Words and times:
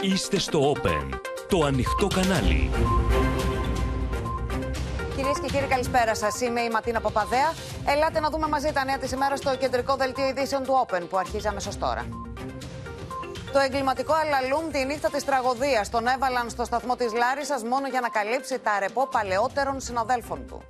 Είστε 0.00 0.38
στο 0.38 0.72
Open, 0.72 1.18
το 1.48 1.64
ανοιχτό 1.64 2.06
κανάλι. 2.06 2.70
Κυρίες 5.16 5.40
και 5.40 5.46
κύριοι, 5.46 5.66
καλησπέρα 5.66 6.14
σας. 6.14 6.40
Είμαι 6.40 6.60
η 6.60 6.70
Ματίνα 6.70 7.00
Παπαδέα. 7.00 7.52
Ελάτε 7.86 8.20
να 8.20 8.30
δούμε 8.30 8.48
μαζί 8.48 8.72
τα 8.72 8.84
νέα 8.84 8.98
της 8.98 9.12
ημέρας 9.12 9.38
στο 9.38 9.56
κεντρικό 9.56 9.96
δελτίο 9.96 10.28
ειδήσεων 10.28 10.62
του 10.62 10.86
Open 10.86 11.02
που 11.10 11.18
αρχίζει 11.18 11.48
αμέσως 11.48 11.78
τώρα. 11.78 12.06
Το 13.52 13.58
εγκληματικό 13.58 14.14
αλαλούμ 14.14 14.70
τη 14.70 14.84
νύχτα 14.84 15.10
της 15.10 15.24
τραγωδίας 15.24 15.90
τον 15.90 16.06
έβαλαν 16.06 16.50
στο 16.50 16.64
σταθμό 16.64 16.96
της 16.96 17.12
Λάρισας 17.12 17.62
μόνο 17.62 17.88
για 17.88 18.00
να 18.00 18.08
καλύψει 18.08 18.58
τα 18.58 18.72
αρεπό 18.72 19.08
παλαιότερων 19.10 19.80
συναδέλφων 19.80 20.46
του. 20.46 20.62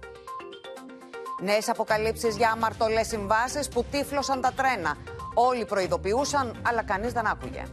Νέες 1.40 1.68
αποκαλύψεις 1.68 2.36
για 2.36 2.50
αμαρτωλές 2.50 3.06
συμβάσεις 3.06 3.68
που 3.68 3.84
τύφλωσαν 3.90 4.40
τα 4.40 4.52
τρένα. 4.56 4.96
Όλοι 5.34 5.64
προειδοποιούσαν, 5.64 6.60
αλλά 6.62 6.82
κανείς 6.82 7.12
δεν 7.12 7.26
άκουγε. 7.26 7.64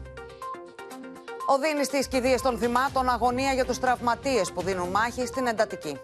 Οδύνει 1.46 1.84
στις 1.84 2.08
κηδείες 2.08 2.42
των 2.42 2.58
θυμάτων, 2.58 3.10
αγωνία 3.10 3.54
για 3.54 3.66
τους 3.66 3.80
τραυματίες 3.80 4.52
που 4.52 4.62
δίνουν 4.62 4.90
μάχη 4.90 5.26
στην 5.26 5.48
εντατική. 5.48 6.00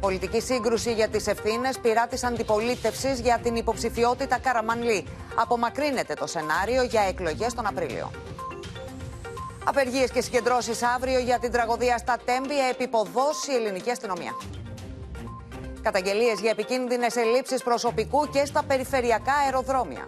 Πολιτική 0.00 0.40
σύγκρουση 0.40 0.92
για 0.92 1.08
τις 1.08 1.26
ευθύνες 1.26 1.78
πειρά 1.78 2.06
τη 2.06 2.26
αντιπολίτευσης 2.26 3.20
για 3.20 3.38
την 3.42 3.56
υποψηφιότητα 3.56 4.38
Καραμανλή. 4.38 5.06
Απομακρύνεται 5.34 6.14
το 6.14 6.26
σενάριο 6.26 6.82
για 6.82 7.02
εκλογές 7.02 7.54
τον 7.54 7.66
Απρίλιο. 7.66 8.10
Απεργίες 9.64 10.10
και 10.10 10.20
συγκεντρώσεις 10.20 10.82
αύριο 10.82 11.18
για 11.18 11.38
την 11.38 11.52
τραγωδία 11.52 11.98
στα 11.98 12.16
Τέμπη 12.24 12.68
επιποδώσει 12.70 13.52
η 13.52 13.54
ελληνική 13.54 13.90
αστυνομία. 13.90 14.32
Καταγγελίες 15.82 16.40
για 16.40 16.50
επικίνδυνες 16.50 17.16
ελλείψεις 17.16 17.62
προσωπικού 17.62 18.28
και 18.28 18.44
στα 18.44 18.62
περιφερειακά 18.62 19.32
αεροδρόμια. 19.44 20.04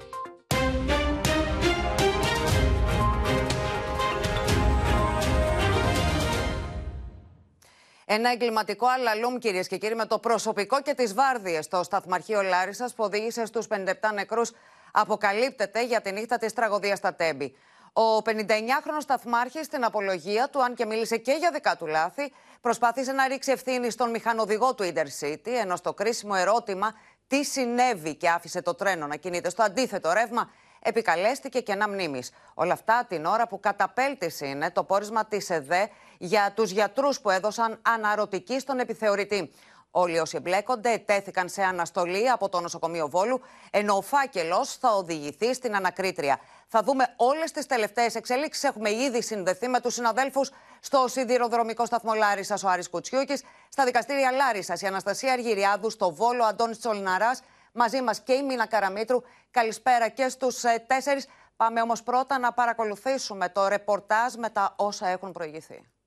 Ένα 8.10 8.30
εγκληματικό 8.30 8.86
αλαλούμ, 8.86 9.38
κυρίες 9.38 9.68
και 9.68 9.76
κύριοι, 9.76 9.94
με 9.94 10.06
το 10.06 10.18
προσωπικό 10.18 10.82
και 10.82 10.94
τις 10.94 11.14
βάρδιες 11.14 11.64
στο 11.64 11.82
σταθμαρχείο 11.82 12.42
Λάρισας 12.42 12.94
που 12.94 13.04
οδήγησε 13.04 13.46
στου 13.46 13.62
57 13.68 14.12
νεκρούς, 14.14 14.52
αποκαλύπτεται 14.92 15.84
για 15.84 16.00
τη 16.00 16.12
νύχτα 16.12 16.38
της 16.38 16.52
τραγωδίας 16.52 16.98
στα 16.98 17.14
Τέμπη. 17.14 17.56
Ο 17.92 18.16
59χρονο 18.16 19.00
σταθμάρχης 19.00 19.66
στην 19.66 19.84
απολογία 19.84 20.48
του, 20.48 20.62
αν 20.62 20.74
και 20.74 20.86
μίλησε 20.86 21.16
και 21.16 21.32
για 21.32 21.50
δικά 21.50 21.76
του 21.76 21.86
λάθη, 21.86 22.32
προσπάθησε 22.60 23.12
να 23.12 23.28
ρίξει 23.28 23.50
ευθύνη 23.50 23.90
στον 23.90 24.10
μηχανοδηγό 24.10 24.74
του 24.74 24.84
Intercity, 24.84 25.50
ενώ 25.60 25.76
στο 25.76 25.94
κρίσιμο 25.94 26.34
ερώτημα 26.36 26.94
τι 27.26 27.44
συνέβη 27.44 28.14
και 28.14 28.28
άφησε 28.28 28.62
το 28.62 28.74
τρένο 28.74 29.06
να 29.06 29.16
κινείται 29.16 29.50
στο 29.50 29.62
αντίθετο 29.62 30.12
ρεύμα, 30.12 30.50
επικαλέστηκε 30.80 31.60
κενά 31.60 31.88
μνήμης. 31.88 32.30
Όλα 32.54 32.72
αυτά 32.72 33.06
την 33.08 33.24
ώρα 33.24 33.46
που 33.48 33.60
καταπέλτηση 33.60 34.48
είναι 34.48 34.70
το 34.70 34.84
πόρισμα 34.84 35.24
της 35.24 35.50
ΕΔΕ 35.50 35.88
για 36.18 36.52
τους 36.54 36.70
γιατρούς 36.70 37.20
που 37.20 37.30
έδωσαν 37.30 37.78
αναρωτική 37.82 38.58
στον 38.58 38.78
επιθεωρητή. 38.78 39.52
Όλοι 39.90 40.18
όσοι 40.18 40.36
εμπλέκονται 40.36 40.92
ετέθηκαν 40.92 41.48
σε 41.48 41.62
αναστολή 41.62 42.30
από 42.30 42.48
το 42.48 42.60
νοσοκομείο 42.60 43.08
Βόλου, 43.08 43.40
ενώ 43.70 43.96
ο 43.96 44.00
φάκελος 44.00 44.76
θα 44.76 44.90
οδηγηθεί 44.90 45.54
στην 45.54 45.76
ανακρίτρια. 45.76 46.38
Θα 46.68 46.82
δούμε 46.82 47.14
όλες 47.16 47.50
τις 47.50 47.66
τελευταίες 47.66 48.14
εξελίξεις. 48.14 48.64
Έχουμε 48.64 48.90
ήδη 48.90 49.22
συνδεθεί 49.22 49.68
με 49.68 49.80
τους 49.80 49.94
συναδέλφους 49.94 50.50
στο 50.80 51.08
σιδηροδρομικό 51.08 51.86
σταθμό 51.86 52.14
Λάρισας 52.14 52.62
ο 52.62 52.68
Άρης 52.68 52.88
Κουτσιούκης, 52.88 53.42
στα 53.68 53.84
δικαστήρια 53.84 54.30
Λάρισας 54.30 54.80
η 54.80 54.86
Αναστασία 54.86 55.32
Αργυριάδου, 55.32 55.90
στο 55.90 56.14
Βόλο 56.14 56.44
Αντώνης 56.44 56.78
Τσολιναρά, 56.78 57.30
μαζί 57.72 58.02
μας 58.02 58.20
και 58.20 58.32
η 58.32 58.42
Μίνα 58.42 58.66
Καραμίτρου. 58.66 59.22
Καλησπέρα 59.50 60.08
και 60.08 60.28
στους 60.28 60.64
ε, 60.64 60.84
τέσσερις. 60.86 61.26
Πάμε 61.56 61.80
όμως 61.80 62.02
πρώτα 62.02 62.38
να 62.38 62.52
παρακολουθήσουμε 62.52 63.48
το 63.48 63.68
ρεπορτάζ 63.68 64.34
με 64.34 64.50
τα 64.50 64.72
όσα 64.76 65.08
έχουν 65.08 65.32
προηγηθεί. 65.32 65.97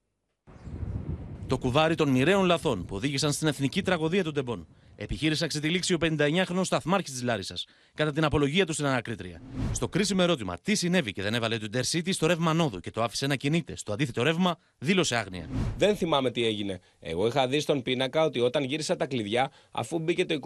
Το 1.51 1.57
κουβάρι 1.57 1.95
των 1.95 2.09
μοιραίων 2.09 2.45
λαθών 2.45 2.85
που 2.85 2.95
οδήγησαν 2.95 3.31
στην 3.31 3.47
εθνική 3.47 3.81
τραγωδία 3.81 4.23
των 4.23 4.33
Τεμπών 4.33 4.67
επιχείρησε 4.95 5.43
να 5.43 5.47
ξετυλίξει 5.47 5.93
ο 5.93 5.97
59χρονο 6.01 6.61
σταθμάρχης 6.63 7.11
της 7.11 7.23
Λάρισας 7.23 7.65
κατά 7.93 8.11
την 8.11 8.23
απολογία 8.23 8.65
του 8.65 8.73
στην 8.73 8.85
ανακρίτρια. 8.85 9.41
Στο 9.71 9.87
κρίσιμο 9.87 10.19
ερώτημα 10.23 10.57
τι 10.63 10.75
συνέβη 10.75 11.11
και 11.11 11.21
δεν 11.21 11.33
έβαλε 11.33 11.57
το 11.57 11.67
Intercity 11.73 12.13
στο 12.13 12.27
ρεύμα 12.27 12.53
νόδου 12.53 12.79
και 12.79 12.91
το 12.91 13.03
άφησε 13.03 13.27
να 13.27 13.35
κινείται 13.35 13.75
στο 13.75 13.93
αντίθετο 13.93 14.23
ρεύμα, 14.23 14.57
δήλωσε 14.77 15.15
άγνοια. 15.15 15.49
Δεν 15.77 15.95
θυμάμαι 15.95 16.31
τι 16.31 16.45
έγινε. 16.45 16.79
Εγώ 16.99 17.27
είχα 17.27 17.47
δει 17.47 17.59
στον 17.59 17.81
πίνακα 17.81 18.23
ότι 18.23 18.39
όταν 18.39 18.63
γύρισα 18.63 18.95
τα 18.95 19.05
κλειδιά, 19.05 19.51
αφού 19.71 19.99
μπήκε 19.99 20.25
το 20.25 20.39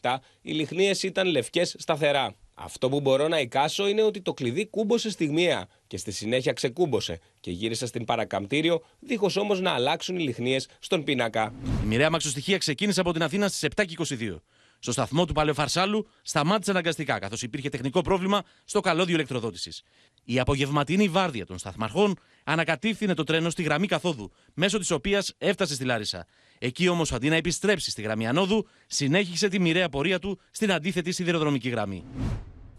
2597, 0.00 0.16
οι 0.42 0.52
λιχνίες 0.52 1.02
ήταν 1.02 1.26
λευκές 1.26 1.74
σταθερά. 1.78 2.34
Αυτό 2.62 2.88
που 2.88 3.00
μπορώ 3.00 3.28
να 3.28 3.40
εικάσω 3.40 3.88
είναι 3.88 4.02
ότι 4.02 4.20
το 4.20 4.32
κλειδί 4.32 4.66
κούμποσε 4.66 5.10
στιγμιαία 5.10 5.68
και 5.86 5.96
στη 5.96 6.12
συνέχεια 6.12 6.52
ξεκούμποσε 6.52 7.18
και 7.40 7.50
γύρισα 7.50 7.86
στην 7.86 8.04
παρακαμπτήριο, 8.04 8.82
δίχως 9.00 9.36
όμως 9.36 9.60
να 9.60 9.70
αλλάξουν 9.70 10.16
οι 10.16 10.22
λιχνίες 10.22 10.68
στον 10.78 11.04
πίνακα. 11.04 11.52
Η 11.82 11.86
μοιραία 11.86 12.10
μαξοστοιχεία 12.10 12.58
ξεκίνησε 12.58 13.00
από 13.00 13.12
την 13.12 13.22
Αθήνα 13.22 13.48
στις 13.48 13.68
7.22. 13.76 14.36
Στο 14.78 14.92
σταθμό 14.92 15.24
του 15.24 15.32
Παλαιοφαρσάλου 15.32 16.06
σταμάτησε 16.22 16.70
αναγκαστικά, 16.70 17.18
καθώς 17.18 17.42
υπήρχε 17.42 17.68
τεχνικό 17.68 18.00
πρόβλημα 18.00 18.42
στο 18.64 18.80
καλώδιο 18.80 19.14
ηλεκτροδότησης. 19.14 19.82
Η 20.24 20.38
απογευματινή 20.38 21.08
βάρδια 21.08 21.46
των 21.46 21.58
σταθμαρχών 21.58 22.18
ανακατήφθηνε 22.44 23.14
το 23.14 23.24
τρένο 23.24 23.50
στη 23.50 23.62
γραμμή 23.62 23.86
καθόδου, 23.86 24.32
μέσω 24.54 24.78
της 24.78 24.90
οποίας 24.90 25.34
έφτασε 25.38 25.74
στη 25.74 25.84
Λάρισα. 25.84 26.26
Εκεί 26.58 26.88
όμως, 26.88 27.12
αντί 27.12 27.28
να 27.28 27.36
επιστρέψει 27.36 27.90
στη 27.90 28.02
γραμμή 28.02 28.26
ανόδου, 28.26 28.66
συνέχισε 28.86 29.48
τη 29.48 29.60
μοιραία 29.60 29.88
πορεία 29.88 30.18
του 30.18 30.40
στην 30.50 30.72
αντίθετη 30.72 31.12
σιδηροδρομική 31.12 31.68
γραμμή. 31.68 32.04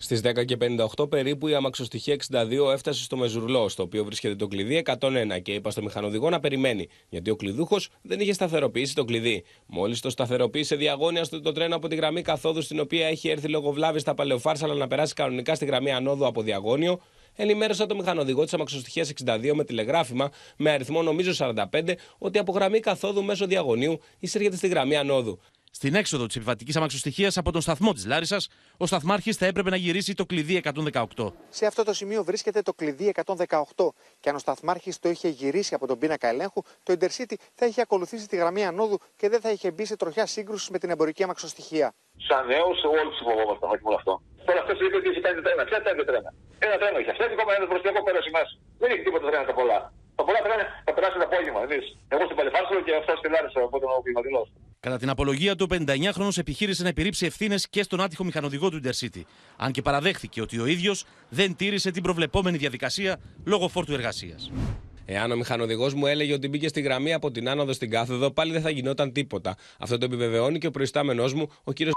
Στις 0.03 0.21
10 0.23 0.45
και 0.45 0.57
58 0.97 1.09
περίπου 1.09 1.47
η 1.47 1.55
αμαξοστοιχεία 1.55 2.17
62 2.31 2.71
έφτασε 2.73 3.03
στο 3.03 3.17
Μεζουρλό, 3.17 3.69
στο 3.69 3.83
οποίο 3.83 4.03
βρίσκεται 4.03 4.35
το 4.35 4.47
κλειδί 4.47 4.83
101 4.99 5.41
και 5.41 5.53
είπα 5.53 5.71
στο 5.71 5.81
μηχανοδηγό 5.81 6.29
να 6.29 6.39
περιμένει, 6.39 6.87
γιατί 7.09 7.29
ο 7.29 7.35
κλειδούχος 7.35 7.89
δεν 8.01 8.19
είχε 8.19 8.33
σταθεροποιήσει 8.33 8.95
το 8.95 9.05
κλειδί. 9.05 9.43
Μόλις 9.65 9.99
το 9.99 10.09
σταθεροποίησε 10.09 10.75
διαγώνια 10.75 11.23
στο 11.23 11.41
το 11.41 11.51
τρένο 11.51 11.75
από 11.75 11.87
τη 11.87 11.95
γραμμή 11.95 12.21
καθόδου, 12.21 12.61
στην 12.61 12.79
οποία 12.79 13.07
έχει 13.07 13.29
έρθει 13.29 13.47
λόγω 13.47 13.71
βλάβη 13.71 13.99
στα 13.99 14.13
παλαιοφάρσαλα 14.13 14.73
να 14.73 14.87
περάσει 14.87 15.13
κανονικά 15.13 15.55
στη 15.55 15.65
γραμμή 15.65 15.91
ανόδου 15.91 16.25
από 16.25 16.41
διαγώνιο, 16.41 17.01
ενημέρωσα 17.35 17.85
το 17.85 17.95
μηχανοδηγό 17.95 18.43
της 18.43 18.53
αμαξοστοιχείας 18.53 19.11
62 19.25 19.51
με 19.53 19.63
τηλεγράφημα 19.63 20.29
με 20.57 20.71
αριθμό 20.71 21.01
νομίζω 21.01 21.31
45 21.37 21.93
ότι 22.17 22.39
από 22.39 22.51
γραμμή 22.51 22.79
καθόδου 22.79 23.23
μέσω 23.23 23.45
διαγωνίου 23.45 23.99
εισέρχεται 24.19 24.55
στη 24.55 24.67
γραμμή 24.67 24.95
ανόδου. 24.95 25.39
Στην 25.73 25.95
έξοδο 25.95 26.25
της 26.25 26.35
επιβατικής 26.35 26.75
αμαξοστοιχεία 26.75 27.31
από 27.35 27.51
τον 27.51 27.61
σταθμό 27.61 27.93
της 27.93 28.05
Λάρισας, 28.05 28.47
ο 28.77 28.85
σταθμάρχης 28.85 29.35
θα 29.37 29.45
έπρεπε 29.45 29.69
να 29.69 29.75
γυρίσει 29.75 30.13
το 30.13 30.25
κλειδί 30.25 30.61
118. 30.63 31.33
Σε 31.49 31.65
αυτό 31.65 31.83
το 31.83 31.93
σημείο 31.93 32.23
βρίσκεται 32.23 32.61
το 32.61 32.73
κλειδί 32.73 33.13
118 33.25 33.93
και 34.19 34.29
αν 34.29 34.35
ο 34.35 34.39
σταθμάρχης 34.39 34.99
το 34.99 35.09
είχε 35.09 35.27
γυρίσει 35.27 35.73
από 35.73 35.87
τον 35.87 35.97
πίνακα 35.97 36.27
ελέγχου, 36.27 36.61
το 36.83 36.93
Intercity 36.99 37.35
θα 37.53 37.65
είχε 37.65 37.81
ακολουθήσει 37.81 38.27
τη 38.27 38.35
γραμμή 38.35 38.65
ανόδου 38.65 38.97
και 39.15 39.29
δεν 39.29 39.39
θα 39.41 39.51
είχε 39.51 39.71
μπει 39.71 39.85
σε 39.85 39.95
τροχιά 39.95 40.25
σύγκρουσης 40.25 40.69
με 40.69 40.77
την 40.79 40.89
εμπορική 40.89 41.23
αμαξοστοιχεία. 41.23 41.93
Σαν 42.27 42.47
νέος, 42.47 42.77
όλοι 42.83 43.09
τους 43.09 43.21
φοβόμασταν 43.27 43.69
όχι 43.69 43.83
μόνο 43.83 43.95
αυτό. 43.95 44.21
Τώρα 44.45 44.59
αυτός 44.63 44.77
είπε 44.85 44.95
ότι 44.95 45.07
έχει 45.09 45.19
πέντε 45.19 45.41
τρένα. 45.41 45.63
Ποια 45.69 45.81
πέντε 45.81 46.03
τρένα. 46.09 46.29
Ένα 46.65 46.75
τρένο 46.81 46.97
έχει 47.01 47.09
αυτέτικο 47.15 47.43
με 47.47 47.53
ένα 47.57 47.65
μπροστιακό 47.69 47.99
πέρασε 48.07 48.29
μέσα. 48.37 48.53
Δεν 48.81 48.89
έχει 48.93 49.03
τίποτα 49.07 49.25
τρένα 49.29 49.45
τα 49.49 49.53
πολλά. 49.59 49.79
Τα 50.15 50.23
πολλά 50.27 50.39
τρένα 50.45 50.65
θα 50.85 50.93
περάσει 50.93 51.15
το 51.21 51.25
απόγευμα. 51.29 51.61
Δεις. 51.71 51.85
Εγώ 52.13 52.23
στην 52.27 52.35
Παλαιφάρσαλο 52.39 52.81
και 52.85 52.93
αυτό 52.99 53.11
στη 53.19 53.27
Λάρισα 53.33 53.59
από 53.67 53.79
τον 53.79 53.89
Πηματινό. 54.03 54.43
Κατά 54.79 54.97
την 54.97 55.09
απολογία 55.09 55.55
του, 55.55 55.67
ο 55.69 55.75
59χρονο 55.75 56.37
επιχείρησε 56.37 56.83
να 56.83 56.89
επιρρύψει 56.89 57.25
ευθύνες 57.25 57.69
και 57.69 57.83
στον 57.83 58.01
άτυχο 58.01 58.23
μηχανοδηγό 58.23 58.69
του 58.69 58.79
Intercity. 58.83 59.21
Αν 59.57 59.71
και 59.71 59.81
παραδέχθηκε 59.81 60.41
ότι 60.41 60.59
ο 60.59 60.65
ίδιος 60.65 61.05
δεν 61.29 61.55
τήρησε 61.55 61.91
την 61.91 62.03
προβλεπόμενη 62.03 62.57
διαδικασία 62.57 63.19
λόγω 63.45 63.67
φόρτου 63.67 63.93
εργασίας. 63.93 64.51
Εάν 65.05 65.31
ο 65.31 65.35
μηχανοδηγός 65.35 65.93
μου 65.93 66.05
έλεγε 66.05 66.33
ότι 66.33 66.47
μπήκε 66.47 66.67
στη 66.67 66.81
γραμμή 66.81 67.13
από 67.13 67.31
την 67.31 67.49
άνοδο 67.49 67.73
στην 67.73 67.89
κάθοδο, 67.89 68.31
πάλι 68.31 68.51
δεν 68.51 68.61
θα 68.61 68.69
γινόταν 68.69 69.11
τίποτα. 69.11 69.55
Αυτό 69.79 69.97
το 69.97 70.05
επιβεβαιώνει 70.05 70.57
και 70.57 70.67
ο 70.67 70.71
προϊστάμενός 70.71 71.33
μου, 71.33 71.49
ο 71.63 71.71
κύριος 71.71 71.93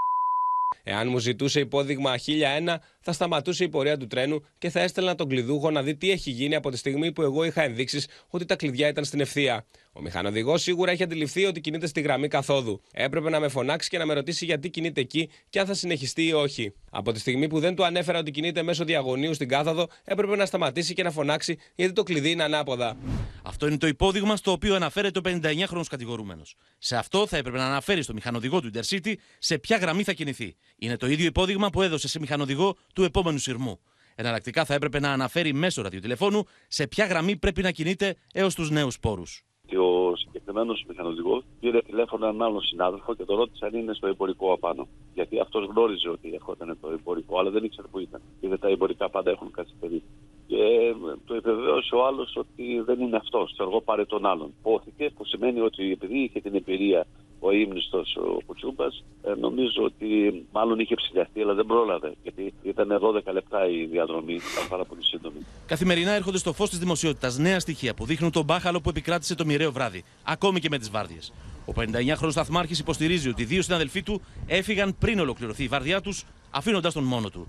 Εάν 0.87 1.09
μου 1.09 1.19
ζητούσε 1.19 1.61
υπόδειγμα 1.61 2.15
1001, 2.17 2.77
θα 3.05 3.13
σταματούσε 3.13 3.65
η 3.65 3.69
πορεία 3.69 3.97
του 3.97 4.07
τρένου 4.07 4.45
και 4.59 4.71
θα 4.71 4.81
έστελνα 4.81 5.15
τον 5.15 5.29
κλειδούχο 5.29 5.71
να 5.71 5.83
δει 5.83 5.97
τι 5.97 6.11
έχει 6.11 6.31
γίνει 6.31 6.55
από 6.55 6.71
τη 6.71 6.77
στιγμή 6.77 7.12
που 7.12 7.23
εγώ 7.23 7.45
είχα 7.45 7.62
ενδείξεις 7.62 8.09
ότι 8.29 8.45
τα 8.45 8.56
κλειδιά 8.56 8.89
ήταν 8.89 9.05
στην 9.05 9.21
ευθεία. 9.21 9.67
Ο 9.93 10.01
μηχανοδηγός 10.01 10.62
σίγουρα 10.62 10.91
έχει 10.91 11.03
αντιληφθεί 11.03 11.45
ότι 11.45 11.61
κινείται 11.61 11.87
στη 11.87 12.01
γραμμή 12.01 12.29
καθόδου. 12.29 12.81
Έπρεπε 12.93 13.31
να 13.31 13.41
με 13.41 13.49
φωνάξει 13.49 13.89
και 13.89 13.99
να 13.99 14.06
με 14.06 14.15
ρωτήσει 14.15 14.45
γιατί 14.45 14.71
κινείται 14.71 15.01
εκεί 15.01 15.31
και 15.49 15.61
αν 15.61 15.67
θα 15.67 15.75
συνεχιστεί 15.75 16.27
ή 16.27 16.33
όχι. 16.33 16.73
Από 16.91 17.12
τη 17.12 17.19
στιγμή 17.19 17.49
που 17.49 17.61
δεν 17.61 17.75
του 17.75 17.85
ανέφερα 17.85 18.19
ότι 18.19 18.31
κινείται 18.31 18.62
μέσω 18.62 18.85
διαγωνίου 18.85 19.35
στην 19.35 19.49
κάθοδο, 19.49 19.89
έπρεπε 20.05 20.37
να 20.37 20.47
σταματήσει 20.47 20.95
και 20.95 21.03
να 21.03 21.11
φωνάξει 21.11 21.59
γιατί 21.75 21.93
το 21.93 22.03
κλειδί 22.03 22.31
είναι 22.31 22.43
ανάποδα. 22.43 22.97
Αυτό 23.43 23.67
είναι 23.67 23.77
το 23.77 23.87
υπόδειγμα 23.87 24.37
στο 24.37 24.50
οποίο 24.50 24.75
αναφέρεται 24.75 25.19
ο 25.19 25.23
59χρονο 25.25 25.83
κατηγορούμενος. 25.89 26.55
Σε 26.79 26.97
αυτό 26.97 27.27
θα 27.27 27.37
έπρεπε 27.37 27.59
να 27.59 27.67
αναφέρει 27.67 28.03
στο 28.03 28.12
μηχανοδηγό 28.12 28.61
του 28.61 28.71
Intercity 28.75 29.15
σε 29.39 29.59
ποια 29.59 29.77
γραμμή 29.77 30.03
θα 30.03 30.12
κινηθεί. 30.12 30.57
Είναι 30.79 30.97
το 30.97 31.07
ίδιο 31.07 31.27
υπόδειγμα 31.27 31.71
που 31.71 31.83
έδωσε 31.83 32.09
σε 32.09 32.19
μηχανοδηγό 32.19 32.77
του 32.94 33.02
επόμενου 33.02 33.38
σειρμού. 33.38 33.81
Εναλλακτικά 34.14 34.64
θα 34.64 34.75
έπρεπε 34.75 35.00
να 35.00 35.12
αναφέρει 35.12 35.52
μέσω 35.52 35.82
ραδιοτηλεφώνου 35.82 36.44
σε 36.69 36.87
ποια 36.87 37.06
γραμμή 37.06 37.37
πρέπει 37.37 37.62
να 37.62 37.70
κινείται 37.70 38.17
έως 38.32 38.55
τους 38.55 38.70
νέους 38.70 38.99
πόρου. 38.99 39.23
Και 39.67 39.79
ο 39.79 40.17
συγκεκριμένος 40.17 40.85
μηχανοδηγός 40.88 41.44
πήρε 41.61 41.82
τηλέφωνο 41.82 42.26
έναν 42.26 42.43
άλλον 42.43 42.62
συνάδελφο 42.62 43.14
και 43.14 43.25
το 43.25 43.35
ρώτησε 43.35 43.67
αν 43.67 43.75
είναι 43.75 43.94
στο 43.94 44.06
εμπορικό 44.06 44.52
απάνω. 44.52 44.88
Γιατί 45.14 45.41
αυτός 45.41 45.67
γνώριζε 45.67 46.08
ότι 46.08 46.35
ερχόταν 46.35 46.79
το 46.81 46.91
εμπορικό, 46.91 47.38
αλλά 47.38 47.50
δεν 47.50 47.64
ήξερε 47.64 47.87
που 47.87 47.99
ήταν. 47.99 48.20
Γιατί 48.41 48.58
τα 48.58 48.69
εμπορικά 48.69 49.11
πάντα 49.11 49.31
έχουν 49.31 49.50
καθυστερήσει. 49.50 50.05
Και 50.47 50.94
το 51.25 51.35
επιβεβαίωσε 51.35 51.94
ο 51.94 52.06
άλλος 52.06 52.37
ότι 52.37 52.81
δεν 52.81 53.00
είναι 53.00 53.17
αυτός. 53.17 53.55
Το 53.56 53.62
εγώ 53.62 53.81
πάρε 53.81 54.05
τον 54.05 54.26
άλλον. 54.26 54.55
Πόθηκε, 54.62 55.11
που 55.17 55.25
σημαίνει 55.25 55.61
ότι 55.61 55.90
επειδή 55.93 56.19
είχε 56.19 56.40
την 56.40 56.55
εμπειρία 56.55 57.06
ο 57.46 57.52
ύμνηστος 57.52 58.17
ο 58.17 58.43
Κουτσούμπας, 58.46 59.05
ε, 59.23 59.35
νομίζω 59.41 59.82
ότι 59.82 60.06
μάλλον 60.52 60.79
είχε 60.79 60.94
ψηλιαστεί, 60.94 61.41
αλλά 61.41 61.55
δεν 61.55 61.67
πρόλαβε. 61.67 62.12
Γιατί 62.23 62.52
ήταν 62.62 62.88
12 63.00 63.32
λεπτά 63.32 63.69
η 63.69 63.85
διαδρομή, 63.85 64.35
ήταν 64.35 64.69
πάρα 64.69 64.85
πολύ 64.85 65.05
σύντομη. 65.05 65.37
Καθημερινά 65.67 66.11
έρχονται 66.11 66.38
στο 66.38 66.52
φως 66.52 66.69
της 66.70 66.79
δημοσιότητας 66.79 67.38
νέα 67.38 67.61
στοιχεία 67.61 67.94
που 67.94 68.05
δείχνουν 68.05 68.31
τον 68.31 68.44
μπάχαλο 68.44 68.81
που 68.81 68.88
επικράτησε 68.88 69.35
το 69.35 69.44
μοιραίο 69.44 69.73
βράδυ, 69.73 70.05
ακόμη 70.23 70.61
και 70.61 70.69
με 70.70 70.79
τις 70.79 70.91
βάρδιες. 70.91 71.32
Ο 71.67 71.73
59χρονο 71.76 72.31
σταθμάρχη 72.31 72.81
υποστηρίζει 72.81 73.29
ότι 73.29 73.44
δύο 73.44 73.62
συναδελφοί 73.62 74.02
του 74.02 74.23
έφυγαν 74.47 74.97
πριν 74.99 75.20
ολοκληρωθεί 75.20 75.62
η 75.62 75.69
βάρδιά 75.69 76.00
τους, 76.00 76.25
αφήνοντας 76.50 76.93
τον 76.93 77.05
μόνο 77.05 77.31
του. 77.31 77.49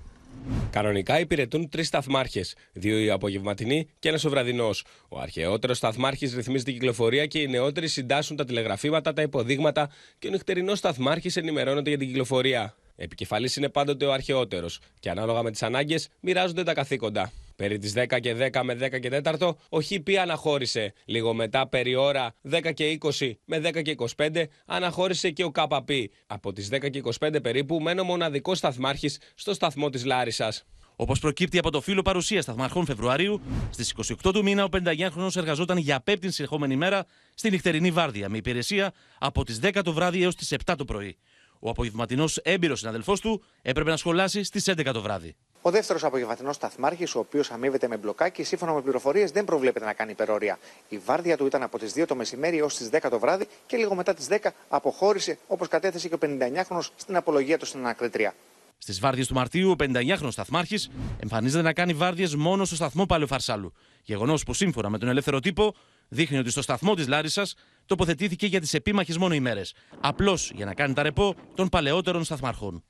Κανονικά 0.71 1.19
υπηρετούν 1.19 1.69
τρεις 1.69 1.87
σταθμάρχες, 1.87 2.55
δύο 2.73 2.99
οι 2.99 3.09
απογευματινοί 3.09 3.87
και 3.99 4.09
ένας 4.09 4.23
ο 4.23 4.29
βραδινός. 4.29 4.85
Ο 5.09 5.19
αρχαιότερος 5.19 5.77
σταθμάρχης 5.77 6.35
ρυθμίζει 6.35 6.63
την 6.63 6.73
κυκλοφορία 6.73 7.25
και 7.25 7.39
οι 7.39 7.47
νεότεροι 7.47 7.87
συντάσσουν 7.87 8.35
τα 8.35 8.45
τηλεγραφήματα, 8.45 9.13
τα 9.13 9.21
υποδείγματα 9.21 9.89
και 10.19 10.27
ο 10.27 10.29
νυχτερινός 10.31 10.77
σταθμάρχης 10.77 11.35
ενημερώνεται 11.35 11.89
για 11.89 11.97
την 11.97 12.07
κυκλοφορία. 12.07 12.75
Επικεφαλής 12.95 13.55
είναι 13.55 13.69
πάντοτε 13.69 14.05
ο 14.05 14.13
αρχαιότερος 14.13 14.79
και 14.99 15.09
ανάλογα 15.09 15.43
με 15.43 15.51
τις 15.51 15.63
ανάγκες 15.63 16.09
μοιράζονται 16.19 16.63
τα 16.63 16.73
καθήκοντα. 16.73 17.31
Περί 17.55 17.77
τις 17.77 17.93
10 17.95 18.19
και 18.19 18.35
10 18.53 18.61
με 18.63 18.73
10 18.73 18.99
και 18.99 19.21
4 19.23 19.55
ο 19.69 19.81
ΧΠ 19.81 20.07
αναχώρησε. 20.21 20.93
Λίγο 21.05 21.33
μετά 21.33 21.67
περί 21.67 21.95
ώρα 21.95 22.35
10 22.51 22.73
και 22.73 22.97
20 23.19 23.31
με 23.45 23.57
10 23.57 23.81
και 23.81 23.95
25 24.17 24.43
αναχώρησε 24.65 25.31
και 25.31 25.43
ο 25.43 25.51
ΚΠ. 25.51 25.89
Από 26.27 26.53
τις 26.53 26.69
10 26.71 26.89
και 26.89 27.01
25 27.19 27.41
περίπου 27.41 27.79
μένω 27.79 28.03
μοναδικός 28.03 28.57
σταθμάρχης 28.57 29.19
στο 29.35 29.53
σταθμό 29.53 29.89
της 29.89 30.05
Λάρισας. 30.05 30.65
Όπως 30.95 31.19
προκύπτει 31.19 31.57
από 31.57 31.71
το 31.71 31.81
φύλλο 31.81 32.01
παρουσία 32.01 32.41
σταθμαρχών 32.41 32.85
Φεβρουαρίου, 32.85 33.41
στις 33.69 33.93
28 34.23 34.33
του 34.33 34.43
μήνα 34.43 34.63
ο 34.63 34.67
59χρονο 34.71 35.35
εργαζόταν 35.35 35.77
για 35.77 36.01
πέμπτη 36.01 36.31
συνεχόμενη 36.31 36.75
μέρα 36.75 37.05
στη 37.33 37.49
νυχτερινή 37.49 37.91
βάρδια, 37.91 38.29
με 38.29 38.37
υπηρεσία 38.37 38.93
από 39.19 39.43
τις 39.43 39.59
10 39.63 39.81
το 39.83 39.93
βράδυ 39.93 40.23
έως 40.23 40.35
τις 40.35 40.53
7 40.65 40.73
το 40.77 40.85
πρωί. 40.85 41.17
Ο 41.59 41.69
απογευματινός 41.69 42.37
έμπειρος 42.37 42.79
συναδελφός 42.79 43.19
του 43.19 43.43
έπρεπε 43.61 43.89
να 43.89 43.97
σχολάσει 43.97 44.43
στις 44.43 44.67
11 44.67 44.93
το 44.93 45.01
βράδυ. 45.01 45.35
Ο 45.65 45.71
δεύτερος 45.71 46.03
απογευματινός 46.03 46.55
σταθμάρχης, 46.55 47.15
ο 47.15 47.19
οποίος 47.19 47.51
αμείβεται 47.51 47.87
με 47.87 47.97
μπλοκάκι, 47.97 48.43
σύμφωνα 48.43 48.73
με 48.73 48.81
πληροφορίες 48.81 49.31
δεν 49.31 49.45
προβλέπεται 49.45 49.85
να 49.85 49.93
κάνει 49.93 50.11
υπερορία. 50.11 50.59
Η 50.89 50.97
βάρδια 50.97 51.37
του 51.37 51.45
ήταν 51.45 51.63
από 51.63 51.77
τις 51.77 51.93
2 51.93 52.05
το 52.07 52.15
μεσημέρι 52.15 52.57
έως 52.57 52.75
τις 52.75 52.89
10 52.89 53.09
το 53.09 53.19
βράδυ 53.19 53.47
και 53.65 53.77
λίγο 53.77 53.95
μετά 53.95 54.13
τις 54.13 54.27
10 54.29 54.37
αποχώρησε, 54.67 55.37
όπως 55.47 55.67
κατέθεσε 55.67 56.07
και 56.07 56.13
ο 56.13 56.17
59χρονο 56.21 56.79
στην 56.95 57.15
απολογία 57.15 57.57
του 57.57 57.65
στην 57.65 57.79
ανακριτρία. 57.79 58.33
Στις 58.77 58.99
βάρδιες 58.99 59.27
του 59.27 59.33
Μαρτίου, 59.33 59.69
ο 59.69 59.75
59χρονο 59.79 60.31
σταθμάρχης 60.31 60.89
εμφανίζεται 61.23 61.63
να 61.63 61.73
κάνει 61.73 61.93
βάρδιες 61.93 62.35
μόνο 62.35 62.65
στο 62.65 62.75
σταθμό 62.75 63.05
Παλαιοφαρσάλου. 63.05 63.73
Γεγονός 64.03 64.43
που 64.43 64.53
σύμφωνα 64.53 64.89
με 64.89 64.97
τον 64.97 65.09
ελεύθερο 65.09 65.39
τύπο 65.39 65.75
δείχνει 66.07 66.37
ότι 66.37 66.49
στο 66.49 66.61
σταθμό 66.61 66.93
της 66.93 67.07
Λάρισας 67.07 67.55
τοποθετήθηκε 67.85 68.45
για 68.45 68.59
τις 68.59 68.73
επίμαχες 68.73 69.17
μόνο 69.17 69.33
ημέρες. 69.33 69.73
Απλώς 70.01 70.51
για 70.55 70.65
να 70.65 70.73
κάνει 70.73 70.93
τα 70.93 71.03
ρεπό 71.03 71.35
των 71.55 71.69
παλαιότερων 71.69 72.23
σταθμαρχών. 72.23 72.83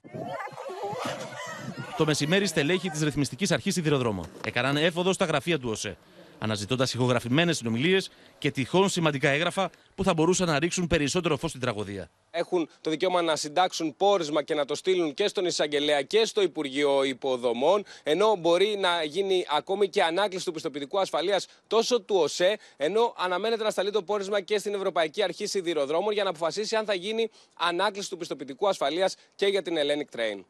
Το 1.97 2.05
μεσημέρι, 2.05 2.47
στελέχη 2.47 2.89
της 2.89 3.01
ρυθμιστικής 3.01 3.51
αρχής 3.51 3.73
Σιδηροδρόμων 3.73 4.25
έκαναν 4.45 4.77
έφοδο 4.77 5.13
στα 5.13 5.25
γραφεία 5.25 5.59
του 5.59 5.69
ΟΣΕ, 5.69 5.97
αναζητώντας 6.39 6.93
ηχογραφημένες 6.93 7.57
συνομιλίες 7.57 8.09
και 8.37 8.51
τυχόν 8.51 8.89
σημαντικά 8.89 9.29
έγγραφα 9.29 9.69
που 9.95 10.03
θα 10.03 10.13
μπορούσαν 10.13 10.47
να 10.47 10.59
ρίξουν 10.59 10.87
περισσότερο 10.87 11.37
φως 11.37 11.49
στην 11.49 11.61
τραγωδία. 11.61 12.09
Έχουν 12.31 12.69
το 12.81 12.89
δικαίωμα 12.89 13.21
να 13.21 13.35
συντάξουν 13.35 13.95
πόρισμα 13.97 14.43
και 14.43 14.53
να 14.53 14.65
το 14.65 14.75
στείλουν 14.75 15.13
και 15.13 15.27
στον 15.27 15.45
Εισαγγελέα 15.45 16.01
και 16.01 16.25
στο 16.25 16.41
Υπουργείο 16.41 17.03
Υποδομών, 17.03 17.83
ενώ 18.03 18.35
μπορεί 18.35 18.77
να 18.79 19.03
γίνει 19.03 19.45
ακόμη 19.49 19.89
και 19.89 20.03
ανάκληση 20.03 20.45
του 20.45 20.51
πιστοποιητικού 20.51 20.99
ασφαλείας 20.99 21.47
τόσο 21.67 22.01
του 22.01 22.15
ΟΣΕ, 22.15 22.57
ενώ 22.77 23.13
αναμένεται 23.17 23.63
να 23.63 23.69
σταλεί 23.69 23.91
το 23.91 24.03
πόρισμα 24.03 24.41
και 24.41 24.57
στην 24.57 24.73
Ευρωπαϊκή 24.73 25.23
Αρχή 25.23 25.45
Σιδηροδρόμων 25.45 26.13
για 26.13 26.23
να 26.23 26.29
αποφασίσει 26.29 26.75
αν 26.75 26.85
θα 26.85 26.93
γίνει 26.93 27.29
ανάκληση 27.53 28.09
του 28.09 28.17
πιστοποιητικού 28.17 28.67
ασφαλείας 28.67 29.15
και 29.35 29.45
για 29.45 29.61
την 29.61 29.75
Hellenic 29.77 30.19
Train. 30.19 30.43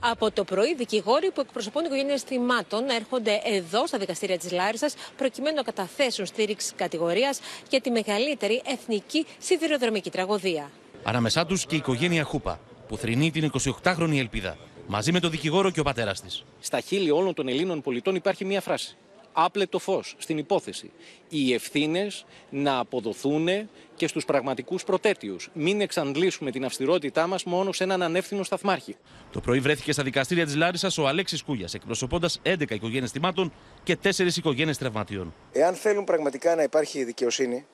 Από 0.00 0.30
το 0.30 0.44
πρωί, 0.44 0.74
δικηγόροι 0.74 1.30
που 1.30 1.40
εκπροσωπούν 1.40 1.84
οικογένειε 1.84 2.18
θυμάτων 2.18 2.88
έρχονται 2.88 3.40
εδώ 3.44 3.86
στα 3.86 3.98
δικαστήρια 3.98 4.38
της 4.38 4.52
Λάρισας 4.52 4.94
προκειμένου 5.16 5.56
να 5.56 5.62
καταθέσουν 5.62 6.26
στήριξη 6.26 6.74
κατηγορίας 6.74 7.40
για 7.70 7.80
τη 7.80 7.90
μεγαλύτερη 7.90 8.62
εθνική 8.66 9.26
σιδηροδρομική 9.38 10.10
τραγωδία. 10.10 10.70
Ανάμεσά 11.02 11.46
τους 11.46 11.66
και 11.66 11.74
η 11.74 11.78
οικογένεια 11.78 12.22
Χούπα, 12.22 12.60
που 12.88 12.96
θρυνεί 12.96 13.30
την 13.30 13.50
28χρονη 13.82 14.16
ελπίδα, 14.18 14.56
μαζί 14.86 15.12
με 15.12 15.20
τον 15.20 15.30
δικηγόρο 15.30 15.70
και 15.70 15.80
ο 15.80 15.82
πατέρας 15.82 16.20
της. 16.20 16.44
Στα 16.60 16.80
χείλη 16.80 17.10
όλων 17.10 17.34
των 17.34 17.48
Ελλήνων 17.48 17.82
πολιτών 17.82 18.14
υπάρχει 18.14 18.44
μία 18.44 18.60
φράση. 18.60 18.96
Άπλετο 19.32 19.78
φως 19.78 20.14
στην 20.18 20.38
υπόθεση. 20.38 20.90
Οι 21.28 21.52
ευθύνες 21.52 22.24
να 22.50 22.78
αποδοθούν 22.78 23.48
και 23.96 24.06
στους 24.06 24.24
πραγματικούς 24.24 24.84
προτέτειους. 24.84 25.50
Μην 25.52 25.80
εξαντλήσουμε 25.80 26.50
την 26.50 26.64
αυστηρότητά 26.64 27.26
μας 27.26 27.44
μόνο 27.44 27.72
σε 27.72 27.84
έναν 27.84 28.02
ανεύθυνο 28.02 28.42
σταθμάρχη. 28.42 28.96
Το 29.30 29.40
πρωί 29.40 29.60
βρέθηκε 29.60 29.92
στα 29.92 30.02
δικαστήρια 30.02 30.44
της 30.44 30.54
Λάρισας 30.54 30.98
ο 30.98 31.06
Αλέξης 31.06 31.42
Κούγιας, 31.42 31.74
εκπροσωπώντας 31.74 32.40
11 32.42 32.74
οικογένειες 32.74 33.10
θυμάτων 33.10 33.52
και 33.82 33.96
4 33.96 34.36
οικογένειες 34.36 34.78
τραυματιών. 34.78 35.34
Εάν 35.52 35.74
θέλουν 35.74 36.04
πραγματικά 36.04 36.54
να 36.54 36.62
υπάρχει 36.62 37.04
δικαιοσύνη 37.04 37.66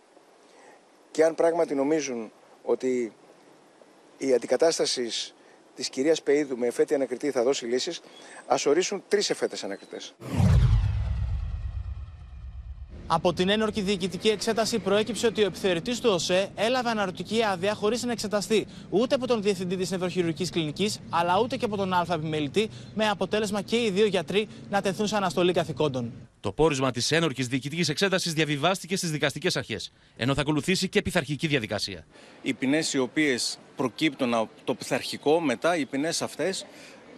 και 1.11 1.25
αν 1.25 1.35
πράγματι 1.35 1.75
νομίζουν 1.75 2.33
ότι 2.63 3.13
η 4.19 4.35
αντικατάσταση 4.35 5.11
της 5.75 5.89
κυρίας 5.89 6.23
Πεΐδου 6.23 6.57
με 6.57 6.67
εφέτη 6.67 6.95
ανακριτή 6.95 7.31
θα 7.31 7.43
δώσει 7.43 7.67
λύσεις, 7.67 8.01
ας 8.47 8.67
ορίσουν 8.67 9.03
τρεις 9.09 9.31
εφέτες 9.31 9.65
ανακριτές. 9.65 10.15
Από 13.14 13.32
την 13.32 13.49
ένορκη 13.49 13.81
διοικητική 13.81 14.29
εξέταση 14.29 14.79
προέκυψε 14.79 15.26
ότι 15.26 15.43
ο 15.43 15.47
επιθεωρητής 15.47 16.00
του 16.00 16.11
ΟΣΕ 16.12 16.49
έλαβε 16.55 16.91
αναρωτική 16.91 17.43
άδεια 17.43 17.75
χωρίς 17.75 18.03
να 18.03 18.12
εξεταστεί 18.12 18.67
ούτε 18.91 19.14
από 19.14 19.26
τον 19.26 19.43
διευθυντή 19.43 19.76
της 19.76 19.91
νευροχειρουργικής 19.91 20.50
κλινικής, 20.50 21.00
αλλά 21.11 21.41
ούτε 21.41 21.56
και 21.56 21.64
από 21.64 21.76
τον 21.76 21.93
Α 21.93 22.06
επιμελητή, 22.12 22.69
με 22.94 23.09
αποτέλεσμα 23.09 23.62
και 23.62 23.76
οι 23.76 23.91
δύο 23.91 24.06
γιατροί 24.06 24.49
να 24.70 24.81
τεθούν 24.81 25.06
σε 25.06 25.17
αναστολή 25.17 25.53
καθηκόντων. 25.53 26.12
Το 26.41 26.53
πόρισμα 26.53 26.91
της 26.91 27.11
ένορκης 27.11 27.47
διοικητικής 27.47 27.88
εξέτασης 27.88 28.32
διαβιβάστηκε 28.32 28.97
στις 28.97 29.11
δικαστικές 29.11 29.56
αρχές, 29.56 29.93
ενώ 30.17 30.35
θα 30.35 30.41
ακολουθήσει 30.41 30.88
και 30.88 31.03
πειθαρχική 31.03 31.47
διαδικασία. 31.47 32.06
Οι 32.43 32.53
ποινές 32.53 32.93
οι 32.93 32.99
οποίες 32.99 33.59
προκύπτουν 33.76 34.35
από 34.35 34.50
το 34.64 34.75
πειθαρχικό, 34.75 35.41
μετά 35.41 35.76
οι 35.76 35.87
ποινές 35.87 36.23
αυτές 36.23 36.67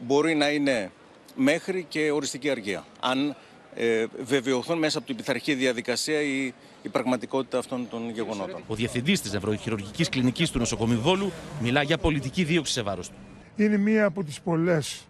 μπορεί 0.01 0.35
να 0.35 0.49
είναι 0.51 0.91
μέχρι 1.35 1.87
και 1.89 2.11
οριστική 2.11 2.51
αργία. 2.51 2.87
Αν 3.01 3.37
ε, 3.75 4.07
βεβαιωθούν 4.25 4.79
μέσα 4.79 4.99
από 4.99 5.07
την 5.07 5.17
πειθαρχική 5.17 5.55
διαδικασία 5.55 6.21
η, 6.21 6.53
η 6.83 6.89
πραγματικότητα 6.89 7.59
αυτών 7.59 7.89
των 7.91 8.11
γεγονότων. 8.11 8.63
Ο 8.67 8.75
διευθυντής 8.75 9.21
της 9.21 9.33
νευροχειρουργική 9.33 10.05
κλινικής 10.05 10.51
του 10.51 10.59
νοσοκομείου 10.59 11.01
Βόλου 11.01 11.33
μιλά 11.61 11.83
για 11.83 11.99
πολιτική 11.99 12.45
δίωξη 12.45 12.73
σε 12.73 12.83
βάρος 12.83 13.09
του. 13.09 13.15
Είναι 13.57 13.77
μία 13.77 14.05
από 14.05 14.25
τις 14.25 14.41
πολλές 14.41 15.07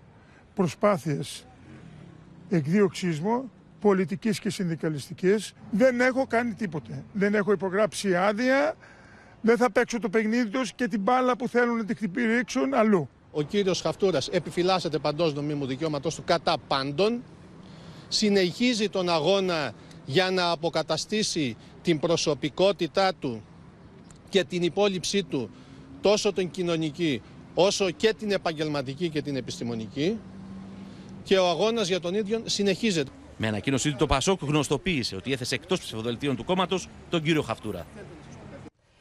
προσπάθειες 0.54 1.47
εκδίωξή 2.49 3.18
μου, 3.23 3.50
πολιτικής 3.80 4.38
και 4.40 4.50
συνδικαλιστικής. 4.50 5.52
Δεν 5.71 6.00
έχω 6.00 6.26
κάνει 6.26 6.54
τίποτε. 6.54 7.04
Δεν 7.12 7.35
έχω 7.35 7.52
υπογράψει 7.52 8.16
άδεια. 8.16 8.76
Δεν 9.40 9.56
θα 9.56 9.71
παίξω 9.71 9.99
το 9.99 10.09
παιχνίδι 10.09 10.49
τους 10.49 10.73
και 10.73 10.88
την 10.88 11.00
μπάλα 11.00 11.37
που 11.37 11.49
θέλουν 11.49 11.76
να 11.76 11.85
την 11.85 11.97
χτυπηρίξουν 11.97 12.75
αλλού. 12.75 13.09
Ο 13.30 13.42
κύριος 13.42 13.80
Χαυτούρας 13.80 14.28
επιφυλάσσεται 14.28 14.99
παντός 14.99 15.35
νομίμου 15.35 15.66
δικαιώματος 15.66 16.14
του 16.14 16.25
κατά 16.25 16.56
πάντων 16.68 17.23
συνεχίζει 18.09 18.89
τον 18.89 19.09
αγώνα 19.09 19.73
για 20.05 20.31
να 20.31 20.51
αποκαταστήσει 20.51 21.57
την 21.83 21.99
προσωπικότητά 22.01 23.15
του 23.15 23.43
και 24.29 24.45
την 24.45 24.63
υπόλοιψή 24.63 25.23
του 25.23 25.51
τόσο 26.01 26.33
την 26.33 26.51
κοινωνική 26.51 27.23
όσο 27.55 27.91
και 27.91 28.15
την 28.15 28.31
επαγγελματική 28.31 29.09
και 29.09 29.23
την 29.23 29.37
επιστημονική 29.37 30.19
και 31.23 31.39
ο 31.39 31.49
αγώνας 31.49 31.89
για 31.89 32.01
τον 32.01 32.15
ίδιο 32.15 32.43
συνεχίζεται. 32.45 33.11
Με 33.37 33.49
ανακοίνωσή 33.49 33.91
του 33.91 33.97
το 33.97 34.07
Πασόκ 34.07 34.41
γνωστοποίησε 34.43 35.17
ότι 35.17 35.33
έθεσε 35.33 35.55
εκτός 35.55 35.81
ψηφοδελτίων 35.81 36.37
του 36.37 36.45
κόμματος 36.45 36.89
τον 37.11 37.23
κύριο 37.23 37.43
Χαυτούρα. 37.43 37.87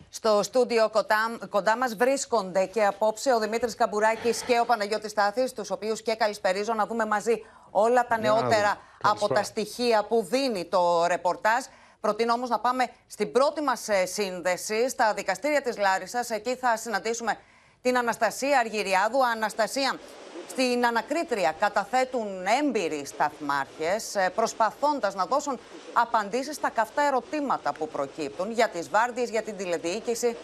Στο 0.09 0.39
στούντιο 0.43 0.89
κοντά, 0.89 1.37
κοντά 1.49 1.77
μας 1.77 1.95
βρίσκονται 1.95 2.65
και 2.65 2.83
απόψε 2.83 3.33
ο 3.33 3.39
Δημήτρης 3.39 3.75
Καμπουράκης 3.75 4.41
και 4.41 4.59
ο 4.61 4.65
Παναγιώτης 4.65 5.11
Στάθης, 5.11 5.53
τους 5.53 5.71
οποίους 5.71 6.01
και 6.01 6.15
καλησπερίζω 6.15 6.73
να 6.73 6.85
δούμε 6.85 7.05
μαζί 7.05 7.43
όλα 7.73 8.07
τα 8.07 8.17
νεότερα 8.17 8.77
από 9.01 9.27
τα 9.27 9.43
στοιχεία 9.43 10.03
που 10.03 10.23
δίνει 10.29 10.65
το 10.65 11.05
ρεπορτάζ. 11.05 11.63
Προτείνω 11.99 12.33
όμως 12.33 12.49
να 12.49 12.59
πάμε 12.59 12.87
στην 13.07 13.31
πρώτη 13.31 13.61
μας 13.61 13.87
ε, 13.89 14.05
σύνδεση, 14.05 14.89
στα 14.89 15.13
δικαστήρια 15.13 15.61
της 15.61 15.77
Λάρισας. 15.77 16.29
Εκεί 16.29 16.55
θα 16.55 16.77
συναντήσουμε 16.77 17.37
την 17.81 17.97
Αναστασία 17.97 18.59
Αργυριάδου. 18.59 19.25
Αναστασία, 19.25 19.99
στην 20.47 20.85
ανακρίτρια 20.85 21.55
καταθέτουν 21.59 22.45
έμπειροι 22.61 23.05
σταθμάρχες 23.05 24.15
ε, 24.15 24.31
προσπαθώντας 24.35 25.15
να 25.15 25.25
δώσουν 25.25 25.59
απαντήσεις 25.93 26.55
στα 26.55 26.69
καυτά 26.69 27.01
ερωτήματα 27.01 27.73
που 27.73 27.87
προκύπτουν 27.87 28.51
για 28.51 28.69
τις 28.69 28.89
βάρδιες, 28.89 29.29
για 29.29 29.41
την 29.41 29.57
τηλεδιοίκηση 29.57 30.37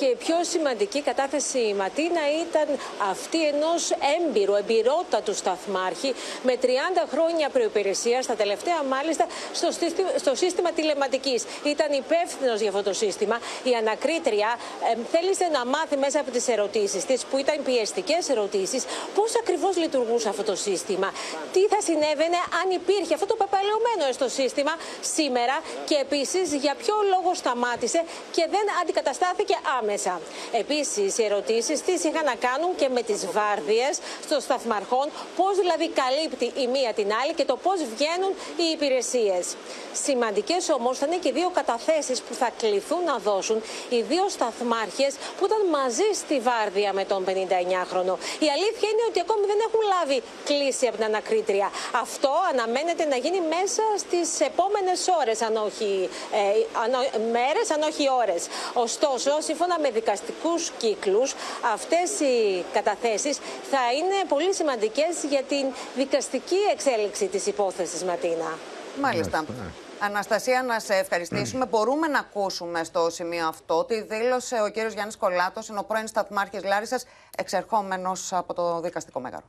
και 0.00 0.06
η 0.06 0.14
πιο 0.14 0.36
σημαντική 0.52 1.00
κατάθεση 1.02 1.74
Ματίνα 1.78 2.22
ήταν 2.44 2.68
αυτή 3.10 3.46
ενός 3.46 3.82
έμπειρου, 4.16 4.54
εμπειρότατου 4.54 5.34
σταθμάρχη 5.34 6.14
με 6.42 6.54
30 6.62 6.66
χρόνια 7.12 7.48
προϋπηρεσίας, 7.48 8.24
στα 8.24 8.34
τελευταία 8.34 8.82
μάλιστα 8.94 9.26
στο, 9.52 9.68
στο 10.16 10.34
σύστημα 10.34 10.70
τηλεματικής. 10.72 11.44
Ήταν 11.64 11.92
υπεύθυνος 11.92 12.60
για 12.60 12.68
αυτό 12.68 12.82
το 12.82 12.92
σύστημα. 12.92 13.36
Η 13.62 13.72
ανακρίτρια 13.74 14.50
ε, 14.92 14.98
θέλησε 15.12 15.46
να 15.52 15.64
μάθει 15.66 15.96
μέσα 15.96 16.20
από 16.20 16.30
τις 16.30 16.48
ερωτήσεις 16.48 17.04
της, 17.04 17.24
που 17.24 17.36
ήταν 17.38 17.56
πιεστικές 17.64 18.28
ερωτήσεις, 18.28 18.84
πώς 19.14 19.30
ακριβώς 19.40 19.76
λειτουργούσε 19.76 20.28
αυτό 20.28 20.42
το 20.42 20.56
σύστημα. 20.56 21.12
Τι 21.52 21.62
θα 21.72 21.80
συνέβαινε 21.88 22.38
αν 22.60 22.66
υπήρχε 22.80 23.14
αυτό 23.14 23.26
το 23.26 23.36
παπαλαιωμένο 23.42 24.04
στο 24.12 24.28
σύστημα 24.28 24.74
σήμερα 25.16 25.56
και 25.88 25.96
επίσης 26.04 26.54
για 26.54 26.74
ποιο 26.74 26.94
λόγο 27.12 27.34
σταμάτησε 27.34 28.00
και 28.36 28.44
δεν 28.54 28.64
αντικαταστάθηκε 28.82 29.54
άμεσα. 29.78 29.89
Επίσης 30.52 31.18
οι 31.18 31.24
ερωτήσεις 31.24 31.82
της 31.82 32.04
είχαν 32.04 32.24
να 32.24 32.34
κάνουν 32.34 32.76
και 32.76 32.88
με 32.88 33.02
τις 33.02 33.26
βάρδιες 33.30 33.98
στο 34.24 34.40
σταθμαρχών, 34.40 35.06
πώς 35.36 35.56
δηλαδή 35.56 35.88
καλύπτει 35.88 36.60
η 36.60 36.66
μία 36.66 36.92
την 36.92 37.08
άλλη 37.22 37.32
και 37.34 37.44
το 37.44 37.56
πώς 37.56 37.78
βγαίνουν 37.94 38.32
οι 38.56 38.66
υπηρεσίες. 38.74 39.44
Σημαντικές 39.92 40.68
όμως 40.68 40.98
θα 40.98 41.06
είναι 41.06 41.16
και 41.16 41.32
δύο 41.32 41.50
καταθέσεις 41.50 42.20
που 42.22 42.34
θα 42.34 42.48
κληθούν 42.58 43.04
να 43.04 43.16
δώσουν 43.18 43.62
οι 43.88 44.00
δύο 44.02 44.28
σταθμάρχες 44.28 45.12
που 45.36 45.44
ήταν 45.44 45.62
μαζί 45.78 46.08
στη 46.22 46.40
βάρδια 46.40 46.92
με 46.92 47.04
τον 47.04 47.24
59χρονο. 47.28 48.14
Η 48.46 48.48
αλήθεια 48.56 48.88
είναι 48.92 49.04
ότι 49.08 49.18
ακόμη 49.20 49.44
δεν 49.52 49.60
έχουν 49.66 49.80
λάβει 49.94 50.22
κλίση 50.44 50.86
από 50.86 50.96
την 50.96 51.04
ανακρίτρια. 51.04 51.70
Αυτό 52.04 52.30
αναμένεται 52.52 53.04
να 53.04 53.16
γίνει 53.16 53.40
μέσα 53.56 53.82
στις 54.02 54.40
επόμενες 54.40 55.00
ώρες, 55.20 55.42
αν 55.42 55.56
όχι 55.56 56.08
ε, 56.32 57.18
μέρες, 57.36 57.66
αν 57.74 57.82
όχι 57.90 58.04
ώρες. 58.22 58.42
Ωστόσο, 58.74 59.30
σύμφωνα 59.48 59.69
με 59.78 59.90
δικαστικούς 59.90 60.70
κύκλους, 60.70 61.34
αυτές 61.72 62.20
οι 62.20 62.64
καταθέσεις 62.72 63.38
θα 63.70 63.92
είναι 63.92 64.14
πολύ 64.28 64.54
σημαντικές 64.54 65.24
για 65.28 65.42
την 65.42 65.66
δικαστική 65.96 66.58
εξέλιξη 66.72 67.26
της 67.26 67.46
υπόθεσης, 67.46 68.04
Ματίνα. 68.04 68.58
Μάλιστα. 69.00 69.44
Αναστασία, 70.02 70.62
να 70.62 70.80
σε 70.80 70.94
ευχαριστήσουμε. 70.94 71.66
Μπορούμε 71.66 72.06
να 72.06 72.18
ακούσουμε 72.18 72.84
στο 72.84 73.10
σημείο 73.10 73.46
αυτό 73.46 73.84
τι 73.84 74.02
δήλωσε 74.02 74.62
ο 74.62 74.68
κύριος 74.68 74.92
Γιάννης 74.92 75.16
Κολάτος, 75.16 75.68
είναι 75.68 75.78
ο 75.78 75.84
πρώην 75.84 76.06
σταθμάρχης 76.06 76.64
Λάρισας, 76.64 77.06
εξερχόμενος 77.36 78.32
από 78.32 78.54
το 78.54 78.80
δικαστικό 78.80 79.20
μέγαρο. 79.20 79.44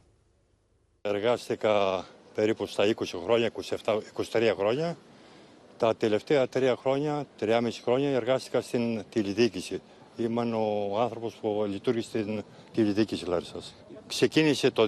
Εργάστηκα 1.02 2.06
περίπου 2.36 2.66
στα 2.66 2.86
20 2.86 2.94
χρόνια, 3.24 3.52
27, 3.86 3.98
23 4.32 4.54
χρόνια. 4.58 4.98
Τα 5.78 5.96
τελευταία 5.96 6.48
τρία 6.48 6.76
χρόνια, 6.76 7.26
μισή 7.62 7.82
χρόνια 7.82 8.10
εργάστηκα 8.10 8.62
στην 8.62 9.04
τηλεδιοίκηση. 9.10 9.82
Ήμουν 10.24 10.54
ο 10.54 11.00
άνθρωπος 11.00 11.34
που 11.34 11.66
λειτουργήσε 11.70 12.08
στην 12.08 12.44
τηλεδιοίκηση 12.74 13.26
Λάρισας. 13.26 13.74
Ξεκίνησε 14.08 14.72
το 14.72 14.88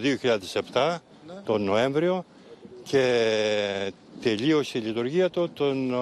2007, 0.74 0.98
τον 1.46 1.64
Νοέμβριο, 1.64 2.26
και 2.84 3.94
τελείωσε 4.22 4.78
η 4.78 4.82
λειτουργία 4.82 5.30
του 5.30 5.50
τον, 5.54 5.96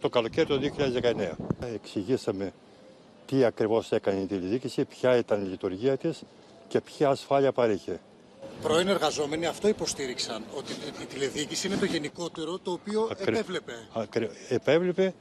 το 0.00 0.08
καλοκαίρι 0.08 0.46
του 0.46 0.60
2019. 1.02 1.30
Εξηγήσαμε 1.74 2.52
τι 3.26 3.44
ακριβώς 3.44 3.92
έκανε 3.92 4.20
η 4.20 4.26
τηλεδιοίκηση, 4.26 4.84
ποια 4.84 5.16
ήταν 5.16 5.44
η 5.44 5.48
λειτουργία 5.48 5.96
της 5.96 6.22
και 6.68 6.80
ποια 6.80 7.08
ασφάλεια 7.08 7.52
παρήχε. 7.52 8.00
Πρώην 8.62 8.88
εργαζόμενοι 8.88 9.46
αυτό 9.46 9.68
υποστήριξαν, 9.68 10.42
ότι 10.56 10.72
η 11.02 11.04
τηλεδιοίκηση 11.04 11.66
είναι 11.66 11.76
το 11.76 11.84
γενικότερο 11.84 12.58
το 12.58 12.70
οποίο 12.70 13.08
Ακρι... 13.10 13.34
επέβλεπε. 13.34 13.72
Ακρι... 13.92 14.30
Επέβλεπε 14.48 15.14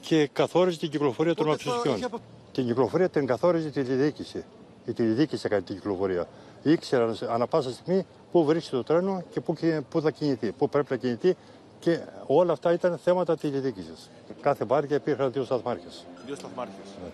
και 0.00 0.26
καθόριζε 0.32 0.78
την 0.78 0.90
κυκλοφορία 0.90 1.34
των 1.34 1.50
αυτοσυστιών. 1.50 2.22
Από... 2.60 2.68
Την 2.68 2.68
κυκλοφορία 2.68 3.08
την 3.08 3.26
καθόριζε 3.26 3.68
η 3.68 3.70
τηλεδιοίκηση. 3.70 4.44
Η 4.84 4.92
τηλεδιοίκηση 4.92 5.42
έκανε 5.46 5.62
την 5.62 5.74
κυκλοφορία. 5.74 6.28
Ήξεραν 6.62 7.18
ανά 7.28 7.46
πάσα 7.46 7.70
στιγμή 7.70 8.06
πού 8.32 8.44
βρίσκεται 8.44 8.76
το 8.76 8.82
τρένο 8.82 9.22
και 9.30 9.40
πού, 9.40 9.56
πού 9.88 10.00
θα 10.00 10.10
κινηθεί, 10.10 10.52
πού 10.52 10.68
πρέπει 10.68 10.86
να 10.90 10.96
κινηθεί 10.96 11.36
και 11.78 12.00
όλα 12.26 12.52
αυτά 12.52 12.72
ήταν 12.72 12.98
θέματα 12.98 13.36
τηλεδιοίκησης. 13.36 14.10
Κάθε 14.40 14.64
βάρκια 14.64 14.96
υπήρχαν 14.96 15.32
δύο 15.32 15.44
σταθμάρχες. 15.44 16.06
Δύο 16.26 16.34
σταθμάρχες. 16.34 16.84
Ναι. 17.04 17.10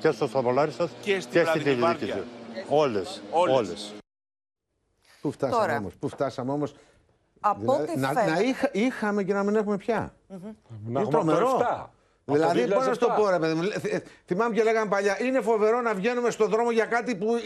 Και 0.00 0.10
στο 0.10 0.26
Σταυρολάρισα 0.26 0.88
και, 1.00 1.22
και 1.30 1.44
στην 1.44 1.62
τηλεδιοίκηση. 1.62 2.22
Όλες. 2.68 3.22
Όλες. 3.30 3.94
Πού 5.20 5.30
φτάσαμε 5.30 5.76
όμως. 5.76 5.94
Πού 5.94 6.08
φτάσαμε 6.08 6.52
όμως; 6.52 6.74
Από 7.40 7.60
δηλαδή, 7.60 7.98
να, 7.98 8.12
να 8.12 8.40
είχα, 8.40 8.70
είχαμε 8.72 9.22
και 9.22 9.32
να 9.32 9.42
μην 9.42 9.56
έχουμε 9.56 9.76
πια. 9.76 10.14
Mm 10.30 10.34
-hmm. 10.34 10.54
Να 10.86 11.00
είναι 11.00 11.10
τρομερό. 11.10 11.90
Δηλαδή, 12.34 12.68
πώ 12.68 12.80
να 12.80 12.96
το 12.96 13.12
πω, 13.16 13.30
ρε 13.30 13.38
παιδί 13.38 13.54
μου. 13.54 13.62
Θυμάμαι 14.26 14.54
και 14.54 14.62
λέγανε 14.62 14.88
παλιά, 14.88 15.22
είναι 15.22 15.40
φοβερό 15.40 15.80
να 15.80 15.94
βγαίνουμε 15.94 16.30
στον 16.30 16.50
δρόμο 16.50 16.70
για 16.70 16.84
κάτι 16.84 17.16
που 17.16 17.40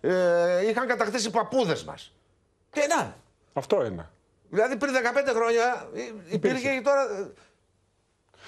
ε, 0.00 0.10
ε, 0.10 0.68
είχαν 0.68 0.86
κατακτήσει 0.86 1.28
οι 1.28 1.30
παππούδες 1.30 1.84
μας. 1.84 2.12
Τι 2.70 2.80
να. 2.96 3.16
Αυτό 3.52 3.84
είναι. 3.84 4.10
Δηλαδή 4.50 4.76
πριν 4.76 4.92
15 4.94 5.32
χρόνια 5.34 5.88
υπήρχε 6.28 6.74
και 6.74 6.80
τώρα. 6.84 7.32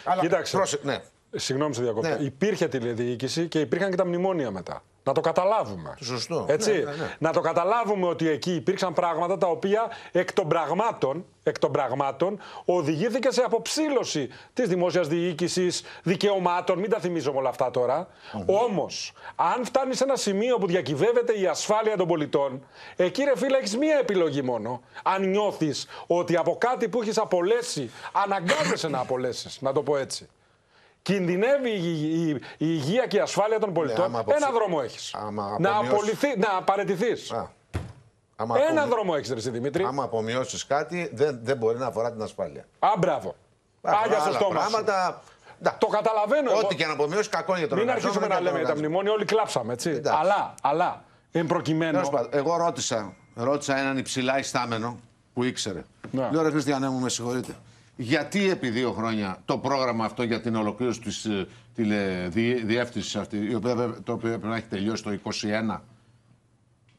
Αλλά 0.05 0.21
Κοίταξε. 0.21 0.57
Πρόσε... 0.57 0.79
Ναι. 0.83 0.99
Συγγνώμη 1.37 1.75
σε 1.75 1.83
διακόπτω. 1.83 2.09
Ναι. 2.09 2.17
Υπήρχε 2.25 2.69
τηλεδιοίκηση 2.69 3.49
και 3.49 3.61
υπήρχαν 3.61 3.91
και 3.91 3.97
τα 3.97 4.07
μνημόνια 4.07 4.51
μετά. 4.51 4.83
Να 5.09 5.15
το 5.15 5.21
καταλάβουμε. 5.21 5.95
Σωστό. 6.01 6.47
Έτσι. 6.49 6.71
Ναι, 6.71 6.79
ναι, 6.79 6.91
ναι. 6.91 7.17
Να 7.19 7.33
το 7.33 7.41
καταλάβουμε 7.41 8.07
ότι 8.07 8.29
εκεί 8.29 8.55
υπήρξαν 8.55 8.93
πράγματα 8.93 9.39
τα 9.39 9.47
οποία 9.47 9.91
εκ 10.13 10.33
των 10.33 10.49
πραγμάτων, 10.49 11.25
εκ 11.43 11.59
των 11.59 11.73
πραγμάτων 11.73 12.39
οδηγήθηκε 12.65 13.31
σε 13.31 13.43
αποψήλωση 13.43 14.29
της 14.55 14.69
δημόσιας 14.69 15.09
διοίκησης, 15.09 15.83
δικαιωμάτων. 16.03 16.79
Μην 16.79 16.91
τα 16.91 16.99
θυμίζουμε 16.99 17.39
όλα 17.39 17.49
αυτά 17.49 17.71
τώρα. 17.71 18.07
Mm-hmm. 18.07 18.45
Όμως, 18.47 19.13
αν 19.37 19.65
φτάνει 19.65 19.95
σε 19.95 20.05
ένα 20.05 20.17
σημείο 20.17 20.59
που 20.59 20.67
διακυβεύεται 20.67 21.39
η 21.39 21.47
ασφάλεια 21.47 21.97
των 21.97 22.07
πολιτών, 22.07 22.67
εκεί 22.97 23.25
ρε 23.25 23.37
φίλε 23.37 23.57
έχεις 23.57 23.77
μία 23.77 23.99
επιλογή 23.99 24.43
μόνο. 24.43 24.81
Αν 25.03 25.31
νιώθεις 25.31 25.87
ότι 26.07 26.37
από 26.37 26.57
κάτι 26.59 26.89
που 26.89 27.03
έχεις 27.03 27.19
απολέσει, 27.19 27.91
αναγκάζεσαι 28.13 28.89
να 28.89 28.99
απολέσεις. 28.99 29.61
Να 29.61 29.73
το 29.73 29.83
πω 29.83 29.97
έτσι 29.97 30.29
κινδυνεύει 31.03 31.71
η, 31.71 32.29
η, 32.29 32.29
η, 32.29 32.41
υγεία 32.59 33.07
και 33.07 33.17
η 33.17 33.21
ασφάλεια 33.21 33.59
των 33.59 33.73
πολιτών, 33.73 34.11
ναι, 34.11 34.19
ένα 34.19 34.51
δρόμο 34.51 34.81
έχεις. 34.85 35.15
Να, 35.59 35.77
απολυθεί, 35.77 36.39
να 36.39 36.63
παρετηθείς. 36.63 37.33
Ένα 38.71 38.87
δρόμο 38.87 39.13
έχεις, 39.17 39.31
Ρε 39.45 39.51
Δημήτρη. 39.51 39.85
Άμα 39.85 40.03
απομειώσεις 40.03 40.67
κάτι, 40.67 41.11
δεν, 41.15 41.39
δεν 41.43 41.57
μπορεί 41.57 41.79
να 41.79 41.87
αφορά 41.87 42.13
την 42.13 42.23
ασφάλεια. 42.23 42.65
Α, 42.79 42.89
μπράβο. 42.99 43.35
Άγια 43.83 44.19
στο 44.19 44.33
στόμα. 44.33 44.55
Πράγματα... 44.55 45.23
Το 45.79 45.87
καταλαβαίνω. 45.87 46.53
Ό,τι 46.53 46.75
και 46.75 46.87
να 46.87 46.93
απομειώσεις, 46.93 47.29
κακό 47.29 47.57
για 47.57 47.69
τον 47.69 47.79
Μην 47.79 47.91
αρχίσουμε 47.91 48.27
να 48.27 48.41
λέμε 48.41 48.59
για 48.59 48.67
τα 48.67 48.77
μνημόνια, 48.77 49.13
όλοι 49.13 49.25
κλάψαμε. 49.25 49.73
Έτσι. 49.73 50.01
Αλλά, 50.05 50.55
αλλά, 50.63 51.05
εν 51.33 51.47
προκειμένου. 51.47 52.01
Εγώ 52.31 52.57
ρώτησα, 52.57 53.15
ρώτησα 53.35 53.79
έναν 53.79 53.99
υψηλά 53.99 54.39
ιστάμενο 54.39 54.99
που 55.35 55.45
ήξερε. 55.45 55.85
Ναι. 56.11 56.29
Λέω 56.33 56.43
ρε 56.43 56.51
Χριστιανέ 56.51 56.89
μου, 56.89 56.99
με 56.99 57.09
συγχωρείτε 57.09 57.55
γιατί 58.01 58.51
επί 58.51 58.69
δύο 58.71 58.93
χρόνια 58.93 59.39
το 59.45 59.59
πρόγραμμα 59.59 60.05
αυτό 60.05 60.23
για 60.23 60.41
την 60.41 60.57
ολοκλήρωση 60.57 61.01
της 61.01 61.25
ε, 61.25 61.47
τηλεδιεύθυνση 61.75 63.19
αυτή, 63.19 63.37
η 63.51 63.55
οποία 63.55 63.75
το 64.05 64.13
οποίο 64.13 64.29
πρέπει 64.29 64.47
να 64.47 64.57
έχει 64.57 64.67
τελειώσει 64.67 65.03
το 65.03 65.19
2021. 65.71 65.81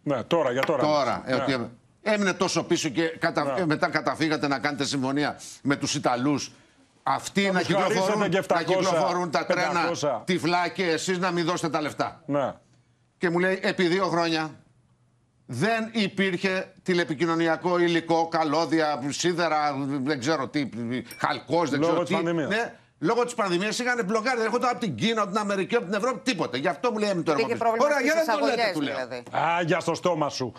Ναι, 0.03 0.24
τώρα, 0.24 0.51
για 0.51 0.62
τώρα. 0.62 0.84
Τώρα. 0.84 1.24
Ε, 1.25 1.58
ναι. 1.58 1.68
έμεινε 2.01 2.34
τόσο 2.34 2.63
πίσω 2.63 2.89
και 2.89 3.03
κατα... 3.20 3.44
ναι. 3.44 3.65
μετά 3.65 3.89
καταφύγατε 3.89 4.48
να 4.48 4.60
κάνετε 4.60 4.86
συμφωνία 4.86 5.39
με 5.63 5.75
τους 5.75 5.96
Ιταλούς 5.96 6.51
αυτοί 7.03 7.51
να 7.51 7.62
κυκλοφορούν, 7.62 8.22
700, 8.22 8.44
να 8.50 8.63
κυκλοφορούν 8.63 9.32
τα 9.32 9.44
500. 9.44 9.46
τρένα 9.48 9.91
τυφλά 10.25 10.68
και 10.68 10.84
εσείς 10.84 11.18
να 11.18 11.32
μην 11.32 11.46
δώσετε 11.46 11.70
τα 11.70 11.82
λεφτά. 11.82 12.24
Ναι. 12.25 12.53
Και 13.18 13.29
μου 13.29 13.39
λέει 13.39 13.60
επί 13.62 13.88
δύο 13.88 14.06
χρόνια 14.06 14.51
δεν 15.51 15.89
υπήρχε 15.91 16.74
τηλεπικοινωνιακό 16.84 17.79
υλικό, 17.79 18.27
καλώδια, 18.27 19.01
σίδερα, 19.10 19.75
δεν 20.03 20.20
ξέρω 20.20 20.48
τι, 20.48 20.70
χαλκός, 21.18 21.70
δεν 21.70 21.82
ξέρω 21.82 22.03
τι. 22.03 22.13
Πανδημίας. 22.13 22.50
Ναι, 22.50 22.74
λόγω 23.00 23.24
της 23.24 23.34
πανδημίας 23.34 23.79
είχαν 23.79 24.06
μπλοκάρει. 24.06 24.38
Δεν 24.38 24.46
έρχονταν 24.46 24.70
από 24.70 24.79
την 24.79 24.96
Κίνα, 24.96 25.22
από 25.22 25.32
την 25.32 25.39
Αμερική, 25.39 25.75
από 25.75 25.86
την 25.86 25.94
Ευρώπη, 25.94 26.32
τίποτα. 26.32 26.58
Γι' 26.58 26.68
αυτό 26.68 26.91
μου 26.91 26.98
λέει 26.98 27.22
το 27.24 27.32
έργο. 27.32 27.48
Ωραία, 27.79 28.01
για 28.01 28.13
να 28.27 28.38
το 28.38 28.46
λέτε, 28.46 28.72
του 28.74 28.82
λέω. 28.82 28.96
Δηλαδή. 28.96 29.24
Α, 29.32 29.62
για 29.65 29.79
στο 29.79 29.94
στόμα 29.94 30.29
σου. 30.29 30.53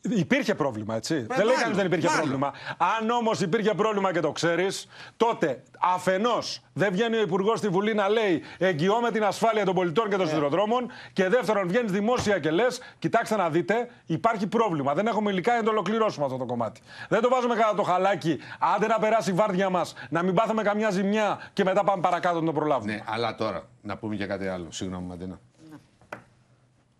Υπήρχε 0.00 0.54
πρόβλημα, 0.54 0.94
έτσι. 0.94 1.14
Ε, 1.14 1.34
δεν 1.34 1.46
λέει 1.46 1.56
κανείς 1.56 1.76
δεν 1.76 1.86
υπήρχε 1.86 2.08
πρόβλημα. 2.16 2.52
Αν 3.00 3.10
όμως 3.10 3.40
υπήρχε 3.40 3.74
πρόβλημα 3.74 4.12
και 4.12 4.20
το 4.20 4.32
ξέρεις, 4.32 4.88
τότε 5.16 5.62
αφενός 5.78 6.60
δεν 6.72 6.92
βγαίνει 6.92 7.16
ο 7.16 7.20
Υπουργός 7.20 7.58
στη 7.58 7.68
Βουλή 7.68 7.94
να 7.94 8.08
λέει 8.08 8.42
εγγυώμαι 8.58 9.10
την 9.10 9.24
ασφάλεια 9.24 9.64
των 9.64 9.74
πολιτών 9.74 10.08
και 10.10 10.16
των 10.16 10.28
yeah. 10.28 10.86
Και 11.12 11.28
δεύτερον, 11.28 11.68
βγαίνεις 11.68 11.92
δημόσια 11.92 12.38
και 12.38 12.50
λες, 12.50 12.80
κοιτάξτε 12.98 13.36
να 13.36 13.50
δείτε, 13.50 13.90
υπάρχει 14.06 14.46
πρόβλημα. 14.46 14.94
Δεν 14.94 15.06
έχουμε 15.06 15.30
υλικά 15.30 15.50
για 15.50 15.60
να 15.60 15.66
το 15.66 15.70
ολοκληρώσουμε 15.70 16.24
αυτό 16.24 16.36
το 16.36 16.44
κομμάτι. 16.44 16.80
Δεν 17.08 17.20
το 17.20 17.28
βάζουμε 17.28 17.54
κατά 17.54 17.74
το 17.74 17.82
χαλάκι, 17.82 18.38
άντε 18.74 18.86
να 18.86 18.98
περάσει 18.98 19.30
η 19.30 19.32
βάρδια 19.32 19.70
μας, 19.70 19.94
να 20.10 20.22
μην 20.22 20.34
πάθουμε 20.34 20.62
καμιά 20.62 20.90
ζημιά 20.90 21.50
και 21.52 21.64
μετά 21.64 21.84
πάμε 21.84 22.02
παρακάτω 22.02 22.40
να 22.40 22.46
το 22.46 22.52
προλάβουμε. 22.52 22.92
Ναι, 22.92 23.02
αλλά 23.06 23.34
τώρα 23.34 23.62
να 23.82 23.96
πούμε 23.96 24.16
και 24.16 24.26
κάτι 24.26 24.48
άλλο. 24.48 24.66
Συγγνώμη, 24.70 25.06
Μαντίνα 25.06 25.38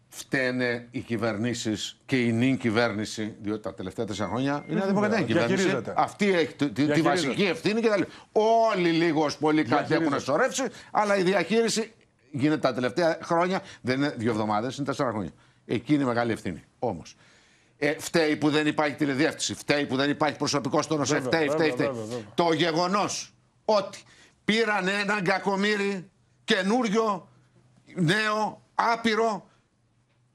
φταίνε 0.09 0.89
οι 0.91 1.01
κυβερνήσεις 1.01 1.97
και 2.07 2.23
η 2.23 2.33
νυν 2.33 2.57
κυβέρνηση, 2.59 3.35
διότι 3.41 3.63
τα 3.63 3.75
τελευταία 3.75 4.05
τέσσερα 4.05 4.29
χρόνια 4.29 4.65
είναι 4.69 4.87
δημοκρατική 4.87 5.25
κυβέρνηση. 5.25 5.83
Αυτή 5.95 6.33
έχει 6.33 6.55
τη, 6.55 6.87
τη 6.87 7.01
βασική 7.03 7.43
ευθύνη 7.43 7.81
και 7.81 7.89
τα 7.89 8.07
Όλοι 8.73 8.91
λίγο 8.91 9.31
πολύ 9.41 9.63
κάτι 9.63 9.95
έχουν 9.95 10.21
σωρεύσει, 10.21 10.65
αλλά 10.91 11.17
η 11.17 11.23
διαχείριση 11.23 11.93
γίνεται 12.31 12.61
τα 12.61 12.75
τελευταία 12.75 13.19
χρόνια. 13.23 13.63
Δεν 13.81 13.97
είναι 13.97 14.15
δύο 14.17 14.31
εβδομάδες, 14.31 14.77
είναι 14.77 14.87
τέσσερα 14.87 15.11
χρόνια. 15.11 15.31
Εκεί 15.67 15.95
είναι 15.95 16.03
η 16.03 16.07
μεγάλη 16.07 16.33
ευθύνη. 16.33 16.63
Όμως. 16.79 17.17
Ε, 17.79 17.99
φταίει 17.99 18.37
που 18.37 18.51
δεν 18.51 18.67
υπάρχει 18.67 18.95
τηλεδιεύθυνση, 18.95 19.55
φταίει 19.55 19.87
που 19.87 19.97
δεν 19.97 20.11
υπάρχει 20.11 20.37
προσωπικό 20.37 20.83
στο 20.83 20.97
νοσέ, 20.97 21.15
Βέβαια, 21.15 21.29
φταίει, 21.29 21.49
φταίει, 21.49 21.71
βέβαια, 21.71 21.75
φταίει. 21.75 21.87
βέβαια, 21.87 22.05
βέβαια. 22.05 22.33
Το 22.35 22.53
γεγονός 22.53 23.35
ότι 23.65 23.99
πήραν 24.45 24.89
έναν 24.89 25.23
κακομύρι 25.23 26.11
καινούριο, 26.45 27.29
νέο, 27.95 28.63
άπειρο 28.75 29.48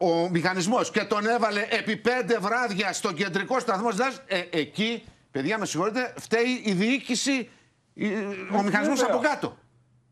ο 0.07 0.29
μηχανισμός 0.29 0.91
και 0.91 1.03
τον 1.03 1.27
έβαλε 1.27 1.65
επί 1.69 1.97
πέντε 1.97 2.37
βράδια 2.39 2.93
στο 2.93 3.11
κεντρικό 3.13 3.59
σταθμό 3.59 3.89
της 3.89 4.21
ε, 4.25 4.43
εκεί, 4.49 5.03
παιδιά, 5.31 5.57
με 5.57 5.65
συγχωρείτε, 5.65 6.13
φταίει 6.17 6.61
η 6.63 6.71
διοίκηση, 6.71 7.49
η- 7.93 8.07
ο 8.57 8.61
μηχανισμός 8.63 8.99
βέβαια. 8.99 9.15
από 9.15 9.23
κάτω. 9.27 9.57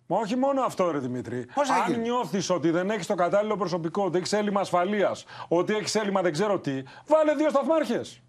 Μα 0.07 0.17
όχι 0.17 0.36
μόνο 0.36 0.62
αυτό, 0.62 0.91
ρε 0.91 0.98
Δημήτρη. 1.00 1.45
Πώς 1.53 1.67
θα 1.67 1.74
Αν 1.74 1.91
γίνει; 1.91 2.01
νιώθεις 2.01 2.50
ότι 2.50 2.69
δεν 2.69 2.89
έχεις 2.89 3.05
το 3.07 3.15
κατάλληλο 3.15 3.57
προσωπικό, 3.57 4.03
ότι 4.03 4.17
έχεις 4.17 4.33
έλλειμμα 4.33 4.60
ασφαλείας, 4.62 5.25
ότι 5.48 5.74
έχεις 5.75 5.95
έλλειμμα 5.95 6.21
δεν 6.21 6.31
ξέρω 6.31 6.60
τι, 6.60 6.83
βάλε 7.07 7.33
δύο 7.36 7.50
σταθμάρχες. 7.50 8.21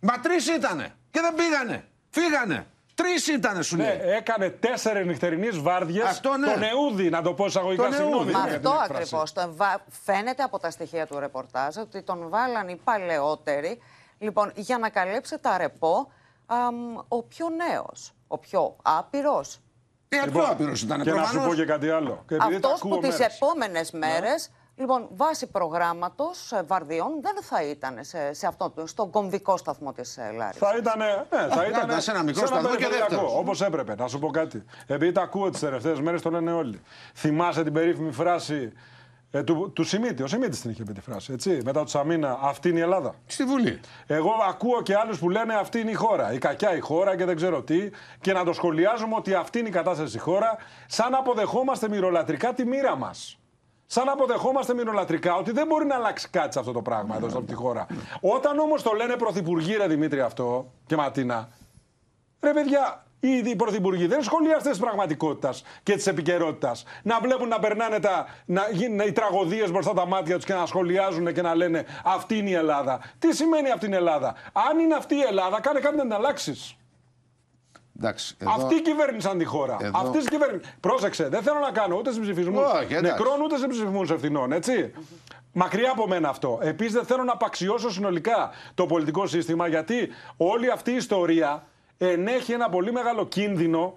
Μα 0.00 0.20
τρεις 0.20 0.48
ήτανε 0.48 0.94
και 1.10 1.20
δεν 1.20 1.34
πήγανε. 1.34 1.84
Φύγανε. 2.10 2.66
Τρεις 3.02 3.26
ήτανε, 3.26 3.62
σου 3.62 3.76
Ναι, 3.76 3.84
λέει. 3.84 4.12
έκανε 4.16 4.50
τέσσερι 4.50 5.06
νυχτερινέ 5.06 5.48
βάρδιες. 5.50 6.04
Αυτό 6.04 6.36
ναι. 6.36 6.52
Τον 6.52 6.62
Εούδη, 6.62 7.10
να 7.10 7.22
το 7.22 7.34
πω 7.34 7.44
εισαγωγικά. 7.46 7.82
Τον 7.82 7.92
Συγγνώμη. 7.92 8.16
Εούδη. 8.16 8.30
για 8.30 8.38
Μα 8.38 8.46
την 8.46 8.54
αυτό 8.56 8.70
έκφραση. 8.82 9.16
ακριβώς. 9.16 9.32
Φαίνεται 10.04 10.42
από 10.42 10.58
τα 10.58 10.70
στοιχεία 10.70 11.06
του 11.06 11.18
ρεπορτάζ 11.18 11.76
ότι 11.76 12.02
τον 12.02 12.28
βάλαν 12.28 12.68
οι 12.68 12.76
παλαιότεροι 12.84 13.82
λοιπόν, 14.18 14.52
για 14.54 14.78
να 14.78 14.88
καλύψει 14.88 15.38
τα 15.38 15.56
ρεπό 15.58 16.12
αμ, 16.46 16.96
ο 17.08 17.22
πιο 17.22 17.46
νέος, 17.48 18.12
ο 18.26 18.38
πιο 18.38 18.76
άπειρος. 18.82 19.60
Ε, 20.08 20.16
Λοιπόν, 20.16 20.42
πιο 20.42 20.50
άπειρος 20.52 20.82
ήταν. 20.82 21.02
Και 21.02 21.12
να 21.12 21.24
σου 21.24 21.40
πω 21.46 21.54
και 21.54 21.64
κάτι 21.64 21.90
άλλο. 21.90 22.24
Και 22.28 22.34
επειδή 22.34 22.60
τα 22.60 22.68
Αυτός 22.68 22.72
ακούω 22.84 22.98
που 22.98 23.06
τις 23.06 23.18
μέρες. 23.18 23.34
επόμενες 23.36 23.90
μέρες, 23.90 24.50
λοιπόν, 24.80 25.08
βάσει 25.10 25.46
προγράμματος 25.46 26.52
βαρδιών, 26.66 27.08
δεν 27.22 27.36
θα 27.42 27.62
ήταν 27.62 27.98
σε, 28.00 28.32
σε 28.32 28.46
αυτό, 28.46 28.70
το- 28.70 28.86
στον 28.86 29.10
κομβικό 29.10 29.56
σταθμό 29.56 29.92
της 29.92 30.18
Λάρισα. 30.36 30.66
Θα 30.66 30.76
ήταν. 30.78 30.98
Ναι, 30.98 31.24
θα 31.48 31.60
Α, 31.60 31.66
ήταν. 31.66 31.84
ήταν 31.88 32.00
σε 32.00 32.10
ένα 32.10 32.22
μικρό 32.22 32.46
σταθμό 32.46 32.74
και 32.74 32.88
δεύτερος. 32.88 33.34
Όπως 33.36 33.60
έπρεπε. 33.60 33.94
Να 33.94 34.06
σου 34.06 34.18
πω 34.18 34.30
κάτι. 34.30 34.64
Επειδή 34.86 35.12
τα 35.12 35.22
ακούω 35.22 35.50
τις 35.50 35.60
τελευταίες 35.60 36.00
μέρες, 36.00 36.22
το 36.22 36.30
λένε 36.30 36.52
όλοι. 36.52 36.80
Θυμάσαι 37.14 37.62
την 37.62 37.72
περίφημη 37.72 38.12
φράση 38.12 38.72
ε, 39.30 39.42
του, 39.42 39.72
του 39.74 39.84
Σιμίτη. 39.84 40.22
Ο 40.22 40.26
Σιμίτης 40.26 40.60
την 40.60 40.70
είχε 40.70 40.82
πει 40.82 40.92
τη 40.92 41.00
φράση. 41.00 41.32
Έτσι, 41.32 41.60
μετά 41.64 41.82
του 41.82 41.88
Σαμίνα, 41.90 42.38
αυτή 42.42 42.68
είναι 42.68 42.78
η 42.78 42.82
Ελλάδα. 42.82 43.14
Στη 43.26 43.44
Βουλή. 43.44 43.80
Εγώ 44.06 44.30
ακούω 44.48 44.82
και 44.82 44.96
άλλους 44.96 45.18
που 45.18 45.30
λένε 45.30 45.54
αυτή 45.54 45.80
είναι 45.80 45.90
η 45.90 45.94
χώρα. 45.94 46.32
Η 46.32 46.38
κακιά 46.38 46.76
η 46.76 46.80
χώρα 46.80 47.16
και 47.16 47.24
δεν 47.24 47.36
ξέρω 47.36 47.62
τι. 47.62 47.90
Και 48.20 48.32
να 48.32 48.44
το 48.44 48.52
σχολιάζουμε 48.52 49.14
ότι 49.14 49.34
αυτή 49.34 49.58
είναι 49.58 49.68
η 49.68 49.72
κατάσταση 49.72 50.08
στη 50.10 50.18
χώρα, 50.18 50.56
σαν 50.86 51.10
να 51.10 51.18
αποδεχόμαστε 51.18 51.88
μυρολατρικά 51.88 52.52
τη 52.54 52.66
μοίρα 52.66 52.96
μας. 52.96 53.34
Σαν 53.92 54.04
να 54.06 54.12
αποδεχόμαστε 54.12 54.74
μυρολατρικά 54.74 55.34
ότι 55.34 55.52
δεν 55.52 55.66
μπορεί 55.66 55.84
να 55.84 55.94
αλλάξει 55.94 56.28
κάτι 56.30 56.52
σε 56.52 56.58
αυτό 56.58 56.72
το 56.72 56.82
πράγμα 56.82 57.16
εδώ 57.16 57.28
σε 57.28 57.36
αυτή 57.36 57.48
τη 57.48 57.54
χώρα. 57.54 57.86
Όταν 58.20 58.58
όμως 58.58 58.82
το 58.82 58.92
λένε 58.92 59.16
πρωθυπουργοί, 59.16 59.76
ρε 59.76 59.86
Δημήτρη, 59.86 60.20
αυτό 60.20 60.70
και 60.86 60.96
Ματίνα, 60.96 61.48
Ρε 62.40 62.52
παιδιά, 62.52 63.04
οι, 63.20 63.30
οι 63.30 63.56
πρωθυπουργοί 63.56 64.06
δεν 64.06 64.12
είναι 64.16 64.22
σχολιαστέ 64.22 64.70
τη 64.70 64.78
πραγματικότητα 64.78 65.54
και 65.82 65.96
τη 65.96 66.10
επικαιρότητα. 66.10 66.76
Να 67.02 67.20
βλέπουν 67.20 67.48
να 67.48 67.58
περνάνε 67.58 68.00
τα, 68.00 68.26
να 68.44 68.68
γίνουν 68.72 69.00
οι 69.00 69.12
τραγωδίες 69.12 69.70
μπροστά 69.70 69.92
τα 69.92 70.06
μάτια 70.06 70.36
τους 70.36 70.44
και 70.44 70.54
να 70.54 70.66
σχολιάζουν 70.66 71.32
και 71.32 71.42
να 71.42 71.54
λένε 71.54 71.84
Αυτή 72.04 72.36
είναι 72.36 72.50
η 72.50 72.54
Ελλάδα. 72.54 73.00
Τι 73.18 73.34
σημαίνει 73.34 73.70
αυτή 73.70 73.86
είναι 73.86 73.94
η 73.94 73.98
Ελλάδα; 73.98 74.34
Αν 74.52 74.78
είναι 74.78 74.94
αυτή 74.94 75.14
η 75.14 75.22
Ελλάδα, 75.22 75.60
κάνε 75.60 75.80
κάτι 75.80 75.96
να 75.96 76.02
την 76.02 76.12
αλλάξεις. 76.12 76.74
Εντάξει, 78.02 78.34
εδώ... 78.38 78.50
Αυτή 78.52 78.82
κυβέρνησαν 78.82 79.38
τη 79.38 79.44
χώρα. 79.44 79.76
Εδώ- 79.80 79.98
Αυτή 80.00 80.18
κυβέρνηση. 80.18 80.70
Πρόσεξε, 80.80 81.28
δεν 81.28 81.42
θέλω 81.42 81.58
να 81.58 81.70
κάνω 81.70 81.96
ούτε 81.96 82.12
συμψηφισμούς 82.12 82.64
Όχι, 82.64 82.76
εντάξει. 82.94 83.00
νεκρών 83.00 83.40
ούτε 83.40 83.56
συμψηφισμούς 83.58 84.10
ευθυνών, 84.10 84.52
έτσι. 84.52 84.92
Μακριά 85.52 85.90
από 85.90 86.06
μένα 86.08 86.28
αυτό. 86.28 86.58
Επίσης, 86.62 86.92
δεν 86.92 87.04
θέλω 87.04 87.24
να 87.24 87.32
απαξιώσω 87.32 87.90
συνολικά 87.90 88.50
το 88.74 88.86
πολιτικό 88.86 89.26
σύστημα, 89.26 89.66
γιατί 89.66 90.08
όλη 90.36 90.70
αυτή 90.70 90.90
η 90.90 90.96
ιστορία 90.96 91.66
ενέχει 91.98 92.52
ένα 92.52 92.68
πολύ 92.68 92.92
μεγάλο 92.92 93.26
κίνδυνο 93.26 93.94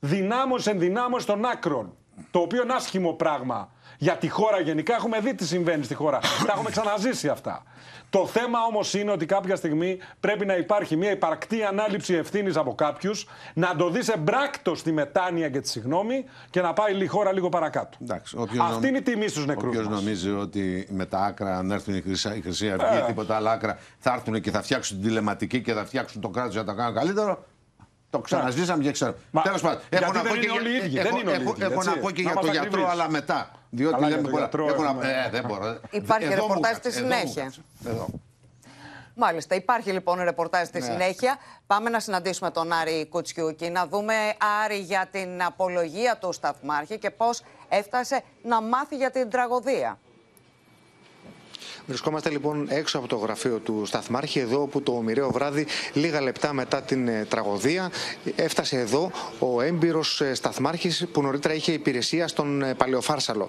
δυνάμωσης 0.00 0.66
ενδυνάμωση 0.66 1.26
των 1.26 1.44
άκρων. 1.44 1.92
Το 2.30 2.38
οποίο 2.38 2.62
είναι 2.62 2.72
άσχημο 2.74 3.12
πράγμα 3.12 3.70
για 3.98 4.16
τη 4.16 4.28
χώρα 4.28 4.60
γενικά. 4.60 4.94
Έχουμε 4.94 5.20
δει 5.20 5.34
τι 5.34 5.46
συμβαίνει 5.46 5.84
στη 5.84 5.94
χώρα. 5.94 6.18
Τα 6.46 6.52
έχουμε 6.54 6.70
ξαναζήσει 6.70 7.28
αυτά. 7.28 7.62
Το 8.10 8.26
θέμα 8.26 8.58
όμως 8.68 8.94
είναι 8.94 9.10
ότι 9.10 9.26
κάποια 9.26 9.56
στιγμή 9.56 9.98
πρέπει 10.20 10.46
να 10.46 10.54
υπάρχει 10.56 10.96
μια 10.96 11.10
υπαρκτή 11.10 11.62
ανάληψη 11.64 12.14
ευθύνης 12.14 12.56
από 12.56 12.74
κάποιους, 12.74 13.26
να 13.54 13.76
το 13.76 13.90
δεις 13.90 14.08
εμπράκτος 14.08 14.78
στη 14.78 14.92
μετάνοια 14.92 15.48
και 15.48 15.60
τη 15.60 15.68
συγγνώμη 15.68 16.24
και 16.50 16.60
να 16.60 16.72
πάει 16.72 16.96
η 17.02 17.06
χώρα 17.06 17.32
λίγο 17.32 17.48
παρακάτω. 17.48 17.98
Εντάξει, 18.02 18.36
όποιος 18.38 18.60
Αυτή 18.64 18.72
νομ- 18.74 18.84
είναι 18.84 18.98
η 18.98 19.02
τιμή 19.02 19.28
στους 19.28 19.46
νεκρούς. 19.46 19.76
Όποιο 19.76 19.88
νομίζει 19.90 20.30
ότι 20.30 20.86
με 20.90 21.06
τα 21.06 21.18
άκρα, 21.18 21.56
αν 21.58 21.70
έρθουν 21.70 21.94
η 21.94 22.00
Χρυσή, 22.00 22.28
η 22.36 22.40
Χρυσή 22.40 22.70
Αυγή 22.70 22.96
Ε. 22.96 22.98
ή 22.98 23.02
τίποτα 23.06 23.36
άλλα 23.36 23.52
άκρα, 23.52 23.78
θα 23.98 24.12
έρθουν 24.12 24.40
και 24.40 24.50
θα 24.50 24.62
φτιάξουν 24.62 24.96
την 24.98 25.06
τηλεματική 25.06 25.62
και 25.62 25.72
θα 25.72 25.84
φτιάξουν 25.84 26.20
το 26.20 26.28
κράτος 26.28 26.52
για 26.52 26.62
να 26.62 26.68
το 26.72 26.74
κάνουν 26.78 26.94
καλύτερο. 26.94 27.44
Το 28.10 28.18
ξαναζήσαμε 28.18 28.82
και 28.82 28.90
ξέρω. 28.90 29.14
Μα, 29.30 29.42
Τέλος 29.42 29.60
πάντων, 29.60 29.80
γιατί 29.90 30.04
έχω 30.04 30.12
να 30.12 30.22
δεν 30.22 30.32
πω 30.32 30.38
και 30.38 30.46
είναι 30.46 30.58
όλοι 30.58 30.68
οι 30.68 30.72
για- 30.76 30.84
ίδιοι, 30.86 30.98
έχω- 30.98 31.08
δεν 31.10 31.20
είναι 31.20 31.30
όλοι 31.30 31.40
οι 31.40 31.42
έχω- 31.42 31.54
ίδιοι, 31.56 31.64
Έχω 31.64 31.82
να 31.82 31.90
έτσι. 31.90 32.00
πω 32.02 32.10
και 32.10 32.22
Να 32.22 32.30
για 32.30 32.40
το 32.40 32.46
είμαστε 32.46 32.60
γιατρό, 32.60 32.80
ακριβείς. 32.82 32.92
αλλά 33.02 33.10
μετά. 33.10 33.50
Διότι 33.70 33.94
Καλά, 33.94 34.06
για 34.06 34.16
λέμε 34.16 34.28
το 34.28 34.32
πολλά. 34.34 34.42
γιατρό 34.44 34.66
Έχω 34.66 34.82
να- 34.82 34.88
έχουμε- 34.88 35.24
Ε, 35.26 35.30
δεν 35.30 35.44
μπορώ. 35.46 35.78
Υπάρχει 35.90 36.24
Εδώ 36.26 36.34
μου 36.34 36.48
ρεπορτάζ 36.48 36.72
κάτσε, 36.72 36.90
στη 36.90 36.98
εδώ 36.98 37.06
μου 37.08 37.12
συνέχεια. 37.14 37.42
κάτσε. 37.42 37.60
Εδώ. 37.88 38.06
Μάλιστα, 39.14 39.54
υπάρχει 39.54 39.90
λοιπόν 39.92 40.22
ρεπορτάζ 40.22 40.66
στη 40.66 40.78
Ναι. 40.78 40.84
συνέχεια. 40.84 41.36
Πάμε 41.66 41.90
να 41.90 42.00
συναντήσουμε 42.00 42.50
τον 42.50 42.72
Άρη 42.72 43.06
Κουτσιούκη, 43.10 43.70
να 43.70 43.86
δούμε 43.86 44.14
Άρη 44.64 44.76
για 44.78 45.08
την 45.10 45.42
απολογία 45.42 46.16
του 46.20 46.32
Σταθμάρχη 46.32 46.98
και 46.98 47.10
πώς 47.10 47.42
έφτασε 47.68 48.22
να 48.42 48.60
μάθει 48.62 48.96
για 48.96 49.10
την 49.10 49.30
τραγωδία. 49.30 49.98
Βρισκόμαστε 51.88 52.30
λοιπόν 52.30 52.66
έξω 52.70 52.98
από 52.98 53.08
το 53.08 53.16
γραφείο 53.16 53.58
του 53.58 53.82
Σταθμάρχη, 53.86 54.38
εδώ 54.38 54.62
όπου 54.62 54.82
το 54.82 54.92
μοιραίο 54.92 55.30
βράδυ, 55.30 55.66
λίγα 55.92 56.20
λεπτά 56.20 56.52
μετά 56.52 56.82
την 56.82 57.08
ε, 57.08 57.26
τραγωδία, 57.28 57.90
έφτασε 58.36 58.78
εδώ 58.78 59.10
ο 59.38 59.60
έμπειρος 59.60 60.22
Σταθμάρχης 60.32 61.06
που 61.12 61.22
νωρίτερα 61.22 61.54
είχε 61.54 61.72
υπηρεσία 61.72 62.28
στον 62.28 62.62
ε, 62.62 62.74
Παλαιοφάρσαλο. 62.74 63.48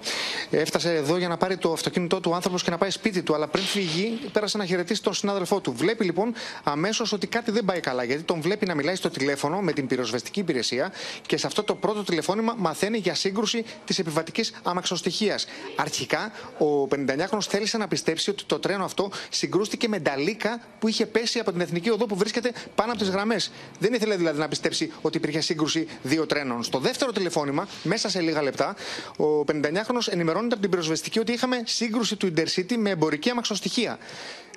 Έφτασε 0.50 0.94
εδώ 0.94 1.16
για 1.16 1.28
να 1.28 1.36
πάρει 1.36 1.56
το 1.56 1.72
αυτοκίνητό 1.72 2.20
του 2.20 2.34
άνθρωπος 2.34 2.62
και 2.62 2.70
να 2.70 2.78
πάει 2.78 2.90
σπίτι 2.90 3.22
του, 3.22 3.34
αλλά 3.34 3.48
πριν 3.48 3.64
φύγει, 3.64 4.20
πέρασε 4.32 4.58
να 4.58 4.64
χαιρετήσει 4.64 5.02
τον 5.02 5.14
συνάδελφό 5.14 5.60
του. 5.60 5.72
Βλέπει 5.76 6.04
λοιπόν 6.04 6.34
αμέσως 6.62 7.12
ότι 7.12 7.26
κάτι 7.26 7.50
δεν 7.50 7.64
πάει 7.64 7.80
καλά, 7.80 8.04
γιατί 8.04 8.22
τον 8.22 8.40
βλέπει 8.40 8.66
να 8.66 8.74
μιλάει 8.74 8.94
στο 8.94 9.10
τηλέφωνο 9.10 9.60
με 9.60 9.72
την 9.72 9.86
πυροσβεστική 9.86 10.40
υπηρεσία 10.40 10.92
και 11.26 11.36
σε 11.36 11.46
αυτό 11.46 11.62
το 11.62 11.74
πρώτο 11.74 12.04
τηλεφώνημα 12.04 12.54
μαθαίνει 12.58 12.98
για 12.98 13.14
σύγκρουση 13.14 13.64
της 13.84 13.98
επιβατικής 13.98 14.52
αμαξοστοιχίας. 14.62 15.46
Αρχικά, 15.76 16.32
ο 16.58 16.88
59χρονο 16.90 17.40
θέλησε 17.40 17.78
να 17.78 17.88
πιστέψει 17.88 18.29
ότι 18.30 18.44
το 18.44 18.58
τρένο 18.58 18.84
αυτό 18.84 19.10
συγκρούστηκε 19.30 19.88
με 19.88 19.98
νταλίκα 19.98 20.60
που 20.78 20.88
είχε 20.88 21.06
πέσει 21.06 21.38
από 21.38 21.52
την 21.52 21.60
εθνική 21.60 21.90
οδό 21.90 22.06
που 22.06 22.16
βρίσκεται 22.16 22.52
πάνω 22.74 22.90
από 22.92 23.00
τις 23.00 23.10
γραμμές. 23.10 23.50
Δεν 23.78 23.92
ήθελε 23.92 24.16
δηλαδή 24.16 24.38
να 24.38 24.48
πιστέψει 24.48 24.92
ότι 25.02 25.16
υπήρχε 25.16 25.40
σύγκρουση 25.40 25.86
δύο 26.02 26.26
τρένων. 26.26 26.62
Στο 26.62 26.78
δεύτερο 26.78 27.12
τηλεφώνημα, 27.12 27.68
μέσα 27.82 28.08
σε 28.08 28.20
λίγα 28.20 28.42
λεπτά, 28.42 28.76
ο 29.16 29.24
59χρονο 29.40 30.00
ενημερώνεται 30.10 30.52
από 30.52 30.62
την 30.62 30.70
πυροσβεστική 30.70 31.18
ότι 31.18 31.32
είχαμε 31.32 31.62
σύγκρουση 31.64 32.16
του 32.16 32.32
Intercity 32.36 32.76
με 32.76 32.90
εμπορική 32.90 33.30
αμαξοστοιχεία. 33.30 33.98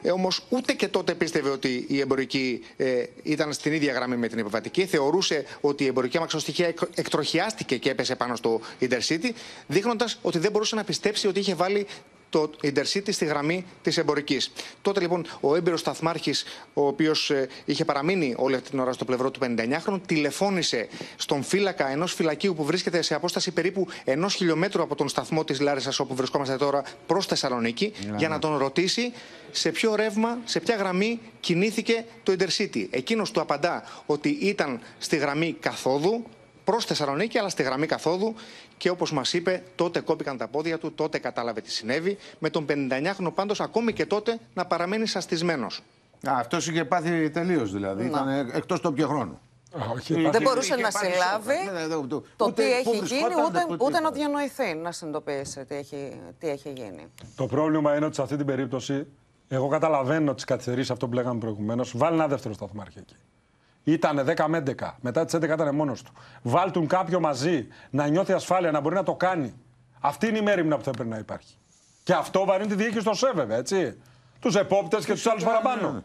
Ε, 0.05 0.12
Όμως 0.12 0.45
ούτε 0.49 0.73
και 0.73 0.88
τότε 0.88 1.13
πίστευε 1.13 1.49
ότι 1.49 1.86
η 1.88 1.99
εμπορική 1.99 2.63
ε, 2.77 3.03
ήταν 3.23 3.53
στην 3.53 3.73
ίδια 3.73 3.93
γραμμή 3.93 4.15
με 4.15 4.27
την 4.27 4.39
επιβατική. 4.39 4.86
Θεωρούσε 4.86 5.45
ότι 5.62 5.83
η 5.83 5.88
εμπορική 5.88 6.17
αμαξοστοιχεία 6.17 6.67
εκ- 6.67 6.79
εκτροχιάστηκε 6.95 7.77
και 7.77 7.89
έπεσε 7.89 8.15
πάνω 8.15 8.36
στο 8.36 8.62
Intercity, 8.81 9.29
δείχνοντας 9.67 10.19
ότι 10.21 10.39
δεν 10.39 10.51
μπορούσε 10.51 10.75
να 10.75 10.83
πιστέψει 10.83 11.27
ότι 11.27 11.39
είχε 11.39 11.55
βάλει 11.55 11.88
το 12.34 12.50
Intercity 12.63 13.13
στη 13.13 13.26
γραμμή 13.26 13.65
της 13.82 13.98
εμπορικής. 13.98 14.52
Τότε 14.82 15.00
λοιπόν 15.00 15.26
ο 15.39 15.56
έμπειρος 15.56 15.80
σταθμάρχης, 15.80 16.43
ο 16.74 16.88
οποίος 16.88 17.32
είχε 17.65 17.86
παραμείνει 17.86 18.34
όλη 18.38 18.56
αυτή 18.56 18.69
την 18.69 18.80
ώρα 18.80 18.93
στο 18.93 19.06
πλευρό 19.06 19.32
του 19.32 19.39
59χρονου, 19.43 20.00
τηλεφώνησε 20.06 20.88
στον 21.15 21.43
φύλακα 21.43 21.89
ενός 21.91 22.13
φυλακίου 22.13 22.54
που 22.56 22.63
βρίσκεται 22.63 23.02
σε 23.02 23.15
απόσταση 23.15 23.52
περίπου 23.52 23.88
ενός 24.04 24.34
χιλιόμετρου 24.34 24.82
από 24.82 24.96
τον 24.96 25.10
σταθμό 25.10 25.43
της 25.43 25.60
Λάρισας, 25.60 26.00
όπου 26.00 26.15
βρισκόμαστε 26.15 26.56
τώρα, 26.56 26.84
προς 27.06 27.26
Θεσσαλονίκη, 27.26 27.93
για 28.17 28.30
να 28.30 28.39
τον 28.39 28.58
ρωτήσει 28.58 29.13
σε 29.52 29.69
ποιο 29.69 29.96
ρεύμα, 29.96 30.38
σε 30.46 30.60
ποια 30.60 30.76
γραμμή 30.76 31.19
κινήθηκε 31.39 32.06
το 32.24 32.36
Intercity. 32.39 32.88
Εκείνος 32.89 33.32
του 33.32 33.41
απαντά 33.41 33.84
ότι 34.06 34.30
ήταν 34.30 34.80
στη 34.98 35.17
γραμμή 35.17 35.56
καθόδου, 35.60 36.24
προς 36.63 36.86
Θεσσαλονίκη, 36.86 37.38
αλλά 37.38 37.50
στη 37.50 37.63
γραμμή 37.63 37.86
καθόδου. 37.86 38.36
Και 38.77 38.89
όπως 38.89 39.12
μας 39.12 39.33
είπε, 39.33 39.63
τότε 39.75 39.99
κόπηκαν 39.99 40.38
τα 40.38 40.47
πόδια 40.47 40.77
του, 40.77 40.93
τότε 40.93 41.19
κατάλαβε 41.19 41.62
τι 41.62 41.71
συνέβη. 41.71 42.17
Με 42.39 42.49
τον 42.49 42.65
59χρονο 42.69 43.31
πάντως, 43.33 43.62
ακόμη 43.62 43.93
και 43.93 44.05
τότε, 44.05 44.39
να 44.53 44.65
παραμένει 44.65 45.05
σαστισμένος. 45.07 45.81
Αυτός 46.25 46.67
είχε 46.67 46.86
πάθει 46.86 47.29
τελείως 47.29 47.71
δηλαδή. 47.71 48.05
Ήταν 48.05 48.29
εκτός 48.53 48.81
το 48.81 48.91
πιο 48.91 49.07
χρόνο. 49.07 49.39
Δεν 50.31 50.41
μπορούσε 50.41 50.75
να 50.75 50.91
συλλάβει 50.91 51.89
το 52.38 52.45
Ούτε 52.45 52.63
τι 52.63 52.83
πού 52.83 52.89
έχει 52.89 52.99
βρισκόταν, 52.99 53.29
γίνει, 53.31 53.41
ούτε, 53.47 53.65
ούτε 53.69 53.73
ούτε 53.73 53.99
να 53.99 54.12
τίποτα. 54.12 54.12
διανοηθεί, 54.12 54.73
να 54.73 54.91
συνειδητοποιήσει 54.91 55.65
τι 55.65 55.75
έχει, 55.75 56.21
τι 56.39 56.49
έχει 56.49 56.69
γίνει. 56.75 57.07
Το 57.36 57.45
πρόβλημα 57.45 57.95
είναι 57.95 58.05
ότι 58.05 58.15
σε 58.15 58.21
αυτή 58.21 58.36
την 58.38 58.45
περίπτωση, 58.45 59.07
εγώ 59.47 59.67
καταλαβαίνω 59.67 60.33
τις 60.33 60.43
καθυστερήσεις 60.43 60.91
αυτό 60.91 61.07
που 61.07 61.13
λέγαμε 61.13 61.39
προηγουμένως. 61.39 61.97
Βάλει 61.97 62.15
ένα 62.15 62.27
δεύτερο 62.27 62.53
σταθμάρχη 62.53 62.99
εκεί. 62.99 63.15
Ήταν 63.84 64.26
10 64.38 64.46
με 64.48 64.58
11. 64.58 64.98
Μετά 65.02 65.26
τις 65.26 65.34
11 65.36 65.43
ήταν 65.43 65.76
μόνος 65.76 66.02
του. 66.02 66.12
Βάλτουν 66.41 66.88
κάποιο 66.88 67.19
μαζί 67.19 67.67
να 67.89 68.08
νιώθει 68.08 68.34
ασφάλεια, 68.34 68.72
να 68.72 68.80
μπορεί 68.80 68.96
να 68.96 69.04
το 69.04 69.15
κάνει. 69.15 69.54
Αυτή 70.00 70.28
είναι 70.28 70.38
η 70.38 70.41
μέρημνα 70.41 70.78
που 70.78 70.84
θα 70.84 70.91
πρέπει 70.91 71.10
να 71.10 71.17
υπάρχει. 71.17 71.58
Και 72.04 72.13
αυτό 72.13 72.46
βαρύνει 72.46 72.69
τη 72.69 72.76
διοίκηση 72.76 73.04
των 73.04 73.15
ΣΕ, 73.15 73.32
βέβαια, 73.36 73.58
έτσι. 73.58 73.98
Τους 74.39 74.56
επόπτες 74.56 75.06
και 75.06 75.13
τους 75.13 75.28
άλλους 75.28 75.43
παραπάνω. 75.43 76.04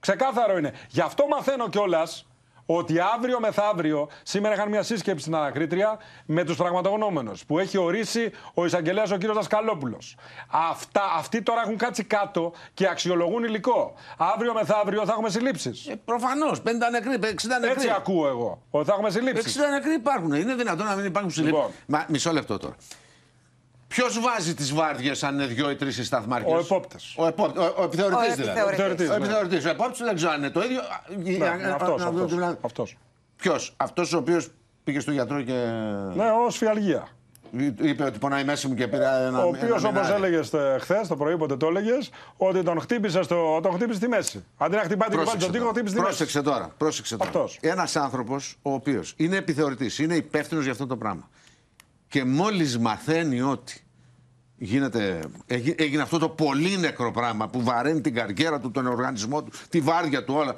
Ξεκάθαρο 0.00 0.58
είναι. 0.58 0.72
Γι' 0.88 1.00
αυτό 1.00 1.26
μαθαίνω 1.26 1.68
κιόλας 1.68 2.27
ότι 2.70 2.98
αύριο 3.14 3.40
μεθαύριο, 3.40 4.08
σήμερα 4.22 4.54
είχαν 4.54 4.68
μια 4.68 4.82
σύσκεψη 4.82 5.22
στην 5.22 5.34
ανακρίτρια 5.34 5.98
με 6.26 6.44
τους 6.44 6.56
πραγματογνώμενου 6.56 7.32
που 7.46 7.58
έχει 7.58 7.78
ορίσει 7.78 8.30
ο 8.54 8.64
εισαγγελέας 8.64 9.10
ο 9.10 9.16
κύριος 9.16 9.36
Δασκαλόπουλος. 9.36 10.16
Αυτοί 11.18 11.42
τώρα 11.42 11.60
έχουν 11.60 11.76
κάτσει 11.76 12.04
κάτω 12.04 12.52
και 12.74 12.88
αξιολογούν 12.88 13.44
υλικό. 13.44 13.94
Αύριο 14.16 14.54
μεθαύριο 14.54 15.04
θα 15.06 15.12
έχουμε 15.12 15.30
συλλήψεις. 15.30 15.86
Ε, 15.86 16.00
Προφανώς. 16.04 16.60
50 16.62 16.90
νεκροί, 16.90 17.18
60 17.20 17.58
νεκροί. 17.60 17.70
Έτσι 17.70 17.90
ακούω 17.96 18.28
εγώ. 18.28 18.62
Ότι 18.70 18.86
θα 18.86 18.92
έχουμε 18.92 19.10
συλλήψεις. 19.10 19.56
60 19.56 19.60
νεκροί 19.70 19.94
υπάρχουν. 19.94 20.32
Είναι 20.32 20.54
δυνατόν 20.54 20.86
να 20.86 20.94
μην 20.94 21.04
υπάρχουν 21.04 21.30
συλλήψεις; 21.30 21.62
Λοιπόν. 21.62 21.74
Μα 21.86 22.04
μισό 22.08 22.32
λεπτό 22.32 22.58
τώρα. 22.58 22.76
Ποιος 23.88 24.20
βάζει 24.20 24.54
τις 24.54 24.72
βάρδιες 24.72 25.22
αν 25.22 25.34
είναι 25.34 25.46
δύο 25.46 25.70
ή 25.70 25.76
τρεις 25.76 25.98
οι 25.98 26.04
σταθμάρχε. 26.04 26.50
Ο 26.50 26.58
επόπτες. 26.58 27.14
Ο, 27.16 27.26
επόπ... 27.26 27.58
ο, 27.58 27.74
ο 27.78 27.82
επιθεωρητής 27.82 28.34
δηλαδή. 28.34 28.60
επιθεωρητής, 28.60 29.08
Ο 29.08 29.10
ναι. 29.10 29.16
επιθεωρητής. 29.16 29.64
Ο 29.64 29.68
επόπτης 29.68 29.98
δεν 29.98 30.14
ξέρω 30.14 30.30
αν 30.32 30.38
είναι 30.38 30.50
το 30.50 30.60
ίδιο. 30.60 30.80
Ναι, 31.38 31.70
αυτός, 31.70 32.02
αυτός, 32.02 32.32
αυτός. 32.60 32.96
Ποιος, 33.36 33.74
αυτός 33.76 34.12
ο 34.12 34.18
οποίος 34.18 34.48
πήγε 34.84 35.00
στο 35.00 35.10
γιατρό 35.10 35.42
και. 35.42 35.52
Ναι, 36.14 36.30
ω 36.46 36.50
φιαλγία. 36.50 37.08
Είπε 37.80 38.04
ότι 38.04 38.18
πονάει 38.18 38.44
μέση 38.44 38.68
μου 38.68 38.74
και 38.74 38.88
πήρε 38.88 39.04
ένα. 39.04 39.44
Ο 39.44 39.48
οποίος, 39.48 39.62
ένα 39.64 39.74
όπως 39.74 40.08
μηνάρι. 40.08 40.24
έλεγε 40.24 40.40
χθες, 40.78 41.08
το 41.08 41.16
πρωί, 41.16 41.36
πότε 41.36 41.56
το 41.56 41.66
έλεγες, 41.66 42.10
ότι 42.36 42.62
τον 42.62 42.80
χτύπησε, 42.80 43.22
στο, 43.22 43.60
τον 43.62 43.72
χτύπησε 43.72 43.96
στη 43.96 44.08
μέση. 44.08 44.44
Αντί 44.56 44.76
να 44.76 44.82
χτυπάει 44.82 45.08
την 45.08 45.18
κεφάλι 45.18 45.40
στον 45.40 45.52
τοίχο, 45.52 45.68
χτύπησε 45.68 45.88
στη 45.92 46.00
μέση. 46.00 46.16
Πρόσεξε 46.16 46.42
τώρα. 46.42 46.70
Πρόσεξε 46.76 47.16
τώρα. 47.16 47.30
Αυτός. 47.30 47.58
Ένας 47.60 47.96
άνθρωπος 47.96 48.58
ο 48.62 48.72
οποίος 48.72 49.14
είναι 49.16 49.36
επιθεωρητής, 49.36 49.98
είναι 49.98 50.14
υπεύθυνος 50.14 50.62
για 50.62 50.72
αυτό 50.72 50.86
το 50.86 50.96
πράγμα. 50.96 51.28
Και 52.08 52.24
μόλις 52.24 52.78
μαθαίνει 52.78 53.40
ότι 53.40 53.82
γίνεται, 54.56 55.20
έγι- 55.46 55.80
έγινε 55.80 56.02
αυτό 56.02 56.18
το 56.18 56.28
πολύ 56.28 56.78
νεκρό 56.78 57.10
πράγμα 57.10 57.48
που 57.48 57.62
βαραίνει 57.62 58.00
την 58.00 58.14
καριέρα 58.14 58.60
του, 58.60 58.70
τον 58.70 58.86
οργανισμό 58.86 59.42
του, 59.42 59.50
τη 59.68 59.80
βάρδια 59.80 60.24
του, 60.24 60.34
όλα. 60.34 60.56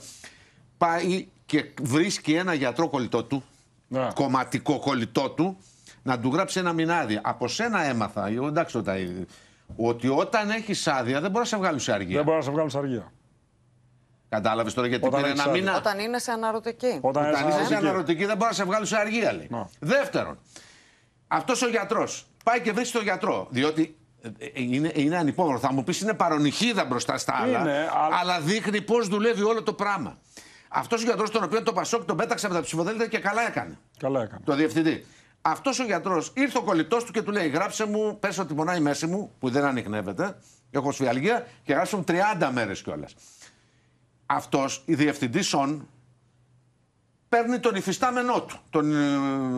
Πάει 0.79 1.29
και 1.47 1.65
βρίσκει 1.83 2.33
ένα 2.35 2.55
γιατρό 2.55 2.89
κολλητό 2.89 3.25
του, 3.25 3.45
κομματικό 4.15 4.79
κολλητό 4.79 5.31
του, 5.31 5.57
να 6.03 6.19
του 6.21 6.31
γράψει 6.33 6.59
ένα 6.59 6.73
μηνάδι. 6.73 7.21
Από 7.23 7.49
σένα 7.49 7.83
έμαθα, 7.83 8.27
εγώ 8.29 8.47
εντάξει 8.47 8.73
το 8.73 8.83
τα- 8.83 8.97
ότι 9.77 10.09
όταν 10.09 10.51
έχεις 10.51 10.87
άδεια 10.87 11.21
δεν 11.21 11.31
μπορείς 11.31 11.51
να 11.51 11.57
σε 11.57 11.63
βγάλεις 11.63 11.83
σε 11.83 11.93
αργία. 11.93 12.17
Δεν 12.17 12.25
μπορεί 12.25 12.37
να 12.37 12.43
σε 12.45 12.51
βγάλουν 12.51 12.71
σε 12.71 12.79
αργία. 12.79 13.13
Κατάλαβες 14.29 14.75
τώρα 14.75 14.89
γιατί 14.89 15.07
Όταν 15.07 15.21
πήρε 15.21 15.31
έχεις 15.33 15.41
ένα 15.43 15.51
άδεια. 15.51 15.63
μήνα. 15.65 15.77
Όταν 15.77 15.99
είναι 15.99 16.19
σε 16.19 16.31
αναρωτική. 16.31 16.99
Όταν 17.01 17.23
Όταν 17.29 17.33
είσαι 17.33 17.33
είσαι 17.41 17.49
σε 17.49 17.55
αναρωτική. 17.57 17.87
αναρωτική 17.87 18.25
δεν 18.25 18.37
μπορείς 18.37 18.59
να 18.59 18.65
σε 18.65 18.71
βγάλεις 18.71 18.89
σε 18.89 18.97
αργία, 18.97 19.33
λέει. 19.33 19.49
Δεύτερον, 19.79 20.39
αυτός 21.33 21.63
ο 21.63 21.69
γιατρός 21.69 22.27
πάει 22.45 22.61
και 22.61 22.73
βρίσκει 22.73 22.93
τον 22.97 23.03
γιατρό. 23.03 23.47
Διότι 23.51 23.97
ε, 24.23 24.29
ε, 24.39 24.51
είναι, 24.53 24.93
είναι 24.95 25.17
ανυπόμορφο. 25.17 25.59
Θα 25.59 25.73
μου 25.73 25.85
πεις 25.85 26.01
είναι 26.01 26.15
παρονυχίδα 26.15 26.85
μπροστά 26.85 27.19
στα 27.19 27.35
άλλα. 27.37 27.61
Είναι, 27.61 27.89
αλλά... 28.05 28.17
αλλά- 28.21 28.41
δείχνει 28.41 28.83
πώς 28.83 29.09
δουλεύει 29.09 29.43
όλο 29.43 29.63
το 29.63 29.73
πράγμα. 29.73 30.19
Αυτός 30.69 31.03
ο 31.03 31.05
γιατρός, 31.05 31.31
τον 31.31 31.43
οποίο 31.43 31.63
το 31.63 31.73
Πασόκ 31.73 32.05
τον 32.05 32.17
πέταξε 32.17 32.47
από 32.47 32.55
τα 32.55 32.61
ψηφοδέλτια 32.61 33.07
και 33.07 33.19
καλά 33.19 33.47
έκανε. 33.47 33.79
Καλά 33.99 34.23
έκανε. 34.23 34.41
Το 34.45 34.55
διευθυντή. 34.55 35.07
Αυτός 35.43 35.79
ο 35.79 35.85
γιατρός 35.85 36.33
ήρθε 36.37 36.59
ο 36.59 36.63
κολλητός 36.63 37.05
του 37.05 37.13
και 37.13 37.23
του 37.23 37.31
λέει: 37.31 37.49
Γράψε 37.49 37.87
μου, 37.87 38.19
πε 38.19 38.29
ότι 38.41 38.55
πονάει 38.55 38.79
η 38.79 38.81
μέση 38.81 39.07
μου, 39.07 39.33
που 39.39 39.51
δεν 39.51 39.65
ανοιχνεύεται. 39.65 40.37
Έχω 40.71 40.93
σφιαλγία 40.93 41.47
και 41.63 41.73
γράψε 41.73 41.97
μου 41.97 42.05
30 42.09 42.51
μέρες 42.53 42.83
κιόλας. 42.83 43.15
Αυτός, 44.27 44.83
η 44.87 44.95
διευθυντή 44.95 45.43
Σον, 45.43 45.89
παίρνει 47.31 47.59
τον 47.59 47.75
υφιστάμενό 47.75 48.41
του. 48.43 48.59
Τον, 48.71 48.93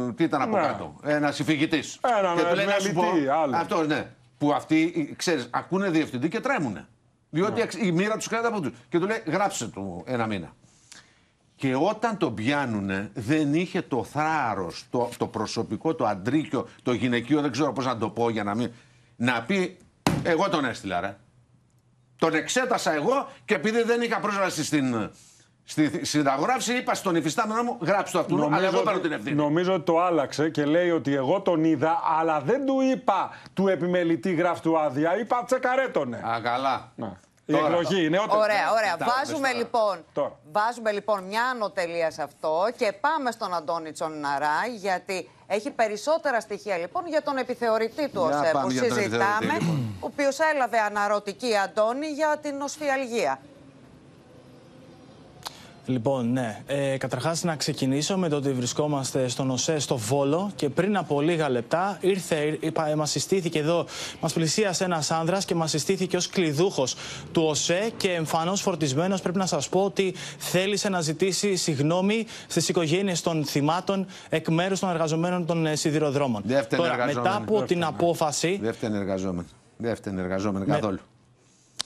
ε, 0.08 0.12
τι 0.12 0.24
ήταν 0.24 0.42
από 0.42 0.56
Ναι. 0.56 0.62
κάτω, 0.62 0.94
ένας 1.02 1.38
υφηγητής. 1.38 1.98
Έναν 2.18 2.36
και 2.36 2.42
του 2.42 2.54
λέει 2.54 2.64
να 2.66 2.78
σου 2.78 2.92
πω. 2.92 3.02
επιμελητή, 3.02 3.28
άλλος. 3.28 3.60
Αυτός, 3.60 3.86
ναι. 3.86 4.10
Που 4.38 4.52
αυτοί, 4.52 5.14
ξέρεις, 5.18 5.48
ακούνε 5.50 5.90
διευθυντή 5.90 6.28
και 6.28 6.40
τρέμουνε. 6.40 6.86
Διότι 7.30 7.52
Ναι. 7.52 7.60
εξ- 7.60 7.82
η 7.82 7.92
μοίρα 7.92 8.16
τους 8.16 8.28
κρατάει 8.28 8.50
από 8.52 8.60
τους. 8.60 8.72
Και 8.88 8.98
του 8.98 9.06
λέει: 9.06 9.22
Γράψε 9.26 9.66
του 9.68 10.02
ένα 10.06 10.26
μήνα. 10.26 10.52
Και 11.56 11.74
όταν 11.74 12.16
τον 12.16 12.34
πιάνουνε, 12.34 13.10
δεν 13.14 13.54
είχε 13.54 13.82
το 13.82 14.04
θάρρος, 14.04 14.84
το, 14.90 15.08
το 15.16 15.26
προσωπικό, 15.26 15.94
το 15.94 16.06
αντρίκιο, 16.06 16.68
το 16.82 16.92
γυναικείο, 16.92 17.40
δεν 17.40 17.50
ξέρω 17.50 17.72
πώς 17.72 17.84
να 17.86 17.96
το 17.98 18.08
πω 18.08 18.28
για 18.30 18.44
να 18.44 18.54
μην... 18.54 18.70
Να 19.16 19.42
πει, 19.42 19.76
εγώ 20.22 20.48
τον 20.48 20.64
έστειλα 20.64 21.00
ρε. 21.00 21.16
Τον 22.16 22.34
εξέτασα 22.34 22.92
εγώ 22.94 23.28
και 23.44 23.54
επειδή 23.54 23.82
δεν 23.82 24.00
είχα 24.02 24.18
πρόσβαση 24.20 24.64
στην, 24.64 25.10
στη 25.64 26.04
συνταγογράφηση, 26.06 26.74
είπα 26.76 26.94
στον 26.94 27.16
υφιστάμενο 27.16 27.62
μου, 27.62 27.78
γράψτε 27.80 28.16
το 28.18 28.22
αυτού, 28.22 28.54
αλλά 28.54 28.66
εγώ 28.66 28.76
παίρνω 28.80 28.90
ότι- 28.90 29.00
την 29.00 29.12
ευθύνη. 29.12 29.36
νομίζω 29.36 29.72
ότι 29.74 29.84
το 29.84 30.00
άλλαξε 30.00 30.48
και 30.50 30.64
λέει 30.64 30.90
ότι 30.90 31.14
εγώ 31.14 31.40
τον 31.40 31.64
είδα, 31.64 32.00
αλλά 32.18 32.40
δεν 32.40 32.66
του 32.66 32.80
είπα 32.80 33.30
του 33.54 33.68
επιμελητή 33.68 34.34
γράφει 34.34 34.60
του 34.60 34.78
άδεια. 34.78 35.18
Είπα 35.18 35.42
τσεκαρέτονε. 35.46 36.16
Α, 36.16 36.40
καλά. 36.42 36.92
Η 37.46 37.52
Τώρα. 37.52 37.66
εκλογή 37.66 38.00
είναι 38.00 38.08
νεότερη. 38.08 38.40
Ωραία, 38.40 38.70
ωραία. 38.72 38.96
Τα 38.96 39.06
Βάζουμε 39.18 39.48
είπες 39.48 39.60
λοιπόν, 39.60 40.04
Τώρα. 40.12 40.38
βάζουμε 40.52 40.90
λοιπόν 40.92 41.24
μια 41.24 41.44
ανωτελεία 41.44 42.10
σε 42.10 42.22
αυτό 42.22 42.66
και 42.76 42.92
πάμε 43.00 43.30
στον 43.30 43.54
Αντώνη 43.54 43.92
Τσοναρά 43.92 44.66
γιατί 44.76 45.30
έχει 45.46 45.70
περισσότερα 45.70 46.40
στοιχεία 46.40 46.76
λοιπόν 46.76 47.06
για 47.06 47.22
τον 47.22 47.36
επιθεωρητή 47.36 48.08
του 48.08 48.26
Για 48.28 48.38
ΟΣΕ 48.40 48.50
που 48.50 48.58
πάμε 48.58 48.72
για 48.72 48.82
τον 48.88 48.96
συζητάμε, 48.96 49.24
επιθεωρητή, 49.26 49.64
λοιπόν. 49.64 49.94
ο 50.00 50.06
οποίος 50.06 50.38
έλαβε 50.54 50.78
αναρωτική 50.78 51.56
Αντώνη 51.56 52.06
για 52.06 52.38
την 52.42 52.60
οσφιαλγία. 52.60 53.38
Λοιπόν, 55.86 56.32
ναι. 56.32 56.62
Ε, 56.66 56.96
Καταρχάς, 56.96 57.42
να 57.42 57.56
ξεκινήσω 57.56 58.16
με 58.16 58.28
το 58.28 58.36
ότι 58.36 58.52
βρισκόμαστε 58.52 59.28
στον 59.28 59.50
ΟΣΕ 59.50 59.78
στο 59.78 59.96
Βόλο 59.96 60.50
και 60.54 60.68
πριν 60.68 60.96
από 60.96 61.20
λίγα 61.20 61.50
λεπτά 61.50 61.98
ήρθε, 62.00 62.58
είπα, 62.60 62.96
μας 62.96 63.10
συστήθηκε 63.10 63.58
εδώ, 63.58 63.86
μας 64.20 64.32
πλησίασε 64.32 64.84
ένας 64.84 65.10
άνδρας 65.10 65.44
και 65.44 65.54
μας 65.54 65.70
συστήθηκε 65.70 66.16
ως 66.16 66.28
κλειδούχος 66.28 66.94
του 67.32 67.42
ΟΣΕ 67.42 67.90
και 67.96 68.12
εμφανώς 68.12 68.60
φορτισμένος 68.60 69.20
πρέπει 69.20 69.38
να 69.38 69.46
σας 69.46 69.68
πω 69.68 69.84
ότι 69.84 70.14
θέλησε 70.38 70.88
να 70.88 71.00
ζητήσει 71.00 71.56
συγγνώμη 71.56 72.26
στις 72.46 72.68
οικογένειες 72.68 73.20
των 73.20 73.44
θυμάτων 73.44 74.06
εκ 74.28 74.48
μέρους 74.48 74.80
των 74.80 74.88
εργαζομένων 74.90 75.46
των 75.46 75.66
ε, 75.66 75.74
σιδηροδρόμων. 75.76 76.42
Δεύτερη 76.44 76.82
Τώρα, 76.82 76.96
μετά 76.96 77.08
εργαζόμενη. 77.08 77.44
από 77.48 77.62
την 77.62 77.84
απόφαση... 77.84 78.58
Δεν 78.62 78.72
φταίνε 78.72 78.98
εργαζόμενοι. 78.98 79.46
Δεν 79.76 79.96
φταίνε 79.96 80.20
εργαζόμενοι 80.20 80.66
Με- 80.66 80.74
καθόλου. 80.74 80.98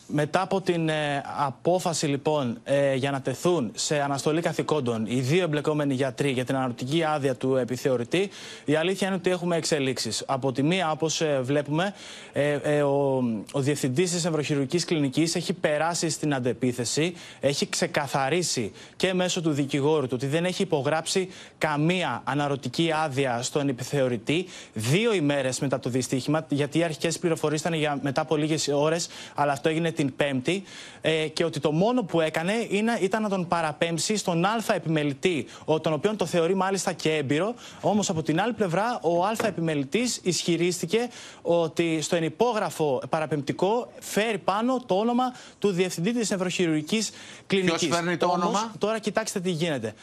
Μετά 0.09 0.41
από 0.41 0.61
την 0.61 0.89
ε, 0.89 1.23
απόφαση 1.37 2.07
λοιπόν 2.07 2.59
ε, 2.65 2.95
για 2.95 3.11
να 3.11 3.21
τεθούν 3.21 3.71
σε 3.75 4.01
αναστολή 4.01 4.41
καθηκόντων 4.41 5.07
οι 5.07 5.21
δύο 5.21 5.43
εμπλεκόμενοι 5.43 5.95
γιατροί 5.95 6.31
για 6.31 6.45
την 6.45 6.57
αναρωτική 6.57 7.05
άδεια 7.05 7.35
του 7.35 7.57
επιθεωρητή, 7.57 8.31
η 8.65 8.75
αλήθεια 8.75 9.07
είναι 9.07 9.17
ότι 9.17 9.31
έχουμε 9.31 9.57
εξελίξεις. 9.57 10.23
Από 10.27 10.53
τη 10.53 10.63
μία, 10.63 10.91
όπως 10.91 11.23
βλέπουμε, 11.41 11.95
ε, 12.33 12.59
ε, 12.63 12.83
ο, 12.83 13.23
ο 13.53 13.61
διευθυντής 13.61 14.11
της 14.11 14.25
Ευρωχειρουργικής 14.25 14.85
Κλινικής 14.85 15.35
έχει 15.35 15.53
περάσει 15.53 16.09
στην 16.09 16.35
αντεπίθεση, 16.35 17.15
έχει 17.41 17.69
ξεκαθαρίσει 17.69 18.73
και 18.97 19.15
μέσω 19.15 19.43
του 19.43 19.51
δικηγόρου 19.51 20.07
του 20.07 20.13
ότι 20.15 20.27
δεν 20.27 20.45
έχει 20.45 20.63
υπογράψει 20.63 21.29
καμία 21.59 22.23
αναρωτική 22.25 22.91
άδεια 23.05 23.43
στον 23.43 23.69
επιθεωρητή 23.69 24.47
δύο 24.73 25.15
ημέρες 25.15 25.61
μετά 25.61 25.79
το 25.79 25.91
δυστύχημα, 25.91 26.47
γιατί 26.49 26.79
οι 26.79 26.83
αρχικές 26.83 27.19
πληροφορίες 27.19 27.61
ήταν 27.61 27.73
για 27.73 27.99
μετά 28.03 28.21
από 28.21 28.37
λίγες 28.37 28.69
ώρες, 28.69 29.09
αλλά 29.35 29.53
αυτό 29.53 29.69
έγινε 29.69 29.91
την 29.97 30.17
Πέμπτη. 30.17 30.63
Ε, 31.01 31.29
και 31.29 31.45
ότι 31.45 31.61
το 31.61 31.73
μόνο 31.73 32.03
που 32.03 32.21
έκανε 32.21 32.67
είναι, 32.69 32.99
ήταν 33.01 33.23
να 33.23 33.29
τον 33.29 33.49
παραπέμψει 33.49 34.17
στον 34.17 34.45
Α 34.45 34.65
επιμελητή, 34.75 35.47
ο, 35.65 35.81
τον 35.81 35.93
οποίο 35.93 36.17
το 36.17 36.27
θεωρεί 36.27 36.55
μάλιστα 36.55 36.93
και 36.93 37.15
έμπειρο. 37.15 37.55
Όμως 37.81 38.09
από 38.11 38.23
την 38.23 38.41
άλλη 38.41 38.53
πλευρά, 38.53 38.99
ο 39.03 39.25
Α 39.25 39.33
επιμελητής 39.45 40.21
ισχυρίστηκε 40.23 41.09
ότι 41.43 42.01
στο 42.01 42.17
ενυπόγραφο 42.17 43.03
παραπεμπτικό 43.09 43.93
φέρει 44.01 44.39
πάνω 44.39 44.83
το 44.87 44.95
όνομα 44.95 45.33
του 45.59 45.71
διευθυντή 45.71 46.13
της 46.13 46.31
Ευρωχειρουργική 46.31 47.03
Κλινικής. 47.47 47.89
φέρνει 47.95 48.17
το 48.17 48.27
όνομα; 48.27 48.73
Τώρα 48.79 48.99
κοιτάξτε 48.99 49.41
τι 49.41 49.51
γίνεται. 49.51 49.95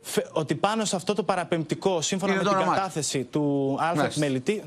Φε- 0.00 0.26
Ότι 0.32 0.54
πάνω 0.54 0.84
σε 0.84 0.96
αυτό 0.96 1.14
το 1.14 1.22
παραπεμπτικό, 1.22 2.00
σύμφωνα 2.00 2.32
Είναι 2.32 2.42
με 2.42 2.48
το 2.48 2.54
την 2.54 2.58
όνομά 2.62 2.74
του. 2.76 2.80
κατάθεση 2.82 3.24
του 3.24 3.76
Α 3.80 3.84
Μάλιστα. 3.84 4.06
επιμελητή, 4.06 4.62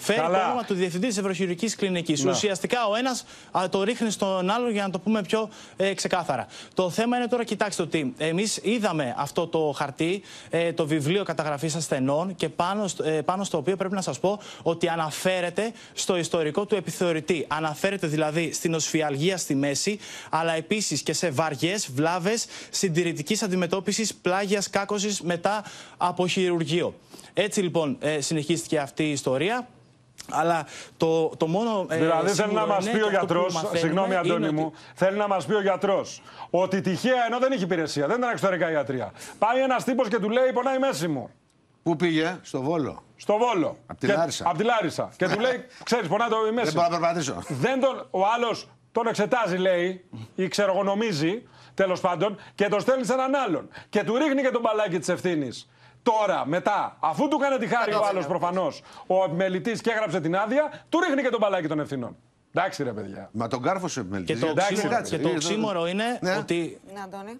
φέρει 0.00 0.20
Καλά. 0.20 0.38
το 0.38 0.44
όνομα 0.44 0.64
του 0.64 0.74
διευθυντή 0.74 1.06
της 1.06 1.16
Ευρωχειρουργικής 1.16 1.74
Κλινικής. 1.76 2.24
Ναι. 2.24 2.30
Ουσιαστικά 2.30 2.86
ο 2.86 2.94
ένας 2.96 3.24
το 3.70 3.82
ρίχνει 3.82 4.10
στον 4.10 4.50
άλλο 4.50 4.70
για 4.70 4.82
να 4.82 4.90
το 4.90 4.98
πούμε 4.98 5.22
πιο 5.22 5.48
ε, 5.76 5.94
ξεκάθαρα. 5.94 6.46
Το 6.74 6.90
θέμα 6.90 7.16
είναι 7.16 7.26
τώρα, 7.26 7.44
κοιτάξτε 7.44 7.82
ότι 7.82 8.14
εμείς 8.18 8.58
είδαμε 8.62 9.14
αυτό 9.18 9.46
το 9.46 9.72
χαρτί, 9.76 10.22
ε, 10.50 10.72
το 10.72 10.86
βιβλίο 10.86 11.22
καταγραφής 11.24 11.74
ασθενών 11.74 12.34
και 12.34 12.48
πάνω, 12.48 12.88
στο- 12.88 13.04
ε, 13.04 13.22
πάνω 13.22 13.44
στο 13.44 13.58
οποίο 13.58 13.76
πρέπει 13.76 13.94
να 13.94 14.02
σας 14.02 14.18
πω 14.20 14.40
ότι 14.62 14.88
αναφέρεται 14.88 15.72
στο 15.92 16.16
ιστορικό 16.16 16.66
του 16.66 16.74
επιθεωρητή. 16.74 17.44
Αναφέρεται 17.48 18.06
δηλαδή 18.06 18.52
στην 18.52 18.74
οσφιαλγία 18.74 19.36
στη 19.36 19.54
μέση, 19.54 19.98
αλλά 20.30 20.52
επίσης 20.52 21.02
και 21.02 21.12
σε 21.12 21.30
βαριές 21.30 21.90
βλάβες 21.92 22.46
συντηρητικής 22.70 23.42
αντιμετώπισης 23.42 24.14
πλάγιας 24.14 24.70
κάκωσης 24.70 25.20
μετά 25.20 25.64
από 25.96 26.26
χειρουργείο. 26.26 26.94
Έτσι 27.34 27.60
λοιπόν 27.60 27.96
ε, 28.00 28.20
συνεχίστηκε 28.20 28.78
αυτή 28.78 29.02
η 29.04 29.10
ιστορία. 29.10 29.68
Αλλά 30.30 30.66
το, 30.96 31.28
το 31.36 31.46
μόνο. 31.46 31.86
ε, 31.88 31.96
Δηλαδή 31.96 32.22
θέλει 32.30 32.34
σίγουρο 32.34 32.60
να 32.60 32.66
μας 32.66 32.84
είναι 32.86 32.92
πει 32.92 32.98
και 32.98 33.04
ο 33.04 33.06
αυτό 33.06 33.18
που 33.26 33.32
γιατρός, 33.32 33.52
μαθαίνουμε 33.54 33.78
συγγνώμη 33.78 34.06
είναι 34.08 34.16
Αντώνη 34.18 34.44
ότι- 34.46 34.54
μου, 34.54 34.72
θέλει 34.94 35.16
να 35.16 35.28
μας 35.28 35.46
πει 35.46 35.54
ο 35.54 35.60
γιατρός 35.60 36.22
ότι 36.50 36.80
τυχαία 36.80 37.24
ενώ 37.26 37.38
δεν 37.38 37.52
είχε 37.52 37.64
υπηρεσία, 37.64 38.06
δεν 38.06 38.18
ήταν 38.18 38.30
εξωτερικά 38.30 38.70
ιατρία. 38.70 39.12
Πάει 39.38 39.60
ένας 39.62 39.84
τύπος 39.84 40.08
και 40.08 40.18
του 40.18 40.30
λέει: 40.30 40.52
Πονάει 40.52 40.76
η 40.76 40.78
μέση 40.78 41.08
μου. 41.08 41.30
Πού 41.82 41.96
πήγε, 41.96 42.38
στο 42.42 42.60
Βόλο. 42.62 43.02
Στο 43.16 43.36
Βόλο. 43.38 43.76
Απ' 43.86 43.98
τη 43.98 44.06
Και- 44.06 44.12
Λάρισα. 44.12 44.44
Απ' 44.48 44.56
τη 44.56 44.64
Λάρισα. 44.64 45.10
Και 45.16 45.28
του 45.28 45.40
λέει, 45.40 45.64
ξέρεις, 45.88 46.08
πονά 46.08 46.28
το 46.28 46.36
η 46.50 46.52
μέση. 46.52 46.64
Δεν 46.64 46.74
μπορώ 46.74 46.88
να 46.88 46.98
περπατήσω. 46.98 47.42
Δεν 47.48 47.80
τον, 47.80 48.06
ο 48.10 48.20
άλλος 48.34 48.68
τον 48.92 49.06
εξετάζει, 49.06 49.56
λέει, 49.56 50.04
ή 50.34 50.48
ξέρω 50.48 50.72
εγώ 50.72 50.82
νομίζει, 50.82 51.42
τέλος 51.74 52.00
πάντων, 52.00 52.36
και 52.54 52.68
τον 52.68 52.80
στέλνει 52.80 53.04
σε 53.04 53.12
έναν 53.12 53.34
άλλον. 53.34 53.68
Και 53.88 54.04
του 54.04 54.16
ρίχνει 54.16 54.42
και 54.42 54.50
τον 54.50 54.60
μπαλάκι 54.60 54.98
της 54.98 55.08
ευθύνης. 55.08 55.68
Τώρα, 56.02 56.46
μετά, 56.46 56.96
αφού 57.00 57.28
του 57.28 57.38
έκανε 57.42 57.58
τη 57.58 57.66
χάρη 57.66 57.92
ο 57.94 58.04
άλλος 58.04 58.26
προφανώς, 58.26 58.82
ο 59.06 59.24
επιμελητής 59.24 59.80
και 59.80 59.90
έγραψε 59.90 60.20
την 60.20 60.36
άδεια, 60.36 60.84
του 60.88 61.00
ρίχνει 61.00 61.22
και 61.22 61.28
τον 61.28 61.38
μπαλάκι 61.40 61.66
των 61.68 61.80
ευθυνών. 61.80 62.16
Εντάξει, 62.54 62.82
ρε 62.82 62.92
παιδιά. 62.92 63.28
Μα 63.32 63.48
τον 63.48 63.62
κάρφωσε 63.62 64.00
επιμελητής. 64.00 64.34
Και 64.38 64.44
το, 64.44 64.50
Εντάξει, 64.50 64.72
οξύμορο, 64.72 64.96
κάτσε. 64.96 65.16
και 65.16 65.22
το 65.22 65.28
Είδες, 65.28 65.44
οξύμορο 65.44 65.86
είναι 65.86 66.18
Ναι. 66.20 66.36
ότι 66.36 66.80
Ναι, 66.94 67.00
Αντώνη. 67.00 67.38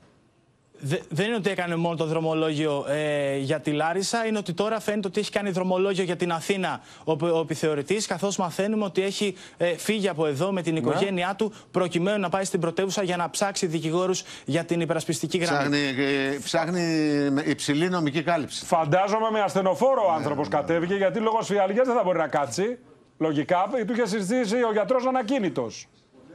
Δε- 0.82 0.98
δεν 1.08 1.26
είναι 1.26 1.34
ότι 1.34 1.50
έκανε 1.50 1.76
μόνο 1.76 1.96
το 1.96 2.04
δρομολόγιο 2.04 2.84
ε, 2.88 3.36
για 3.36 3.60
τη 3.60 3.70
Λάρισα, 3.72 4.26
είναι 4.26 4.38
ότι 4.38 4.52
τώρα 4.52 4.80
φαίνεται 4.80 5.08
ότι 5.08 5.20
έχει 5.20 5.30
κάνει 5.30 5.50
δρομολόγιο 5.50 6.04
για 6.04 6.16
την 6.16 6.32
Αθήνα 6.32 6.80
ο, 7.04 7.26
ο 7.26 7.40
επιθεωρητής, 7.40 8.06
καθώς 8.06 8.36
μαθαίνουμε 8.36 8.84
ότι 8.84 9.02
έχει 9.02 9.36
ε, 9.56 9.76
φύγει 9.76 10.08
από 10.08 10.26
εδώ 10.26 10.52
με 10.52 10.62
την 10.62 10.76
οικογένειά 10.76 11.34
του, 11.38 11.52
προκειμένου 11.70 12.20
να 12.20 12.28
πάει 12.28 12.44
στην 12.44 12.60
πρωτεύουσα 12.60 13.02
για 13.02 13.16
να 13.16 13.30
ψάξει 13.30 13.66
δικηγόρους 13.66 14.22
για 14.44 14.64
την 14.64 14.80
υπερασπιστική 14.80 15.38
γραμμή. 15.38 15.68
Ψάχνει, 15.68 16.02
ε, 16.34 16.38
ψάχνει 16.44 16.80
με 17.30 17.42
υψηλή 17.46 17.88
νομική 17.88 18.22
κάλυψη. 18.22 18.64
Φαντάζομαι 18.64 19.30
με 19.30 19.40
ασθενοφόρο 19.40 20.02
ο 20.08 20.12
άνθρωπος 20.12 20.48
κατέβηκε, 20.48 20.94
γιατί 20.94 21.18
λόγω 21.18 21.42
σφιαλγία 21.42 21.82
δεν 21.84 21.94
θα 21.94 22.02
μπορεί 22.04 22.18
να 22.18 22.28
κάτσει. 22.28 22.78
Λογικά, 23.18 23.68
του 23.86 23.92
είχε 23.92 24.06
συζητήσει 24.06 24.54
ο 24.62 24.72
γιατρός 24.72 25.06
ανακίνητο. 25.06 25.70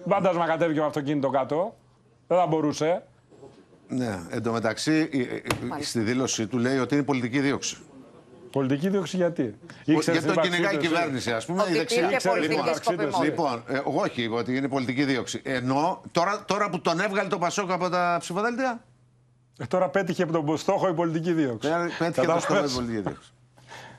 Φαντάζομαι 0.10 0.45
κατέβηκε 0.45 0.79
με 0.79 0.86
αυτοκίνητο 0.86 1.29
κάτω. 1.29 1.75
Δεν 2.27 2.38
θα 2.38 2.45
μπορούσε. 2.47 3.03
Ναι, 3.88 4.19
εν 4.30 4.43
τω 4.43 4.52
μεταξύ, 4.52 5.10
ε, 5.13 5.19
ε, 5.78 5.84
στη 5.84 6.00
δήλωσή 6.00 6.48
του 6.48 6.58
λέει 6.58 6.78
ότι 6.78 6.95
είναι 6.95 7.04
πολιτική 7.04 7.39
δίωξη. 7.39 7.78
Πολιτική 8.52 8.89
δίωξη 8.89 9.15
γιατί; 9.15 9.56
Γιατί 9.84 10.12
την 10.12 10.21
τον 10.21 10.32
ύπαρξή 10.32 10.50
κυνηγάει 10.52 10.74
η 10.74 10.78
του, 10.78 10.84
εσύ; 10.84 10.93
κυβέρνηση, 10.93 11.32
ας 11.32 11.45
πούμε, 11.45 11.62
Ότι 11.62 11.71
η 11.71 11.76
δεξιά. 11.76 11.98
υπήρχε 11.98 12.15
Ήξερε, 12.15 12.34
πολιτική 12.36 12.60
λοιπόν, 12.62 12.76
σκοπιμότητα. 12.76 13.24
Λοιπόν, 13.24 13.63
ε, 13.67 13.76
εγώ 13.78 14.02
όχι, 14.02 14.21
είπα 14.21 14.36
ότι 14.36 14.56
είναι 14.58 14.67
πολιτική 14.67 15.04
δίωξη. 15.04 15.41
Ενώ 15.43 16.02
τώρα, 16.12 16.43
τώρα 16.45 16.69
που 16.69 16.82
τον 16.82 17.00
έβγαλε 17.00 17.30
το 17.30 17.38
Πασόκ 17.38 17.71
από 17.71 17.89
τα 17.89 18.17
ψηφοδέλτια; 18.19 18.84
Ε, 19.60 19.65
τώρα 19.65 19.89
πέτυχε 19.89 20.24
από 20.24 20.32
τον 20.43 20.58
στόχο 20.58 20.88
η 20.88 20.93
πολιτική 20.93 21.34
δίωξη. 21.34 21.69
Πέτυχε 21.69 22.21
το 22.21 22.21
Κατάλαβες. 22.21 22.43
στόχο 22.43 22.65
η 22.65 22.69
πολιτική 22.74 23.02
δίωξη. 23.02 23.30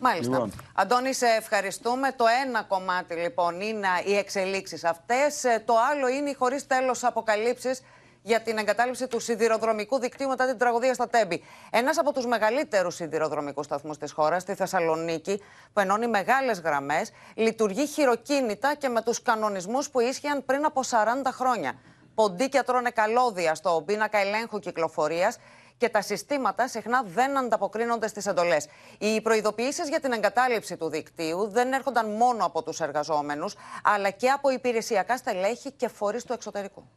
Μάλιστα. 0.00 0.32
Λοιπόν. 0.32 0.52
Αντώνη, 0.74 1.14
σε 1.14 1.26
ευχαριστούμε. 1.38 2.12
Το 2.16 2.24
ένα 2.46 2.62
κομμάτι 2.62 3.14
λοιπόν 3.14 3.60
είναι 3.60 3.86
οι 4.06 4.16
εξελίξεις 4.16 4.84
αυτές. 4.84 5.44
Ε, 5.44 5.62
Το 5.64 5.74
άλλο 5.92 6.08
είναι 6.08 6.30
οι 6.30 6.34
χωρίς 6.38 6.66
τέλος 6.66 7.04
αποκαλύψεις 7.04 7.80
για 8.26 8.40
την 8.40 8.58
εγκατάλειψη 8.58 9.06
του 9.06 9.20
σιδηροδρομικού 9.20 9.98
δικτύου 9.98 10.28
μετά 10.28 10.46
την 10.46 10.58
τραγωδία 10.58 10.94
στα 10.94 11.08
Τέμπη. 11.08 11.42
Ένας 11.70 11.98
από 11.98 12.12
τους 12.12 12.26
μεγαλύτερους 12.26 12.94
σιδηροδρομικούς 12.94 13.64
σταθμούς 13.64 13.98
της 13.98 14.12
χώρας, 14.12 14.42
στη 14.42 14.54
Θεσσαλονίκη, 14.54 15.42
που 15.72 15.80
ενώνει 15.80 16.06
μεγάλες 16.06 16.60
γραμμές, 16.60 17.10
λειτουργεί 17.34 17.86
χειροκίνητα 17.86 18.74
και 18.74 18.88
με 18.88 19.02
τους 19.02 19.22
κανονισμούς 19.22 19.90
που 19.90 20.00
ίσχυαν 20.00 20.44
πριν 20.44 20.64
από 20.64 20.80
40 20.82 21.32
χρόνια. 21.32 21.74
Ποντίκια 22.14 22.64
τρώνε 22.64 22.90
καλώδια 22.90 23.54
στο 23.54 23.82
πίνακα 23.86 24.18
ελέγχου 24.18 24.58
κυκλοφορίας 24.58 25.38
και 25.76 25.88
τα 25.88 26.02
συστήματα 26.02 26.68
συχνά 26.68 27.02
δεν 27.02 27.38
ανταποκρίνονται 27.38 28.08
στις 28.08 28.26
εντολές. 28.26 28.68
Οι 28.98 29.20
προειδοποιήσεις 29.20 29.88
για 29.88 30.00
την 30.00 30.12
εγκατάλειψη 30.12 30.76
του 30.76 30.88
δικτύου 30.88 31.48
δεν 31.48 31.72
έρχονταν 31.72 32.10
μόνο 32.10 32.44
από 32.44 32.62
τους 32.62 32.80
εργαζόμενους, 32.80 33.54
αλλά 33.82 34.10
και 34.10 34.28
από 34.28 34.50
υπηρεσιακά 34.50 35.16
στελέχη 35.16 35.72
και 35.72 35.88
φορείς 35.88 36.24
του 36.24 36.32
εξωτερικού. 36.32 36.88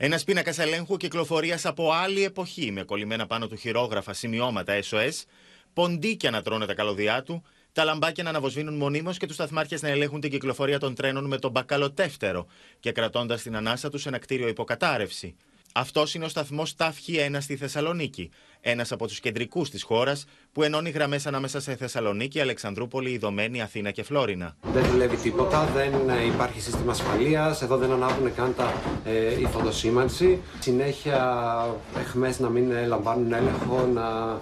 Ένας 0.00 0.24
πίνακας 0.24 0.58
ελέγχου 0.58 0.96
κυκλοφορίας 0.96 1.66
από 1.66 1.92
άλλη 1.92 2.24
εποχή 2.24 2.70
με 2.70 2.82
κολλημένα 2.82 3.26
πάνω 3.26 3.46
του 3.46 3.56
χειρόγραφα 3.56 4.12
σημειώματα 4.12 4.80
SOS, 4.90 5.24
ποντίκια 5.72 6.30
να 6.30 6.42
τρώνε 6.42 6.66
τα 6.66 6.74
καλωδιά 6.74 7.22
του, 7.22 7.42
τα 7.72 7.84
λαμπάκια 7.84 8.22
να 8.22 8.30
αναβοσβήνουν 8.30 8.74
μονίμως 8.74 9.16
και 9.16 9.26
τους 9.26 9.34
σταθμάρχες 9.34 9.82
να 9.82 9.88
ελέγχουν 9.88 10.20
την 10.20 10.30
κυκλοφορία 10.30 10.78
των 10.78 10.94
τρένων 10.94 11.24
με 11.26 11.38
τον 11.38 11.50
μπακαλοτεύτερο 11.50 12.46
και 12.80 12.92
κρατώντας 12.92 13.42
την 13.42 13.56
ανάσα 13.56 13.90
τους 13.90 14.02
σε 14.02 14.08
ένα 14.08 14.18
κτίριο 14.18 14.48
υποκατάρρευση. 14.48 15.36
Αυτός 15.74 16.14
είναι 16.14 16.24
ο 16.24 16.28
σταθμός 16.28 16.74
Ταύχη 16.74 17.16
1 17.32 17.36
στη 17.40 17.56
Θεσσαλονίκη, 17.56 18.30
ένας 18.60 18.92
από 18.92 19.06
τους 19.06 19.20
κεντρικούς 19.20 19.70
της 19.70 19.82
χώρας 19.82 20.24
που 20.52 20.62
ενώνει 20.62 20.90
γραμμές 20.90 21.26
ανάμεσα 21.26 21.60
σε 21.60 21.76
Θεσσαλονίκη, 21.76 22.40
Αλεξανδρούπολη, 22.40 23.10
Ιδωμένη, 23.10 23.62
Αθήνα 23.62 23.90
και 23.90 24.02
Φλόρινα. 24.02 24.56
Δεν 24.72 24.84
δουλεύει 24.84 25.16
τίποτα, 25.16 25.64
δεν 25.64 26.08
ε, 26.08 26.24
υπάρχει 26.24 26.60
σύστημα 26.60 26.92
ασφαλείας. 26.92 27.62
Εδώ 27.62 27.76
δεν 27.76 27.92
ανάβουν 27.92 28.34
καν 28.34 28.54
τα 28.54 28.72
ε, 29.04 29.40
η 29.40 29.44
φωτοσήμανση. 29.44 30.40
Συνέχεια 30.58 31.76
εχμές 31.98 32.38
να 32.38 32.48
μην 32.48 32.70
ε, 32.70 32.86
λαμβάνουν 32.86 33.32
έλεγχο, 33.32 33.90
να, 33.94 34.38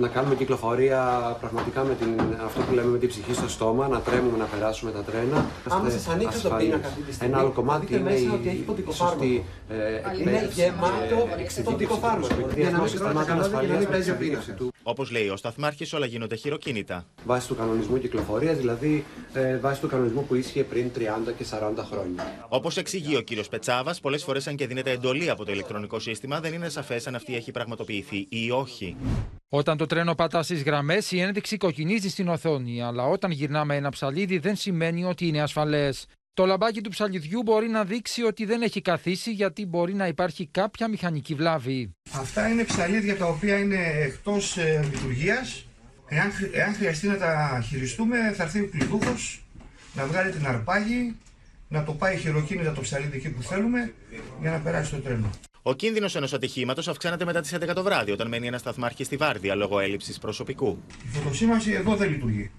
να 0.00 0.08
κάνουμε 0.08 0.34
κυκλοφορία 0.34 1.00
πραγματικά 1.40 1.84
με 1.84 1.94
την, 1.94 2.08
αυτό 2.44 2.60
που 2.60 2.74
λέμε 2.74 2.90
με 2.90 2.98
την 2.98 3.08
ψυχή 3.08 3.34
στο 3.34 3.48
στόμα, 3.48 3.88
να 3.88 4.00
τρέμουμε 4.00 4.38
να 4.38 4.44
περάσουμε 4.44 4.90
τα 4.90 5.00
τρένα. 5.02 5.44
Άμα 5.68 5.86
Είστε 5.86 5.98
σας 5.98 6.08
ανοίξω 6.14 6.40
το 6.40 6.48
ασφαλείς. 6.48 6.66
πίνακα 6.68 6.86
αυτή 6.88 7.00
τη 7.02 7.12
στιγμή, 7.12 7.32
Ένα 7.32 7.40
άλλο 7.40 7.48
θα 7.48 7.54
κομμάτι 7.54 7.86
δείτε 7.86 7.98
είναι 7.98 8.10
μέσα 8.10 8.22
η, 8.24 8.28
ότι 8.38 8.48
έχει 8.48 8.56
η 8.56 8.60
ποντικό 8.70 8.92
σωστή 8.92 9.44
ε, 9.68 9.74
Είναι 9.76 10.00
εκπαίδευση 10.18 10.60
γεμάτο 10.60 11.16
και 11.36 11.42
εξειδίκευση 11.42 11.62
ποντικό 11.62 11.94
του 11.94 12.00
φάρμακο. 12.00 12.26
προσωπικού. 12.26 12.48
Για 12.60 12.70
να 12.70 12.78
μην 12.80 12.88
Διασμός 12.88 12.92
τρώνε 12.92 13.18
συστημάτων 13.24 13.26
καλά, 13.26 13.64
για 13.64 13.72
να 13.72 13.78
μην 13.78 13.86
ασφαλείας 13.86 13.86
παίζει 13.94 14.10
ο 14.10 14.14
και 14.14 14.18
πίνακας. 14.22 14.48
εξειδίκευση 14.48 14.70
του. 14.70 14.75
Όπως 14.88 15.10
λέει 15.10 15.28
ο 15.28 15.36
Σταθμάρχης, 15.36 15.92
όλα 15.92 16.06
γίνονται 16.06 16.36
χειροκίνητα. 16.36 17.06
Βάσει 17.24 17.48
του 17.48 17.54
κανονισμού 17.56 17.98
κυκλοφορίας, 17.98 18.56
δηλαδή 18.56 19.04
ε, 19.32 19.58
βάσει 19.58 19.80
του 19.80 19.88
κανονισμού 19.88 20.24
που 20.24 20.34
ίσχυε 20.34 20.62
πριν 20.62 20.90
30 20.94 21.00
και 21.36 21.44
40 21.50 21.84
χρόνια. 21.90 22.46
Όπως 22.48 22.76
εξηγεί 22.76 23.16
ο 23.16 23.20
κύριος 23.20 23.48
Πετσάβας, 23.48 24.00
πολλές 24.00 24.22
φορές 24.24 24.46
αν 24.46 24.56
και 24.56 24.66
δίνεται 24.66 24.90
εντολή 24.90 25.30
από 25.30 25.44
το 25.44 25.52
ηλεκτρονικό 25.52 25.98
σύστημα, 25.98 26.40
δεν 26.40 26.52
είναι 26.52 26.68
σαφές 26.68 27.06
αν 27.06 27.14
αυτή 27.14 27.36
έχει 27.36 27.50
πραγματοποιηθεί 27.50 28.26
ή 28.28 28.50
όχι. 28.50 28.96
Όταν 29.48 29.76
το 29.76 29.86
τρένο 29.86 30.14
πατά 30.14 30.42
στις 30.42 30.62
γραμμές, 30.62 31.12
η 31.12 31.20
ένδειξη 31.20 31.56
κοκκινίζει 31.56 32.08
στην 32.08 32.28
οθόνη, 32.28 32.82
αλλά 32.82 33.04
όταν 33.06 33.30
γυρνάμε 33.30 33.76
ένα 33.76 33.90
ψαλίδι 33.90 34.38
δεν 34.38 34.56
σημαίνει 34.56 35.04
ότι 35.04 35.26
είναι 35.26 35.42
ασφαλές. 35.42 36.06
Το 36.36 36.46
λαμπάκι 36.46 36.80
του 36.80 36.90
ψαλιδιού 36.90 37.42
μπορεί 37.42 37.68
να 37.68 37.84
δείξει 37.84 38.22
ότι 38.22 38.44
δεν 38.44 38.62
έχει 38.62 38.80
καθίσει 38.80 39.32
γιατί 39.32 39.66
μπορεί 39.66 39.94
να 39.94 40.06
υπάρχει 40.06 40.46
κάποια 40.46 40.88
μηχανική 40.88 41.34
βλάβη. 41.34 41.90
Αυτά 42.12 42.48
είναι 42.48 42.64
ψαλίδια 42.64 43.16
τα 43.16 43.26
οποία 43.26 43.58
είναι 43.58 43.76
εκτός 44.00 44.56
ε, 44.56 44.86
λειτουργίας. 44.92 45.66
Εάν, 46.08 46.32
χρη- 46.32 46.54
εάν 46.54 46.74
χρειαστεί 46.74 47.06
να 47.06 47.16
τα 47.16 47.62
χειριστούμε, 47.68 48.32
θα 48.36 48.42
έρθει 48.42 48.60
ο 48.60 48.68
κλειδούχος 48.68 49.44
να 49.94 50.06
βγάλει 50.06 50.30
την 50.32 50.46
αρπάγη, 50.46 51.16
να 51.68 51.84
το 51.84 51.92
πάει 51.92 52.16
χειροκίνητα 52.16 52.72
το 52.72 52.80
ψαλίδι 52.80 53.16
εκεί 53.16 53.30
που 53.30 53.42
θέλουμε 53.42 53.92
για 54.40 54.50
να 54.50 54.58
περάσει 54.58 54.90
το 54.90 54.96
τρένο. 54.96 55.30
Ο 55.62 55.74
κίνδυνος 55.74 56.16
ενός 56.16 56.32
ατυχήματος 56.32 56.88
αυξάνεται 56.88 57.24
μετά 57.24 57.40
τις 57.40 57.54
11 57.54 57.72
το 57.74 57.82
βράδυ, 57.82 58.10
όταν 58.10 58.28
μένει 58.28 58.46
ένας 58.46 58.60
σταθμάρχης 58.60 59.06
στη 59.06 59.16
βάρδια 59.16 59.54
λόγω 59.54 59.80
έλλειψης 59.80 60.18
προσωπικού. 60.18 60.78
Η 61.04 61.08
φωτοσήμανση 61.08 61.72
εδώ 61.72 61.96
δεν 61.96 62.10
λειτουργεί. 62.10 62.50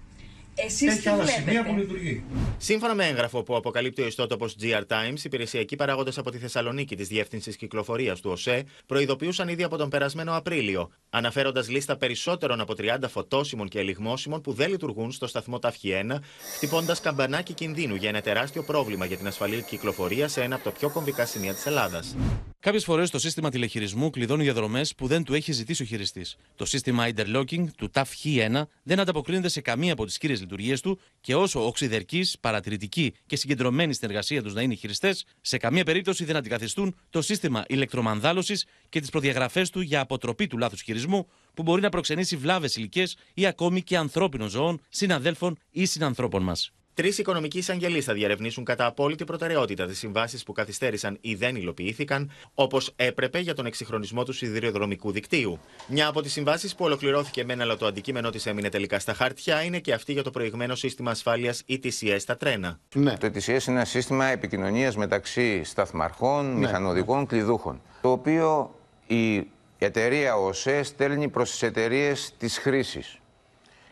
Εσείς 0.64 0.88
Έχει 0.92 1.00
τι 1.00 1.08
άλλα 1.08 1.22
βλέπετε; 1.22 1.42
σημεία 1.42 1.64
που 1.64 1.74
λειτουργεί. 1.78 2.24
Σύμφωνα 2.58 2.94
με 2.94 3.06
έγγραφο 3.06 3.42
που 3.42 3.56
αποκαλύπτει 3.56 4.02
ο 4.02 4.06
ιστότοπος 4.06 4.56
GR 4.60 4.82
Times, 4.86 5.24
υπηρεσιακοί 5.24 5.76
παράγοντες 5.76 6.18
από 6.18 6.30
τη 6.30 6.38
Θεσσαλονίκη 6.38 6.96
της 6.96 7.08
Διεύθυνσης 7.08 7.56
Κυκλοφορίας 7.56 8.20
του 8.20 8.30
ΟΣΕ 8.30 8.64
προειδοποιούσαν 8.86 9.48
ήδη 9.48 9.62
από 9.62 9.76
τον 9.76 9.88
περασμένο 9.88 10.36
Απρίλιο, 10.36 10.90
αναφέροντας 11.10 11.68
λίστα 11.68 11.96
περισσότερων 11.96 12.60
από 12.60 12.74
30 12.78 13.08
φωτόσιμων 13.08 13.68
και 13.68 13.78
ελιγμόσιμων 13.78 14.40
που 14.40 14.52
δεν 14.52 14.70
λειτουργούν 14.70 15.12
στο 15.12 15.26
σταθμό 15.26 15.58
Ταυχή 15.58 15.92
1, 16.10 16.18
χτυπώντας 16.56 17.00
καμπανάκι 17.00 17.52
κινδύνου 17.52 17.94
για 17.94 18.08
ένα 18.08 18.20
τεράστιο 18.20 18.62
πρόβλημα 18.62 19.04
για 19.04 19.16
την 19.16 19.26
ασφαλή 19.26 19.62
κυκλοφορία 19.62 20.28
σε 20.28 20.42
ένα 20.42 20.54
από 20.54 20.64
τα 20.64 20.70
πιο 20.70 20.90
κομβικά 20.90 21.26
σημεία 21.26 21.54
της 21.54 21.66
Ελλάδας. 21.66 22.16
Κάποιες 22.60 22.84
φορές 22.84 23.10
το 23.10 23.18
σύστημα 23.18 23.50
τηλεχειρισμού 23.50 24.10
κλειδώνει 24.10 24.42
διαδρομές 24.42 24.94
που 24.94 25.06
δεν 25.06 25.24
του 25.24 25.34
έχει 25.34 25.52
ζητήσει 25.52 25.82
ο 25.82 25.86
χειριστής. 25.86 26.36
Το 26.56 26.64
σύστημα 26.64 27.08
interlocking 27.14 27.64
του 27.76 27.90
TAF 27.94 28.02
H1 28.24 28.62
δεν 28.82 29.00
ανταποκρίνεται 29.00 29.48
σε 29.48 29.60
καμία 29.60 29.92
από 29.92 30.04
τις 30.04 30.18
κύριες 30.18 30.40
λειτουργίες 30.50 30.80
του 30.80 31.00
και 31.20 31.34
όσο 31.34 31.66
οξυδερκής, 31.66 32.38
παρατηρητική 32.40 33.14
και 33.26 33.36
συγκεντρωμένη 33.36 33.92
στην 33.94 34.08
εργασία 34.08 34.42
τους 34.42 34.54
να 34.54 34.62
είναι 34.62 34.72
οι 34.72 34.76
χειριστές, 34.76 35.24
σε 35.40 35.56
καμία 35.56 35.84
περίπτωση 35.84 36.24
δεν 36.24 36.36
αντικαθιστούν 36.36 36.94
το 37.10 37.22
σύστημα 37.22 37.64
ηλεκτρομανδάλωσης 37.68 38.66
και 38.88 39.00
τις 39.00 39.10
προδιαγραφές 39.10 39.70
του 39.70 39.80
για 39.80 40.00
αποτροπή 40.00 40.46
του 40.46 40.58
λάθους 40.58 40.82
χειρισμού 40.82 41.28
που 41.54 41.62
μπορεί 41.62 41.82
να 41.82 41.88
προξενήσει 41.88 42.36
βλάβες 42.36 42.76
ηλικέ 42.76 43.04
ή 43.34 43.46
ακόμη 43.46 43.82
και 43.82 43.96
ανθρώπινων 43.96 44.48
ζώων, 44.48 44.80
συναδέλφων 44.88 45.58
ή 45.70 45.84
συνανθρώπων 45.84 46.42
μας. 46.42 46.72
Τρεις 46.98 47.18
οικονομικοί 47.18 47.58
εισαγγελείς 47.58 48.04
θα 48.04 48.12
διαρευνήσουν 48.12 48.64
κατά 48.64 48.86
απόλυτη 48.86 49.24
προτεραιότητα 49.24 49.86
τις 49.86 49.98
συμβάσεις 49.98 50.42
που 50.42 50.52
καθυστέρησαν 50.52 51.18
ή 51.20 51.34
δεν 51.34 51.56
υλοποιήθηκαν, 51.56 52.30
όπως 52.54 52.92
έπρεπε 52.96 53.38
για 53.38 53.54
τον 53.54 53.66
εξυγχρονισμό 53.66 54.24
του 54.24 54.32
σιδηροδρομικού 54.32 55.12
δικτύου. 55.12 55.58
Μια 55.86 56.06
από 56.06 56.22
τις 56.22 56.32
συμβάσεις 56.32 56.74
που 56.74 56.84
ολοκληρώθηκε 56.84 57.44
μεν, 57.44 57.60
αλλά 57.60 57.76
το 57.76 57.86
αντικείμενό 57.86 58.30
της 58.30 58.46
έμεινε 58.46 58.68
τελικά 58.68 58.98
στα 58.98 59.14
χαρτιά, 59.14 59.62
είναι 59.62 59.78
και 59.78 59.92
αυτή 59.92 60.12
για 60.12 60.22
το 60.22 60.30
προηγμένο 60.30 60.74
σύστημα 60.74 61.10
ασφάλειας 61.10 61.64
ETCS 61.68 62.16
στα 62.18 62.36
τρένα. 62.36 62.78
Το 62.92 63.26
ETCS 63.26 63.48
είναι 63.48 63.60
ένα 63.66 63.84
σύστημα 63.84 64.26
επικοινωνίας 64.26 64.96
μεταξύ 64.96 65.64
σταθμαρχών, 65.64 66.46
μηχανοδικών, 66.46 67.26
κλειδούχων, 67.26 67.80
το 68.02 68.10
οποίο 68.10 68.74
η 69.06 69.46
εταιρεία 69.78 70.36
ΟΣΕ 70.36 70.82
στέλνει 70.82 71.28
προς 71.28 71.50
τις 71.50 71.62
εταιρείες 71.62 72.34
της 72.38 72.58
χρήσης. 72.58 73.18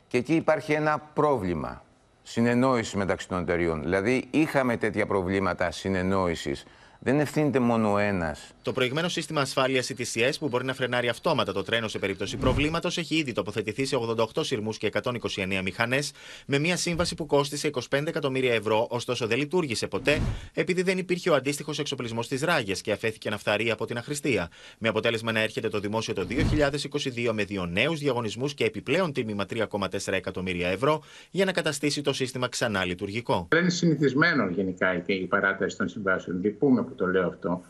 Και 0.09 0.19
εκεί 0.19 0.35
υπάρχει 0.35 0.73
ένα 0.73 0.99
πρόβλημα 0.99 1.85
συνεννόηση 2.29 2.97
μεταξύ 2.97 3.29
των 3.29 3.43
εταιριών. 3.43 3.83
Δηλαδή, 3.83 4.29
είχαμε 4.31 4.77
τέτοια 4.77 5.07
προβλήματα 5.07 5.71
συνεννόησης 5.71 6.65
Δεν 6.99 7.21
ευθύνεται 7.21 7.59
μόνο 7.59 7.93
ο 7.93 7.99
ένας. 7.99 8.55
Το 8.67 8.73
προηγμένο 8.73 9.09
σύστημα 9.09 9.41
ασφάλειας 9.41 9.91
ETCS 9.97 10.33
που 10.39 10.49
μπορεί 10.49 10.65
να 10.65 10.75
φρενάρει 10.75 11.09
αυτόματα 11.09 11.53
το 11.53 11.63
τρένο 11.63 11.89
σε 11.89 11.99
περίπτωση 11.99 12.37
προβλήματος 12.37 12.99
έχει 12.99 13.17
ήδη 13.17 13.33
τοποθετηθεί 13.33 13.85
σε 13.85 13.97
88 14.17 14.25
σειρμούς 14.41 14.79
και 14.79 14.91
129 15.03 15.61
μηχανές 15.65 16.13
με 16.47 16.59
μια 16.59 16.77
σύμβαση 16.77 17.15
που 17.15 17.27
κόστησε 17.27 17.71
25 17.73 18.07
εκατομμύρια 18.07 18.55
ευρώ, 18.55 18.87
ωστόσο 18.91 19.27
δεν 19.27 19.39
λειτουργήσε 19.39 19.87
ποτέ 19.87 20.21
επειδή 20.55 20.83
δεν 20.83 20.99
υπήρχε 20.99 21.31
ο 21.31 21.35
αντίστοιχος 21.35 21.79
εξοπλισμός 21.79 22.25
στι 22.25 22.45
ράγες 22.45 22.81
και 22.81 22.93
αφέθηκε 22.93 23.31
να 23.31 23.39
φθαρεί 23.39 23.71
από 23.71 23.87
την 23.87 23.99
αχρηστία. 23.99 24.51
Με 24.79 24.89
αποτέλεσμα 24.89 25.33
να 25.33 25.41
έρχεται 25.41 25.69
το 25.69 25.81
δημόσιο 25.81 26.15
το 26.15 26.27
2022 27.27 27.31
με 27.33 27.45
δύο 27.45 27.67
νέους 27.67 27.99
διαγωνισμούς 27.99 28.55
και 28.55 28.65
επιπλέον 28.65 29.13
τίμημα 29.13 29.47
3,4 29.51 30.13
εκατομμύρια 30.13 30.69
ευρώ 30.69 31.03
για 31.31 31.45
να 31.45 31.53
καταστήσει 31.53 32.03
το 32.03 32.13
σύστημα 32.13 32.49
ξανά 32.49 32.85
λειτουργικό. 32.85 33.47
Δεν 33.51 33.61
είναι 33.61 33.71
συνηθισμένο 33.71 34.49
γενικά 34.49 34.99
και 34.99 35.13
η 35.13 35.27
παράταση 35.27 35.77
των 35.77 35.89
συμβάσεων. 35.89 36.41
Λυπούμε 36.43 36.83
που 36.83 36.95
το 36.95 37.07
λέω 37.07 37.27
αυτό. 37.27 37.63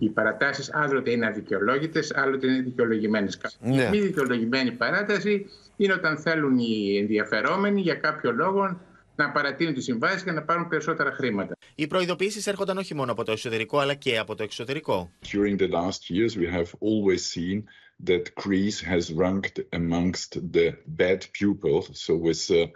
Οι 0.00 0.08
παρατάσεις 0.08 0.74
άλλοτε 0.74 1.10
είναι 1.10 1.26
αδικαιολόγητες, 1.26 2.12
άλλοτε 2.14 2.46
είναι 2.46 2.60
δικαιολογημένες. 2.60 3.40
Ναι. 3.60 3.82
Η 3.82 3.88
μη 3.90 4.00
δικαιολογημένη 4.00 4.72
παράταση 4.72 5.46
είναι 5.76 5.92
όταν 5.92 6.18
θέλουν 6.18 6.58
οι 6.58 6.96
ενδιαφερόμενοι 6.96 7.80
για 7.80 7.94
κάποιο 7.94 8.32
λόγο 8.32 8.80
να 9.16 9.30
παρατείνουν 9.30 9.74
τις 9.74 9.84
συμβάσεις 9.84 10.22
και 10.22 10.30
να 10.30 10.42
πάρουν 10.42 10.68
περισσότερα 10.68 11.12
χρήματα. 11.12 11.56
Οι 11.74 11.86
προειδοποιήσεις 11.86 12.46
έρχονταν 12.46 12.78
όχι 12.78 12.94
μόνο 12.94 13.12
από 13.12 13.24
το 13.24 13.32
εσωτερικό 13.32 13.78
αλλά 13.78 13.94
και 13.94 14.18
από 14.18 14.34
το 14.34 14.42
εξωτερικό. 14.42 15.10
During 15.32 15.56
the 15.58 15.68
last 15.68 16.10
years, 16.10 16.36
we 16.36 16.46
have 16.46 16.70
always 16.80 17.22
seen 17.34 17.64
that 18.04 18.34
Greece 18.34 18.80
has 18.80 19.12
ranked 19.12 19.58
amongst 19.72 20.30
the 20.52 20.74
bad 20.86 21.26
pupils, 21.38 21.86
so 21.92 22.14
with 22.16 22.50
a 22.50 22.70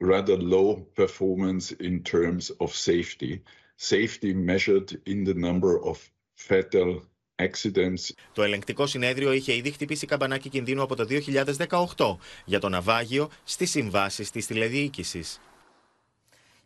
rather 0.00 0.36
low 0.36 0.86
performance 0.94 1.72
in 1.88 2.02
terms 2.02 2.50
of 2.60 2.74
safety. 2.74 3.42
Safety 3.76 4.34
measured 4.34 5.00
in 5.06 5.24
the 5.24 5.34
number 5.34 5.82
of 5.90 6.09
fatal 6.48 7.00
accidents. 7.36 8.14
Το 8.32 8.42
ελεγκτικό 8.42 8.86
συνέδριο 8.86 9.32
είχε 9.32 9.54
ήδη 9.54 9.70
χτυπήσει 9.70 10.06
καμπανάκι 10.06 10.48
κινδύνου 10.48 10.82
από 10.82 10.96
το 10.96 11.06
2018 11.96 12.16
για 12.44 12.58
το 12.60 12.68
ναυάγιο 12.68 13.30
στις 13.44 13.70
συμβάσεις 13.70 14.30
της 14.30 14.46
τηλεδιοίκησης. 14.46 15.40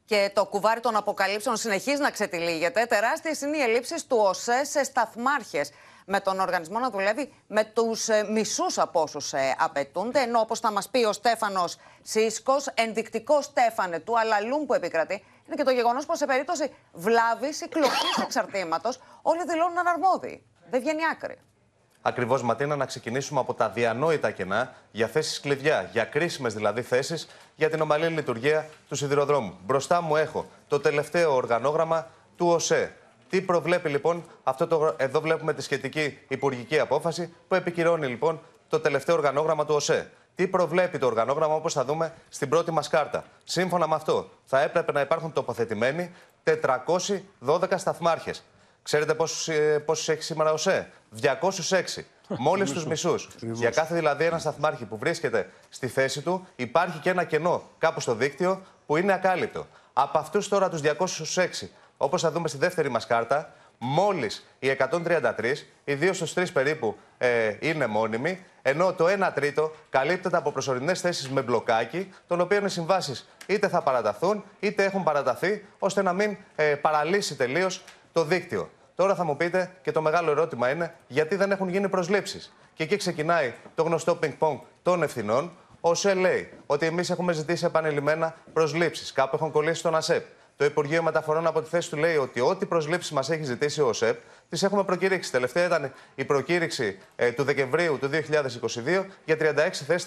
Και 0.05 0.31
το 0.35 0.45
κουβάρι 0.45 0.81
των 0.81 0.97
αποκαλύψεων 0.97 1.57
συνεχίζει 1.57 2.01
να 2.01 2.11
ξετυλίγεται. 2.11 2.85
Τεράστιες 2.85 3.41
είναι 3.41 3.57
οι 3.57 3.61
ελλείψεις 3.61 4.07
του 4.07 4.17
ΟΣΕ 4.21 4.65
σε 4.65 4.85
σταθμάρχες. 4.85 5.71
Με 6.07 6.21
τον 6.21 6.41
οργανισμό 6.41 6.79
να 6.79 6.91
δουλεύει 6.91 7.33
με 7.47 7.65
τους 7.65 8.09
μισούς 8.31 8.79
από 8.79 9.03
όσους 9.03 9.33
απαιτούνται. 9.59 10.21
Ενώ, 10.21 10.41
όπως 10.41 10.61
θα 10.61 10.73
μας 10.73 10.89
πει 10.89 11.05
ο 11.05 11.13
Στέφανος 11.13 11.77
Σίσκο, 12.03 12.57
ενδεικτικός 12.75 13.45
Στέφανε 13.45 14.01
του 14.01 14.19
αλαλούμ 14.19 14.67
που 14.67 14.75
επικρατεί 14.75 15.23
είναι 15.47 15.57
και 15.57 15.63
το 15.63 15.71
γεγονός 15.71 16.07
πως 16.07 16.19
σε 16.19 16.27
περίπτωση 16.27 16.75
βλάβης 16.93 17.61
ή 17.61 17.69
κλοπής 17.69 18.19
εξαρτήματος 18.23 19.01
όλοι 19.23 19.45
δηλώνουν 19.47 19.79
αναρμόδιοι. 19.79 20.45
Δεν 20.71 20.81
βγαίνει 20.81 21.01
άκρη. 21.13 21.39
Ακριβώς, 22.07 22.43
Ματίνα, 22.43 22.77
να 22.77 22.87
ξεκινήσουμε 22.87 23.41
από 23.41 23.55
τα 23.55 23.69
διανόητα 23.69 24.31
κενά 24.31 24.75
για 24.91 25.07
θέσεις 25.07 25.41
κλειδιά, 25.41 25.89
για 25.93 26.05
κρίσιμες 26.05 26.55
δηλαδή 26.55 26.83
θέσεις 26.83 27.29
για 27.57 27.71
την 27.71 27.81
ομαλή 27.81 28.07
λειτουργία 28.07 28.69
του 28.89 28.95
σιδηροδρόμου. 28.95 29.59
Μπροστά 29.65 30.01
μου 30.01 30.17
έχω 30.17 30.47
το 30.69 30.81
τελευταίο 30.81 31.35
οργανόγραμμα 31.35 32.07
του 32.37 32.47
ΟΣΕ. 32.47 32.95
Τι 33.31 33.41
προβλέπει 33.41 33.89
λοιπόν 33.89 34.25
αυτό 34.45 34.67
το. 34.67 34.95
Εδώ 34.97 35.21
βλέπουμε 35.21 35.55
τη 35.55 35.63
σχετική 35.63 36.19
υπουργική 36.29 36.79
απόφαση 36.79 37.35
που 37.49 37.55
επικυρώνει 37.55 38.07
λοιπόν 38.07 38.41
το 38.69 38.81
τελευταίο 38.81 39.15
οργανόγραμμα 39.15 39.65
του 39.65 39.75
ΟΣΕ. 39.75 40.11
Τι 40.35 40.47
προβλέπει 40.47 40.99
το 40.99 41.07
οργανόγραμμα 41.07 41.55
όπως 41.55 41.73
θα 41.73 41.85
δούμε 41.85 42.15
στην 42.29 42.49
πρώτη 42.49 42.71
μας 42.71 42.89
κάρτα. 42.89 43.25
Σύμφωνα 43.45 43.89
με 43.89 43.95
αυτό, 43.95 44.31
θα 44.45 44.61
έπρεπε 44.61 44.93
να 44.93 45.01
υπάρχουν 45.01 45.33
τοποθετημένοι 45.33 46.15
412 46.45 47.75
σταθμάρχες. 47.77 48.45
Ξέρετε 48.83 49.15
πόσους 49.85 50.09
έχει 50.09 50.23
σήμερα 50.23 50.53
ο 50.53 50.57
ΣΕ; 50.57 50.91
206. 51.23 52.05
Μόλις 52.39 52.73
τους 52.73 52.87
μισούς. 52.87 53.29
Για 53.41 53.71
κάθε 53.71 53.95
δηλαδή 53.95 54.25
ένα 54.25 54.39
σταθμάρχη 54.39 54.85
που 54.85 54.99
βρίσκεται 54.99 55.51
στη 55.69 55.89
θέση 55.89 56.23
του, 56.23 56.47
υπάρχει 56.57 56.99
και 56.99 57.11
ένα 57.11 57.25
κενό 57.25 57.63
κάπου 57.79 58.01
στο 58.01 58.15
δίκτυο 58.15 58.63
που 58.87 58.97
είναι 58.97 59.13
ακάλυπτο. 59.13 59.67
Από 59.93 60.19
αυτούς 60.19 60.49
τώρα 60.49 60.69
τους 60.69 60.81
206, 61.35 61.69
όπως 61.97 62.23
θα 62.23 62.31
δούμε 62.31 62.49
στη 62.49 62.59
δεύτερη 62.59 62.89
μας 62.89 63.07
κάρτα, 63.07 63.53
μόλις 63.85 64.47
οι 64.59 64.69
133, 64.69 65.67
οι 65.85 65.95
δύο 65.95 66.13
στους 66.13 66.33
τρεις 66.33 66.53
περίπου 66.53 66.97
ε, 67.19 67.57
είναι 67.61 67.87
μόνιμοι, 67.87 68.45
ενώ 68.63 68.93
το 68.93 69.07
1 69.27 69.31
τρίτο 69.35 69.73
καλύπτεται 69.91 70.37
από 70.37 70.53
προσωρινές 70.53 71.01
θέσεις 71.01 71.29
με 71.31 71.43
μπλοκάκι, 71.43 72.13
των 72.27 72.41
οποίων 72.41 72.65
οι 72.65 72.71
συμβάσεις 72.71 73.29
είτε 73.47 73.69
θα 73.69 73.83
παραταθούν 73.83 74.45
είτε 74.61 74.85
έχουν 74.85 75.03
παραταθεί, 75.03 75.65
ώστε 75.79 76.03
να 76.03 76.13
μην 76.13 76.37
ε, 76.57 76.75
παραλύσει 76.75 77.37
τελείως 77.37 77.85
το 78.13 78.25
δίκτυο. 78.25 78.71
Τώρα 78.95 79.15
θα 79.15 79.25
μου 79.25 79.37
πείτε 79.37 79.71
και 79.83 79.93
το 79.93 80.03
μεγάλο 80.03 80.31
ερώτημα 80.31 80.71
είναι 80.71 80.95
γιατί 81.07 81.37
δεν 81.37 81.51
έχουν 81.51 81.69
γίνει 81.69 81.89
προσλήψεις. 81.89 82.55
Και 82.75 82.83
εκεί 82.83 82.97
ξεκινάει 82.97 83.55
το 83.75 83.83
γνωστό 83.83 84.15
πινκ-πονγκ 84.15 84.59
των 84.83 85.03
ευθυνών. 85.03 85.53
Ο 85.81 85.95
ΣΕ 85.95 86.15
λέει 86.15 86.53
ότι 86.67 86.87
εμείς 86.87 87.11
έχουμε 87.11 87.33
ζητήσει 87.33 87.65
επανειλημμένα 87.65 88.35
προσλήψεις. 88.53 89.13
Κάπου 89.13 89.37
έχουν 89.37 89.51
κολλήσει 89.51 89.79
στον 89.79 89.95
ΑΣΕΠ. 89.95 90.25
Το 90.57 90.65
Υπουργείο 90.65 91.03
Μεταφορών 91.03 91.47
από 91.47 91.63
τη 91.63 91.69
θέση 91.69 91.91
του 91.91 91.97
λέει 91.97 92.17
ότι 92.17 92.41
ό,τι 92.41 92.67
προσλήψει 92.67 93.15
μας 93.15 93.31
έχει 93.31 93.45
ζητήσει 93.45 93.81
ο 93.81 93.93
ΣΕΠ, 93.93 94.21
τις 94.49 94.63
έχουμε 94.63 94.85
προκήρυξει. 94.85 95.31
Τελευταία 95.31 95.65
ήταν 95.65 95.93
η 96.15 96.25
προκήρυξη 96.25 96.99
ε, 97.17 97.33
του 97.33 97.43
Δεκεμβρίου 97.43 97.99
του 98.01 98.11
2022 98.13 99.05
για 99.25 99.37
36 99.41 99.71
θέσεις 99.71 100.07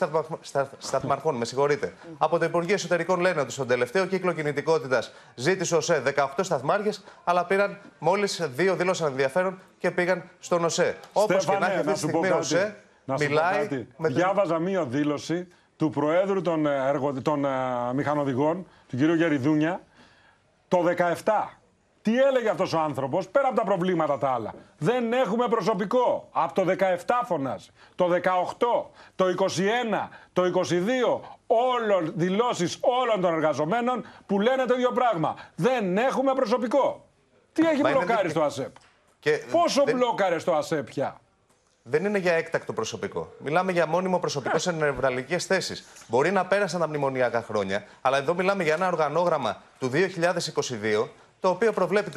σταθμαρχών. 0.77 1.35
Με 1.35 1.45
συγχωρείτε. 1.45 1.93
Από 2.17 2.37
το 2.37 2.45
Υπουργείο 2.45 2.73
Εσωτερικών 2.73 3.19
λένε 3.19 3.41
ότι 3.41 3.51
στον 3.51 3.67
τελευταίο 3.67 4.05
κύκλο 4.05 4.33
κινητικότητας 4.33 5.13
ζήτησε 5.35 5.75
ο 5.75 5.81
ΣΕ 5.81 6.03
18 6.15 6.27
σταθμάρχες, 6.41 7.03
αλλά 7.23 7.45
πήραν 7.45 7.77
μόλις 7.99 8.49
δύο 8.55 8.75
δήλωσαν 8.75 9.07
ενδιαφέρον 9.07 9.59
και 9.77 9.91
πήγαν 9.91 10.23
στον 10.39 10.63
ΟΣΕ. 10.63 10.97
Όπως 11.13 11.45
και 11.45 11.57
να 11.57 11.67
έχει 11.67 11.79
αυτή 11.79 11.91
τη 11.91 11.97
στιγμή 11.97 12.29
ο 12.29 12.41
ΣΕ 12.41 12.75
μιλάει. 13.19 13.87
Με 13.97 14.09
Διάβαζα 14.09 14.59
μία 14.59 14.85
δήλωση 14.85 15.47
του 15.77 15.89
Προέδρου 15.89 16.41
των, 16.41 16.65
εργο... 16.65 17.13
των 17.21 17.45
uh, 17.45 17.93
Μηχανοδηγών, 17.93 18.67
του 18.87 18.97
κ. 18.97 18.99
Γεριδούνια, 18.99 19.81
το 20.67 20.83
17. 21.23 21.57
Τι 22.01 22.17
έλεγε 22.19 22.49
αυτός 22.49 22.73
ο 22.73 22.79
άνθρωπος, 22.79 23.27
πέρα 23.29 23.47
από 23.47 23.55
τα 23.55 23.63
προβλήματα 23.63 24.17
τα 24.17 24.29
άλλα. 24.29 24.53
Δεν 24.77 25.13
έχουμε 25.13 25.47
προσωπικό. 25.47 26.27
Από 26.31 26.53
το 26.53 26.75
17 27.05 27.21
φωνάζει. 27.25 27.69
Το 27.95 28.09
18, 28.09 28.91
το 29.15 29.25
21, 29.27 30.09
το 30.33 30.43
22, 30.43 31.21
όλων, 31.47 32.11
δηλώσεις 32.15 32.77
όλων 32.81 33.21
των 33.21 33.33
εργαζομένων 33.33 34.05
που 34.25 34.39
λένε 34.39 34.65
το 34.65 34.73
ίδιο 34.73 34.91
πράγμα. 34.91 35.35
Δεν 35.55 35.97
έχουμε 35.97 36.33
προσωπικό. 36.33 37.05
Τι 37.53 37.67
έχει 37.67 37.81
μπλοκάρει 37.81 38.29
στο 38.29 38.41
ΑΣΕΠ; 38.41 38.75
Και 39.19 39.31
Πόσο 39.51 39.83
δεν- 39.83 39.95
μπλόκαρε 39.95 40.39
στο 40.39 40.53
ΑΣΕΠ 40.53 40.85
πια; 40.85 41.19
Δεν 41.89 42.05
είναι 42.05 42.17
για 42.17 42.33
έκτακτο 42.33 42.73
προσωπικό. 42.73 43.33
Μιλάμε 43.43 43.71
για 43.71 43.85
μόνιμο 43.85 44.19
προσωπικό 44.19 44.57
σε 44.57 44.71
νευραλικές 44.71 45.45
θέσεις. 45.45 45.83
Μπορεί 46.07 46.31
να 46.31 46.45
πέρασαν 46.45 46.79
τα 46.79 46.87
μνημονιακά 46.87 47.41
χρόνια, 47.41 47.83
αλλά 48.01 48.17
εδώ 48.17 48.33
μιλάμε 48.33 48.63
για 48.63 48.73
ένα 48.73 48.87
οργανόγραμμα 48.87 49.61
του 49.79 49.91
2022, 49.93 51.07
το 51.39 51.49
οποίο 51.49 51.71
προβλέπει 51.73 52.11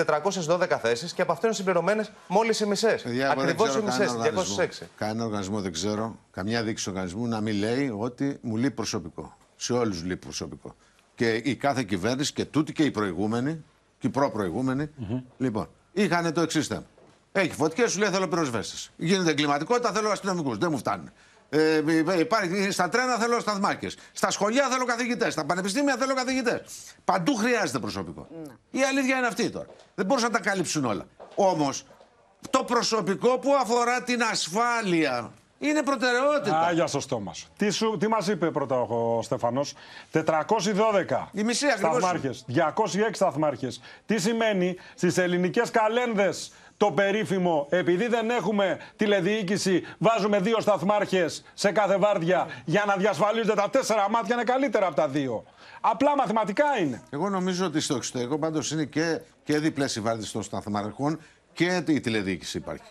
412 0.46 0.78
θέσεις 0.80 1.12
και 1.12 1.22
από 1.22 1.32
αυτό 1.32 1.46
είναι 1.46 1.54
συμπληρωμένες 1.54 2.10
μόλις 2.26 2.60
οι 2.60 2.66
μισές. 2.66 3.02
Παιδιά, 3.02 3.24
εγώ 3.24 3.34
δεν 3.34 3.42
Ακριβώς 3.42 3.68
ξέρω 3.68 3.82
οι 3.82 3.84
μισές, 3.84 4.06
κανένα 4.06 4.28
οργανισμό. 4.28 4.56
206. 4.56 4.86
Κανένα 4.96 5.24
οργανισμό 5.24 5.60
δεν 5.60 5.72
ξέρω, 5.72 6.18
καμιά 6.30 6.62
δείξη 6.62 6.88
οργανισμού 6.88 7.26
να 7.26 7.40
μην 7.40 7.54
λέει 7.54 7.94
ότι 7.98 8.38
μου 8.40 8.56
λείπει 8.56 8.74
προσωπικό. 8.74 9.36
Σε 9.56 9.72
όλους 9.72 10.02
λείπει 10.02 10.24
προσωπικό. 10.26 10.74
Και 11.14 11.34
η 11.34 11.56
κάθε 11.56 11.82
κυβέρνηση 11.82 12.32
και 12.32 12.44
τούτη 12.44 12.72
και 12.72 12.82
η 12.82 12.90
προηγούμενη, 12.90 13.64
και 13.98 14.06
η 14.06 14.10
προ-προηγούμενη, 14.10 14.90
λοιπόν, 15.38 15.68
είχαν 15.92 16.32
το 16.32 16.40
εξής 16.40 16.66
θέμα. 16.66 16.84
Έχει 17.32 17.54
φωτιέ, 17.54 17.86
σου 17.88 17.98
λέει 17.98 18.10
θέλω 18.10 18.28
πυροσβέστες. 18.28 18.90
Γίνεται 18.96 19.30
εγκληματικότητα, 19.30 19.92
θέλω 19.92 20.10
αστυνομικούς. 20.10 20.58
Δεν 20.58 20.68
μου 20.70 20.78
φτάνουν. 20.78 21.10
Ε, 21.52 21.82
υπάρχει, 22.18 22.70
στα 22.70 22.88
τρένα 22.88 23.16
θέλω 23.16 23.40
σταθμάκες. 23.40 23.96
Στα 24.12 24.30
σχολεία 24.30 24.68
θέλω 24.68 24.84
καθηγητές. 24.84 25.32
Στα 25.32 25.44
πανεπιστήμια 25.44 25.96
θέλω 25.96 26.14
καθηγητές. 26.14 26.62
Παντού 27.04 27.34
χρειάζεται 27.34 27.78
προσωπικό. 27.78 28.26
Η 28.70 28.82
αλήθεια 28.82 29.16
είναι 29.16 29.26
αυτή 29.26 29.50
τώρα. 29.50 29.66
Δεν 29.94 30.06
μπορούσαν 30.06 30.30
να 30.32 30.38
τα 30.38 30.50
καλύψουν 30.50 30.84
όλα. 30.84 31.06
Όμως 31.34 31.84
το 32.50 32.64
προσωπικό 32.64 33.38
που 33.38 33.54
αφορά 33.54 34.02
την 34.02 34.22
ασφάλεια 34.22 35.30
είναι 35.58 35.82
προτεραιότητα. 35.82 36.58
Άγια 36.60 36.86
στο 36.86 37.00
στόμα 37.00 37.34
σου. 37.34 37.48
Τι, 37.56 37.70
σου, 37.70 37.96
τι 38.00 38.08
μας 38.08 38.28
είπε 38.28 38.50
πρώτα 38.50 38.80
ο 38.80 39.22
Στεφανός; 39.22 39.74
412 40.12 41.28
Η 41.32 41.42
μισή 41.42 41.66
ακριβώς. 41.66 41.96
σταθμάρχες, 41.96 42.44
206 42.48 43.16
σταθμάρχες. 43.16 43.80
Τι 44.06 44.18
σημαίνει 44.18 44.76
στις 44.94 45.18
ελληνικές 45.18 45.70
καλένδες; 45.70 46.52
Το 46.80 46.92
περίφημο, 46.92 47.66
επειδή 47.70 48.06
δεν 48.06 48.30
έχουμε 48.30 48.78
τηλεδιοίκηση, 48.96 49.82
βάζουμε 49.98 50.40
δύο 50.40 50.60
σταθμάρχες 50.60 51.44
σε 51.54 51.72
κάθε 51.72 51.96
βάρδια 51.98 52.48
για 52.64 52.84
να 52.86 52.96
διασφαλίζονται 52.96 53.54
τα 53.54 53.70
τέσσερα 53.70 54.10
μάτια 54.10 54.34
είναι 54.34 54.44
καλύτερα 54.44 54.86
από 54.86 54.96
τα 54.96 55.08
δύο. 55.08 55.44
Απλά 55.80 56.16
μαθηματικά 56.16 56.64
είναι. 56.80 57.02
Εγώ 57.10 57.28
νομίζω 57.28 57.66
ότι 57.66 57.80
στο 57.80 57.94
εξωτερικό 57.94 58.38
πάντως 58.38 58.70
είναι 58.70 58.84
και, 58.84 59.20
και 59.44 59.58
διπλές 59.58 59.96
οι 59.96 60.00
βάρδιε 60.00 60.26
των 60.32 60.42
σταθμαρχών 60.42 61.20
και 61.52 61.82
η 61.86 62.00
τηλεδιοίκηση 62.00 62.58
υπάρχει. 62.58 62.90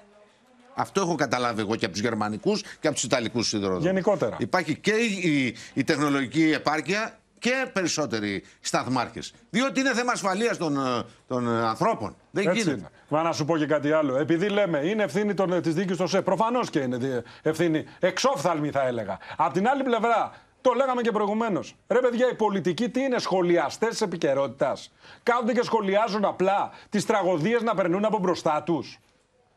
Αυτό 0.74 1.02
έχω 1.02 1.16
καταλάβει 1.16 1.62
εγώ 1.62 1.76
και 1.76 1.86
από 1.86 1.94
τους 1.94 2.04
Γερμανικούς 2.04 2.62
και 2.62 2.88
από 2.88 2.94
τους 2.96 3.04
Ιταλικούς 3.04 3.48
σιδηροδρόμου. 3.48 3.86
Γενικότερα. 3.86 4.36
Υπάρχει 4.40 4.78
και 4.78 4.92
η, 4.92 5.30
η, 5.30 5.56
η 5.74 5.84
τεχνολογική 5.84 6.52
επάρκεια 6.52 7.19
και 7.40 7.70
περισσότεροι 7.74 8.44
σταθμάρχες. 8.60 9.34
Διότι 9.50 9.80
είναι 9.80 9.94
θέμα 9.94 10.12
ασφαλείας 10.12 10.58
των, 10.58 10.78
ε, 10.78 11.04
των 11.28 11.48
ε, 11.48 11.68
ανθρώπων. 11.68 12.16
Δεν 12.32 12.48
Έτσι 12.48 12.60
γίνεται. 12.62 12.78
είναι. 12.80 12.90
Μα 13.08 13.22
να 13.22 13.32
σου 13.32 13.46
πω 13.46 13.58
και 13.58 13.66
κάτι 13.66 13.92
άλλο. 13.92 14.18
Επειδή 14.18 14.50
λέμε 14.50 14.78
είναι 14.80 15.04
ευθύνη 15.04 15.34
της 15.62 15.74
δίκη 15.74 15.96
του 15.96 16.08
ΣΕ, 16.08 16.22
προφανώς 16.22 16.70
και 16.70 16.80
είναι 16.80 16.98
δι- 16.98 17.24
ευθύνη 17.42 17.86
εξόφθαλμη 18.00 18.70
θα 18.70 18.82
έλεγα. 18.88 19.18
Απ' 19.38 19.54
την 19.54 19.68
άλλη 19.68 19.84
πλευρά, 19.84 20.32
το 20.62 20.74
λέγαμε 20.74 21.02
και 21.02 21.12
προηγουμένως. 21.12 21.76
Ρε 21.88 22.00
παιδιά, 22.00 22.30
οι 22.30 22.36
πολιτικοί 22.36 22.90
τι 22.90 23.02
είναι, 23.02 23.20
σχολιαστές 23.20 23.90
της 23.90 24.02
επικαιρότητας. 24.02 24.92
Κάθονται 25.24 25.54
και 25.54 25.64
σχολιάζουν 25.64 26.26
απλά 26.26 26.72
τις 26.90 27.06
τραγωδίες 27.06 27.62
να 27.62 27.76
περνούν 27.76 28.06
από 28.06 28.18
μπροστά 28.20 28.64
τους. 28.64 29.00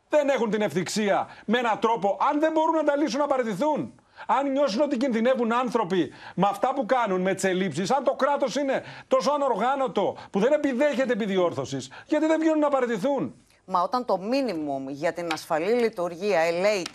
Δεν 0.09 0.29
έχουν 0.29 0.49
την 0.49 0.61
ευθυξία 0.61 1.27
με 1.45 1.57
έναν 1.57 1.79
τρόπο, 1.79 2.17
αν 2.31 2.39
δεν 2.39 2.51
μπορούν 2.51 2.75
να 2.75 2.83
τα 2.83 2.97
λύσουν, 2.97 3.19
να 3.19 3.27
παραιτηθούν. 3.27 3.93
Αν 4.27 4.51
νιώσουν 4.51 4.81
ότι 4.81 4.97
κινδυνεύουν 4.97 5.53
άνθρωποι 5.53 6.11
με 6.35 6.47
αυτά 6.49 6.73
που 6.73 6.85
κάνουν, 6.85 7.21
με 7.21 7.33
τις 7.33 7.43
ελλείψεις, 7.43 7.91
αν 7.91 8.03
το 8.03 8.13
κράτος 8.13 8.55
είναι 8.55 8.83
τόσο 9.07 9.31
ανοργάνωτο 9.31 10.15
που 10.31 10.39
δεν 10.39 10.51
επιδέχεται 10.53 11.13
επιδιόρθωσης, 11.13 11.89
γιατί 12.05 12.25
δεν 12.25 12.39
βγαίνουν 12.39 12.59
να 12.59 12.69
παραιτηθούν; 12.69 13.33
Μα 13.65 13.81
όταν 13.81 14.05
το 14.05 14.17
μίνιμουμ 14.17 14.89
για 14.89 15.13
την 15.13 15.27
ασφαλή 15.33 15.71
λειτουργία 15.71 16.39
ε, 16.39 16.51
λέει 16.51 16.85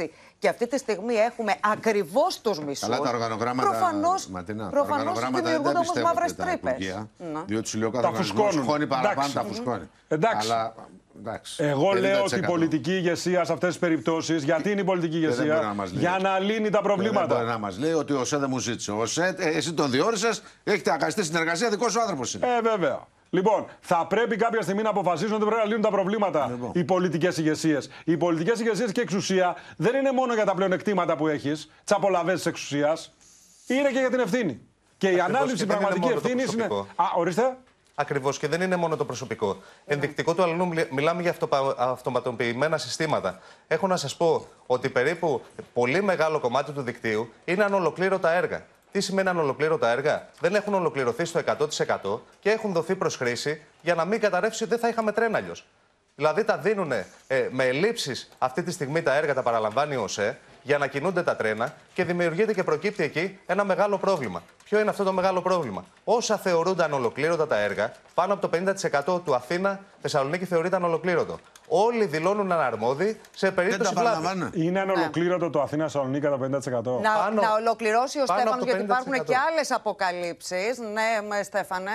416 0.00 0.06
και 0.38 0.48
αυτή 0.48 0.66
τη 0.66 0.78
στιγμή 0.78 1.14
έχουμε 1.14 1.54
ακριβώς 1.60 2.40
τους 2.40 2.58
μισούς. 2.58 2.88
Καλά 2.88 3.00
τα 3.00 3.10
οργανογράμματα. 3.10 3.68
Προφανώ 3.68 4.14
Ματινά, 4.30 4.64
τα 4.64 4.70
προφανώς 4.70 4.96
οργανογράμματα 4.98 5.44
δημιουργούνται 5.44 5.68
δεν 5.68 5.76
όμως 5.76 5.86
πιστεύω 5.86 6.06
μαύρες 6.06 6.30
ότι 6.30 6.40
ήταν 6.42 6.46
τρύπες. 6.46 6.70
Υπουργεία, 6.72 7.08
Διότι 7.46 7.68
σου 7.68 7.78
λέει 7.78 7.88
ο 7.88 7.90
Τα 7.90 7.96
κάθε 7.96 8.08
οργανισμός 8.08 8.44
φουσκώνουν. 8.46 8.68
χώνει 8.70 8.86
παραπάνω, 8.86 9.12
Εντάξει. 9.12 9.34
τα 9.34 9.42
φουσκώνει. 9.42 9.88
Εντάξει. 10.08 10.50
Αλλά 10.50 10.74
εντάξει. 11.20 11.64
Εγώ 11.64 11.92
λέω 11.92 12.22
ότι 12.22 12.34
η 12.36 12.40
50%. 12.42 12.46
πολιτική 12.46 12.92
ηγεσία 12.96 13.44
σε 13.44 13.52
αυτές 13.52 13.68
τις 13.68 13.78
περιπτώσεις, 13.78 14.42
γιατί 14.44 14.70
είναι 14.70 14.80
η 14.80 14.84
πολιτική 14.84 15.18
δεν 15.18 15.28
μπορεί 15.30 15.42
ηγεσία, 15.46 15.62
να 15.66 15.74
μας 15.74 15.92
λέει. 15.92 16.00
για 16.00 16.18
να 16.22 16.38
λύνει 16.38 16.54
τα 16.56 16.60
Δεν 16.60 16.70
μπορεί 16.70 16.82
προβλήματα. 16.82 17.42
να 17.42 17.58
μας 17.58 17.78
λέει 17.78 17.92
ότι 17.92 18.12
ο 18.12 18.24
ΣΕ 18.24 18.36
δεν 18.38 18.48
μου 18.50 18.58
ζήτησε. 18.58 18.92
Ο 18.92 19.06
ΣΕ, 19.06 19.34
ε, 19.38 19.48
εσύ 19.48 19.72
τον 19.72 19.90
διόρισες, 19.90 20.42
έχετε 20.64 20.90
αγαστή 20.92 21.24
συνεργασία, 21.24 21.68
δικός 21.70 21.92
σου 21.92 22.00
άνθρωπος 22.00 22.34
είναι. 22.34 22.46
Ε, 22.46 22.60
βέβαια. 22.60 23.06
Λοιπόν, 23.30 23.66
θα 23.80 24.06
πρέπει 24.06 24.36
κάποια 24.36 24.62
στιγμή 24.62 24.82
να 24.82 24.88
αποφασίσουν 24.90 25.34
ότι 25.34 25.44
πρέπει 25.44 25.60
να 25.60 25.64
λύνουν 25.66 25.82
τα 25.82 25.90
προβλήματα 25.90 26.46
Λοιπόν. 26.50 26.70
οι 26.74 26.84
πολιτικές 26.84 27.36
ηγεσίες. 27.38 27.88
Οι 28.04 28.16
πολιτικές 28.16 28.60
ηγεσίες 28.60 28.92
και 28.92 29.00
εξουσία 29.00 29.56
δεν 29.76 29.94
είναι 29.96 30.12
μόνο 30.12 30.34
για 30.34 30.44
τα 30.44 30.54
πλεονεκτήματα 30.54 31.16
που 31.16 31.28
έχεις, 31.28 31.70
τις 31.84 31.96
απολαυές 31.96 32.34
της 32.34 32.46
εξουσίας, 32.46 33.12
είναι 33.66 33.88
και 33.90 33.98
για 33.98 34.10
την 34.10 34.18
ευθύνη. 34.20 34.60
Και 34.98 35.06
η 35.06 35.10
Ακριβώς, 35.10 35.28
ανάληψη 35.36 35.56
και 35.56 35.64
δεν 35.64 35.76
είναι 35.76 35.86
πραγματική 35.86 36.08
μόνο 36.08 36.20
το 36.20 36.26
ευθύνης 36.28 36.52
είναι. 36.52 36.64
προσωπικό. 36.66 37.02
Α, 37.02 37.04
ορίστε. 37.16 37.56
Ακριβώς 37.94 38.38
και 38.38 38.48
δεν 38.48 38.60
είναι 38.60 38.76
μόνο 38.76 38.96
το 38.96 39.04
προσωπικό. 39.04 39.56
Ενδεικτικό 39.86 40.34
του 40.34 40.42
αλλού 40.42 40.66
μιλ- 40.66 40.90
μιλάμε 40.90 41.22
για 41.22 41.30
αυτοπα- 41.30 41.74
αυτοματοποιημένα 41.78 42.78
συστήματα. 42.78 43.38
Έχω 43.68 43.86
να 43.86 43.96
σας 43.96 44.16
πω 44.16 44.46
ότι 44.66 44.88
περίπου 44.88 45.42
πολύ 45.72 46.02
μεγάλο 46.02 46.40
κομμάτι 46.40 46.72
του 46.72 46.82
δικτύου 46.82 47.32
είναι 47.44 47.64
ανολοκλήρωτα 47.64 48.30
έργα. 48.30 48.62
Τι 48.92 49.00
σημαίνει 49.00 49.28
ανολοκλήρωτα 49.28 49.88
έργα, 49.88 50.28
Δεν 50.40 50.54
έχουν 50.54 50.74
ολοκληρωθεί 50.74 51.24
στο 51.24 51.38
100% 51.38 52.20
και 52.40 52.50
έχουν 52.50 52.72
δοθεί 52.72 52.94
προ 52.94 53.10
χρήση 53.10 53.62
για 53.82 53.94
να 53.94 54.04
μην 54.04 54.20
καταρρεύσει, 54.20 54.64
δεν 54.64 54.78
θα 54.78 54.88
είχαμε 54.88 55.12
τρένα 55.12 55.38
αλλιώς. 55.38 55.66
Δηλαδή 56.14 56.44
τα 56.44 56.56
δίνουν 56.58 56.92
ε, 56.92 57.06
με 57.50 57.64
ελλείψεις 57.64 58.28
αυτή 58.38 58.62
τη 58.62 58.70
στιγμή 58.72 59.02
τα 59.02 59.14
έργα, 59.14 59.34
τα 59.34 59.42
παραλαμβάνει 59.42 59.96
ο 59.96 60.02
ΟΣΕ, 60.02 60.38
για 60.62 60.78
να 60.78 60.86
κινούνται 60.86 61.22
τα 61.22 61.36
τρένα 61.36 61.74
και 61.94 62.04
δημιουργείται 62.04 62.52
και 62.54 62.64
προκύπτει 62.64 63.02
εκεί 63.02 63.38
ένα 63.46 63.64
μεγάλο 63.64 63.98
πρόβλημα. 63.98 64.42
Ποιο 64.64 64.80
είναι 64.80 64.90
αυτό 64.90 65.04
το 65.04 65.12
μεγάλο 65.12 65.42
πρόβλημα; 65.42 65.84
Όσα 66.04 66.36
θεωρούνται 66.36 66.84
ανολοκλήρωτα 66.84 67.46
τα 67.46 67.58
έργα, 67.58 67.92
πάνω 68.14 68.32
από 68.32 68.48
το 68.48 68.74
50% 69.16 69.20
του 69.24 69.34
Αθήνα 69.34 69.80
Θεσσαλονίκη 70.02 70.44
θεωρείται 70.44 70.76
ανολοκλήρωτο. 70.76 71.38
Όλοι 71.68 72.04
δηλώνουν 72.04 72.52
αναρμόδιοι 72.52 73.20
σε 73.36 73.50
περίπτωση 73.50 73.94
βλάβης. 73.94 74.30
Είναι 74.52 74.80
ανολοκλήρωτο 74.80 75.50
το 75.50 75.60
Αθήνα 75.60 75.88
Σαλονίκη 75.88 76.20
κατά 76.24 76.36
50%. 76.36 77.00
Να, 77.00 77.14
Πάνω- 77.14 77.42
να 77.42 77.52
ολοκληρώσει 77.54 78.20
ο 78.20 78.24
πάνω 78.24 78.40
Στέφανος, 78.40 78.52
από 78.52 78.58
το 78.58 78.64
γιατί 78.64 78.82
υπάρχουν 78.82 79.12
50%. 79.12 79.24
και 79.24 79.36
άλλες 79.50 79.70
αποκαλύψεις. 79.70 80.78
Ναι, 80.78 81.28
μες 81.28 81.46
Στέφανε. 81.46 81.90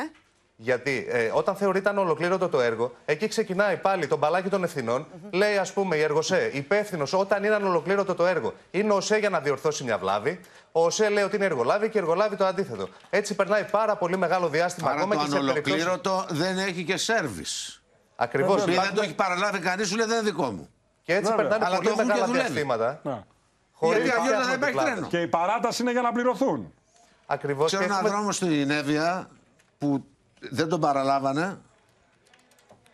Γιατί 0.57 1.05
ε, 1.09 1.29
όταν 1.33 1.55
θεωρείται 1.55 1.89
ανολοκλήρωτο 1.89 2.49
το 2.49 2.61
έργο, 2.61 2.95
εκεί 3.05 3.27
ξεκινάει 3.27 3.77
πάλι 3.77 4.07
το 4.07 4.17
μπαλάκι 4.17 4.49
των 4.49 4.63
ευθυνών. 4.63 5.07
Λέει, 5.31 5.57
ας 5.57 5.73
πούμε, 5.73 5.95
η 5.95 6.01
Εργοσέ, 6.01 6.49
υπεύθυνος 6.53 7.13
όταν 7.13 7.43
είναι 7.43 7.55
ανολοκλήρωτο 7.55 8.15
το 8.15 8.25
έργο, 8.25 8.53
είναι 8.71 8.93
ο 8.93 9.01
ΣΕ 9.01 9.17
για 9.17 9.29
να 9.29 9.39
διορθώσει 9.39 9.83
μια 9.83 9.97
βλάβη. 9.97 10.39
Ο 10.71 10.89
ΣΕ 10.89 11.09
λέει 11.09 11.23
ότι 11.23 11.35
είναι 11.35 11.45
εργολάβη 11.45 11.89
και 11.89 11.97
η 11.97 12.01
εργολάβη 12.01 12.35
το 12.35 12.45
αντίθετο. 12.45 12.87
Έτσι 13.09 13.35
περνάει 13.35 13.63
πάρα 13.63 13.95
πολύ 13.95 14.17
μεγάλο 14.17 14.47
διάστημα 14.49 14.89
Άρα 14.89 14.99
ακόμα 15.01 15.15
το 15.15 15.21
και 15.21 15.29
σε 15.29 15.37
περιπτώσεις... 15.37 15.85
ανολοκλήρωτο 15.85 16.25
δεν 16.29 16.57
έχει 16.57 16.83
και 16.83 16.97
σέρβις. 16.97 17.83
Ακριβώς. 18.15 18.51
Επειδή 18.53 18.65
δεν 18.65 18.73
Υπάρχουν- 18.75 18.97
το 18.97 19.03
έχει 19.03 19.15
παραλάβει 19.15 19.59
κανείς, 19.59 19.87
σου 19.87 19.95
λέει 19.95 20.05
δεν 20.05 20.17
είναι 20.17 20.25
δικό 20.29 20.43
μου. 20.51 20.69
Και 21.03 21.13
έτσι 21.13 21.29
Βέβαια. 21.29 21.35
περνάνε 21.47 21.65
Αλλά 21.65 21.75
πολύ 21.75 21.87
το 21.87 21.93
έχουν 21.93 22.03
και 22.05 22.11
μεγάλα 22.11 22.25
δουλεύει. 22.27 22.47
διαστήματα. 22.47 22.99
Ναι. 23.03 23.23
χωρίς 23.73 24.03
Γιατί 24.03 24.17
να 24.19 24.23
αλλιώς 24.23 24.37
δεν 24.47 24.55
φτιάχνουν 24.55 24.69
υπάρχει 24.69 24.85
την 24.85 24.93
τρένο. 24.93 25.07
Και 25.07 25.21
η 25.21 25.27
παράταση 25.27 25.81
είναι 25.81 25.91
για 25.91 26.01
να 26.01 26.11
πληρωθούν. 26.11 26.73
Ακριβώς. 27.25 27.65
Ξέρω 27.65 27.81
Και 27.81 27.87
ένα 27.87 27.97
έχουμε- 27.97 28.11
δρόμο 28.13 28.31
στην 28.31 28.69
Εύβοια 28.69 29.29
που 29.77 30.05
δεν 30.51 30.69
τον 30.69 30.79
παραλάβανε. 30.79 31.57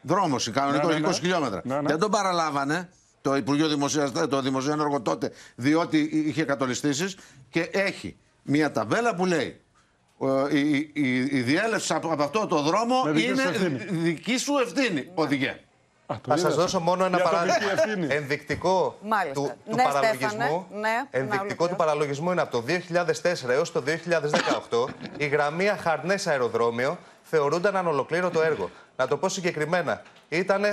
Δρόμος, 0.02 0.52
κανονικό 0.52 0.88
Ναι, 0.88 0.94
ναι, 1.00 1.08
20 1.08 1.10
ναι. 1.10 1.14
χιλιόμετρα. 1.18 1.62
Ναι, 1.64 1.76
ναι. 1.76 1.88
Δεν 1.88 2.00
τον 2.00 2.12
παραλάβανε 2.12 2.90
το 3.22 3.36
Υπουργείο 3.36 3.68
Δημοσίας, 3.68 4.12
το 4.30 4.42
Δημοσίο 4.42 4.72
Έργο 4.72 5.02
τότε, 5.02 5.32
διότι 5.56 5.98
είχε 6.28 6.44
κατολιστήσεις 6.44 7.18
και 7.50 7.62
έχει 7.74 8.18
μια 8.44 8.72
ταμπέλα 8.72 9.16
που 9.16 9.26
λέει 9.26 9.62
ε, 10.52 10.58
η, 10.60 10.70
η, 10.70 10.92
η, 10.94 11.16
η 11.32 11.42
διέλευση 11.42 11.94
από, 11.94 12.08
από 12.12 12.24
αυτό 12.24 12.48
το 12.48 12.62
δρόμο 12.62 13.02
Με 13.04 13.12
δική 13.12 13.28
σου 13.28 13.32
είναι 13.34 13.44
ευθύνη. 13.50 13.78
δική 14.02 14.38
σου 14.38 14.54
ευθύνη, 14.58 15.12
οδηγέ. 15.14 15.60
Θα 16.28 16.38
σας 16.38 16.56
δώσω 16.56 16.80
μόνο 16.80 17.06
ένα 17.06 17.16
Για 17.18 17.26
παράδειγμα. 17.26 17.54
τοπική 17.60 17.72
ευθύνη. 17.74 18.08
Ενδεικτικό 18.16 18.98
Μάλιστα. 19.04 19.34
του, 19.42 19.52
του 19.70 19.76
Ναι, 19.76 19.84
παραλογισμού. 19.84 20.28
Στέφανε. 20.30 20.66
Ναι, 20.72 20.80
να 20.80 21.08
ενδεικτικό 21.12 21.40
ολοκληρώσω. 21.42 21.70
του 21.70 21.76
παραλογισμού 21.76 22.32
είναι 22.32 22.42
από 22.42 22.52
το 22.52 22.64
2004 23.46 23.50
έως 23.50 23.72
το 23.72 23.84
2018 24.70 24.86
η 25.18 25.28
γραμμή 25.28 25.70
Αχαρνές 25.70 26.28
αεροδρόμιο 26.28 26.98
θεωρούνταν 27.32 27.76
ανολοκλήρωτο 27.76 28.42
έργο. 28.42 28.70
Να 28.96 29.08
το 29.08 29.18
πω 29.18 29.30
συγκεκριμένα. 29.30 30.02
Ήταν 30.30 30.64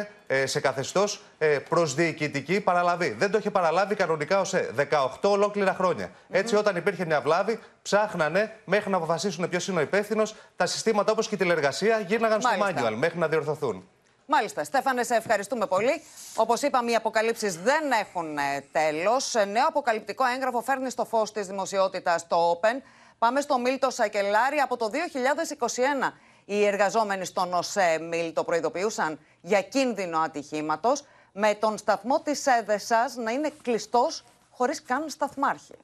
σε 0.45 0.61
καθεστώς 0.61 1.23
ε, 1.39 1.47
προσδιοικητική 1.47 2.61
παραλαβή. 2.61 3.11
Δεν 3.19 3.31
το 3.31 3.39
είχε 3.39 3.51
παραλάβει 3.51 3.95
κανονικά 3.95 4.41
ως 4.41 4.55
ΕΕ. 4.55 4.69
18 4.91 5.09
ολόκληρα 5.23 5.75
χρόνια. 5.75 6.11
Έτσι, 6.31 6.57
όταν 6.57 6.77
υπήρχε 6.77 7.05
μια 7.05 7.21
βλάβη, 7.21 7.61
ψάχνανε 7.83 8.57
μέχρι 8.65 8.91
να 8.91 8.97
αποφασίσουν 8.97 9.49
ποιος 9.49 9.69
είναι 9.69 9.79
ο 9.79 9.83
υπεύθυνος. 9.83 10.35
Τα 10.57 10.67
συστήματα 10.67 11.13
όπως 11.13 11.29
και 11.29 11.35
η 11.35 11.39
τηλεργασία 11.39 11.99
γύρναγαν 11.99 12.41
στο 12.41 12.57
Μάλιστα. 12.59 12.89
manual 12.89 12.95
μέχρι 12.95 13.19
να 13.19 13.29
διορθωθούν. 13.29 13.89
Μάλιστα. 14.27 14.65
Στέφανε, 14.65 15.03
σε 15.03 15.15
ευχαριστούμε 15.15 15.67
πολύ. 15.67 16.03
Όπως 16.35 16.63
είπαμε, 16.63 16.91
οι 16.91 16.95
αποκαλύψεις 16.95 17.57
δεν 17.57 17.91
έχουν 18.01 18.39
τέλος. 18.73 19.35
Νέο 19.35 19.67
αποκαλυπτικό 19.69 20.25
έγγραφο 20.35 20.61
φέρνει 20.61 20.91
στο 20.91 21.05
φως 21.05 21.33
της 21.33 21.47
δημοσιότητας 21.47 22.27
το 22.27 22.61
Open. 22.61 22.83
Πάμε 23.19 23.41
στο 23.41 23.59
Μίλτο 23.59 23.91
Σακελάρη. 23.91 24.57
Από 24.59 24.77
το 24.77 24.91
2021 24.91 26.13
οι 26.51 26.65
εργαζόμενοι 26.65 27.25
στον 27.25 27.53
ΟΣΕ 27.53 27.99
Μίλτο 28.11 28.45
προειδοποιούσαν 28.45 29.19
για 29.41 29.63
κίνδυνο 29.63 30.19
ατυχήματος, 30.19 31.05
με 31.33 31.55
τον 31.55 31.79
σταθμό 31.79 32.21
της 32.21 32.47
ΕΔΕΣΑ 32.47 33.11
να 33.25 33.31
είναι 33.31 33.53
κλειστός 33.63 34.25
χωρίς 34.51 34.83
καν 34.83 35.05
σταθμάρχη. 35.09 35.75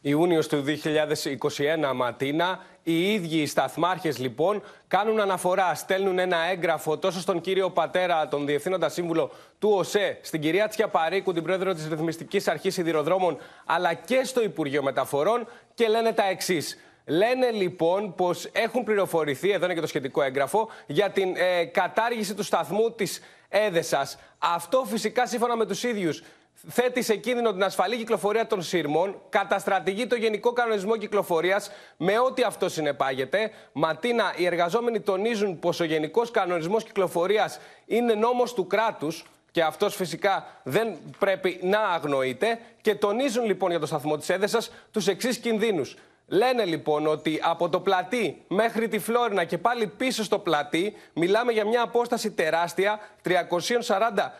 Ιούνιος 0.00 0.48
του 0.48 0.64
2021 0.66 1.92
Ματίνα, 1.94 2.58
οι 2.82 3.12
ίδιοι 3.12 3.36
οι 3.36 3.46
σταθμάρχες 3.46 4.18
λοιπόν 4.18 4.62
κάνουν 4.88 5.20
αναφορά, 5.20 5.74
στέλνουν 5.74 6.18
ένα 6.18 6.36
έγγραφο 6.50 6.98
τόσο 6.98 7.20
στον 7.20 7.40
κύριο 7.40 7.70
Πατέρα, 7.70 8.28
τον 8.28 8.46
Διευθύνοντα 8.46 8.88
Σύμβουλο 8.88 9.30
του 9.58 9.70
ΟΣΕ, 9.70 10.18
στην 10.22 10.40
κυρία 10.40 10.68
Τσια 10.68 10.88
Παρίκου, 10.88 11.32
την 11.32 11.42
πρόεδρο 11.42 11.74
της 11.74 11.88
Ρυθμιστικής 11.88 12.48
Αρχής 12.48 12.74
Σιδηροδρόμων, 12.74 13.38
αλλά 13.64 13.94
και 13.94 14.24
στο 14.24 14.42
Υπουργείο 14.42 14.82
Μεταφορών 14.82 15.46
και 15.74 15.88
λένε 15.88 16.12
τα 16.12 16.24
εξής. 16.24 16.78
Λένε 17.06 17.50
λοιπόν 17.50 18.14
πως 18.14 18.48
έχουν 18.52 18.84
πληροφορηθεί, 18.84 19.50
εδώ 19.50 19.64
είναι 19.64 19.74
και 19.74 19.80
το 19.80 19.86
σχετικό 19.86 20.22
έγγραφο, 20.22 20.68
για 20.86 21.10
την 21.10 21.34
ε, 21.36 21.64
κατάργηση 21.64 22.34
του 22.34 22.42
σταθμού 22.42 22.92
της 22.92 23.20
Έδεσας. 23.48 24.18
Αυτό 24.38 24.84
φυσικά 24.86 25.26
σύμφωνα 25.26 25.56
με 25.56 25.66
τους 25.66 25.82
ίδιους 25.82 26.22
θέτει 26.68 27.02
σε 27.02 27.16
κίνδυνο 27.16 27.52
την 27.52 27.64
ασφαλή 27.64 27.96
κυκλοφορία 27.96 28.46
των 28.46 28.62
σύρμων, 28.62 29.20
καταστρατηγεί 29.28 30.06
το 30.06 30.14
Γενικό 30.14 30.52
Κανονισμό 30.52 30.96
Κυκλοφορίας 30.96 31.70
με 31.96 32.18
ό,τι 32.18 32.42
αυτό 32.42 32.68
συνεπάγεται. 32.68 33.50
Ματίνα, 33.72 34.34
οι 34.36 34.46
εργαζόμενοι 34.46 35.00
τονίζουν 35.00 35.58
πως 35.58 35.80
ο 35.80 35.84
Γενικός 35.84 36.30
Κανονισμός 36.30 36.84
Κυκλοφορίας 36.84 37.58
είναι 37.86 38.14
νόμος 38.14 38.54
του 38.54 38.66
κράτους. 38.66 39.24
Και 39.50 39.62
αυτός 39.62 39.94
φυσικά 39.94 40.60
δεν 40.62 40.98
πρέπει 41.18 41.58
να 41.62 41.78
αγνοείται. 41.78 42.58
Και 42.80 42.94
τονίζουν 42.94 43.44
λοιπόν 43.44 43.70
για 43.70 43.78
το 43.78 43.86
σταθμό 43.86 44.16
της 44.16 44.28
Έδεσας 44.28 44.70
τους 44.90 45.06
εξής 45.06 45.38
κινδύνους. 45.38 45.96
Λένε 46.32 46.64
λοιπόν 46.64 47.06
ότι 47.06 47.40
από 47.42 47.68
το 47.68 47.80
πλατή 47.80 48.44
μέχρι 48.48 48.88
τη 48.88 48.98
Φλόρινα 48.98 49.44
και 49.44 49.58
πάλι 49.58 49.86
πίσω 49.86 50.24
στο 50.24 50.38
πλατή 50.38 50.96
μιλάμε 51.12 51.52
για 51.52 51.66
μια 51.66 51.82
απόσταση 51.82 52.30
τεράστια 52.30 53.00
340 53.24 53.30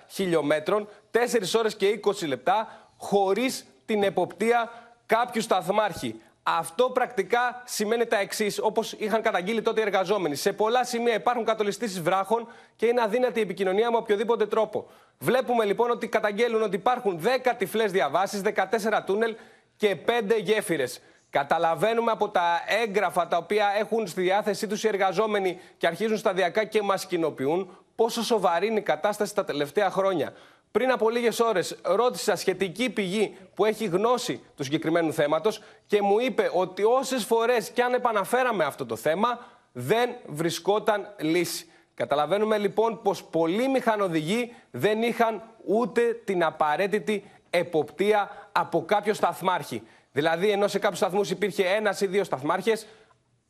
χιλιόμετρων, 0.09 0.89
4 1.13 1.19
ώρες 1.59 1.77
και 1.77 2.01
20 2.05 2.27
λεπτά 2.27 2.89
χωρίς 2.97 3.67
την 3.87 4.03
εποπτεία 4.03 4.71
κάποιου 5.07 5.43
σταθμάρχη. 5.43 6.21
Αυτό 6.43 6.91
πρακτικά 6.91 7.63
σημαίνει 7.65 8.07
τα 8.07 8.19
εξής, 8.19 8.59
όπως 8.63 8.93
είχαν 8.93 9.23
καταγγείλει 9.23 9.63
τότε 9.63 9.81
οι 9.81 9.85
εργαζόμενοι. 9.85 10.35
Σε 10.35 10.53
πολλά 10.53 10.85
σημεία 10.85 11.15
υπάρχουν 11.15 11.45
κατολιστήσεις 11.45 12.01
βράχων 12.01 12.49
και 12.77 12.87
είναι 12.87 13.03
αδύνατη 13.03 13.39
η 13.39 13.43
επικοινωνία 13.43 13.91
με 13.91 13.97
οποιοδήποτε 13.97 14.47
τρόπο. 14.47 14.87
Βλέπουμε 15.19 15.65
λοιπόν 15.65 15.91
ότι 15.91 16.09
καταγγέλουν 16.09 16.63
ότι 16.63 16.77
υπάρχουν 16.77 17.21
10 17.45 17.53
τυφλές 17.59 17.93
διαβάσεις, 17.93 18.43
14 18.45 19.03
τούνελ 19.07 19.37
και 19.77 19.97
5 19.97 20.39
γέφυρες. 20.43 21.01
Καταλαβαίνουμε 21.33 22.11
από 22.11 22.29
τα 22.29 22.63
έγγραφα 22.67 23.29
τα 23.29 23.37
οποία 23.37 23.73
έχουν 23.79 24.07
στη 24.07 24.21
διάθεσή 24.21 24.67
τους 24.67 24.85
οι 24.85 24.89
εργαζόμενοι 24.89 25.59
και 25.77 25.87
αρχίζουν 25.87 26.17
σταδιακά 26.17 26.65
και 26.65 26.83
μας 26.83 27.07
κοινοποιούν 27.07 27.79
πόσο 27.95 28.23
σοβαρή 28.23 28.67
είναι 28.67 28.79
η 28.79 28.83
κατάσταση 28.83 29.35
τα 29.35 29.45
τελευταία 29.45 29.91
χρόνια. 29.91 30.33
Πριν 30.71 30.91
από 30.91 31.11
λίγες 31.11 31.41
ώρες 31.41 31.77
ρώτησα 31.83 32.37
σχετική 32.37 32.91
πηγή 32.91 33.37
που 33.55 33.65
έχει 33.65 33.85
γνώση 33.85 34.43
του 34.57 34.65
συγκεκριμένου 34.65 35.13
θέματος 35.13 35.63
και 35.87 36.03
μου 36.03 36.19
είπε 36.19 36.51
ότι 36.55 36.83
όσες 36.85 37.25
φορές 37.25 37.71
και 37.71 37.83
αν 37.83 37.95
επαναφέραμε 37.95 38.65
αυτό 38.65 38.87
το 38.87 38.97
θέμα, 38.97 39.39
δεν 39.73 40.11
βρισκόταν 40.27 41.15
λύση. 41.19 41.67
Καταλαβαίνουμε 41.95 42.59
λοιπόν 42.59 43.03
πως 43.03 43.25
πολλοί 43.25 43.69
μηχανοδηγοί 43.69 44.55
δεν 44.71 45.03
είχαν 45.03 45.43
ούτε 45.67 46.03
την 46.25 46.45
απαραίτητη 46.45 47.31
εποπτεία 47.51 48.49
από 48.53 48.85
κάποιο 48.85 49.15
σταθμάρχη. 49.15 49.83
Δηλαδή, 50.13 50.51
ενώ 50.51 50.69
σε 50.69 50.79
κάποιους 50.79 50.99
σταθμούς 50.99 51.31
υπήρχε 51.31 51.65
ένας 51.67 52.01
ή 52.01 52.07
δύο 52.07 52.25
σταθμάρχες, 52.25 52.87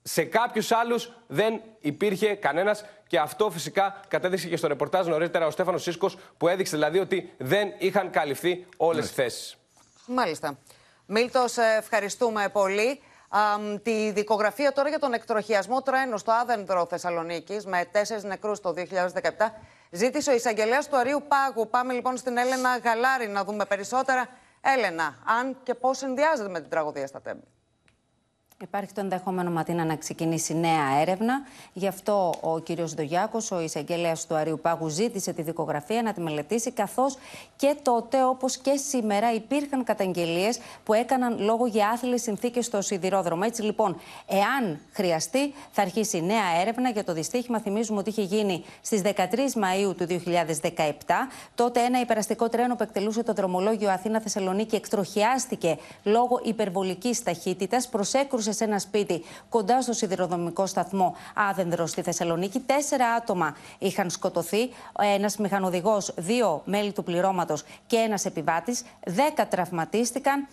σε 0.02 0.24
κάποιους 0.24 0.72
άλλους 0.72 1.12
δεν 1.26 1.60
υπήρχε 1.80 2.34
κανένας 2.34 2.84
και 3.06 3.18
αυτό 3.18 3.50
φυσικά 3.50 4.00
κατέδειξε 4.08 4.48
και 4.48 4.56
στο 4.56 4.68
ρεπορτάζ 4.68 5.06
νωρίτερα 5.06 5.46
ο 5.46 5.50
Στέφανος 5.50 5.82
Σίσκο, 5.82 6.10
που 6.36 6.48
έδειξε 6.48 6.76
δηλαδή 6.76 6.98
ότι 6.98 7.32
δεν 7.38 7.72
είχαν 7.78 8.10
καλυφθεί 8.10 8.66
όλες 8.76 9.10
οι 9.10 9.12
θέσεις. 9.12 9.56
Μάλιστα. 10.06 10.58
Μίλτος, 11.06 11.56
ευχαριστούμε 11.56 12.48
πολύ. 12.52 13.00
τη 13.82 14.10
δικογραφία 14.10 14.72
τώρα 14.72 14.88
για 14.88 14.98
τον 14.98 15.12
εκτροχιασμό 15.12 15.82
τρένου 15.82 16.18
στο 16.18 16.32
Άδενδρο 16.32 16.86
Θεσσαλονίκης 16.86 17.66
με 17.66 17.88
τέσσερις 17.90 18.24
νεκρούς 18.24 18.60
το 18.60 18.74
2017 18.76 19.52
ζήτησε 19.90 20.30
ο 20.30 20.34
εισαγγελέας 20.34 20.88
του 20.88 20.96
Αρίου 20.96 21.22
Πάγου. 21.28 21.68
Πάμε 21.68 21.92
λοιπόν 21.92 22.16
στην 22.16 22.36
Έλενα 22.36 22.76
Γαλάρη 22.76 23.28
να 23.28 23.44
δούμε 23.44 23.64
περισσότερα. 23.64 24.28
Έλενα, 24.64 25.18
αν 25.24 25.62
και 25.62 25.74
πώς 25.74 25.98
συνδυάζεται 25.98 26.48
με 26.48 26.60
την 26.60 26.70
τραγωδία 26.70 27.06
στα 27.06 27.22
Τέμπη. 27.22 27.46
Υπάρχει 28.62 28.92
το 28.92 29.00
ενδεχόμενο 29.00 29.50
Ματίνα 29.50 29.84
να 29.84 29.96
ξεκινήσει 29.96 30.54
νέα 30.54 31.00
έρευνα. 31.00 31.42
Γι' 31.72 31.86
αυτό 31.86 32.34
ο 32.40 32.58
κύριος 32.58 32.94
Ντογιάκο, 32.94 33.38
ο 33.50 33.60
εισαγγελέας 33.60 34.26
του 34.26 34.34
Αρίου 34.34 34.58
Πάγου, 34.62 34.88
ζήτησε 34.88 35.32
τη 35.32 35.42
δικογραφία 35.42 36.02
να 36.02 36.12
τη 36.12 36.20
μελετήσει. 36.20 36.70
Καθώς 36.70 37.16
και 37.56 37.76
τότε, 37.82 38.24
όπως 38.24 38.56
και 38.56 38.76
σήμερα, 38.76 39.32
υπήρχαν 39.32 39.84
καταγγελίες 39.84 40.58
που 40.84 40.92
έκαναν 40.92 41.38
λόγο 41.38 41.66
για 41.66 41.88
άθλιες 41.88 42.22
συνθήκες 42.22 42.66
στο 42.66 42.80
σιδηρόδρομο. 42.80 43.42
Έτσι 43.46 43.62
λοιπόν, 43.62 43.96
εάν 44.26 44.78
χρειαστεί, 44.92 45.54
θα 45.70 45.82
αρχίσει 45.82 46.22
νέα 46.22 46.60
έρευνα 46.60 46.90
για 46.90 47.04
το 47.04 47.12
δυστύχημα. 47.12 47.60
Θυμίζουμε 47.60 47.98
ότι 47.98 48.10
είχε 48.10 48.22
γίνει 48.22 48.64
στις 48.80 49.02
13 49.04 49.52
Μαου 49.56 49.94
του 49.94 50.06
2017. 50.06 51.28
Τότε 51.54 51.80
ένα 51.80 52.00
υπεραστικό 52.00 52.48
τρένο 52.48 52.76
που 52.76 52.82
εκτελούσε 52.82 53.22
το 53.22 53.32
δρομολόγιο 53.32 53.90
Αθήνα-Θεσσαλονίκη 53.90 54.76
εκτροχιάστηκε 54.76 55.78
λόγω 56.02 56.40
υπερβολικής 56.44 57.22
ταχύτητας. 57.22 57.88
Προσέκρουσε 57.88 58.51
σε 58.52 58.64
ένα 58.64 58.78
σπίτι 58.78 59.24
κοντά 59.48 59.82
στο 59.82 59.92
σιδηροδρομικό 59.92 60.66
σταθμό 60.66 61.16
Άδενδρος 61.34 61.90
στη 61.90 62.02
Θεσσαλονίκη. 62.02 62.60
Τέσσερα 62.60 63.06
άτομα 63.08 63.56
είχαν 63.78 64.10
σκοτωθεί. 64.10 64.70
Ένας 65.14 65.36
μηχανοδηγός, 65.36 66.12
δύο 66.16 66.62
μέλη 66.64 66.92
του 66.92 67.04
πληρώματος 67.04 67.64
και 67.86 67.96
ένας 67.96 68.24
επιβάτης. 68.24 68.82
Δέκα 69.04 69.48
τραυματίστηκαν. 69.48 70.48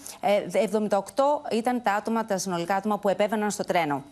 78 0.52 1.42
ε, 1.50 1.56
ήταν 1.56 1.82
τα 1.84 1.94
άτομα, 1.94 2.26
τα 2.26 2.38
συνολικά 2.38 2.76
άτομα 2.76 2.98
που 2.98 3.10
επέβαιναν 3.10 3.52
στο 3.52 3.64
τρένο. 3.64 4.04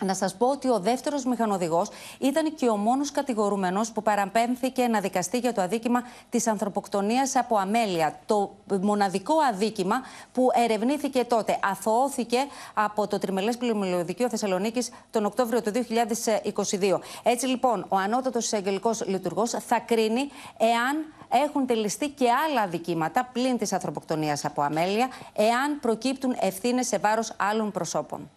Να 0.00 0.14
σας 0.14 0.34
πω 0.34 0.46
ότι 0.50 0.68
ο 0.68 0.78
δεύτερος 0.78 1.24
μηχανοδηγός 1.24 1.88
ήταν 2.18 2.54
και 2.54 2.68
ο 2.68 2.76
μόνος 2.76 3.10
κατηγορούμενος 3.10 3.92
που 3.92 4.02
παραπέμφθηκε 4.02 4.86
να 4.86 5.00
δικαστεί 5.00 5.38
για 5.38 5.52
το 5.52 5.62
αδίκημα 5.62 6.02
της 6.30 6.46
ανθρωποκτονίας 6.46 7.36
από 7.36 7.56
αμέλεια. 7.56 8.18
Το 8.26 8.54
μοναδικό 8.80 9.34
αδίκημα 9.50 10.02
που 10.32 10.48
ερευνήθηκε 10.54 11.24
τότε. 11.24 11.58
Αθωώθηκε 11.62 12.38
από 12.74 13.06
το 13.06 13.18
Τριμελές 13.18 13.56
Πλημμυλοδικείο 13.56 14.28
Θεσσαλονίκης 14.28 14.90
τον 15.10 15.24
Οκτώβριο 15.24 15.62
του 15.62 15.70
2022. 15.70 17.00
Έτσι 17.22 17.46
λοιπόν, 17.46 17.86
ο 17.88 17.96
ανώτατος 17.96 18.44
εισαγγελικός 18.44 19.06
λειτουργός 19.06 19.50
θα 19.50 19.78
κρίνει 19.78 20.30
εάν 20.58 21.04
έχουν 21.44 21.66
τελειστεί 21.66 22.08
και 22.08 22.26
άλλα 22.48 22.60
αδικήματα 22.60 23.28
πλην 23.32 23.58
της 23.58 23.72
ανθρωποκτονίας 23.72 24.44
από 24.44 24.62
αμέλεια, 24.62 25.08
εάν 25.32 25.80
προκύπτουν 25.80 26.36
ευθύνες 26.40 26.86
σε 26.86 26.98
βάρος 26.98 27.32
άλλων 27.36 27.70
προσώπων. 27.70 28.30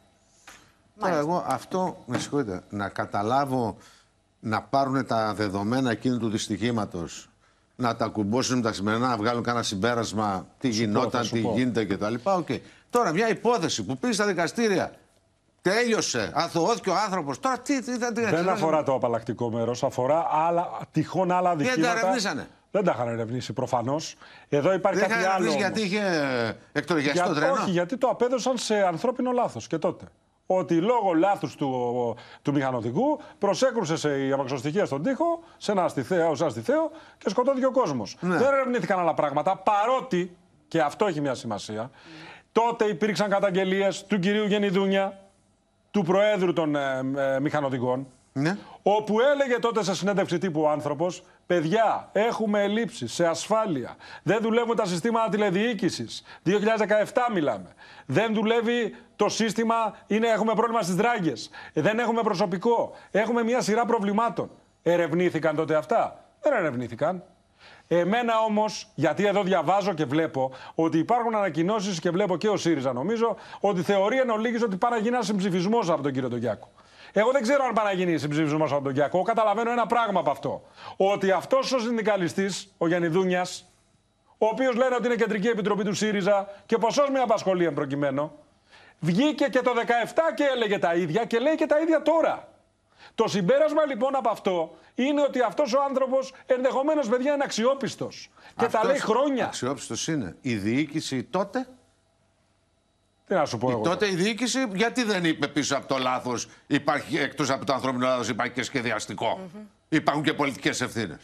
Τώρα 1.04 1.18
εγώ 1.18 1.44
αυτό, 1.48 1.98
με 2.06 2.18
συγχωρείτε, 2.18 2.64
να 2.70 2.90
καταλάβω 2.90 3.78
να 4.40 4.62
πάρουν 4.62 5.06
τα 5.06 5.34
δεδομένα 5.34 5.92
εκείνου 5.92 6.18
του 6.18 6.30
δυστυχήματος, 6.30 7.30
να 7.76 7.96
τα 7.96 8.08
κουμπώσουν 8.08 8.56
με 8.56 8.62
τα 8.62 8.74
σημερινά, 8.74 9.08
να 9.08 9.18
βγάλουν 9.18 9.44
κανένα 9.44 9.64
συμπέρασμα, 9.64 10.48
τι 10.58 10.68
γινόταν, 10.70 11.30
τι 11.30 11.40
γίνεται 11.40 11.86
κτλ. 11.86 12.14
Okay. 12.24 12.60
Τώρα 12.90 13.12
μια 13.12 13.30
υπόθεση 13.30 13.84
που 13.84 13.98
πήγε 13.98 14.14
στα 14.14 14.26
δικαστήρια, 14.26 14.92
τέλειωσε, 15.62 16.32
αθωώθηκε 16.34 16.90
ο 16.90 16.96
άνθρωπος. 17.06 17.40
Τώρα 17.40 17.60
τι, 17.60 17.82
τι, 17.82 17.98
τι, 18.00 18.12
τι 18.14 18.22
Δεν 18.26 18.50
αφορά 18.50 18.84
το 18.84 18.94
απαλλακτικό 18.94 19.52
μέρος, 19.52 19.84
αφορά 19.84 20.28
άλλα, 20.32 20.70
τυχόν 20.92 21.32
άλλα 21.32 21.56
δικήματα. 21.56 21.82
Δεν 21.82 21.94
τα 21.94 22.00
ερευνήσανε; 22.00 22.48
Δεν 22.72 22.84
τα 22.84 22.92
είχαν 22.96 23.08
ερευνήσει 23.08 23.54
προφανώς. 23.54 24.16
Εδώ 24.50 24.74
υπάρχει 24.74 25.00
Δεν 25.00 25.10
κάτι 25.10 25.26
άλλο. 25.26 25.52
γιατί 25.52 25.82
είχε 25.82 26.02
εκτρογιαστεί 26.72 27.18
Για, 27.18 27.28
το 27.28 27.34
τρένο; 27.34 27.54
Όχι, 27.54 27.72
γιατί 27.72 27.98
το 27.98 28.08
απέδωσαν 28.08 28.58
σε 28.58 28.76
ανθρώπινο 28.76 29.32
λάθος 29.32 29.68
και 29.68 29.78
τότε 29.78 30.06
ότι 30.46 30.76
λόγω 30.76 31.14
λάθους 31.14 31.56
του, 31.56 32.16
του 32.42 32.52
μηχανοδικού 32.52 33.20
προσέκρουσε 33.38 33.96
σε 33.96 34.26
η 34.26 34.32
αμαξοστοιχεία 34.32 34.86
στον 34.86 35.04
τοίχο, 35.04 35.44
σε 35.58 35.72
ένα 35.72 35.84
αστιθέο, 35.84 36.36
σε 36.36 36.46
αστιθέο 36.46 36.92
και 37.18 37.30
σκοτώθηκε 37.30 37.66
ο 37.66 37.72
κόσμος. 37.72 38.18
Ναι. 38.20 38.38
Δεν 38.38 38.54
ερευνήθηκαν 38.54 39.00
άλλα 39.00 39.14
πράγματα, 39.14 39.56
παρότι, 39.58 40.38
και 40.68 40.82
αυτό 40.82 41.06
έχει 41.06 41.22
μια 41.22 41.34
σημασία, 41.34 41.92
τότε 42.52 42.86
υπήρξαν 42.86 43.30
καταγγελίες 43.30 44.06
του 44.06 44.20
κυρίου 44.20 44.46
Γενιδούνια, 44.46 45.20
του 45.92 46.04
Προέδρου 46.04 46.54
των 46.54 46.76
ε, 46.76 47.02
ε, 47.16 47.40
Μηχανοδικών, 47.40 48.08
Ναι. 48.34 48.58
όπου 48.84 49.20
έλεγε 49.20 49.60
τότε 49.60 49.84
σε 49.84 49.96
συνέντευξη 49.96 50.38
τύπου 50.38 50.62
ο 50.62 50.70
άνθρωπος, 50.70 51.24
παιδιά, 51.48 52.10
έχουμε 52.12 52.64
ελλείψεις 52.64 53.14
σε 53.14 53.26
ασφάλεια. 53.26 53.96
Δεν 54.24 54.42
δουλεύουν 54.42 54.76
τα 54.76 54.86
συστήματα 54.86 55.30
τηλεδιοίκησης. 55.30 56.24
2017 56.46 56.54
μιλάμε. 57.34 57.74
Δεν 58.06 58.34
δουλεύει 58.34 58.96
το 59.16 59.30
σύστημα, 59.30 59.96
είναι, 60.08 60.28
έχουμε 60.28 60.54
πρόβλημα 60.54 60.82
στις 60.82 60.96
δράγκες. 60.96 61.50
Δεν 61.74 62.00
έχουμε 62.00 62.22
προσωπικό. 62.22 62.96
Έχουμε 63.12 63.44
μια 63.44 63.62
σειρά 63.62 63.86
προβλημάτων. 63.86 64.50
Ερευνήθηκαν 64.84 65.56
τότε 65.56 65.76
αυτά. 65.76 66.26
Δεν 66.42 66.54
ερευνήθηκαν. 66.54 67.24
Εμένα 67.88 68.40
όμως, 68.40 68.88
γιατί 68.96 69.26
εδώ 69.26 69.44
διαβάζω 69.44 69.94
και 69.94 70.06
βλέπω 70.06 70.52
ότι 70.76 70.98
υπάρχουν 70.98 71.36
ανακοινώσεις 71.36 72.00
και 72.00 72.10
βλέπω 72.10 72.38
και 72.38 72.50
ο 72.50 72.58
ΣΥΡΙΖΑ 72.58 72.94
νομίζω, 72.94 73.36
ότι 73.60 73.82
θεωρεί 73.82 74.20
εν 74.20 74.30
ολίγης 74.30 74.64
ότι 74.64 74.76
πάει 74.76 74.92
να 74.92 74.98
γίνει 74.98 75.10
ένας 75.10 75.26
συμψηφισμός 75.26 75.90
από 75.90 76.02
τον 76.02 76.12
κύριο 76.12 76.30
Τογιάκο. 76.30 76.72
Εγώ 77.14 77.32
δεν 77.32 77.42
ξέρω 77.42 77.64
αν 77.64 77.74
πάει 77.74 77.86
να 77.86 77.92
γίνει 77.92 78.18
συμψηφισμό 78.18 78.64
από 78.64 78.82
τον 78.82 78.94
Κιακό. 78.94 79.22
Καταλαβαίνω 79.22 79.72
ένα 79.72 79.86
πράγμα 79.86 80.20
από 80.20 80.32
αυτό. 80.32 80.64
Ότι 80.98 81.32
αυτός 81.32 81.72
ο 81.72 81.80
συνδικαλιστής, 81.80 82.74
ο 82.78 82.88
Γιάννη 82.88 83.08
Δούνια, 83.08 83.46
ο 84.38 84.46
οποίος 84.46 84.76
λένε 84.76 84.96
ότι 84.96 85.06
είναι 85.06 85.16
κεντρική 85.16 85.48
επιτροπή 85.48 85.84
του 85.84 85.94
ΣΥΡΙΖΑ 85.94 86.50
και 86.66 86.78
ποσός 86.78 87.10
με 87.10 87.20
απασχολεί 87.20 87.66
εν 87.66 87.74
προκειμένου, 87.74 88.32
βγήκε 89.00 89.46
και 89.46 89.62
το 89.62 89.74
17 89.76 90.34
και 90.36 90.44
έλεγε 90.44 90.80
τα 90.80 90.96
ίδια 90.96 91.26
και 91.26 91.40
λέει 91.40 91.56
και 91.56 91.66
τα 91.66 91.80
ίδια 91.80 92.02
τώρα. 92.02 92.48
Το 93.16 93.28
συμπέρασμα 93.28 93.86
λοιπόν 93.86 94.16
από 94.16 94.30
αυτό 94.30 94.76
είναι 94.96 95.22
ότι 95.22 95.42
αυτός 95.42 95.74
ο 95.74 95.82
άνθρωπος 95.90 96.34
ενδεχομένως, 96.46 97.08
παιδιά, 97.08 97.34
είναι 97.34 97.44
αξιόπιστος. 97.44 98.30
Και 98.58 98.68
τα 98.68 98.86
λέει 98.86 99.00
χρόνια. 99.00 99.46
Αξιόπιστος 99.46 100.08
είναι. 100.08 100.36
Η 100.42 100.56
διοίκηση 100.56 101.24
τότε. 101.24 101.68
Τι 103.34 103.40
να 103.40 103.46
σου 103.46 103.58
πω 103.58 103.70
η 103.70 103.72
εγώ. 103.72 103.82
τότε 103.82 104.12
η 104.12 104.16
διοίκηση, 104.16 104.68
γιατί 104.74 105.04
δεν 105.04 105.26
είπε 105.26 105.48
πίσω 105.48 105.76
από 105.76 105.88
το 105.88 105.98
λάθος, 105.98 106.48
υπάρχει 106.68 107.18
εκτός 107.18 107.50
από 107.50 107.66
το 107.66 107.74
ανθρώπινο 107.74 108.06
λάθος, 108.08 108.30
υπάρχει 108.30 108.54
και 108.54 108.64
σχεδιαστικό; 108.64 109.50
Υπάρχουν 109.90 110.24
και 110.24 110.34
πολιτικές 110.34 110.82
ευθύνες. 110.82 111.18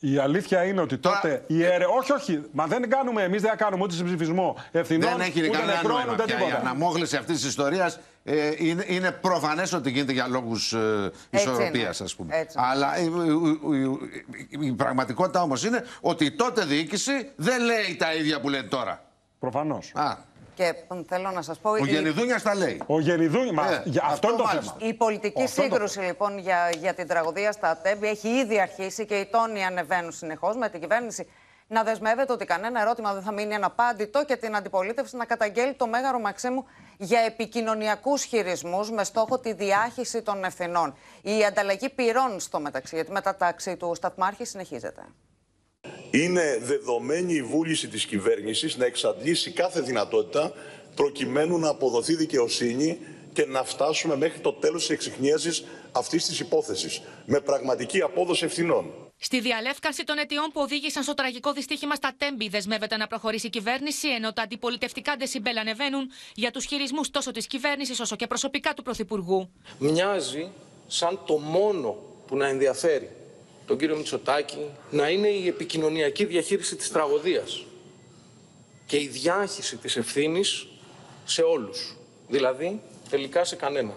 Η 0.00 0.18
αλήθεια 0.18 0.64
είναι 0.64 0.80
ότι 0.80 0.98
τότε 0.98 1.44
η 1.46 1.62
αίρε... 1.64 1.84
Όχι, 1.98 2.12
όχι. 2.12 2.42
Μα 2.52 2.66
δεν 2.66 2.90
κάνουμε, 2.90 3.22
εμείς 3.22 3.42
δεν 3.42 3.56
κάνουμε 3.56 3.82
ούτε 3.82 3.94
συμψηφισμό 3.94 4.56
ευθυνών. 4.72 5.10
Δεν 5.10 5.20
έχει 5.20 5.40
ούτε 5.40 5.48
κανένα 5.56 5.72
νεκρών, 5.72 5.96
νόημα 5.96 6.12
ούτε 6.12 6.22
πια. 6.24 6.34
Η 6.34 6.38
τίποτα. 6.38 6.60
αναμόχληση 6.60 7.16
αυτής 7.16 7.36
της 7.36 7.44
ιστορίας 7.44 7.98
ε, 8.24 8.50
είναι, 8.56 8.84
είναι 8.86 9.10
προφανές 9.10 9.72
ότι 9.72 9.90
γίνεται 9.90 10.12
για 10.12 10.26
λόγους 10.28 10.72
ε, 10.72 11.10
ισορροπία, 11.30 11.80
είναι. 11.80 11.88
ας 12.02 12.14
πούμε. 12.14 12.36
Έτσι 12.36 12.58
είναι. 12.58 12.66
Αλλά 12.70 12.98
η, 12.98 13.04
η- 13.04 14.58
η- 14.60 14.66
η 14.66 14.72
πραγματικότητα 14.72 15.42
όμως 15.42 15.64
είναι 15.64 15.84
ότι 16.00 16.24
η 16.24 16.30
τότε 16.32 16.64
διοίκηση 16.64 17.30
δεν 17.36 17.62
λέει 17.64 17.96
τα 17.98 18.14
ίδια 18.14 18.40
που 18.40 18.48
λέει 18.48 18.64
τώρα. 18.64 19.04
Προφανώς. 19.38 19.92
Και 20.54 20.74
μ, 20.88 21.00
θέλω 21.08 21.30
να 21.30 21.42
σας 21.42 21.58
πω. 21.58 21.70
Ο 21.70 21.76
η- 21.76 21.82
Γενιδούνιας 21.90 22.42
τα 22.42 22.54
λέει. 22.54 22.82
Ο 22.86 23.00
Γενιδούνια, 23.00 23.52
μα 23.52 23.66
Ε, 23.72 23.82
για 23.84 24.02
αυτό, 24.02 24.14
αυτό 24.14 24.28
είναι 24.28 24.36
το 24.36 24.44
μάλιστα. 24.44 24.74
θέμα. 24.78 24.90
Η 24.90 24.94
πολιτική 24.94 25.42
Αυτό 25.42 25.56
το- 25.56 25.62
σύγκρουση 25.62 26.00
λοιπόν 26.00 26.38
για, 26.38 26.70
για 26.78 26.94
την 26.94 27.06
τραγωδία 27.06 27.52
στα 27.52 27.76
ΤΕΜΠΗ 27.76 28.06
έχει 28.08 28.28
ήδη 28.28 28.60
αρχίσει 28.60 29.06
και 29.06 29.14
οι 29.18 29.26
τόνοι 29.26 29.64
ανεβαίνουν 29.64 30.12
συνεχώς 30.12 30.56
με 30.56 30.68
την 30.68 30.80
κυβέρνηση 30.80 31.28
να 31.66 31.82
δεσμεύεται 31.82 32.32
ότι 32.32 32.44
κανένα 32.44 32.80
ερώτημα 32.80 33.12
δεν 33.12 33.22
θα 33.22 33.32
μείνει 33.32 33.54
αναπάντητο 33.54 34.24
και 34.24 34.36
την 34.36 34.56
αντιπολίτευση 34.56 35.16
να 35.16 35.24
καταγγέλει 35.24 35.74
το 35.74 35.86
Μέγαρο 35.86 36.18
Μαξίμου 36.18 36.64
για 36.98 37.20
επικοινωνιακούς 37.20 38.24
χειρισμούς 38.24 38.90
με 38.90 39.04
στόχο 39.04 39.38
τη 39.38 39.52
διάχυση 39.52 40.22
των 40.22 40.44
ευθυνών. 40.44 40.94
Η 41.22 41.44
ανταλλαγή 41.44 41.88
πυρών 41.88 42.40
στο 42.40 42.60
μεταξύ, 42.60 42.94
γιατί 42.94 43.10
μετατάξη 43.10 43.76
του 43.76 43.92
Σταθμάρχη 43.94 44.44
συνεχίζεται. 44.44 45.02
Είναι 46.10 46.58
δεδομένη 46.62 47.34
η 47.34 47.42
βούληση 47.42 47.88
της 47.88 48.04
κυβέρνησης 48.04 48.76
να 48.76 48.84
εξαντλήσει 48.84 49.50
κάθε 49.50 49.80
δυνατότητα 49.80 50.52
προκειμένου 50.94 51.58
να 51.58 51.68
αποδοθεί 51.68 52.14
δικαιοσύνη 52.14 52.98
και 53.32 53.46
να 53.46 53.64
φτάσουμε 53.64 54.16
μέχρι 54.16 54.38
το 54.38 54.52
τέλος 54.52 54.80
της 54.80 54.90
εξιχνίασης 54.90 55.64
αυτής 55.92 56.26
της 56.26 56.40
υπόθεσης, 56.40 57.02
με 57.26 57.40
πραγματική 57.40 58.00
απόδοση 58.00 58.44
ευθυνών. 58.44 58.92
Στη 59.16 59.40
διαλεύκανση 59.40 60.04
των 60.04 60.18
αιτιών 60.18 60.50
που 60.52 60.60
οδήγησαν 60.60 61.02
στο 61.02 61.14
τραγικό 61.14 61.52
δυστύχημα 61.52 61.94
στα 61.94 62.12
Τέμπη, 62.18 62.48
δεσμεύεται 62.48 62.96
να 62.96 63.06
προχωρήσει 63.06 63.46
η 63.46 63.50
κυβέρνηση, 63.50 64.08
ενώ 64.08 64.32
τα 64.32 64.42
αντιπολιτευτικά 64.42 65.16
ντεσιμπέλ 65.16 65.58
ανεβαίνουν 65.58 66.10
για 66.34 66.50
τους 66.50 66.64
χειρισμούς 66.64 67.10
τόσο 67.10 67.30
της 67.30 67.46
κυβέρνησης 67.46 68.00
όσο 68.00 68.16
και 68.16 68.26
προσωπικά 68.26 68.74
του 68.74 68.82
Πρωθυπουργού. 68.82 69.50
Μοιάζει 69.78 70.50
σαν 70.86 71.20
το 71.26 71.38
μόνο 71.38 71.96
που 72.26 72.36
να 72.36 72.46
ενδιαφέρει 72.48 73.10
τον 73.66 73.78
κύριο 73.78 73.96
Μητσοτάκη 73.96 74.70
να 74.90 75.08
είναι 75.08 75.28
η 75.28 75.46
επικοινωνιακή 75.46 76.24
διαχείριση 76.24 76.76
της 76.76 76.90
τραγωδίας 76.90 77.64
και 78.86 78.96
η 78.96 79.06
διάχυση 79.06 79.76
της 79.76 79.96
ευθύνης 79.96 80.66
σε 81.24 81.42
όλους. 81.42 81.96
Δηλαδή, 82.28 82.80
τελικά 83.10 83.44
σε 83.44 83.56
κανέναν. 83.56 83.94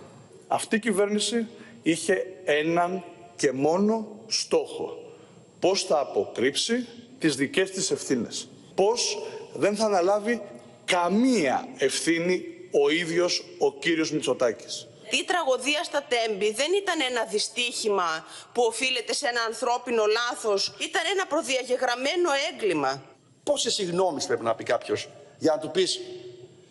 Αυτή 0.48 0.76
η 0.76 0.80
κυβέρνηση 0.80 1.48
είχε 1.84 2.26
έναν 2.46 3.04
και 3.36 3.52
μόνο 3.52 4.08
στόχο. 4.28 5.14
Πώς 5.60 5.84
θα 5.84 6.00
αποκρύψει 6.00 6.86
τις 7.20 7.36
δικές 7.36 7.72
της 7.72 7.92
ευθύνες. 7.92 8.48
Πώς 8.76 9.18
δεν 9.54 9.76
θα 9.76 9.86
αναλάβει 9.86 10.42
καμία 10.86 11.68
ευθύνη 11.78 12.46
ο 12.72 12.90
ίδιος 12.90 13.44
ο 13.58 13.74
κύριος 13.74 14.12
Μητσοτάκης. 14.12 14.87
Η 15.10 15.24
τραγωδία 15.24 15.84
στα 15.84 16.04
Τέμπη 16.04 16.52
δεν 16.52 16.72
ήταν 16.74 17.00
ένα 17.10 17.24
δυστύχημα 17.26 18.26
που 18.54 18.62
οφείλεται 18.64 19.14
σε 19.14 19.28
ένα 19.28 19.42
ανθρώπινο 19.42 20.04
λάθος. 20.06 20.76
Ήταν 20.80 21.02
ένα 21.14 21.26
προδιαγεγραμμένο 21.26 22.30
έγκλημα. 22.52 23.04
Πόσες 23.44 23.74
συγγνώμεις 23.74 24.26
πρέπει 24.26 24.44
να 24.44 24.56
πει 24.56 24.64
κάποιος 24.64 25.08
για 25.38 25.52
να 25.52 25.60
του 25.60 25.72
πεις 25.72 26.00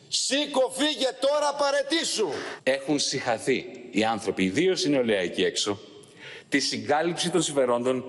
Σήκω, 0.09 0.73
φύγε 0.77 1.09
τώρα, 1.21 1.55
παρετήσου. 1.55 2.29
Έχουν 2.63 2.99
συχαθεί 2.99 3.89
οι 3.91 4.05
άνθρωποι, 4.05 4.45
ιδίως 4.45 4.85
οι 4.85 4.89
νεολαία 4.89 5.21
εκεί 5.21 5.45
έξω, 5.45 5.79
τη 6.49 6.59
συγκάλυψη 6.59 7.31
των 7.31 7.43
συμφερόντων 7.43 8.05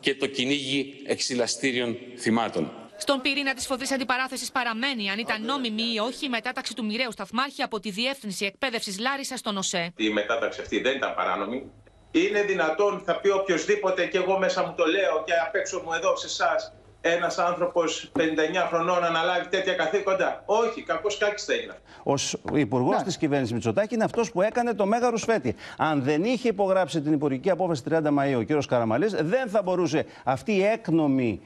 και 0.00 0.14
το 0.14 0.26
κυνήγι 0.26 1.02
εξυλαστήριων 1.06 1.98
θυμάτων. 2.18 2.79
Στον 3.00 3.20
πυρήνα 3.20 3.54
της 3.54 3.66
φοδρή 3.66 3.86
αντιπαράθεσης 3.94 4.50
παραμένει 4.52 5.10
αν 5.10 5.18
ήταν 5.18 5.44
νόμιμη 5.44 5.82
ή 5.94 5.98
όχι 5.98 6.26
η 6.26 6.28
μετάταξη 6.28 6.74
του 6.74 6.84
μοιραίου 6.84 7.12
σταθμάρχη 7.12 7.62
από 7.62 7.80
τη 7.80 7.90
Διεύθυνση 7.90 8.44
Εκπαίδευσης 8.44 8.98
Λάρισα 8.98 9.36
στον 9.36 9.56
ΟΣΕ. 9.56 9.92
Η 9.96 10.10
μετάταξη 10.10 10.60
αυτή 10.60 10.80
δεν 10.80 10.96
ήταν 10.96 11.14
παράνομη. 11.14 11.70
Είναι 12.10 12.42
δυνατόν, 12.42 13.02
θα 13.04 13.20
πει 13.20 13.28
οποιοδήποτε, 13.28 14.06
και 14.06 14.18
εγώ 14.18 14.38
μέσα 14.38 14.62
μου 14.62 14.74
το 14.76 14.84
λέω 14.84 15.22
και 15.24 15.32
απ' 15.46 15.54
έξω 15.54 15.82
μου 15.84 15.92
εδώ 15.92 16.16
σε 16.16 16.26
εσάς, 16.26 16.72
ένας 17.00 17.38
άνθρωπος 17.38 18.10
59 18.18 18.22
χρονών 18.68 19.04
αναλάβει 19.04 19.48
τέτοια 19.48 19.74
καθήκοντα. 19.74 20.42
Όχι, 20.46 20.82
κακός 20.82 21.18
κάκι 21.18 21.44
θα 21.44 21.54
είναι. 21.54 21.74
Ω 22.02 22.14
υπουργός 22.58 22.96
ναι. 22.96 23.02
της 23.02 23.16
κυβέρνησης 23.16 23.54
Μητσοτάκη 23.54 23.94
είναι 23.94 24.04
αυτός 24.04 24.30
που 24.30 24.42
έκανε 24.42 24.74
το 24.74 24.86
μέγα 24.86 25.10
ρουσφέτη. 25.10 25.54
Αν 25.76 26.02
δεν 26.02 26.24
είχε 26.24 26.48
υπογράψει 26.48 27.00
την 27.00 27.12
υπουργική 27.12 27.50
απόφαση 27.50 27.82
30 27.90 28.00
Μαου 28.10 28.38
ο 28.38 28.44
κ. 28.44 28.64
Καραμαλής, 28.66 29.12
δεν 29.12 29.48
θα 29.48 29.62
μπορούσε 29.62 30.06
αυτή 30.24 30.52
η 30.52 30.64
έκνομη 30.64 31.40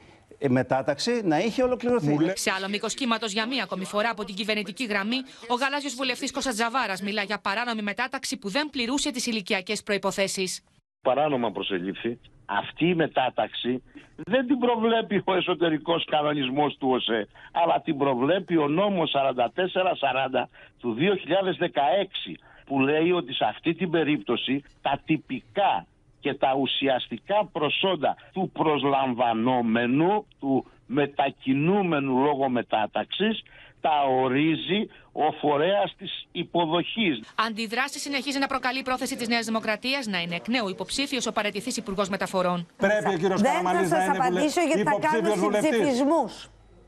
μετάταξη 0.49 1.21
να 1.23 1.39
είχε 1.39 1.63
ολοκληρωθεί. 1.63 2.31
Σε 2.33 2.51
άλλο 2.51 2.67
μήκος 2.69 2.93
κύματος 2.93 3.31
για 3.31 3.47
μία 3.47 3.63
ακόμη 3.63 3.85
φορά 3.85 4.09
από 4.09 4.23
την 4.23 4.35
κυβερνητική 4.35 4.85
γραμμή, 4.85 5.17
ο 5.47 5.53
γαλάζιος 5.53 5.93
βουλευτής 5.95 6.31
Κώστας 6.31 6.53
Τζαβάρας 6.53 7.01
μιλά 7.01 7.23
για 7.23 7.39
παράνομη 7.39 7.81
μετάταξη 7.81 8.37
που 8.37 8.49
δεν 8.49 8.69
πληρούσε 8.69 9.11
τις 9.11 9.25
ηλικιακές 9.25 9.83
προποθέσει. 9.83 10.63
Παράνομα 11.01 11.51
προσελήφθη. 11.51 12.19
Αυτή 12.45 12.85
η 12.87 12.95
μετάταξη 12.95 13.83
δεν 14.15 14.47
την 14.47 14.57
προβλέπει 14.57 15.21
ο 15.25 15.33
εσωτερικός 15.33 16.05
κανονισμός 16.05 16.77
του 16.77 16.89
ΟΣΕ, 16.89 17.27
αλλά 17.51 17.81
την 17.81 17.97
προβλέπει 17.97 18.57
ο 18.57 18.67
νόμος 18.67 19.11
4440 19.11 20.49
του 20.79 20.95
2016, 20.97 22.35
που 22.65 22.79
λέει 22.79 23.11
ότι 23.11 23.33
σε 23.33 23.45
αυτή 23.45 23.73
την 23.73 23.89
περίπτωση 23.89 24.63
τα 24.81 25.01
τυπικά 25.05 25.85
και 26.25 26.33
τα 26.33 26.55
ουσιαστικά 26.59 27.49
προσόντα 27.51 28.15
του 28.33 28.49
προσλαμβανόμενου, 28.53 30.25
του 30.39 30.65
μετακινούμενου 30.85 32.23
λόγω 32.23 32.49
μετάταξης, 32.49 33.43
τα 33.81 34.03
ορίζει 34.09 34.89
ο 35.11 35.31
φορέας 35.41 35.95
της 35.97 36.27
υποδοχής. 36.31 37.19
Αντιδράσει 37.47 37.99
συνεχίζει 37.99 38.39
να 38.39 38.47
προκαλεί 38.47 38.79
η 38.79 38.83
πρόθεση 38.83 39.15
της 39.15 39.27
Νέας 39.27 39.45
Δημοκρατίας 39.45 40.05
να 40.07 40.21
είναι 40.21 40.35
εκ 40.35 40.47
νέου 40.47 40.69
υποψήφιος 40.69 41.25
ο 41.25 41.31
παρετηθής 41.31 41.77
Υπουργός 41.77 42.09
Μεταφορών. 42.09 42.67
Πρέπει 42.77 43.13
ο 43.13 43.17
κύριος 43.17 43.41
Καραμαλής 43.41 43.89
να 43.89 44.03
είναι 44.03 44.17
απαντήσω 44.17 44.61
γιατί 44.61 44.83
θα 44.83 44.97
κάνουν 44.99 45.31
συμψηφισμού. 45.39 46.23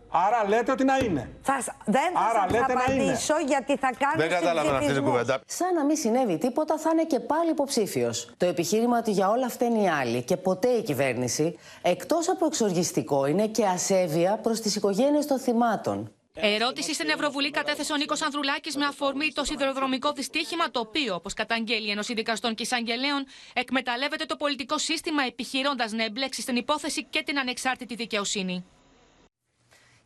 Άρα 0.09 0.49
λέτε 0.49 0.71
ότι 0.71 0.83
να 0.83 0.97
είναι. 0.97 1.29
Θα, 1.41 1.63
δεν 1.85 2.11
θα 2.13 2.19
Άρα 2.19 2.47
σας 2.51 2.61
απαντήσω 2.61 3.33
γιατί 3.47 3.77
θα 3.77 3.89
κάνω 3.99 4.13
Δεν 4.17 4.29
κατάλαβα 4.29 4.77
αυτή 4.77 4.93
την 4.93 5.03
κουβέντα. 5.03 5.41
Σαν 5.45 5.73
να 5.73 5.85
μην 5.85 5.95
συνέβη 5.95 6.37
τίποτα 6.37 6.77
θα 6.77 6.89
είναι 6.93 7.05
και 7.05 7.19
πάλι 7.19 7.49
υποψήφιος. 7.49 8.29
Το 8.37 8.45
επιχείρημα 8.45 8.97
ότι 8.97 9.11
για 9.11 9.29
όλα 9.29 9.45
αυτά 9.45 9.65
είναι 9.65 9.81
οι 9.81 9.89
άλλοι 9.89 10.21
και 10.21 10.37
ποτέ 10.37 10.67
η 10.67 10.83
κυβέρνηση, 10.83 11.57
εκτός 11.81 12.29
από 12.29 12.45
εξοργιστικό, 12.45 13.25
είναι 13.25 13.47
και 13.47 13.65
ασέβεια 13.65 14.39
προς 14.43 14.61
τις 14.61 14.75
οικογένειες 14.75 15.25
των 15.25 15.39
θυμάτων. 15.39 16.11
Ερώτηση 16.39 16.93
στην 16.93 17.09
Ευρωβουλή 17.09 17.51
κατέθεσε 17.51 17.93
ο 17.93 17.95
Νίκος 17.95 18.21
Ανδρουλάκης 18.21 18.75
με 18.75 18.85
αφορμή 18.85 19.31
το 19.33 19.43
σιδηροδρομικό 19.43 20.11
δυστύχημα, 20.11 20.71
το 20.71 20.79
οποίο, 20.79 21.15
όπως 21.15 21.33
καταγγέλει 21.33 21.87
η 21.87 21.91
Ένωση 21.91 22.13
Δικαστών 22.13 22.55
και 22.55 22.63
Εισαγγελέων, 22.63 23.25
εκμεταλλεύεται 23.53 24.25
το 24.25 24.35
πολιτικό 24.35 24.77
σύστημα, 24.77 25.23
επιχειρώντας 25.23 25.91
να 25.91 26.03
εμπλέξει 26.03 26.41
στην 26.41 26.55
υπόθεση 26.55 27.05
και 27.09 27.23
την 27.25 27.39
ανεξάρτητη 27.39 27.95
δικαιοσύνη. 27.95 28.65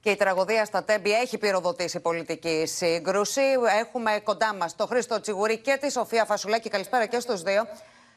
Και 0.02 0.10
η 0.10 0.16
τραγωδία 0.16 0.66
στα 0.66 0.84
Τέμπη 0.84 1.12
έχει 1.12 1.38
πυροδοτήσει 1.38 1.99
πολιτική 1.99 2.66
σύγκρουση. 2.66 3.41
Έχουμε 3.80 4.20
κοντά 4.24 4.56
μας 4.56 4.76
τον 4.76 4.88
Χρήστο 4.88 5.20
Τσιγουρή 5.20 5.58
και 5.58 5.78
τη 5.82 5.91
Σοφία 5.91 6.26
Φασουλάκη. 6.26 6.70
Καλησπέρα 6.70 7.06
και 7.06 7.20
στους 7.20 7.41
δύο. 7.41 7.64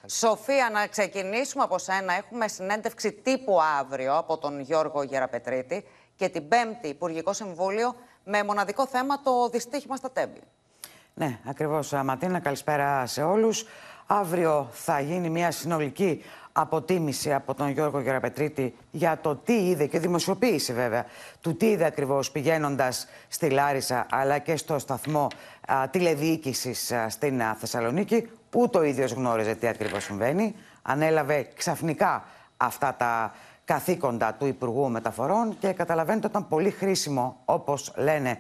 Σοφία, 0.07 0.71
να 0.73 0.87
ξεκινήσουμε 0.87 1.63
από 1.63 1.79
σένα. 1.79 2.15
Έχουμε 2.15 2.49
συνέντευξη 2.49 3.13
τύπου 3.13 3.59
αύριο 3.81 4.17
από 4.17 4.39
τον 4.39 4.61
Γιώργο 4.61 5.03
Γεραπετρίτη 5.03 5.85
και 6.17 6.29
την 6.29 6.49
Πέμπτη 6.49 6.89
Υπουργικό 6.89 7.33
Συμβούλιο 7.33 7.95
με 8.25 8.45
μοναδικό 8.45 8.87
θέμα 8.87 9.23
το 9.23 9.49
δυστύχημα 9.49 9.97
στα 9.97 10.11
Τέμπη. 10.11 10.41
Ναι, 11.15 11.39
ακριβώς. 11.45 11.93
Ματίνα, 11.93 12.41
καλησπέρα 12.41 13.07
σε 13.07 13.23
όλους. 13.23 13.67
Αύριο 14.07 14.69
θα 14.73 15.01
γίνει 15.01 15.31
μια 15.31 15.51
συνολική 15.51 16.25
αποτίμηση 16.57 17.33
από 17.33 17.55
τον 17.55 17.69
Γιώργο 17.69 18.01
Γεραπετρίτη 18.01 18.75
για 18.91 19.19
το 19.23 19.37
τι 19.37 19.69
είδε 19.69 19.87
και 19.87 19.99
δημοσιοποίηση 19.99 20.73
βέβαια 20.73 21.07
του 21.41 21.57
τι 21.57 21.67
είδε 21.67 21.85
ακριβώς 21.85 22.31
πηγαίνοντας 22.31 23.07
στη 23.29 23.51
Λάρισα 23.51 24.07
αλλά 24.11 24.39
και 24.39 24.57
στο 24.57 24.79
σταθμό 24.79 25.29
α, 25.67 25.89
τηλεδιοίκησης 25.89 26.93
στην 27.09 27.43
Θεσσαλονίκη. 27.59 28.29
Ούτε 28.55 28.79
ο 28.79 28.83
ίδιος 28.83 29.13
γνώριζε 29.13 29.55
τι 29.55 29.67
ακριβώς 29.67 30.05
συμβαίνει. 30.05 30.55
Ανέλαβε 30.83 31.49
ξαφνικά 31.57 32.25
αυτά 32.57 32.95
τα 32.95 33.35
καθήκοντα 33.65 34.35
του 34.35 34.47
Υπουργού 34.47 34.91
Μεταφορών 34.91 35.59
και 35.59 35.73
καταλαβαίνετε 35.73 36.27
ότι 36.27 36.37
ήταν 36.37 36.49
πολύ 36.49 36.71
χρήσιμο, 36.71 37.37
όπως 37.45 37.93
λένε 37.97 38.39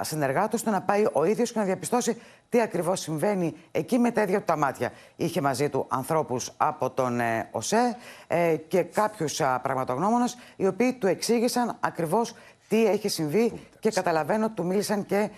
συνεργάτες, 0.00 0.62
το 0.62 0.70
να 0.70 0.82
πάει 0.82 1.04
ο 1.12 1.24
ίδιος 1.24 1.52
και 1.52 1.58
να 1.58 1.64
διαπιστώσει 1.64 2.16
τι 2.48 2.60
ακριβώς 2.60 3.00
συμβαίνει 3.00 3.54
εκεί 3.70 3.98
με 3.98 4.10
τα 4.10 4.22
ίδια 4.22 4.38
του 4.38 4.44
τα 4.44 4.56
μάτια. 4.56 4.92
Είχε 5.16 5.40
μαζί 5.40 5.68
του 5.68 5.86
ανθρώπους 5.88 6.52
από 6.56 6.90
τον 6.90 7.20
ε, 7.20 7.48
ΟΣΕ 7.50 7.96
ε, 8.26 8.56
και 8.56 8.82
κάποιους 8.82 9.40
πραγματογνώμονες 9.62 10.38
οι 10.56 10.66
οποίοι 10.66 10.92
του 10.92 11.06
εξήγησαν 11.06 11.76
ακριβώς 11.80 12.34
τι 12.68 12.86
έχει 12.86 13.08
συμβεί 13.08 13.52
και 13.78 13.90
καταλαβαίνω 13.90 14.44
ότι 14.44 14.54
του 14.54 14.66
μίλησαν 14.66 15.06
και 15.06 15.30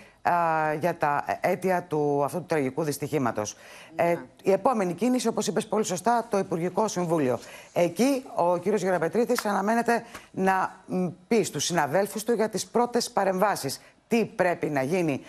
για 0.79 0.95
τα 0.97 1.25
αίτια 1.41 1.83
του 1.83 2.23
αυτού 2.23 2.37
του 2.37 2.45
τραγικού 2.45 2.83
δυστυχήματος. 2.83 3.55
Ε, 3.95 4.15
η 4.43 4.51
επόμενη 4.51 4.93
κίνηση, 4.93 5.27
όπως 5.27 5.47
είπες 5.47 5.67
πολύ 5.67 5.83
σωστά, 5.85 6.27
το 6.29 6.37
Υπουργικό 6.37 6.87
Συμβούλιο. 6.87 7.39
Εκεί 7.73 8.25
ο 8.35 8.57
κύριος 8.57 8.81
Γεραπετρίτης 8.81 9.45
αναμένεται 9.45 10.03
να 10.31 10.75
πει 11.27 11.43
στους 11.43 11.63
συναδέλφους 11.63 12.23
του 12.23 12.33
για 12.33 12.49
τις 12.49 12.65
πρώτες 12.65 13.11
παρεμβάσεις. 13.11 13.81
Τι 14.07 14.25
πρέπει 14.25 14.69
να 14.69 14.81
γίνει 14.81 15.21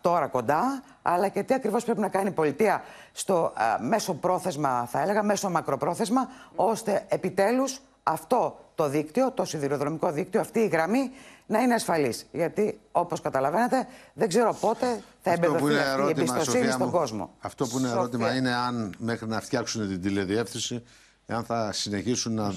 τώρα 0.00 0.26
κοντά, 0.26 0.82
αλλά 1.02 1.28
και 1.28 1.42
τι 1.42 1.54
ακριβώς 1.54 1.84
πρέπει 1.84 2.00
να 2.00 2.08
κάνει 2.08 2.28
η 2.28 2.32
πολιτεία 2.32 2.82
στο 3.12 3.52
μέσο 3.80 4.14
πρόθεσμα, 4.14 4.86
θα 4.90 5.00
έλεγα, 5.00 5.22
μέσο 5.22 5.50
μακροπρόθεσμα, 5.50 6.28
ώστε 6.54 7.04
επιτέλους 7.08 7.80
αυτό 8.02 8.58
το 8.78 8.88
δίκτυο, 8.88 9.30
το 9.30 9.44
σιδηροδρομικό 9.44 10.12
δίκτυο, 10.12 10.40
αυτή 10.40 10.58
η 10.58 10.66
γραμμή 10.66 11.10
να 11.46 11.60
είναι 11.60 11.74
ασφαλής. 11.74 12.26
Γιατί, 12.32 12.78
όπως 12.92 13.20
καταλαβαίνετε, 13.20 13.86
δεν 14.14 14.28
ξέρω 14.28 14.56
πότε 14.60 15.02
θα 15.20 15.32
εμπεδοθεί 15.32 15.74
αυτή 15.76 16.02
η 16.02 16.08
εμπιστοσύνη 16.08 16.70
στον 16.70 16.90
κόσμο. 16.90 17.34
Αυτό 17.40 17.66
που 17.66 17.78
είναι 17.78 17.88
ερώτημα 17.88 18.34
είναι 18.34 18.54
αν 18.54 18.94
μέχρι 18.98 19.26
να 19.26 19.40
φτιάξουν 19.40 19.88
την 19.88 20.02
τηλεδιεύθυνση, 20.02 20.82
αν 21.26 21.44
θα 21.44 21.72
συνεχίσουν 21.72 22.34
να, 22.34 22.52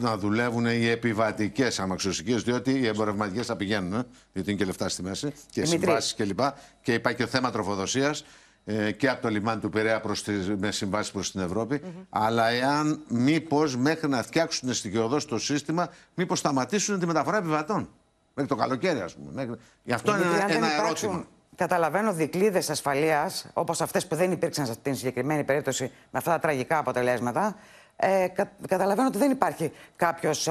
να 0.00 0.16
δουλεύουν 0.16 0.66
οι 0.66 0.86
επιβατικές 0.86 1.78
αμαξιωσικέ, 1.80 2.36
διότι 2.36 2.70
οι 2.70 2.86
εμπορευματικές 2.86 3.46
θα 3.46 3.56
πηγαίνουν, 3.56 3.92
ε, 3.92 4.06
γιατί 4.32 4.50
είναι 4.50 4.58
και 4.58 4.64
λεφτά 4.64 4.88
στη 4.88 5.02
μέση 5.02 5.32
και 5.50 5.64
συμβάσεις 5.64 6.14
κλπ. 6.14 6.36
Και, 6.36 6.52
και 6.82 6.92
υπάρχει 6.92 7.18
και 7.18 7.26
θέμα 7.26 7.50
τροφοδοσίας 7.50 8.24
ε, 8.64 8.92
και 8.92 9.08
από 9.08 9.22
το 9.22 9.28
λιμάνι 9.28 9.60
του 9.60 9.70
Πειραιά 9.70 10.00
προς 10.00 10.22
τις, 10.22 10.50
με 10.56 10.70
συμβάσεις 10.70 11.12
προς 11.12 11.30
την 11.30 11.40
Ευρώπη. 11.40 11.82
Αλλά 12.08 12.48
εάν 12.48 13.02
μήπως 13.08 13.76
μέχρι 13.76 14.08
να 14.08 14.22
φτιάξουν 14.22 14.74
στοιχειοδό 14.74 15.24
το 15.28 15.38
σύστημα, 15.38 15.88
μήπως 16.14 16.38
σταματήσουν 16.38 16.98
τη 16.98 17.06
μεταφορά 17.06 17.36
επιβατών. 17.36 17.88
Μέχρι 18.34 18.50
το 18.50 18.56
καλοκαίρι, 18.56 19.00
ας 19.00 19.14
πούμε. 19.14 19.30
Μέχρι... 19.32 19.60
Γι' 19.82 19.92
αυτό 19.92 20.16
είναι 20.16 20.24
ένα, 20.24 20.52
ένα 20.52 20.82
ερώτημα. 20.82 21.24
Καταλαβαίνω 21.56 22.12
δικλείδες 22.12 22.70
ασφαλείας, 22.70 23.46
όπως 23.52 23.80
αυτές 23.80 24.06
που 24.06 24.16
δεν 24.16 24.32
υπήρξαν 24.32 24.66
στην 24.66 24.94
συγκεκριμένη 24.94 25.44
περίπτωση 25.44 25.84
με 25.84 26.18
αυτά 26.18 26.30
τα 26.30 26.38
τραγικά 26.38 26.78
αποτελέσματα. 26.78 27.56
Ε, 27.96 28.26
κα, 28.28 28.50
καταλαβαίνω 28.68 29.08
ότι 29.08 29.18
δεν 29.18 29.30
υπάρχει 29.30 29.72
κάποιος. 29.96 30.48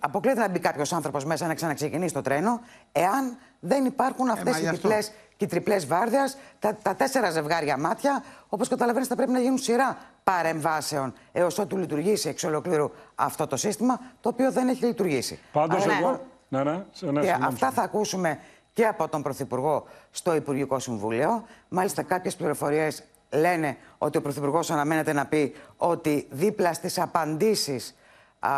Αποκλείεται 0.00 0.40
να 0.40 0.48
μπει 0.48 0.58
κάποιος 0.58 0.92
άνθρωπος 0.92 1.24
μέσα 1.24 1.46
να 1.46 1.54
ξαναξεκινήσει 1.54 2.14
το 2.14 2.22
τρένο, 2.22 2.60
εάν 2.92 3.38
δεν 3.60 3.84
υπάρχουν 3.84 4.30
αυτές 4.30 4.56
ε, 4.56 4.62
οι 4.62 4.68
διπλέ 4.68 4.98
και 5.38 5.44
οι 5.44 5.48
τριπλές 5.48 5.86
βάρδια, 5.86 6.30
τα, 6.58 6.76
τα 6.82 6.94
τέσσερα 6.94 7.30
ζευγάρια 7.30 7.78
μάτια. 7.78 8.24
Όπως 8.48 8.68
καταλαβαίνεις, 8.68 9.08
θα 9.08 9.16
πρέπει 9.16 9.32
να 9.32 9.40
γίνουν 9.40 9.58
σειρά 9.58 9.98
παρεμβάσεων 10.24 11.12
έως 11.32 11.58
ότου 11.58 11.76
λειτουργήσει 11.76 12.28
εξ 12.28 12.44
ολοκλήρου 12.44 12.90
αυτό 13.14 13.46
το 13.46 13.56
σύστημα, 13.56 14.00
το 14.20 14.28
οποίο 14.28 14.52
δεν 14.52 14.68
έχει 14.68 14.84
λειτουργήσει. 14.84 15.38
Πάντως, 15.52 15.86
εγώ. 15.86 16.20
Ναι, 16.48 16.62
ναι, 16.62 16.84
ναι, 17.00 17.20
και 17.20 17.36
αυτά 17.40 17.70
θα 17.70 17.82
ακούσουμε 17.82 18.38
και 18.72 18.86
από 18.86 19.08
τον 19.08 19.22
Πρωθυπουργό 19.22 19.84
στο 20.10 20.34
Υπουργικό 20.34 20.78
Συμβούλιο. 20.78 21.44
Μάλιστα, 21.68 22.02
κάποιες 22.02 22.36
πληροφορίες 22.36 23.04
λένε 23.30 23.76
ότι 23.98 24.18
ο 24.18 24.20
Πρωθυπουργός 24.22 24.70
αναμένεται 24.70 25.12
να 25.12 25.26
πει 25.26 25.54
ότι 25.76 26.26
δίπλα 26.30 26.72
στις 26.72 26.98
απαντήσεις 26.98 27.96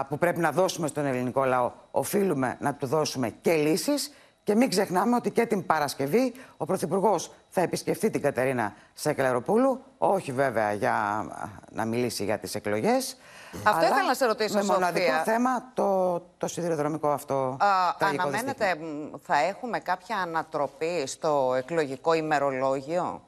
που 0.08 0.18
πρέπει 0.18 0.40
να 0.40 0.52
δώσουμε 0.52 0.86
στον 0.86 1.06
ελληνικό 1.06 1.44
λαό, 1.44 1.72
οφείλουμε 1.90 2.56
να 2.60 2.74
του 2.74 2.86
δώσουμε 2.86 3.28
και 3.40 3.52
λύσεις. 3.52 4.14
Και 4.44 4.54
μην 4.54 4.68
ξεχνάμε 4.68 5.16
ότι 5.16 5.30
και 5.30 5.46
την 5.46 5.66
Παρασκευή 5.66 6.34
ο 6.56 6.64
Πρωθυπουργός 6.64 7.30
θα 7.48 7.60
επισκεφτεί 7.60 8.10
την 8.10 8.22
Κατερίνα 8.22 8.74
Σεκελαροπούλου. 8.94 9.82
Όχι 9.98 10.32
βέβαια 10.32 10.72
για 10.72 11.26
να 11.72 11.84
μιλήσει 11.84 12.24
για 12.24 12.38
τις 12.38 12.54
εκλογές. 12.54 13.16
Αυτό 13.62 13.84
ήθελα 13.84 14.06
να 14.06 14.14
σε 14.14 14.26
ρωτήσω, 14.26 14.54
Με 14.54 14.64
μοναδικό 14.64 15.22
θέμα 15.24 15.70
το, 15.74 16.18
το 16.38 16.46
σιδηροδρομικό 16.46 17.08
αυτό. 17.08 17.56
Α, 17.60 17.66
αναμένετε, 17.98 18.78
θα 19.22 19.38
έχουμε 19.38 19.78
κάποια 19.78 20.16
ανατροπή 20.16 21.06
στο 21.06 21.54
εκλογικό 21.56 22.12
ημερολόγιο; 22.12 23.22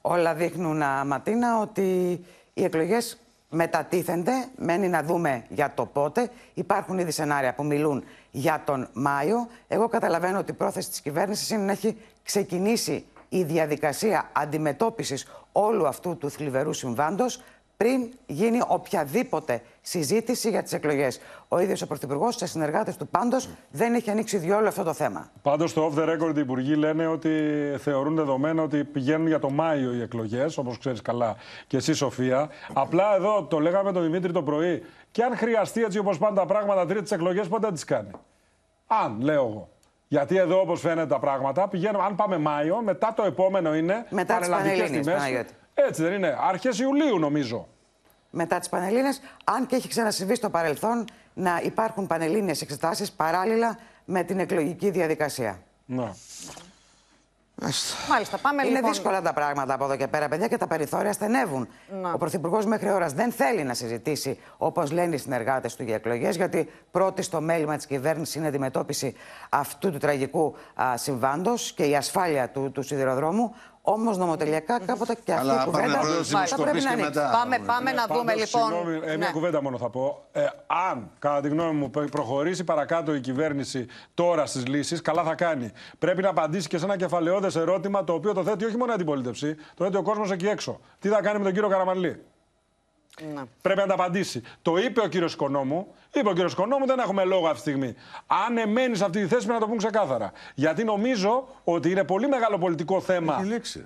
Όλα 0.00 0.34
δείχνουν, 0.34 0.82
Ματίνα, 1.06 1.60
ότι 1.60 2.20
οι 2.54 2.64
εκλογές 2.64 3.18
μετατίθενται. 3.52 4.32
Μένει 4.56 4.88
να 4.88 5.02
δούμε 5.02 5.44
για 5.48 5.72
το 5.74 5.86
πότε. 5.86 6.30
Υπάρχουν 6.54 6.98
ήδη 6.98 7.10
σενάρια 7.10 7.54
που 7.54 7.64
μιλούν 7.64 8.04
για 8.30 8.62
τον 8.64 8.88
Μάιο. 8.92 9.48
Εγώ 9.68 9.88
καταλαβαίνω 9.88 10.38
ότι 10.38 10.50
η 10.50 10.54
πρόθεση 10.54 10.88
της 10.88 11.00
κυβέρνησης 11.00 11.50
είναι 11.50 11.62
να 11.64 11.72
έχει 11.72 11.96
ξεκινήσει 12.22 13.04
η 13.28 13.42
διαδικασία 13.42 14.30
αντιμετώπισης 14.32 15.26
όλου 15.52 15.86
αυτού 15.86 16.16
του 16.16 16.30
θλιβερού 16.30 16.72
συμβάντος 16.72 17.42
πριν 17.82 18.08
γίνει 18.26 18.60
οποιαδήποτε 18.66 19.62
συζήτηση 19.80 20.50
για 20.50 20.62
τις 20.62 20.72
εκλογές. 20.72 21.20
Ο 21.48 21.58
ίδιος 21.58 21.82
ο 21.82 21.86
Πρωθυπουργός, 21.86 22.36
σε 22.36 22.46
συνεργάτες 22.46 22.96
του 22.96 23.08
πάντως, 23.08 23.48
δεν 23.70 23.94
έχει 23.94 24.10
ανοίξει 24.10 24.38
διόλου 24.38 24.66
αυτό 24.68 24.82
το 24.82 24.92
θέμα. 24.92 25.30
Πάντως, 25.42 25.70
στο 25.70 25.92
off 25.92 25.98
the 25.98 26.08
record, 26.08 26.36
οι 26.36 26.40
υπουργοί 26.40 26.74
λένε 26.74 27.06
ότι 27.06 27.30
θεωρούν 27.78 28.14
δεδομένο 28.14 28.62
ότι 28.62 28.84
πηγαίνουν 28.84 29.26
για 29.26 29.38
το 29.38 29.50
Μάιο 29.50 29.92
οι 29.92 30.02
εκλογές, 30.02 30.58
όπως 30.58 30.78
ξέρεις 30.78 31.02
καλά 31.02 31.36
και 31.66 31.76
εσύ, 31.76 31.92
Σοφία. 31.92 32.48
Απλά 32.72 33.16
εδώ 33.16 33.42
το 33.44 33.58
λέγαμε 33.58 33.92
τον 33.92 34.02
Δημήτρη 34.02 34.32
το 34.32 34.42
πρωί. 34.42 34.82
Και 35.10 35.22
αν 35.22 35.36
χρειαστεί 35.36 35.82
έτσι 35.82 35.98
όπως 35.98 36.18
πάνε 36.18 36.36
τα 36.36 36.46
πράγματα, 36.46 36.86
τρίτε 36.86 37.14
εκλογές, 37.14 37.48
πότε 37.48 37.72
τις 37.72 37.84
κάνει; 37.84 38.10
Αν, 38.86 39.20
λέω 39.20 39.46
εγώ. 39.46 39.68
Γιατί 40.08 40.36
εδώ, 40.36 40.60
όπως 40.60 40.80
φαίνεται 40.80 41.06
τα 41.06 41.18
πράγματα, 41.18 41.68
πηγαίνουμε, 41.68 42.04
αν 42.04 42.14
πάμε 42.14 42.38
Μάιο, 42.38 42.82
μετά 42.82 43.12
το 43.16 43.22
επόμενο 43.22 43.74
είναι 43.74 44.06
μετά 44.10 44.38
τις 44.38 44.90
τιμές. 44.90 45.44
Έτσι 45.74 46.02
δεν 46.02 46.12
είναι. 46.12 46.36
Αρχές 46.48 46.78
Ιουλίου, 46.78 47.18
νομίζω 47.18 47.66
μετά 48.34 48.58
τις 48.58 48.68
Πανελλήνες, 48.68 49.20
αν 49.44 49.66
και 49.66 49.76
έχει 49.76 49.88
ξανασυμβεί 49.88 50.34
στο 50.34 50.50
παρελθόν 50.50 51.04
να 51.34 51.60
υπάρχουν 51.62 52.06
Πανελλήνιες 52.06 52.60
εξετάσεις 52.60 53.12
παράλληλα 53.12 53.78
με 54.04 54.22
την 54.22 54.38
εκλογική 54.38 54.90
διαδικασία. 54.90 55.58
Ναι. 55.86 56.10
Μάλιστα, 58.08 58.38
πάμε 58.38 58.62
Είναι 58.62 58.74
λοιπόν... 58.74 58.90
δύσκολα 58.90 59.22
τα 59.22 59.32
πράγματα 59.32 59.74
από 59.74 59.84
εδώ 59.84 59.96
και 59.96 60.06
πέρα, 60.06 60.28
παιδιά, 60.28 60.48
και 60.48 60.56
τα 60.56 60.66
περιθώρια 60.66 61.12
στενεύουν. 61.12 61.68
Ο 62.14 62.18
Πρωθυπουργός 62.18 62.66
μέχρι 62.66 62.90
ώρας 62.90 63.12
δεν 63.12 63.32
θέλει 63.32 63.62
να 63.64 63.74
συζητήσει, 63.74 64.38
όπως 64.56 64.90
λένε 64.90 65.14
οι 65.14 65.18
συνεργάτες 65.18 65.76
του, 65.76 65.82
για 65.82 65.94
εκλογές, 65.94 66.36
γιατί 66.36 66.70
πρώτη 66.90 67.22
στο 67.22 67.40
μέλημα 67.40 67.76
της 67.76 67.86
κυβέρνησης 67.86 68.34
είναι 68.34 68.44
η 68.44 68.48
αντιμετώπιση 68.48 69.14
αυτού 69.48 69.90
του 69.92 69.98
τραγικού 69.98 70.56
συμβάντος 70.94 71.72
και 71.72 71.84
η 71.84 71.96
ασφάλεια 71.96 72.48
του, 72.48 72.70
του 72.70 72.82
σιδηροδρόμου. 72.82 73.54
Όμως 73.84 74.18
νομοτελειακά 74.18 74.80
κάποτε 74.80 75.16
και 75.24 75.32
αυτή 75.32 75.46
η 75.46 75.64
κουβέντα 75.64 76.00
θα 76.46 76.56
πρέπει 76.56 76.80
να 76.80 76.92
είναι. 76.92 77.10
Πάμε, 77.32 77.58
πάμε 77.66 77.92
να 77.92 78.06
δούμε 78.06 78.34
λοιπόν. 78.34 78.62
Συγγνώμη, 78.62 78.94
ε, 78.94 78.98
μια 79.00 79.16
ναι. 79.16 79.30
κουβέντα 79.32 79.62
μόνο 79.62 79.78
θα 79.78 79.90
πω. 79.90 80.24
Ε, 80.32 80.44
αν, 80.90 81.10
κατά 81.18 81.40
τη 81.40 81.48
γνώμη 81.48 81.72
μου, 81.72 81.90
προχωρήσει 81.90 82.64
παρακάτω 82.64 83.14
η 83.14 83.20
κυβέρνηση 83.20 83.86
τώρα 84.14 84.46
στις 84.46 84.66
λύσεις, 84.66 85.00
καλά 85.00 85.22
θα 85.22 85.34
κάνει. 85.34 85.72
Πρέπει 85.98 86.22
να 86.22 86.28
απαντήσει 86.28 86.68
και 86.68 86.78
σε 86.78 86.84
ένα 86.84 86.96
κεφαλαιόδες 86.96 87.56
ερώτημα 87.56 88.04
το 88.04 88.12
οποίο 88.12 88.32
το 88.32 88.44
θέτει 88.44 88.64
όχι 88.64 88.76
μόνο 88.76 88.90
η 88.90 88.94
αντιπολίτευση, 88.94 89.54
το 89.74 89.84
θέτει 89.84 89.96
ο 89.96 90.02
κόσμος 90.02 90.30
εκεί 90.30 90.46
έξω. 90.46 90.80
Τι 90.98 91.08
θα 91.08 91.20
κάνει 91.20 91.38
με 91.38 91.44
τον 91.44 91.52
κύριο 91.52 91.68
Καραμαλή; 91.68 92.22
Ναι. 93.34 93.42
Πρέπει 93.62 93.80
να 93.80 93.86
τα 93.86 93.94
απαντήσει. 93.94 94.42
Το 94.62 94.76
είπε 94.76 95.00
ο 95.00 95.06
κύριος 95.06 95.32
Οικονόμου. 95.32 95.94
Είπε 96.12 96.28
ο 96.28 96.32
κύριος 96.32 96.52
Οικονόμου, 96.52 96.86
δεν 96.86 96.98
έχουμε 96.98 97.24
λόγο 97.24 97.46
αυτή 97.46 97.54
τη 97.54 97.60
στιγμή. 97.60 97.94
Αν 98.26 98.56
εμένεις 98.58 98.98
σε 98.98 99.04
αυτή 99.04 99.20
τη 99.22 99.26
θέση, 99.26 99.46
πρέπει 99.46 99.52
να 99.52 99.58
το 99.58 99.64
πούμε 99.66 99.76
ξεκάθαρα. 99.76 100.32
Γιατί 100.54 100.84
νομίζω 100.84 101.48
ότι 101.64 101.90
είναι 101.90 102.04
πολύ 102.04 102.28
μεγάλο 102.28 102.58
πολιτικό 102.58 103.00
θέμα. 103.00 103.34
Έχει 103.34 103.44
λήξει. 103.48 103.84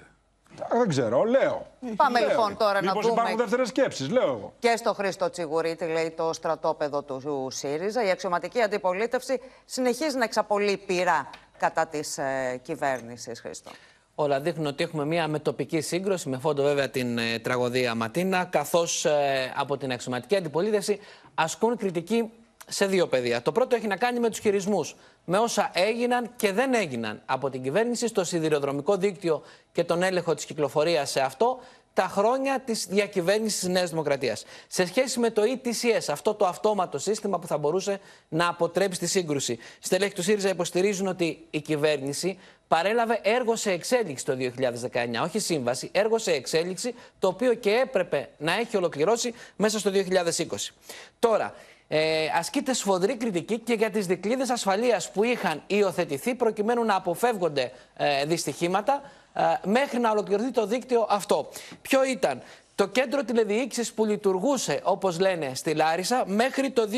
Δεν 0.71 0.89
ξέρω, 0.89 1.25
λέω. 1.25 1.67
Πάμε 1.97 2.19
λέω. 2.21 2.29
λοιπόν 2.29 2.57
τώρα 2.57 2.81
Μήπως 2.81 2.95
να 2.95 3.01
δούμε. 3.01 3.13
υπάρχουν 3.13 3.37
δεύτερες 3.39 3.69
σκέψεις, 3.69 4.11
λέω 4.11 4.23
εγώ. 4.23 4.53
Και 4.59 4.75
στο 4.77 4.95
Χρήστο 4.95 5.31
Τσιγουρίτη, 5.31 5.85
λέει 5.87 6.11
το 6.11 6.33
στρατόπεδο 6.33 7.03
του 7.03 7.49
ΣΥΡΙΖΑ, 7.51 8.05
η 8.05 8.11
αξιωματική 8.11 8.63
αντιπολίτευση 8.63 9.41
συνεχίζει 9.65 10.17
να 10.17 10.25
εξαπολύει 10.25 10.77
πειρά 10.77 11.31
κατά 11.59 11.87
της 11.87 12.19
ε, 12.19 12.61
κυβέρνησης, 12.63 13.41
Χρήστο. 13.41 13.71
Όλα 14.19 14.41
δείχνουν 14.41 14.67
ότι 14.67 14.85
έχουμε 14.85 15.05
μια 15.05 15.29
μετοπική 15.29 15.81
σύγκρουση, 15.81 16.29
με 16.29 16.39
φόντο 16.39 16.63
βέβαια 16.63 16.91
την 16.91 17.19
ε, 17.19 17.39
τραγωδία 17.39 17.95
Ματίνα, 17.95 18.45
καθώς 18.45 19.05
ε, 19.05 19.53
από 19.57 19.77
την 19.77 19.93
αξιωματική 19.93 20.37
αντιπολίτευση 20.37 20.99
ασκούν 21.35 21.77
κριτική 21.77 22.31
σε 22.67 22.87
δύο 22.87 23.07
πεδία. 23.07 23.43
Το 23.43 23.53
πρώτο 23.53 23.77
έχει 23.77 23.87
να 23.87 23.97
κάνει 23.97 24.21
με 24.21 24.29
τους 24.29 24.39
χειρισμούς, 24.39 24.97
με 25.25 25.39
όσα 25.39 25.71
έγιναν 25.75 26.31
και 26.37 26.53
δεν 26.53 26.75
έγιναν 26.75 27.23
από 27.27 27.51
την 27.51 27.63
κυβέρνηση 27.63 28.07
στο 28.07 28.25
σιδηροδρομικό 28.25 28.97
δίκτυο 28.97 29.43
και 29.73 29.85
τον 29.85 30.03
έλεγχο 30.03 30.35
της 30.35 30.45
κυκλοφορίας 30.45 31.11
σε 31.11 31.21
αυτό 31.21 31.59
τα 31.97 32.09
χρόνια 32.09 32.61
της 32.61 32.87
διακυβέρνησης 32.87 33.59
της 33.59 33.69
Νέας 33.69 33.91
Δημοκρατίας. 33.91 34.45
Σε 34.69 34.87
σχέση 34.87 35.19
με 35.19 35.31
το 35.31 35.43
ETCS, 35.43 36.07
αυτό 36.09 36.35
το 36.35 36.47
αυτόματο 36.47 36.99
σύστημα 36.99 37.39
που 37.39 37.47
θα 37.47 37.59
μπορούσε 37.59 38.01
να 38.29 38.49
αποτρέψει 38.49 38.99
τη 38.99 39.07
σύγκρουση. 39.07 39.59
Στελέχη 39.81 40.15
του 40.15 40.23
ΣΥΡΙΖΑ 40.23 40.49
υποστηρίζουν 40.49 41.07
ότι 41.07 41.47
η 41.51 41.61
κυβέρνηση 41.61 42.39
παρέλαβε 42.69 43.21
έργο 43.23 43.57
σε 43.57 43.71
εξέλιξη 43.71 44.25
το 44.25 44.37
2019, 44.41 45.23
όχι 45.23 45.39
σύμβαση, 45.39 45.89
έργο 45.93 46.19
σε 46.19 46.33
εξέλιξη, 46.33 46.95
το 47.19 47.29
οποίο 47.29 47.55
και 47.55 47.71
έπρεπε 47.71 48.29
να 48.39 48.53
έχει 48.53 48.77
ολοκληρώσει 48.77 49.35
μέσα 49.57 49.79
στο 49.79 49.91
2020. 49.91 50.75
Τώρα, 51.19 51.55
ε, 51.89 52.27
ασκείται 52.39 52.73
σφοδρή 52.73 53.17
κριτική 53.17 53.59
και 53.59 53.75
για 53.75 53.91
τις 53.91 54.07
δικλείδες 54.07 54.51
ασφαλείας 54.51 55.11
που 55.11 55.25
είχαν 55.25 55.63
υιοθετηθεί 55.67 56.35
προκειμένου 56.35 56.85
να 56.85 56.95
αποφεύγονται 56.95 57.73
ε, 57.97 58.25
δυστυχήματα 58.25 59.03
ε, 59.33 59.43
μέχρι 59.65 59.99
να 59.99 60.11
ολοκληρωθεί 60.11 60.51
το 60.51 60.67
δίκτυο 60.67 61.07
αυτό. 61.09 61.49
Ποιο 61.83 62.05
ήταν; 62.05 62.43
Το 62.75 62.87
κέντρο 62.87 63.25
τηλεδιοίκησης 63.25 63.93
που 63.93 64.05
λειτουργούσε, 64.05 64.81
όπως 64.83 65.19
λένε, 65.21 65.55
στη 65.55 65.75
Λάρισα 65.75 66.25
μέχρι 66.27 66.71
το 66.71 66.89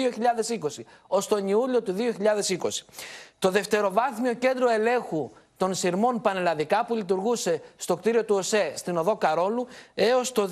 2020, 0.79 0.83
ως 1.07 1.27
τον 1.27 1.49
Ιούλιο 1.49 1.83
του 1.83 1.95
2020. 1.95 2.69
Το 3.39 3.51
δευτεροβάθμιο 3.51 4.35
κέντρο 4.35 4.69
ελέγχου 4.69 5.31
των 5.59 5.75
σειρμών 5.75 6.21
πανελλαδικά 6.21 6.85
που 6.85 6.95
λειτουργούσε 6.95 7.63
στο 7.77 7.97
κτίριο 7.97 8.25
του 8.25 8.35
ΟΣΕ 8.35 8.73
στην 8.77 8.97
οδό 8.97 9.17
Καρόλου 9.17 9.67
έως 9.95 10.33
το 10.33 10.51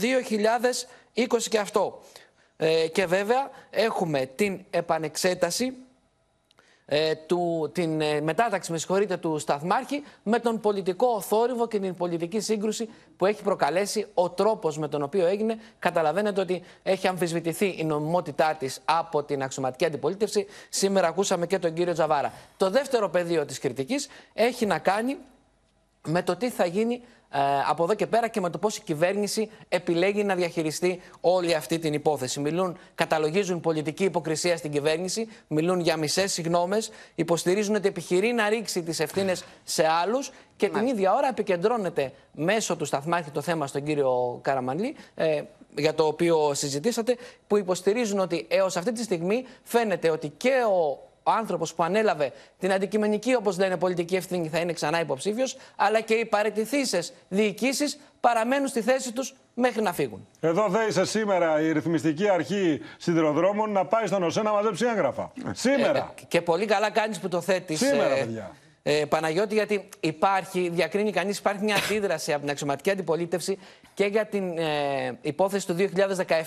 2020 1.14 1.42
και 1.48 1.58
αυτό. 1.58 2.02
Ε, 2.56 2.88
και 2.88 3.06
βέβαια 3.06 3.50
έχουμε 3.70 4.26
την 4.26 4.64
επανεξέταση 4.70 5.76
ε, 6.88 7.14
του, 7.14 7.70
την 7.72 8.00
ε, 8.00 8.20
μετάταξη 8.20 8.72
με 8.72 8.78
συγχωρείτε, 8.78 9.16
του 9.16 9.38
Σταθμάρχη 9.38 10.02
με 10.22 10.38
τον 10.38 10.60
πολιτικό 10.60 11.20
θόρυβο 11.20 11.68
και 11.68 11.78
την 11.78 11.94
πολιτική 11.94 12.40
σύγκρουση 12.40 12.88
που 13.16 13.26
έχει 13.26 13.42
προκαλέσει 13.42 14.06
ο 14.14 14.30
τρόπος 14.30 14.78
με 14.78 14.88
τον 14.88 15.02
οποίο 15.02 15.26
έγινε. 15.26 15.58
Καταλαβαίνετε 15.78 16.40
ότι 16.40 16.62
έχει 16.82 17.06
αμφισβητηθεί 17.08 17.74
η 17.78 17.84
νομιμότητά 17.84 18.56
της 18.58 18.80
από 18.84 19.22
την 19.22 19.42
αξιωματική 19.42 19.84
αντιπολίτευση. 19.84 20.46
Σήμερα 20.68 21.08
ακούσαμε 21.08 21.46
και 21.46 21.58
τον 21.58 21.72
κύριο 21.72 21.92
Τζαβάρα. 21.92 22.32
Το 22.56 22.70
δεύτερο 22.70 23.08
πεδίο 23.08 23.44
της 23.44 23.58
κριτικής 23.58 24.08
έχει 24.34 24.66
να 24.66 24.78
κάνει 24.78 25.16
με 26.06 26.22
το 26.22 26.36
τι 26.36 26.50
θα 26.50 26.66
γίνει 26.66 26.94
ε, 26.94 27.15
από 27.68 27.84
εδώ 27.84 27.94
και 27.94 28.06
πέρα 28.06 28.28
και 28.28 28.40
με 28.40 28.50
το 28.50 28.58
πώς 28.58 28.76
η 28.76 28.82
κυβέρνηση 28.82 29.50
επιλέγει 29.68 30.24
να 30.24 30.34
διαχειριστεί 30.34 31.00
όλη 31.20 31.54
αυτή 31.54 31.78
την 31.78 31.92
υπόθεση. 31.92 32.40
Μιλούν, 32.40 32.78
καταλογίζουν 32.94 33.60
πολιτική 33.60 34.04
υποκρισία 34.04 34.56
στην 34.56 34.70
κυβέρνηση, 34.70 35.28
μιλούν 35.48 35.80
για 35.80 35.96
μισές 35.96 36.32
συγγνώμε, 36.32 36.78
υποστηρίζουν 37.14 37.74
ότι 37.74 37.88
επιχειρεί 37.88 38.32
να 38.32 38.48
ρίξει 38.48 38.82
τις 38.82 39.00
ευθύνες 39.00 39.44
σε 39.64 39.86
άλλους 39.86 40.30
και 40.56 40.68
την 40.68 40.86
ίδια 40.86 41.14
ώρα 41.14 41.28
επικεντρώνεται 41.28 42.12
μέσω 42.32 42.76
του 42.76 42.84
σταθμάρχη 42.84 43.30
το 43.30 43.40
θέμα 43.40 43.66
στον 43.66 43.82
κύριο 43.84 44.38
Καραμανλή. 44.42 44.96
Ε, 45.14 45.42
για 45.78 45.94
το 45.94 46.06
οποίο 46.06 46.54
συζητήσατε, 46.54 47.16
που 47.46 47.56
υποστηρίζουν 47.56 48.18
ότι 48.18 48.46
έως 48.48 48.76
αυτή 48.76 48.92
τη 48.92 49.02
στιγμή 49.02 49.44
φαίνεται 49.62 50.10
ότι 50.10 50.28
και 50.28 50.52
ο 50.70 51.05
ο 51.26 51.30
άνθρωπος 51.30 51.74
που 51.74 51.82
ανέλαβε 51.82 52.32
την 52.58 52.72
αντικειμενική, 52.72 53.34
όπως 53.34 53.58
λένε, 53.58 53.76
πολιτική 53.76 54.16
ευθύνη 54.16 54.48
θα 54.48 54.58
είναι 54.58 54.72
ξανά 54.72 55.00
υποψήφιος, 55.00 55.56
αλλά 55.76 56.00
και 56.00 56.14
οι 56.14 56.24
παρετηθήσει 56.24 56.98
διοικήσεις 57.28 57.98
παραμένουν 58.20 58.68
στη 58.68 58.80
θέση 58.82 59.12
τους 59.12 59.34
μέχρι 59.54 59.82
να 59.82 59.92
φύγουν. 59.92 60.28
Εδώ 60.40 60.68
δέησε 60.68 61.04
σήμερα 61.04 61.60
η 61.60 61.72
ρυθμιστική 61.72 62.28
αρχή 62.28 62.80
σιδηροδρόμων 62.96 63.70
να 63.70 63.84
πάει 63.84 64.06
στον 64.06 64.22
ΟΣΕ 64.22 64.42
να 64.42 64.52
μαζέψει 64.52 64.86
έγγραφα. 64.86 65.32
Σήμερα. 65.50 65.98
Ε, 65.98 66.24
και 66.28 66.42
πολύ 66.42 66.66
καλά 66.66 66.90
κάνεις 66.90 67.18
που 67.18 67.28
το 67.28 67.40
θέτεις. 67.40 67.78
Σήμερα, 67.78 68.14
παιδιά. 68.14 68.54
Ε, 68.88 69.04
Παναγιώτη, 69.04 69.54
γιατί 69.54 69.88
υπάρχει, 70.00 70.68
διακρίνει 70.68 71.12
κανείς, 71.12 71.38
υπάρχει 71.38 71.64
μια 71.64 71.76
αντίδραση 71.84 72.32
από 72.32 72.40
την 72.40 72.50
αξιωματική 72.50 72.90
αντιπολίτευση 72.90 73.58
και 73.94 74.04
για 74.04 74.26
την 74.26 74.58
ε, 74.58 75.18
υπόθεση 75.20 75.66
του 75.66 75.76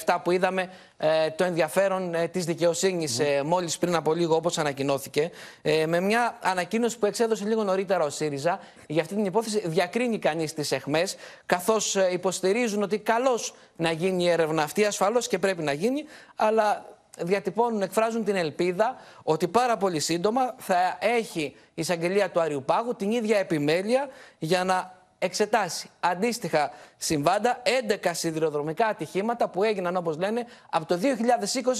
2017 0.05 0.17
που 0.23 0.31
είδαμε 0.31 0.69
ε, 0.97 1.29
το 1.29 1.43
ενδιαφέρον 1.43 2.13
ε, 2.13 2.27
της 2.27 2.45
δικαιοσύνης 2.45 3.19
ε, 3.19 3.41
μόλις 3.45 3.77
πριν 3.77 3.95
από 3.95 4.13
λίγο 4.13 4.35
όπως 4.35 4.57
ανακοινώθηκε. 4.57 5.31
Ε, 5.61 5.85
με 5.85 5.99
μια 5.99 6.37
ανακοίνωση 6.41 6.99
που 6.99 7.05
εξέδωσε 7.05 7.45
λίγο 7.45 7.63
νωρίτερα 7.63 8.03
ο 8.03 8.09
ΣΥΡΙΖΑ 8.09 8.59
για 8.87 9.01
αυτή 9.01 9.15
την 9.15 9.25
υπόθεση 9.25 9.61
διακρίνει 9.67 10.19
κανείς 10.19 10.53
τις 10.53 10.71
εχμές 10.71 11.15
καθώς 11.45 11.95
υποστηρίζουν 12.11 12.83
ότι 12.83 12.99
καλώς 12.99 13.53
να 13.75 13.91
γίνει 13.91 14.23
η 14.23 14.29
έρευνα 14.29 14.63
αυτή 14.63 14.85
ασφαλώς 14.85 15.27
και 15.27 15.39
πρέπει 15.39 15.63
να 15.63 15.71
γίνει 15.71 16.03
αλλά 16.35 16.85
διατυπώνουν, 17.21 17.81
εκφράζουν 17.81 18.23
την 18.23 18.35
ελπίδα 18.35 18.95
ότι 19.23 19.47
πάρα 19.47 19.77
πολύ 19.77 19.99
σύντομα 19.99 20.55
θα 20.57 20.97
έχει 20.99 21.41
η 21.41 21.55
εισαγγελία 21.73 22.29
του 22.29 22.39
Αριουπάγου 22.39 22.95
την 22.95 23.11
ίδια 23.11 23.37
επιμέλεια 23.37 24.07
για 24.39 24.63
να 24.63 24.97
εξετάσει 25.19 25.89
αντίστοιχα 25.99 26.71
συμβάντα 26.97 27.61
11 28.03 28.09
σιδηροδρομικά 28.11 28.85
ατυχήματα 28.85 29.49
που 29.49 29.63
έγιναν 29.63 29.95
όπως 29.95 30.17
λένε 30.17 30.45
από 30.69 30.85
το 30.85 30.99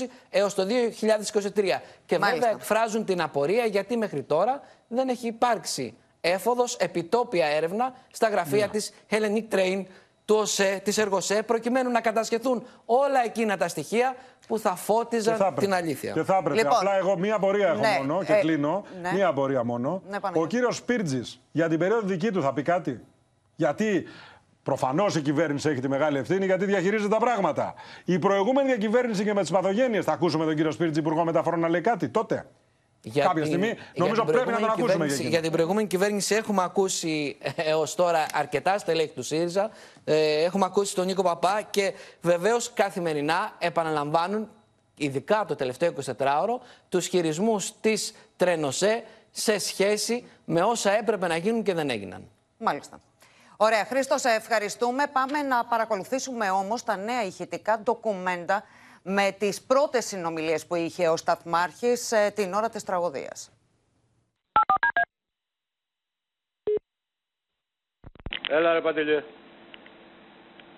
2020 0.03 0.07
έως 0.29 0.53
το 0.53 0.67
2023. 0.67 1.79
Και 2.05 2.17
βέβαια 2.17 2.49
εκφράζουν 2.49 3.05
την 3.05 3.21
απορία 3.21 3.65
γιατί 3.65 3.97
μέχρι 3.97 4.23
τώρα 4.23 4.61
δεν 4.87 5.09
έχει 5.09 5.27
υπάρξει 5.27 5.97
έφοδος 6.21 6.75
επιτόπια 6.75 7.45
έρευνα 7.45 7.93
στα 8.11 8.29
γραφεία 8.29 8.65
ναι. 8.65 8.71
της 8.71 8.91
Hellenic 9.09 9.55
Train 9.55 9.83
του 10.29 10.35
ΟΣΕ, 10.35 10.81
της 10.83 10.97
ΕΡΓΟΣΕ, 10.97 11.43
προκειμένου 11.43 11.91
να 11.91 12.01
κατασχεθούν 12.01 12.63
όλα 12.85 13.23
εκείνα 13.25 13.57
τα 13.57 13.67
στοιχεία 13.67 14.15
που 14.47 14.59
θα 14.59 14.75
φώτιζαν 14.75 15.53
την 15.59 15.73
αλήθεια. 15.73 16.11
Και 16.11 16.23
θα 16.23 16.37
έπρεπε. 16.37 16.55
Λοιπόν, 16.55 16.77
Απλά 16.77 16.97
εγώ 16.97 17.17
μία 17.17 17.35
απορία 17.35 17.67
έχω 17.67 17.79
ναι, 17.79 17.95
μόνο 17.97 18.23
και 18.23 18.33
ε, 18.33 18.39
κλείνω. 18.39 18.83
Ναι. 19.01 19.11
Μία 19.13 19.27
απορία 19.27 19.63
μόνο. 19.63 20.01
Ναι, 20.09 20.17
Ο 20.33 20.45
κύριος 20.45 20.75
Σπίρτζης 20.75 21.41
για 21.51 21.69
την 21.69 21.79
περίοδο 21.79 22.07
δική 22.07 22.31
του 22.31 22.41
θα 22.41 22.53
πει 22.53 22.61
κάτι; 22.61 23.01
Γιατί 23.55 24.05
Προφανώς 24.63 25.15
η 25.15 25.21
κυβέρνηση 25.21 25.69
έχει 25.69 25.79
τη 25.79 25.87
μεγάλη 25.87 26.17
ευθύνη 26.17 26.45
γιατί 26.45 26.65
διαχειρίζεται 26.65 27.09
τα 27.09 27.17
πράγματα. 27.17 27.73
Η 28.05 28.19
προηγούμενη 28.19 28.67
διακυβέρνηση 28.67 29.23
και 29.23 29.33
με 29.33 29.41
τις 29.41 29.51
παθογένειες. 29.51 30.05
Θα 30.05 30.11
ακούσουμε 30.11 30.45
τον 30.45 30.55
κύριο 30.55 30.71
Σπίρτζη, 30.71 30.99
Υπουργό 30.99 31.23
Μεταφορών, 31.23 31.59
να 31.59 31.69
λέει 31.69 31.81
κάτι 31.81 32.09
τότε. 32.09 32.45
Για 33.01 33.23
Κάποια 33.23 33.43
την, 33.43 33.51
στιγμή 33.51 33.77
νομίζω 33.95 34.23
πρέπει 34.23 34.51
να 34.51 34.59
τον 34.59 34.69
ακούσουμε. 34.69 35.05
Για, 35.05 35.29
για 35.29 35.41
την 35.41 35.51
προηγούμενη 35.51 35.87
κυβέρνηση 35.87 36.35
έχουμε 36.35 36.63
ακούσει 36.63 37.37
ε, 37.41 37.49
έω 37.55 37.87
τώρα 37.95 38.25
αρκετά 38.33 38.77
στελέχη 38.77 39.13
του 39.13 39.23
ΣΥΡΙΖΑ. 39.23 39.69
Ε, 40.03 40.43
έχουμε 40.43 40.65
ακούσει 40.65 40.95
τον 40.95 41.05
Νίκο 41.05 41.23
Παπά 41.23 41.61
και 41.69 41.93
βεβαίως 42.21 42.73
καθημερινά 42.73 43.55
επαναλαμβάνουν, 43.59 44.49
ειδικά 44.95 45.45
το 45.47 45.55
τελευταίο 45.55 45.93
24ωρο, 46.17 46.59
τους 46.89 47.07
χειρισμούς 47.07 47.73
της 47.81 48.13
Τρενοσέ 48.37 49.03
σε 49.31 49.57
σχέση 49.57 50.25
με 50.45 50.61
όσα 50.61 50.97
έπρεπε 50.97 51.27
να 51.27 51.37
γίνουν 51.37 51.63
και 51.63 51.73
δεν 51.73 51.89
έγιναν. 51.89 52.27
Μάλιστα. 52.57 53.01
Ωραία, 53.57 53.85
Χρήστο, 53.85 54.17
σε 54.17 54.29
ευχαριστούμε. 54.29 55.07
Πάμε 55.07 55.41
να 55.41 55.65
παρακολουθήσουμε 55.65 56.49
όμως 56.49 56.83
τα 56.83 56.97
νέα 56.97 57.23
ηχητικά 57.23 57.79
ντοκουμέντα 57.79 58.63
με 59.03 59.35
τις 59.39 59.61
πρώτες 59.61 60.05
συνομιλίες 60.05 60.65
που 60.65 60.75
είχε 60.75 61.07
ο 61.07 61.17
Σταθμάρχης 61.17 62.11
ε, 62.11 62.31
την 62.35 62.53
ώρα 62.53 62.69
της 62.69 62.83
τραγωδίας. 62.83 63.51
Έλα 68.49 68.73
ρε 68.73 68.81
Παντελή. 68.81 69.23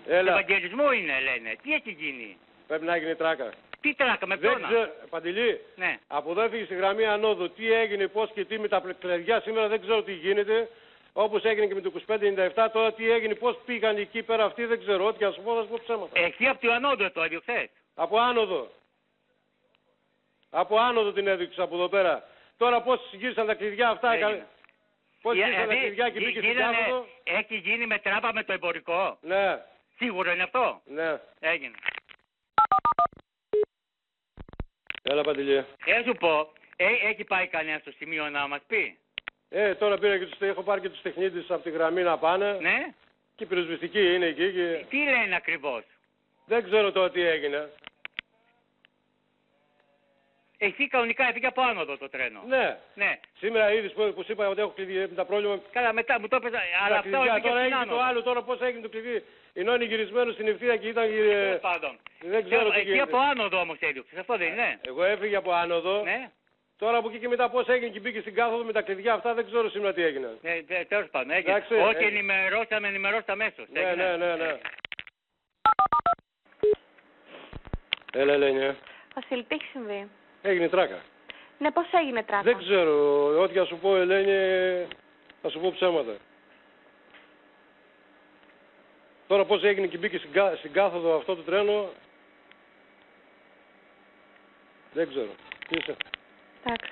Έλα. 0.07 0.32
Ευαγγελισμό 0.32 0.91
είναι 0.91 1.19
λένε. 1.19 1.55
Τι 1.63 1.74
έχει 1.74 1.91
γίνει; 1.91 2.38
Πρέπει 2.67 2.86
να 2.86 2.97
γίνει 2.97 3.15
τράκα. 3.15 3.53
Τι 3.82 3.95
τράκα, 3.95 4.28
με 4.28 4.38
ποιον. 4.38 4.61
Παντελή, 5.09 5.61
ναι. 5.76 5.97
από 6.07 6.32
εδώ 6.32 6.41
έφυγε 6.41 6.65
στη 6.65 6.76
γραμμή 6.76 7.05
ανόδου. 7.05 7.51
Τι 7.51 7.74
έγινε, 7.74 8.07
πώς 8.07 8.32
και 8.34 8.45
τι 8.45 8.59
με 8.59 8.67
τα 8.67 8.84
κλειδιά 8.99 9.41
σήμερα 9.41 9.67
δεν 9.67 9.82
ξέρω 9.82 10.03
τι 10.03 10.13
γίνεται. 10.13 10.69
Όπως 11.13 11.43
έγινε 11.43 11.65
και 11.65 11.74
με 11.74 11.82
το 11.82 11.91
2597, 12.07 12.69
τώρα 12.74 12.93
τι 12.93 13.11
έγινε, 13.11 13.36
πώς 13.36 13.59
πήγαν 13.65 13.97
εκεί 13.97 14.24
πέρα 14.24 14.43
αυτοί, 14.43 14.65
δεν 14.65 14.80
ξέρω. 14.80 15.05
Ό,τι 15.05 15.26
α 15.26 15.34
πω, 15.43 15.55
θα 15.55 15.61
σου 15.61 15.67
πω 15.67 15.80
ψέματα. 15.84 16.19
Εκεί 16.19 16.47
από 16.47 16.61
το 16.61 16.72
Ανόδο 16.72 17.11
το 17.11 17.24
έδιωξε. 17.24 17.69
Από 17.96 18.20
άνοδο. 18.20 18.72
Από 20.50 20.78
άνοδο 20.78 21.12
την 21.12 21.28
έδειξε 21.28 21.62
από 21.62 21.76
εδώ 21.76 21.89
πέρα. 21.89 22.24
Τώρα 22.58 22.82
πώς 22.82 23.00
γύρισαν 23.12 23.48
τα 23.48 23.54
κλειδιά 23.54 23.89
αυτά. 23.89 24.10
Πώς 25.22 25.36
γύρισαν 25.36 25.68
τα 25.68 25.76
κλειδιά 25.76 26.10
και 26.10 26.20
μπήκε 26.20 26.39
στην 26.39 26.56
κάθοδο. 26.56 27.08
Έχει 27.24 27.56
γίνει 27.56 27.86
με 27.86 28.00
τράπα 28.00 28.34
με 28.34 28.44
το 28.44 28.54
εμπορικό. 28.54 29.18
Ναι. 29.22 29.62
Σίγουρο 29.98 30.32
είναι 30.32 30.44
αυτό; 30.44 30.82
Ναι. 30.86 31.20
Έγινε. 31.39 31.76
Έλα 35.04 35.24
Παντελή. 35.24 35.54
Ε, 35.86 36.04
σου 36.06 36.14
πω, 36.20 36.52
ε, 36.76 36.86
έχει 37.10 37.24
πάει 37.24 37.48
κανένα 37.48 37.80
στο 37.80 37.92
σημείο 37.92 38.30
να 38.30 38.48
μας 38.48 38.62
πει; 38.68 38.98
Ε, 39.50 39.76
τώρα 39.76 39.98
πήρα 39.98 40.18
και 40.18 40.26
τους, 40.26 40.39
έχω 40.39 40.64
πάρει 40.64 40.82
και 40.82 40.89
τους 40.89 41.02
τεχνίτες 41.02 41.52
από 41.52 41.64
τη 41.64 41.70
γραμμή 41.70 42.04
να 42.04 42.18
πάνε. 42.18 42.58
Ναι. 42.62 42.94
Και 43.36 43.44
η 43.44 43.48
πυροσβεστική 43.48 44.14
είναι 44.14 44.26
εκεί. 44.26 44.52
Και... 44.52 44.86
Τι 44.89 44.98
λένε 44.98 45.36
ακριβώς; 45.36 45.84
Δεν 46.46 46.64
ξέρω 46.64 46.92
τώρα 46.92 47.12
τι 47.12 47.22
έγινε. 47.22 47.70
Εσύ 50.64 50.88
κανονικά 50.88 51.28
έφυγε 51.28 51.48
από 51.48 51.62
άνω 51.62 51.82
εδώ 51.82 51.98
το 51.98 52.10
τρένο. 52.10 52.42
Ναι. 52.48 52.78
ναι. 52.94 53.20
Σήμερα 53.38 53.74
είδε 53.74 53.88
που, 53.88 54.14
που 54.16 54.24
σου 54.24 54.32
είπα 54.32 54.48
ότι 54.48 54.62
έχω 54.62 54.70
κλειδί 54.70 54.94
με 54.94 55.16
τα 55.16 55.26
πρόβλημα. 55.26 55.60
Καλά, 55.72 55.94
μετά 55.94 56.20
μου 56.20 56.28
το 56.28 56.36
έπαιζα. 56.36 56.60
Αλλά 56.86 56.98
αυτό 56.98 57.10
τώρα 57.44 57.64
έγινε 57.64 57.86
το 57.86 58.00
άλλο. 58.02 58.22
Τώρα 58.22 58.42
πώς 58.42 58.62
έγινε 58.62 58.82
το 58.82 58.89
κλειδί. 58.89 59.24
Ενώ 59.54 59.76
είναι 59.76 59.84
γυρισμένο 59.84 60.32
στην 60.32 60.48
ευθεία 60.48 60.78
και 60.78 60.88
ήταν. 60.88 61.04
Ε... 61.04 61.60
Δεν 62.20 62.46
ξέρω 62.46 62.70
τι 62.70 62.80
Εκεί 62.80 63.00
από 63.00 63.18
άνοδο 63.18 63.60
όμως 63.60 63.78
έδιωξε. 63.80 64.20
Αυτό 64.20 64.38
δεν 64.38 64.48
είναι. 64.48 64.80
Εγώ 64.82 65.04
έφυγε 65.04 65.36
από 65.36 65.52
άνοδο. 65.52 66.02
Ναι. 66.04 66.30
Τώρα 66.78 66.98
από 66.98 67.10
εκεί 67.10 67.20
και 67.20 67.28
μετά 67.28 67.50
πώς 67.50 67.68
έγινε 67.68 67.92
και 67.92 68.00
μπήκε 68.00 68.20
στην 68.20 68.36
κάθοδο 68.36 68.64
με 68.64 68.72
τα 68.72 68.82
κλειδιά 68.82 69.14
αυτά 69.14 69.34
δεν 69.34 69.46
ξέρω 69.46 69.70
σήμερα 69.70 69.94
τι 69.94 70.04
έγινε. 70.04 70.38
Ε, 70.42 70.84
Τέλος 70.84 71.10
πάντων, 71.10 71.32
έγινε. 71.32 71.52
Εντάξει, 71.52 71.74
Ό,τι 71.74 72.06
ενημερώσαμε, 72.06 72.88
ενημερώστε 72.88 73.32
αμέσως. 73.32 73.66
Ναι, 73.70 73.94
ναι, 73.96 74.16
ναι, 74.18 74.36
ναι. 74.36 74.58
Έλα, 78.12 78.34
Ελένη. 78.34 78.78
Βασίλη, 79.16 79.43
τι 79.43 79.55
έχει 79.55 79.66
συμβεί; 79.66 80.09
Έγινε 80.41 80.70
τράκα. 80.70 81.01
Ναι, 81.57 81.72
πώς 81.72 81.86
έγινε 81.91 82.24
τράκα; 82.24 82.43
Δεν 82.43 82.57
ξέρω. 82.57 83.26
Ό,τι 83.41 83.53
θα 83.53 83.66
σου 83.66 83.78
πω, 83.78 83.95
Ελένη, 83.95 84.88
θα 85.41 85.49
σου 85.49 85.59
πω 85.59 85.72
ψέματα. 85.72 86.16
Τώρα 89.28 89.45
πώς 89.45 89.64
έγινε 89.64 89.88
και 89.88 89.97
μπήκε 89.97 90.18
στην, 90.18 90.32
στην 90.57 90.72
κάθοδο 90.74 91.16
αυτό 91.16 91.36
το 91.36 91.41
τρένο, 91.41 91.89
δεν 94.93 95.09
ξέρω. 95.09 95.32
Τι 95.68 95.78
είσαι; 95.78 95.95
Εντάξει. 96.64 96.91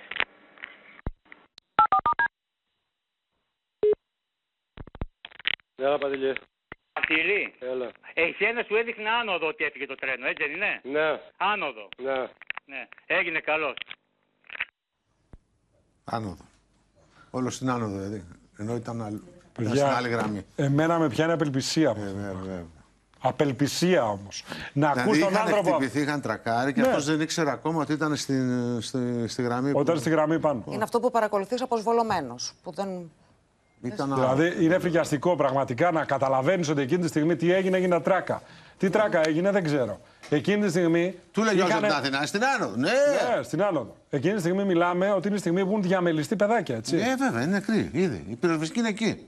Έλα, 5.76 5.97
Παντελή. 5.97 6.36
Παντελή. 7.10 7.53
Έλα. 7.60 7.91
Εσένα 8.14 8.64
σου 8.68 8.76
έδειχνε 8.76 9.10
άνοδο 9.10 9.47
ότι 9.47 9.64
έφυγε 9.64 9.86
το 9.86 9.95
τρένο, 9.95 10.26
έτσι 10.28 10.43
δεν 10.43 10.51
είναι; 10.55 10.72
Ναι. 10.84 11.20
Άνοδο. 11.38 11.89
Ναι. 12.03 12.20
ναι. 12.66 12.88
Έγινε 13.05 13.39
καλός. 13.39 13.76
Άνοδο. 16.03 16.45
Όλος 17.30 17.55
στην 17.55 17.70
άνοδο, 17.70 17.97
δηλαδή. 17.97 18.26
Ενώ 18.57 18.76
ήταν, 18.76 19.01
άλλη, 19.01 19.22
στην 19.68 19.84
άλλη 19.84 20.10
γραμμή. 20.10 20.45
Εμένα 20.55 20.99
με 20.99 21.10
πιάνει 21.10 21.32
απελπισία. 21.32 21.89
Ε, 21.89 21.93
βέβαια, 21.93 22.34
βέβαια. 22.34 22.66
Απελπισία 23.22 24.03
όμως. 24.03 24.43
Να 24.74 24.91
δηλαδή, 24.91 25.10
ακούς 25.10 25.20
τον 25.20 25.38
άνθρωπο. 25.38 25.68
Είχαν 25.68 25.74
χτυπηθεί, 25.74 26.01
είχαν 26.01 26.22
τρακάρει 26.22 26.74
και 26.74 26.82
ναι. 26.82 26.88
αυτός 26.88 27.05
δεν 27.05 27.22
ήξερε 27.22 27.51
ακόμα 27.51 27.82
ότι 27.82 27.93
ήταν 27.93 28.16
στη, 28.16 28.38
στη, 28.82 29.28
στη 29.28 29.41
γραμμή. 29.41 29.72
Όταν 29.76 29.95
που... 29.95 30.01
στη 30.01 30.10
γραμμή 30.10 30.39
πάνω. 30.39 30.64
Είναι 30.70 30.84
αυτό 30.84 30.99
που 30.99 31.12
παρακολουθείς 31.12 31.62
αποσβολωμένος. 31.62 32.53
Που 32.64 32.72
δεν... 32.72 33.12
Ήταν... 33.82 34.13
Δηλαδή 34.13 34.55
είναι 34.59 34.80
φρικιαστικό 34.80 35.36
πραγματικά 35.36 35.91
να 35.91 36.05
καταλαβαίνεις 36.05 36.69
ότι 36.69 36.82
εκείνη 36.82 37.01
τη 37.01 37.07
στιγμή 37.07 37.36
τι 37.36 37.53
έγινε, 37.53 37.77
έγινε 37.77 37.99
τράκα. 37.99 38.41
Τι 38.77 38.89
τράκα 38.89 39.21
έγινε, 39.27 39.51
δεν 39.51 39.63
ξέρω. 39.63 39.99
Εκείνη 40.30 40.63
τη 40.65 40.69
στιγμή. 40.69 41.19
Του 41.32 41.43
λέγει 41.43 41.57
είχαν... 41.57 41.82
την 41.82 41.91
Αθηνά, 41.91 42.25
στην 42.25 42.41
άνοδο. 42.45 42.75
Ναι. 42.75 42.89
ναι, 42.89 43.43
στην 43.43 43.63
άνοδο. 43.63 43.95
Εκείνη 44.09 44.34
τη 44.34 44.39
στιγμή 44.39 44.63
μιλάμε 44.63 45.11
ότι 45.11 45.27
είναι 45.27 45.38
η 45.38 45.39
στιγμή 45.39 45.63
που 45.63 45.69
έχουν 45.69 45.82
διαμελιστεί 45.82 46.36
παιδάκια, 46.36 46.75
έτσι. 46.75 46.95
Ναι, 46.95 47.15
βέβαια, 47.17 47.41
είναι 47.41 47.51
νεκροί. 47.51 47.89
Ήδη. 47.91 48.25
Η 48.30 48.36
πυροσβεστική 48.36 48.80
είναι 48.80 48.89
εκεί. 48.89 49.27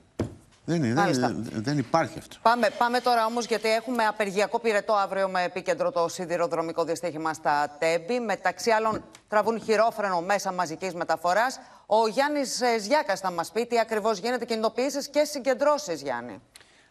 Δεν, 0.66 0.94
δεν, 0.94 1.46
δεν 1.54 1.78
υπάρχει 1.78 2.18
αυτό. 2.18 2.36
Πάμε, 2.42 2.70
πάμε 2.78 3.00
τώρα 3.00 3.26
όμως 3.26 3.46
γιατί 3.46 3.70
έχουμε 3.70 4.04
απεργιακό 4.04 4.60
πυρετό 4.60 4.94
αύριο 4.94 5.30
με 5.30 5.44
επίκεντρο 5.44 5.92
το 5.92 6.08
σιδηροδρομικό 6.08 6.84
δυστύχημα 6.84 7.34
στα 7.34 7.76
Τέμπη. 7.80 8.20
Μεταξύ 8.20 8.72
άλλων 8.72 9.04
τραβούν 9.28 9.62
χειρόφρενο 9.62 10.22
μέσα 10.22 10.52
μαζικής 10.52 10.94
μεταφοράς. 10.94 11.60
Ο 11.94 12.08
Γιάννης 12.08 12.62
ε, 12.62 12.80
Ζιάκας 12.80 13.20
θα 13.20 13.32
μας 13.32 13.52
πει 13.52 13.66
τι 13.66 13.80
ακριβώς 13.80 14.18
γίνεται 14.18 14.46
κινητοποιήσεις 14.46 15.08
και 15.08 15.24
συγκεντρώσεις 15.24 16.02
Γιάννη. 16.02 16.42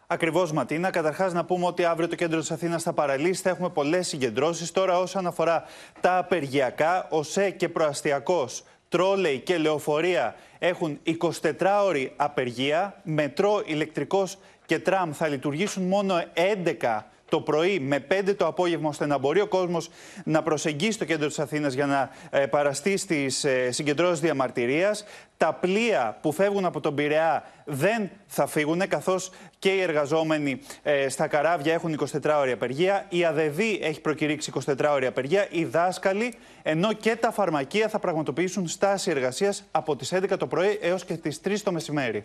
Ακριβώς, 0.07 0.53
Ματίνα. 0.53 0.90
Καταρχάς, 0.90 1.32
να 1.32 1.44
πούμε 1.44 1.66
ότι 1.66 1.84
αύριο 1.84 2.09
το 2.09 2.14
κέντρο 2.14 2.40
της 2.40 2.51
Αθήνας 2.51 2.82
θα 2.82 2.92
παραλύσει. 2.92 3.42
Θα 3.42 3.51
έχουμε 3.51 3.68
πολλές 3.68 4.09
συγκεντρώσεις. 4.09 4.70
Τώρα, 4.72 4.98
όσον 4.98 5.26
αφορά 5.26 5.64
τα 6.01 6.18
απεργιακά, 6.18 7.07
ο 7.11 7.22
ΣΕ 7.22 7.51
και 7.51 7.68
προαστιακός 7.68 8.64
τρόλεϊ 8.88 9.38
και 9.38 9.59
λεωφορεία 9.59 10.34
έχουν 10.59 11.01
24 11.05 11.82
ώρη 11.84 12.12
απεργία. 12.16 13.01
Μετρό, 13.03 13.62
ηλεκτρικός 13.66 14.38
και 14.66 14.78
τραμ 14.78 15.12
θα 15.12 15.28
λειτουργήσουν 15.28 15.82
μόνο 15.82 16.22
11 16.34 17.07
το 17.31 17.41
πρωί 17.41 17.78
με 17.78 18.07
5 18.09 18.35
το 18.37 18.47
απόγευμα, 18.47 18.89
ώστε 18.89 19.07
να 19.07 19.18
μπορεί 19.18 19.41
ο 19.41 19.47
κόσμος 19.47 19.91
να 20.24 20.43
προσεγγίσει 20.43 20.99
το 20.99 21.05
κέντρο 21.05 21.28
της 21.28 21.39
Αθήνας 21.39 21.74
για 21.74 21.87
να 21.87 22.11
ε, 22.31 22.47
παραστεί 22.47 22.97
στις 22.97 23.45
ε, 23.45 23.70
συγκεντρώσεις 23.70 24.20
διαμαρτυρίας. 24.20 25.05
Τα 25.37 25.55
πλοία 25.55 26.18
που 26.20 26.33
φεύγουν 26.33 26.64
από 26.64 26.81
τον 26.81 26.95
Πειραιά 26.95 27.45
δεν 27.64 28.11
θα 28.26 28.47
φύγουν, 28.47 28.89
καθώς 28.89 29.31
και 29.59 29.68
οι 29.68 29.81
εργαζόμενοι 29.81 30.61
ε, 30.83 31.09
στα 31.09 31.26
καράβια 31.26 31.72
έχουν 31.72 31.99
24 32.22 32.35
ώρια 32.39 32.55
απεργία. 32.55 33.07
Η 33.09 33.24
ΑΔΕΔΗ 33.24 33.78
έχει 33.83 34.01
προκηρύξει 34.01 34.53
24 34.66 34.89
ώρια 34.91 35.09
απεργία. 35.09 35.47
Οι 35.51 35.64
δάσκαλοι, 35.64 36.35
ενώ 36.62 36.93
και 36.93 37.16
τα 37.16 37.31
φαρμακεία 37.31 37.89
θα 37.89 37.99
πραγματοποιήσουν 37.99 38.68
στάση 38.68 39.11
εργασίας 39.11 39.64
από 39.70 39.97
τις 39.97 40.12
11 40.14 40.37
το 40.39 40.47
πρωί 40.47 40.78
έως 40.83 41.05
και 41.05 41.16
τις 41.16 41.41
3 41.45 41.62
το 41.62 41.72
μεσημέρι. 41.72 42.24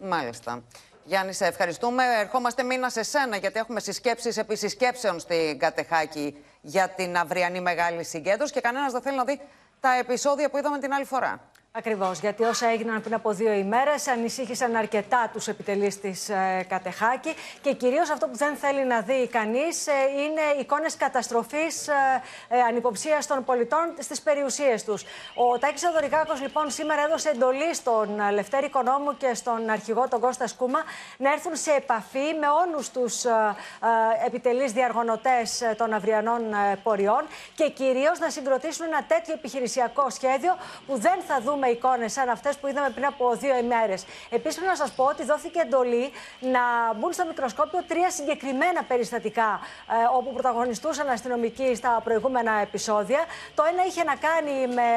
Μάλιστα. 0.00 0.62
Γιάννη, 1.08 1.32
σε 1.32 1.46
ευχαριστούμε. 1.46 2.02
Ερχόμαστε 2.20 2.62
μήνα 2.62 2.90
σε 2.90 3.02
σένα, 3.02 3.36
γιατί 3.36 3.58
έχουμε 3.58 3.80
συσκέψεις 3.80 4.36
επί 4.36 4.56
συσκέψεων 4.56 5.20
στην 5.20 5.58
Κατεχάκη 5.58 6.44
για 6.60 6.88
την 6.88 7.16
αυριανή 7.16 7.60
μεγάλη 7.60 8.04
συγκέντρωση 8.04 8.52
και 8.52 8.60
κανένας 8.60 8.92
δεν 8.92 9.02
θέλει 9.02 9.16
να 9.16 9.24
δει 9.24 9.40
τα 9.80 9.94
επεισόδια 9.98 10.50
που 10.50 10.58
είδαμε 10.58 10.78
την 10.78 10.92
άλλη 10.92 11.04
φορά. 11.04 11.47
Ακριβώς, 11.72 12.20
γιατί 12.20 12.42
όσα 12.44 12.68
έγιναν 12.68 13.00
πριν 13.00 13.14
από 13.14 13.32
δύο 13.32 13.52
ημέρες 13.52 14.06
ανησύχησαν 14.08 14.76
αρκετά 14.76 15.30
τους 15.32 15.48
επιτελείς 15.48 16.00
της 16.00 16.28
ε, 16.28 16.66
Κατεχάκη 16.68 17.34
και 17.60 17.72
κυρίως 17.72 18.10
αυτό 18.10 18.26
που 18.28 18.36
δεν 18.36 18.56
θέλει 18.56 18.84
να 18.84 19.00
δει 19.00 19.28
κανείς 19.28 19.86
ε, 19.86 19.92
είναι 19.92 20.60
εικόνες 20.60 20.96
καταστροφής 20.96 21.88
ε, 21.88 21.92
ε, 22.48 22.60
ανυποψίας 22.60 23.26
των 23.26 23.44
πολιτών 23.44 23.94
στις 23.98 24.20
περιουσίες 24.20 24.84
τους. 24.84 25.04
Ο 25.34 25.58
Τάκης 25.58 25.84
Αδωρικάκο, 25.84 26.32
λοιπόν, 26.40 26.70
σήμερα 26.70 27.02
έδωσε 27.02 27.28
εντολή 27.28 27.74
στον 27.74 28.20
ε, 28.20 28.30
Λευτέρη 28.30 28.66
Οικονόμου 28.66 29.16
και 29.16 29.34
στον 29.34 29.70
αρχηγό 29.70 30.08
τον 30.08 30.20
Κώστα 30.20 30.46
Σκούμα 30.46 30.78
να 31.16 31.32
έρθουν 31.32 31.56
σε 31.56 31.70
επαφή 31.70 32.34
με 32.40 32.46
όλους 32.66 32.90
τους 32.90 33.24
ε, 33.24 33.30
επιτελείς 34.26 34.72
διαργωνωτέ 34.72 35.42
των 35.76 35.92
αυριανών 35.92 36.42
ποριών 36.82 37.26
και 37.54 37.70
κυρίως 37.70 38.18
να 38.18 38.30
συγκροτήσουν 38.30 38.86
ένα 38.86 39.04
τέτοιο 39.04 39.34
επιχειρησιακό 39.34 40.10
σχέδιο 40.10 40.56
που 40.86 40.98
δεν 40.98 41.20
θα 41.26 41.40
δούμε 41.40 41.57
εικόνες 41.66 42.12
σαν 42.12 42.28
αυτές 42.28 42.56
που 42.56 42.66
είδαμε 42.66 42.90
πριν 42.90 43.06
από 43.06 43.34
δύο 43.34 43.56
ημέρες. 43.56 44.04
Επίσης, 44.30 44.54
πρέπει 44.54 44.70
να 44.70 44.76
σας 44.76 44.90
πω 44.92 45.04
ότι 45.04 45.24
δόθηκε 45.24 45.60
εντολή 45.60 46.12
να 46.40 46.60
μπουν 46.96 47.12
στο 47.12 47.24
μικροσκόπιο 47.26 47.82
τρία 47.88 48.10
συγκεκριμένα 48.10 48.82
περιστατικά 48.82 49.60
ε, 49.90 49.94
όπου 50.16 50.32
πρωταγωνιστούσαν 50.32 51.08
αστυνομικοί 51.08 51.74
στα 51.74 52.00
προηγούμενα 52.04 52.52
επεισόδια. 52.52 53.20
Το 53.54 53.62
ένα 53.72 53.84
είχε 53.84 54.04
να 54.04 54.14
κάνει 54.14 54.66
με, 54.74 54.88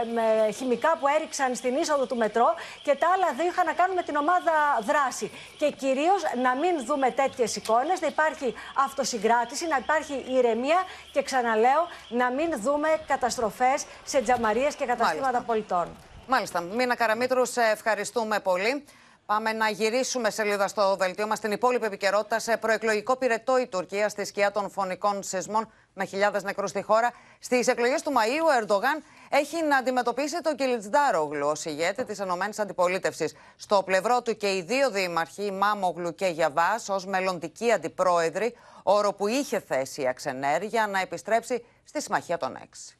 ε, 0.00 0.12
με 0.12 0.52
χημικά 0.52 0.96
που 1.00 1.06
έριξαν 1.16 1.54
στην 1.54 1.76
είσοδο 1.76 2.06
του 2.06 2.16
μετρό 2.16 2.54
και 2.82 2.94
τα 2.94 3.06
άλλα 3.14 3.28
δύο 3.36 3.46
είχαν 3.46 3.66
να 3.66 3.72
κάνουν 3.72 3.94
με 3.94 4.02
την 4.02 4.16
ομάδα 4.16 4.54
δράση. 4.80 5.30
Και 5.58 5.70
κυρίως 5.70 6.22
να 6.42 6.54
μην 6.54 6.84
δούμε 6.84 7.10
τέτοιες 7.10 7.56
εικόνες, 7.56 8.00
να 8.00 8.06
υπάρχει 8.06 8.54
αυτοσυγκράτηση, 8.84 9.66
να 9.66 9.76
υπάρχει 9.76 10.24
ηρεμία 10.28 10.82
και 11.12 11.22
ξαναλέω 11.22 11.82
να 12.08 12.30
μην 12.30 12.60
δούμε 12.60 12.88
καταστροφές 13.06 13.84
σε 14.04 14.22
τζαμαρίες 14.22 14.74
και 14.74 14.86
καταστήματα 15.22 15.44
πολιτών. 15.44 15.96
Μάλιστα. 16.26 16.60
Μίνα 16.60 16.96
Καραμίτρου, 16.96 17.46
σε 17.46 17.62
ευχαριστούμε 17.62 18.40
πολύ. 18.40 18.84
Πάμε 19.26 19.52
να 19.52 19.68
γυρίσουμε 19.68 20.30
σελίδα 20.30 20.68
στο 20.68 20.96
δελτίο 20.96 21.26
μας 21.26 21.38
στην 21.38 21.52
υπόλοιπη 21.52 21.84
επικαιρότητα. 21.84 22.38
Σε 22.38 22.56
προεκλογικό 22.56 23.16
πυρετό 23.16 23.58
η 23.58 23.66
Τουρκία 23.66 24.08
στη 24.08 24.24
σκιά 24.24 24.50
των 24.50 24.70
φωνικών 24.70 25.22
σεισμών 25.22 25.72
με 25.94 26.04
χιλιάδες 26.04 26.42
νεκρούς 26.42 26.70
στη 26.70 26.82
χώρα. 26.82 27.12
Στις 27.38 27.66
εκλογές 27.66 28.02
του 28.02 28.12
Μαΐου, 28.12 28.46
ο 28.46 28.62
Ερντογάν 28.62 29.02
έχει 29.28 29.62
να 29.62 29.76
αντιμετωπίσει 29.76 30.40
τον 30.40 30.56
Κιλιτζντάρογλου 30.56 31.46
ως 31.46 31.64
ηγέτη 31.64 32.04
της 32.04 32.18
Ενωμένης 32.18 32.58
Αντιπολίτευσης. 32.58 33.34
Στο 33.56 33.82
πλευρό 33.82 34.22
του 34.22 34.36
και 34.36 34.56
οι 34.56 34.62
δύο 34.62 34.90
δήμαρχοι, 34.90 35.50
Μάμογλου 35.50 36.14
και 36.14 36.26
Γιαβάς, 36.26 36.88
ως 36.88 37.06
μελλοντικοί 37.06 37.72
αντιπρόεδροι, 37.72 38.56
όρο 38.82 39.12
που 39.12 39.26
είχε 39.26 39.60
θέσει 39.60 40.02
η 40.02 40.08
Αξενέρ 40.08 40.62
για 40.62 40.86
να 40.86 41.00
επιστρέψει 41.00 41.64
στη 41.84 42.02
συμμαχία 42.02 42.38
των 42.38 42.58
έξι. 42.62 42.96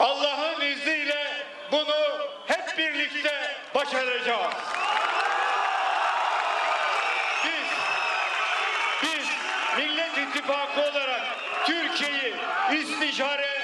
Allah'ın 0.00 0.60
izniyle 0.60 1.32
bunu 1.72 2.28
hep 2.46 2.78
birlikte 2.78 3.56
başaracağız. 3.74 4.54
Biz, 7.44 7.68
biz 9.02 9.26
Millet 9.76 10.18
İttifakı 10.18 10.80
olarak 10.80 11.22
Türkiye'yi 11.66 12.34
istişare 12.72 13.60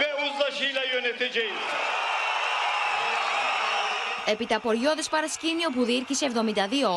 ve 0.00 0.14
uzlaşıyla 0.14 0.84
yöneteceğiz. 0.84 1.58
Επιταποριώδε 4.30 5.02
παρασκήνιο 5.10 5.70
που 5.70 5.84
διήρκησε 5.84 6.30
72 6.34 6.38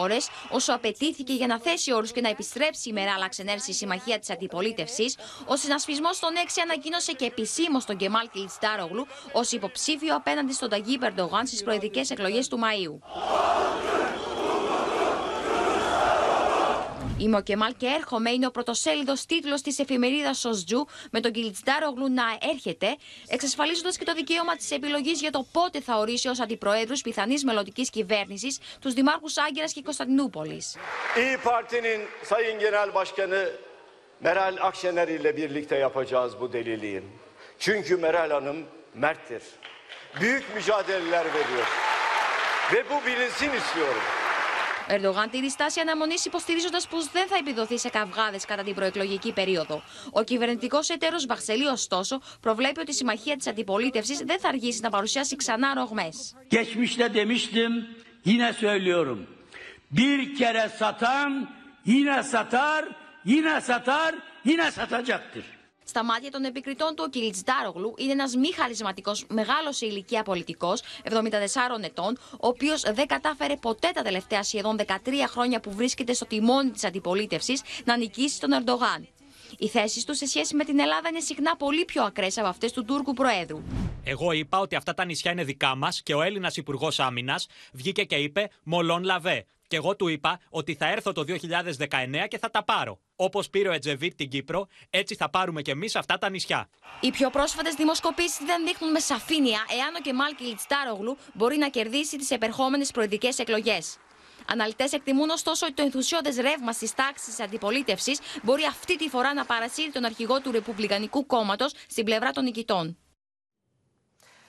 ώρες, 0.01 0.29
όσο 0.49 0.73
απαιτήθηκε 0.73 1.34
για 1.34 1.47
να 1.47 1.59
θέσει 1.59 1.93
όρους 1.93 2.11
και 2.11 2.21
να 2.21 2.29
επιστρέψει 2.29 2.89
η 2.89 2.93
Μεράλα 2.93 3.29
Ξενέρ 3.29 3.59
στη 3.59 3.73
συμμαχία 3.73 4.19
της 4.19 4.29
αντιπολίτευσης, 4.29 5.17
ο 5.45 5.55
συνασπισμός 5.55 6.19
των 6.19 6.29
6 6.36 6.61
ανακοίνωσε 6.63 7.11
και 7.11 7.25
επισήμως 7.25 7.86
τον 7.86 7.95
Γκεμάλ 7.95 8.29
Κιλτστάρογλου 8.34 9.07
ως 9.31 9.51
υποψήφιο 9.51 10.15
απέναντι 10.15 10.53
στον 10.53 10.69
Ταγί 10.69 10.97
Περντογάν 10.97 11.47
στις 11.47 11.63
προεδρικές 11.63 12.09
εκλογές 12.09 12.47
του 12.47 12.59
Μαΐου. 12.59 12.97
Είμαι 17.24 17.38
ο 17.38 17.41
Κεμάλ 17.41 17.74
και 17.78 17.86
έρχομαι 17.86 18.32
είναι 18.32 18.45
ο 18.45 18.51
πρωτοσέλιδος 18.51 19.26
τίτλος 19.26 19.61
της 19.61 19.80
εφημερίδας 19.80 20.39
Σοστζού 20.39 20.88
με 21.11 21.19
τον 21.19 21.32
Κιλτσντάρογλου 21.32 22.13
να 22.13 22.24
έρχεται, 22.51 22.97
εξασφαλίζοντας 23.28 23.97
και 23.97 24.05
το 24.05 24.13
δικαίωμα 24.13 24.55
της 24.55 24.71
επιλογής 24.71 25.19
για 25.19 25.32
το 25.32 25.45
πότε 25.51 25.82
θα 25.82 25.97
ορίσει 25.97 26.28
ως 26.28 26.39
αντιπροέδρους 26.39 27.01
πιθανής 27.01 27.43
μελλοντικής 27.43 27.89
κυβέρνησης 27.89 28.59
τους 28.82 28.93
δημάρχους 28.93 29.38
Άγκυρα 29.38 29.65
και 29.65 29.82
Κωνσταντινούπολης. 29.82 30.76
İyi 31.17 31.38
Parti'nin 31.38 32.01
Sayın 32.24 32.59
Genel 32.59 32.93
Başkanı 32.93 33.49
Meral 34.19 34.57
Akşener 34.61 35.07
ile 35.07 35.38
birlikte 35.38 35.76
yapacağız 35.76 36.39
bu 36.39 36.53
deliliği. 36.53 37.01
Çünkü 37.59 37.97
Meral 37.97 38.32
Hanım 38.32 38.57
merttir. 38.93 39.43
Büyük 40.21 40.55
mücadeleler 40.55 41.26
veriyor. 41.26 41.67
Ve 42.74 42.84
bu 42.89 43.05
bilinsin 43.05 43.51
istiyorum. 43.51 44.22
Ο 44.89 44.93
Ερντογάν 44.93 45.29
τηρεί 45.29 45.49
στάση 45.49 45.79
αναμονής 45.79 46.25
υποστηρίζοντας 46.25 46.88
πως 46.88 47.11
δεν 47.11 47.27
θα 47.27 47.36
επιδοθεί 47.36 47.77
σε 47.79 47.89
καυγάδες 47.89 48.45
κατά 48.45 48.63
την 48.63 48.75
προεκλογική 48.75 49.34
περίοδο. 49.34 49.84
Ο 50.11 50.23
κυβερνητικός 50.23 50.89
εταίρος 50.89 51.25
Βαξελή, 51.25 51.65
ωστόσο, 51.67 52.21
προβλέπει 52.41 52.79
ότι 52.79 52.91
η 52.91 52.93
συμμαχία 52.93 53.36
της 53.36 53.47
αντιπολίτευσης 53.47 54.17
δεν 54.17 54.39
θα 54.39 54.47
αργήσει 54.47 54.81
να 54.81 54.89
παρουσιάσει 54.89 55.36
ξανά 55.36 55.73
ρογμές. 55.73 56.36
Geçmişte 56.49 57.13
demiştim, 57.13 57.71
yine 58.25 58.53
söylüyorum. 58.53 59.27
Bir 59.91 60.36
kere 60.36 60.71
satan 60.79 61.49
yine 61.86 62.23
satar, 62.23 62.84
yine 63.25 63.61
satar, 63.61 64.13
yine 64.43 64.71
satacaktır. 64.71 65.43
Στα 65.84 66.03
μάτια 66.03 66.31
των 66.31 66.43
επικριτών 66.43 66.95
του, 66.95 67.03
ο 67.07 67.09
Κιλιτζντάρογλου 67.09 67.93
είναι 67.97 68.11
ένας 68.11 68.36
μη 68.36 68.53
χαρισματικός, 68.53 69.25
μεγάλος 69.29 69.77
σε 69.77 69.86
ηλικία 69.86 70.23
πολιτικός, 70.23 70.81
74 71.03 71.84
ετών, 71.84 72.17
ο 72.31 72.47
οποίος 72.47 72.81
δεν 72.81 73.07
κατάφερε 73.07 73.55
ποτέ 73.55 73.91
τα 73.93 74.01
τελευταία 74.01 74.43
σχεδόν 74.43 74.77
13 74.77 75.27
χρόνια 75.27 75.59
που 75.59 75.71
βρίσκεται 75.71 76.13
στο 76.13 76.25
τιμόνι 76.25 76.69
της 76.69 76.84
αντιπολίτευσης 76.84 77.61
να 77.86 77.97
νικήσει 77.97 78.39
τον 78.39 78.51
Ερντογάν. 78.53 79.07
Οι 79.57 79.67
θέσεις 79.67 80.03
του 80.03 80.15
σε 80.15 80.25
σχέση 80.25 80.55
με 80.55 80.63
την 80.63 80.79
Ελλάδα 80.79 81.09
είναι 81.09 81.19
συχνά 81.19 81.55
πολύ 81.55 81.86
πιο 81.86 82.03
ακραίες 82.03 82.38
από 82.38 82.47
αυτές 82.47 82.71
του 82.71 82.86
Τούρκου 82.86 83.13
Προέδρου. 83.13 83.61
Εγώ 84.03 84.31
είπα 84.31 84.59
ότι 84.59 84.75
αυτά 84.75 84.93
τα 84.93 85.05
νησιά 85.05 85.31
είναι 85.31 85.43
δικά 85.43 85.75
μας 85.75 86.01
και 86.03 86.13
ο 86.13 86.21
Έλληνας 86.21 86.57
Υπουργός 86.57 86.99
Άμυνας 86.99 87.47
βγήκε 87.73 88.03
και 88.03 88.15
είπε 88.15 88.49
Μολόν 88.63 89.03
Λαβέ. 89.03 89.45
Και 89.74 89.80
εγώ 89.80 89.95
του 89.95 90.07
είπα 90.07 90.39
ότι 90.49 90.76
θα 90.76 90.88
έρθω 90.88 91.11
το 91.11 91.24
2019 91.28 91.38
και 92.28 92.38
θα 92.38 92.49
τα 92.49 92.63
πάρω. 92.63 92.99
Όπως 93.15 93.49
πήρε 93.49 93.69
ο 93.69 93.71
Ετζεβίτ 93.71 94.15
την 94.15 94.30
Κύπρο, 94.30 94.67
έτσι 94.89 95.15
θα 95.15 95.30
πάρουμε 95.30 95.61
κι 95.61 95.69
εμείς 95.69 95.95
αυτά 95.95 96.17
τα 96.17 96.30
νησιά. 96.30 96.69
Οι 96.99 97.11
πιο 97.11 97.30
πρόσφατες 97.30 97.74
δημοσκοπήσεις 97.74 98.45
δεν 98.45 98.65
δείχνουν 98.65 98.91
με 98.91 98.99
σαφήνεια 98.99 99.65
εάν 99.80 99.95
ο 99.95 100.01
Κεμάλ 100.01 100.36
Κιλιτστάρογλου 100.36 101.17
μπορεί 101.34 101.57
να 101.57 101.69
κερδίσει 101.69 102.17
τις 102.17 102.32
επερχόμενες 102.32 102.91
προεδρικές 102.91 103.39
εκλογές. 103.39 103.97
Αναλυτές 104.47 104.91
εκτιμούν 104.91 105.30
ωστόσο 105.30 105.65
ότι 105.65 105.76
το 105.76 105.84
ενθουσιώδες 105.84 106.36
ρεύμα 106.36 106.71
στις 106.71 106.93
τάξεις 106.93 107.36
τη 107.36 107.43
αντιπολίτευσης 107.43 108.19
μπορεί 108.43 108.63
αυτή 108.63 108.97
τη 108.97 109.09
φορά 109.09 109.34
να 109.34 109.45
παρασύρει 109.45 109.91
τον 109.91 110.05
αρχηγό 110.05 110.41
του 110.41 110.51
Ρεπουμπλικανικού 110.51 111.26
κόμματος 111.26 111.71
στην 111.88 112.05
πλευρά 112.05 112.32
των 112.32 112.43
νικητών. 112.43 112.97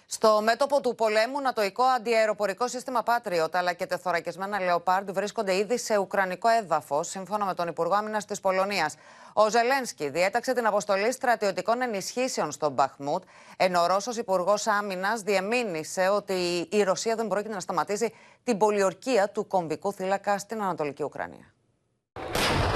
Στο 0.07 0.41
μέτωπο 0.43 0.81
του 0.81 0.95
πολέμου, 0.95 1.41
νατοϊκό 1.41 1.83
αντιαεροπορικό 1.83 2.69
σύστημα 2.69 3.03
Patriot 3.07 3.49
αλλά 3.53 3.73
και 3.73 3.87
τεθωρακισμένα 3.87 4.59
Leopard 4.61 5.05
βρίσκονται 5.07 5.57
ήδη 5.57 5.79
σε 5.79 5.97
ουκρανικό 5.97 6.49
έδαφο, 6.49 7.03
σύμφωνα 7.03 7.45
με 7.45 7.55
τον 7.55 7.69
Υπουργό 7.69 7.95
Άμυνας 7.95 8.25
της 8.25 8.41
Πολωνίας. 8.41 8.95
Ο 9.33 9.49
Ζελένσκι 9.49 10.09
διέταξε 10.09 10.53
την 10.53 10.67
αποστολή 10.67 11.13
στρατιωτικών 11.13 11.83
ενισχύσεων 11.83 12.53
στον 12.53 12.73
Μπαχμούτ, 12.73 13.23
ενώ 13.57 13.83
ο 13.83 13.87
Ρώσος 13.87 14.17
Υπουργός 14.17 14.67
Άμυνας 14.67 15.23
διεμήνυσε 15.23 16.09
ότι 16.09 16.69
η 16.71 16.83
Ρωσία 16.83 17.15
δεν 17.15 17.29
πρόκειται 17.29 17.55
να 17.55 17.61
σταματήσει 17.61 18.15
την 18.45 18.59
πολιορκία 18.59 19.29
του 19.29 19.47
κομβικού 19.47 19.93
θύλακα 19.93 20.39
στην 20.39 20.63
Ανατολική 20.63 21.03
Ουκρανία. 21.03 21.54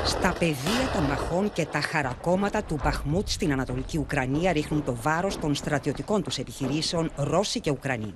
Στα 0.09 0.33
πεδία 0.39 0.91
των 0.95 1.03
μαχών 1.03 1.53
και 1.53 1.65
τα 1.65 1.81
χαρακόμματα 1.81 2.63
του 2.63 2.79
Μπαχμούτ 2.83 3.29
στην 3.29 3.53
Ανατολική 3.53 3.99
Ουκρανία 3.99 4.53
ρίχνουν 4.53 4.85
το 4.85 4.97
βάρος 5.03 5.39
των 5.39 5.55
στρατιωτικών 5.55 6.23
τους 6.23 6.39
επιχειρήσεων 6.39 7.11
Ρώσοι 7.17 7.61
και 7.61 7.71
Ουκρανοί. 7.71 8.15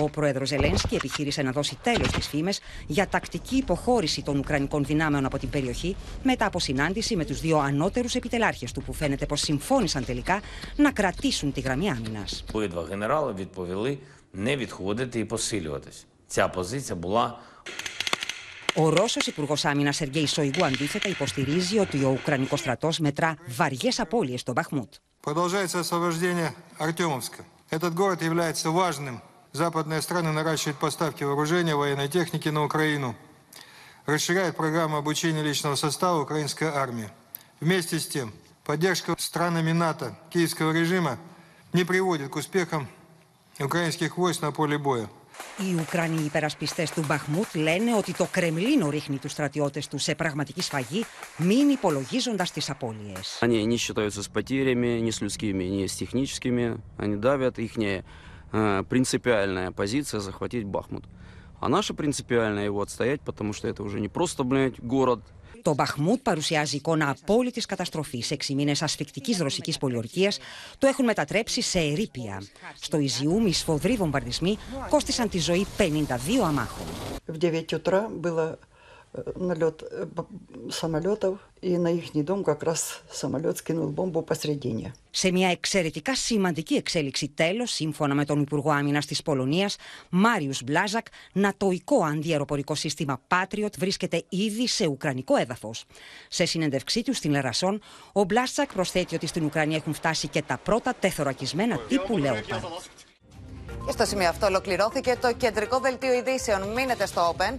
Ο 0.00 0.10
πρόεδρος 0.10 0.48
Ζελένσκι 0.48 0.94
επιχείρησε 0.94 1.42
να 1.42 1.50
δώσει 1.50 1.78
τέλος 1.82 2.08
στις 2.08 2.28
φήμες 2.28 2.60
για 2.86 3.08
τακτική 3.08 3.56
υποχώρηση 3.56 4.22
των 4.22 4.38
Ουκρανικών 4.38 4.84
δυνάμεων 4.84 5.24
από 5.24 5.38
την 5.38 5.50
περιοχή 5.50 5.96
μετά 6.22 6.46
από 6.46 6.60
συνάντηση 6.60 7.16
με 7.16 7.24
τους 7.24 7.40
δύο 7.40 7.58
ανώτερους 7.58 8.14
επιτελάρχες 8.14 8.72
του 8.72 8.82
που 8.82 8.92
φαίνεται 8.92 9.26
πως 9.26 9.40
συμφώνησαν 9.40 10.04
τελικά 10.04 10.40
να 10.76 10.92
κρατήσουν 10.92 11.52
τη 11.52 11.60
γραμμή 11.60 11.90
άμυνας. 11.90 12.44
Που 12.52 12.60
Ο 18.75 18.89
Ρώσο 18.89 19.19
Υπουργό 19.25 19.55
Άμυνα 19.63 19.91
Σεργέη 19.91 20.27
Σοϊγού 20.27 20.65
αντίθετα 20.65 21.09
υποστηρίζει 21.09 21.79
ότι 21.79 22.03
ο 22.03 22.09
Ουκρανικό 22.09 22.55
στρατό 22.55 22.89
μετρά 22.99 23.37
βαριέ 23.47 23.91
απώλειε 23.97 24.37
στο 24.37 24.51
Μπαχμούτ. 24.51 24.93
Продолжается 25.21 25.79
освобождение 25.79 26.53
Артемовска. 26.77 27.43
Этот 27.69 27.93
город 27.93 28.21
является 28.21 28.69
важным. 28.69 29.21
Западные 29.51 30.01
страны 30.01 30.31
наращивают 30.31 30.77
поставки 30.77 31.23
вооружения, 31.23 31.75
военной 31.75 32.07
техники 32.07 32.49
на 32.49 32.63
Украину. 32.63 33.15
Расширяют 34.05 34.55
программу 34.55 34.95
обучения 34.97 35.43
личного 35.43 35.75
состава 35.75 36.21
украинской 36.21 36.69
армии. 36.69 37.09
Вместе 37.59 37.99
с 37.99 38.07
тем, 38.07 38.31
поддержка 38.63 39.15
странами 39.17 39.71
НАТО 39.71 40.17
киевского 40.29 40.71
режима 40.71 41.17
не 41.73 41.83
приводит 41.83 42.29
к 42.29 42.35
успехам 42.35 42.87
украинских 43.59 44.17
войск 44.17 44.41
на 44.41 44.51
поле 44.51 44.77
боя. 44.77 45.09
Οι 45.59 45.75
Ουκρανοί 45.79 46.23
υπερασπιστές 46.25 46.91
του 46.91 47.03
Μπαχμούτ 47.07 47.55
λένε 47.55 47.95
ότι 47.95 48.13
το 48.13 48.27
Κρεμλίνο 48.31 48.89
ρίχνει 48.89 49.17
τους 49.17 49.31
στρατιώτες 49.31 49.87
του 49.87 49.97
σε 49.97 50.15
πραγματική 50.15 50.61
σφαγή, 50.61 51.05
μην 51.37 51.69
υπολογίζοντας 51.69 52.51
τις 52.51 52.69
απώλειες. 52.69 53.39
Они 53.41 53.65
не 53.65 53.77
считаются 53.77 54.21
с 54.21 54.27
потерями, 54.27 54.99
ни 55.05 55.11
с 55.11 55.21
людскими, 55.21 55.63
ни 55.63 55.85
с 55.87 55.95
техническими. 55.95 56.77
Они 56.97 57.15
давят. 57.15 57.57
Их 57.57 57.73
э, 57.77 58.83
принципиальная 58.89 59.71
позиция 59.71 60.19
захватить 60.19 60.65
Бахмут. 60.65 61.05
А 61.59 61.69
наша 61.69 61.93
принципиальная 61.93 62.65
его 62.65 62.81
отстоять, 62.81 63.21
потому 63.21 63.51
что 63.53 63.67
это 63.67 63.81
уже 63.83 63.99
не 63.99 64.09
просто, 64.09 64.43
блядь, 64.43 64.79
город, 64.79 65.21
το 65.62 65.74
Μπαχμούτ 65.74 66.20
παρουσιάζει 66.22 66.76
εικόνα 66.76 67.10
απόλυτης 67.10 67.66
καταστροφής. 67.66 68.30
Έξι 68.30 68.54
μήνες 68.54 68.82
ασφικτικής 68.82 69.38
ρωσικής 69.38 69.78
πολιορκίας 69.78 70.38
το 70.78 70.86
έχουν 70.86 71.04
μετατρέψει 71.04 71.60
σε 71.62 71.78
ερήπια. 71.78 72.42
Στο 72.80 72.98
Ιζιούμ, 72.98 73.46
οι 73.46 73.52
σφοδροί 73.52 73.96
βομβαρδισμοί 73.96 74.58
κόστησαν 74.88 75.28
τη 75.28 75.38
ζωή 75.38 75.66
52 75.76 76.46
αμάχων. 76.46 76.86
налет 79.35 79.83
самолетов, 80.69 81.39
и 81.61 81.77
на 81.77 81.89
их 81.91 82.11
дом 82.25 82.43
как 82.43 82.63
раз 82.63 83.01
самолет 83.09 83.57
скинул 83.57 83.89
бомбу 83.89 84.21
посредине. 84.21 84.93
Σε 85.09 85.31
μια 85.31 85.49
εξαιρετικά 85.49 86.15
σημαντική 86.15 86.73
εξέλιξη 86.75 87.27
τέλος, 87.27 87.71
σύμφωνα 87.71 88.13
με 88.13 88.25
τον 88.25 88.41
Υπουργό 88.41 88.71
Άμυνας 88.71 89.05
της 89.05 89.21
Πολωνίας, 89.21 89.75
Μάριους 90.09 90.63
Μπλάζακ, 90.63 91.05
νατοϊκό 91.33 92.03
αντιαεροπορικό 92.03 92.75
σύστημα 92.75 93.21
Patriot 93.27 93.77
βρίσκεται 93.77 94.23
ήδη 94.29 94.67
σε 94.67 94.85
ουκρανικό 94.85 95.35
έδαφος. 95.35 95.85
Σε 96.29 96.45
συνέντευξή 96.45 97.03
του 97.03 97.13
στην 97.13 97.31
Λερασόν, 97.31 97.81
ο 98.11 98.23
Μπλάζακ 98.23 98.73
προσθέτει 98.73 99.15
ότι 99.15 99.27
στην 99.27 99.43
Ουκρανία 99.43 99.77
έχουν 99.77 99.93
φτάσει 99.93 100.27
και 100.27 100.41
τα 100.41 100.57
πρώτα 100.57 100.93
τεθωρακισμένα 100.99 101.77
τύπου 101.77 102.17
Λέοπαρ. 102.17 102.59
Και 103.86 103.92
στο 103.92 104.04
σημείο 104.04 104.28
αυτό 104.28 104.46
ολοκληρώθηκε 104.46 105.16
το 105.20 105.32
κεντρικό 105.32 105.78
δελτίο 105.78 106.12
ειδήσεων. 106.12 106.72
Μείνετε 106.72 107.06
στο 107.06 107.34
Open. 107.36 107.58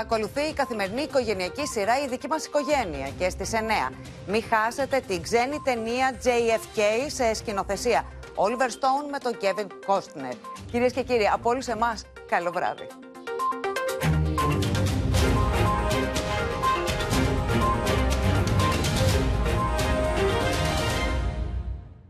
Ακολουθεί 0.00 0.40
η 0.40 0.52
καθημερινή 0.52 1.02
οικογενειακή 1.02 1.66
σειρά 1.66 1.98
«Η 2.04 2.08
δική 2.08 2.28
μας 2.28 2.44
οικογένεια» 2.44 3.08
και 3.18 3.28
στις 3.30 3.50
9. 3.52 3.92
Μην 4.26 4.42
χάσετε 4.50 5.00
την 5.06 5.22
ξένη 5.22 5.60
ταινία 5.64 6.14
JFK 6.24 6.80
σε 7.06 7.34
σκηνοθεσία. 7.34 8.04
Oliver 8.34 8.70
Stone 8.70 9.10
με 9.10 9.18
τον 9.18 9.36
Kevin 9.40 9.66
Costner. 9.90 10.34
Κυρίες 10.70 10.92
και 10.92 11.02
κύριοι, 11.02 11.26
από 11.26 11.50
όλους 11.50 11.66
εμάς, 11.66 12.02
καλό 12.28 12.50
βράδυ. 12.50 12.86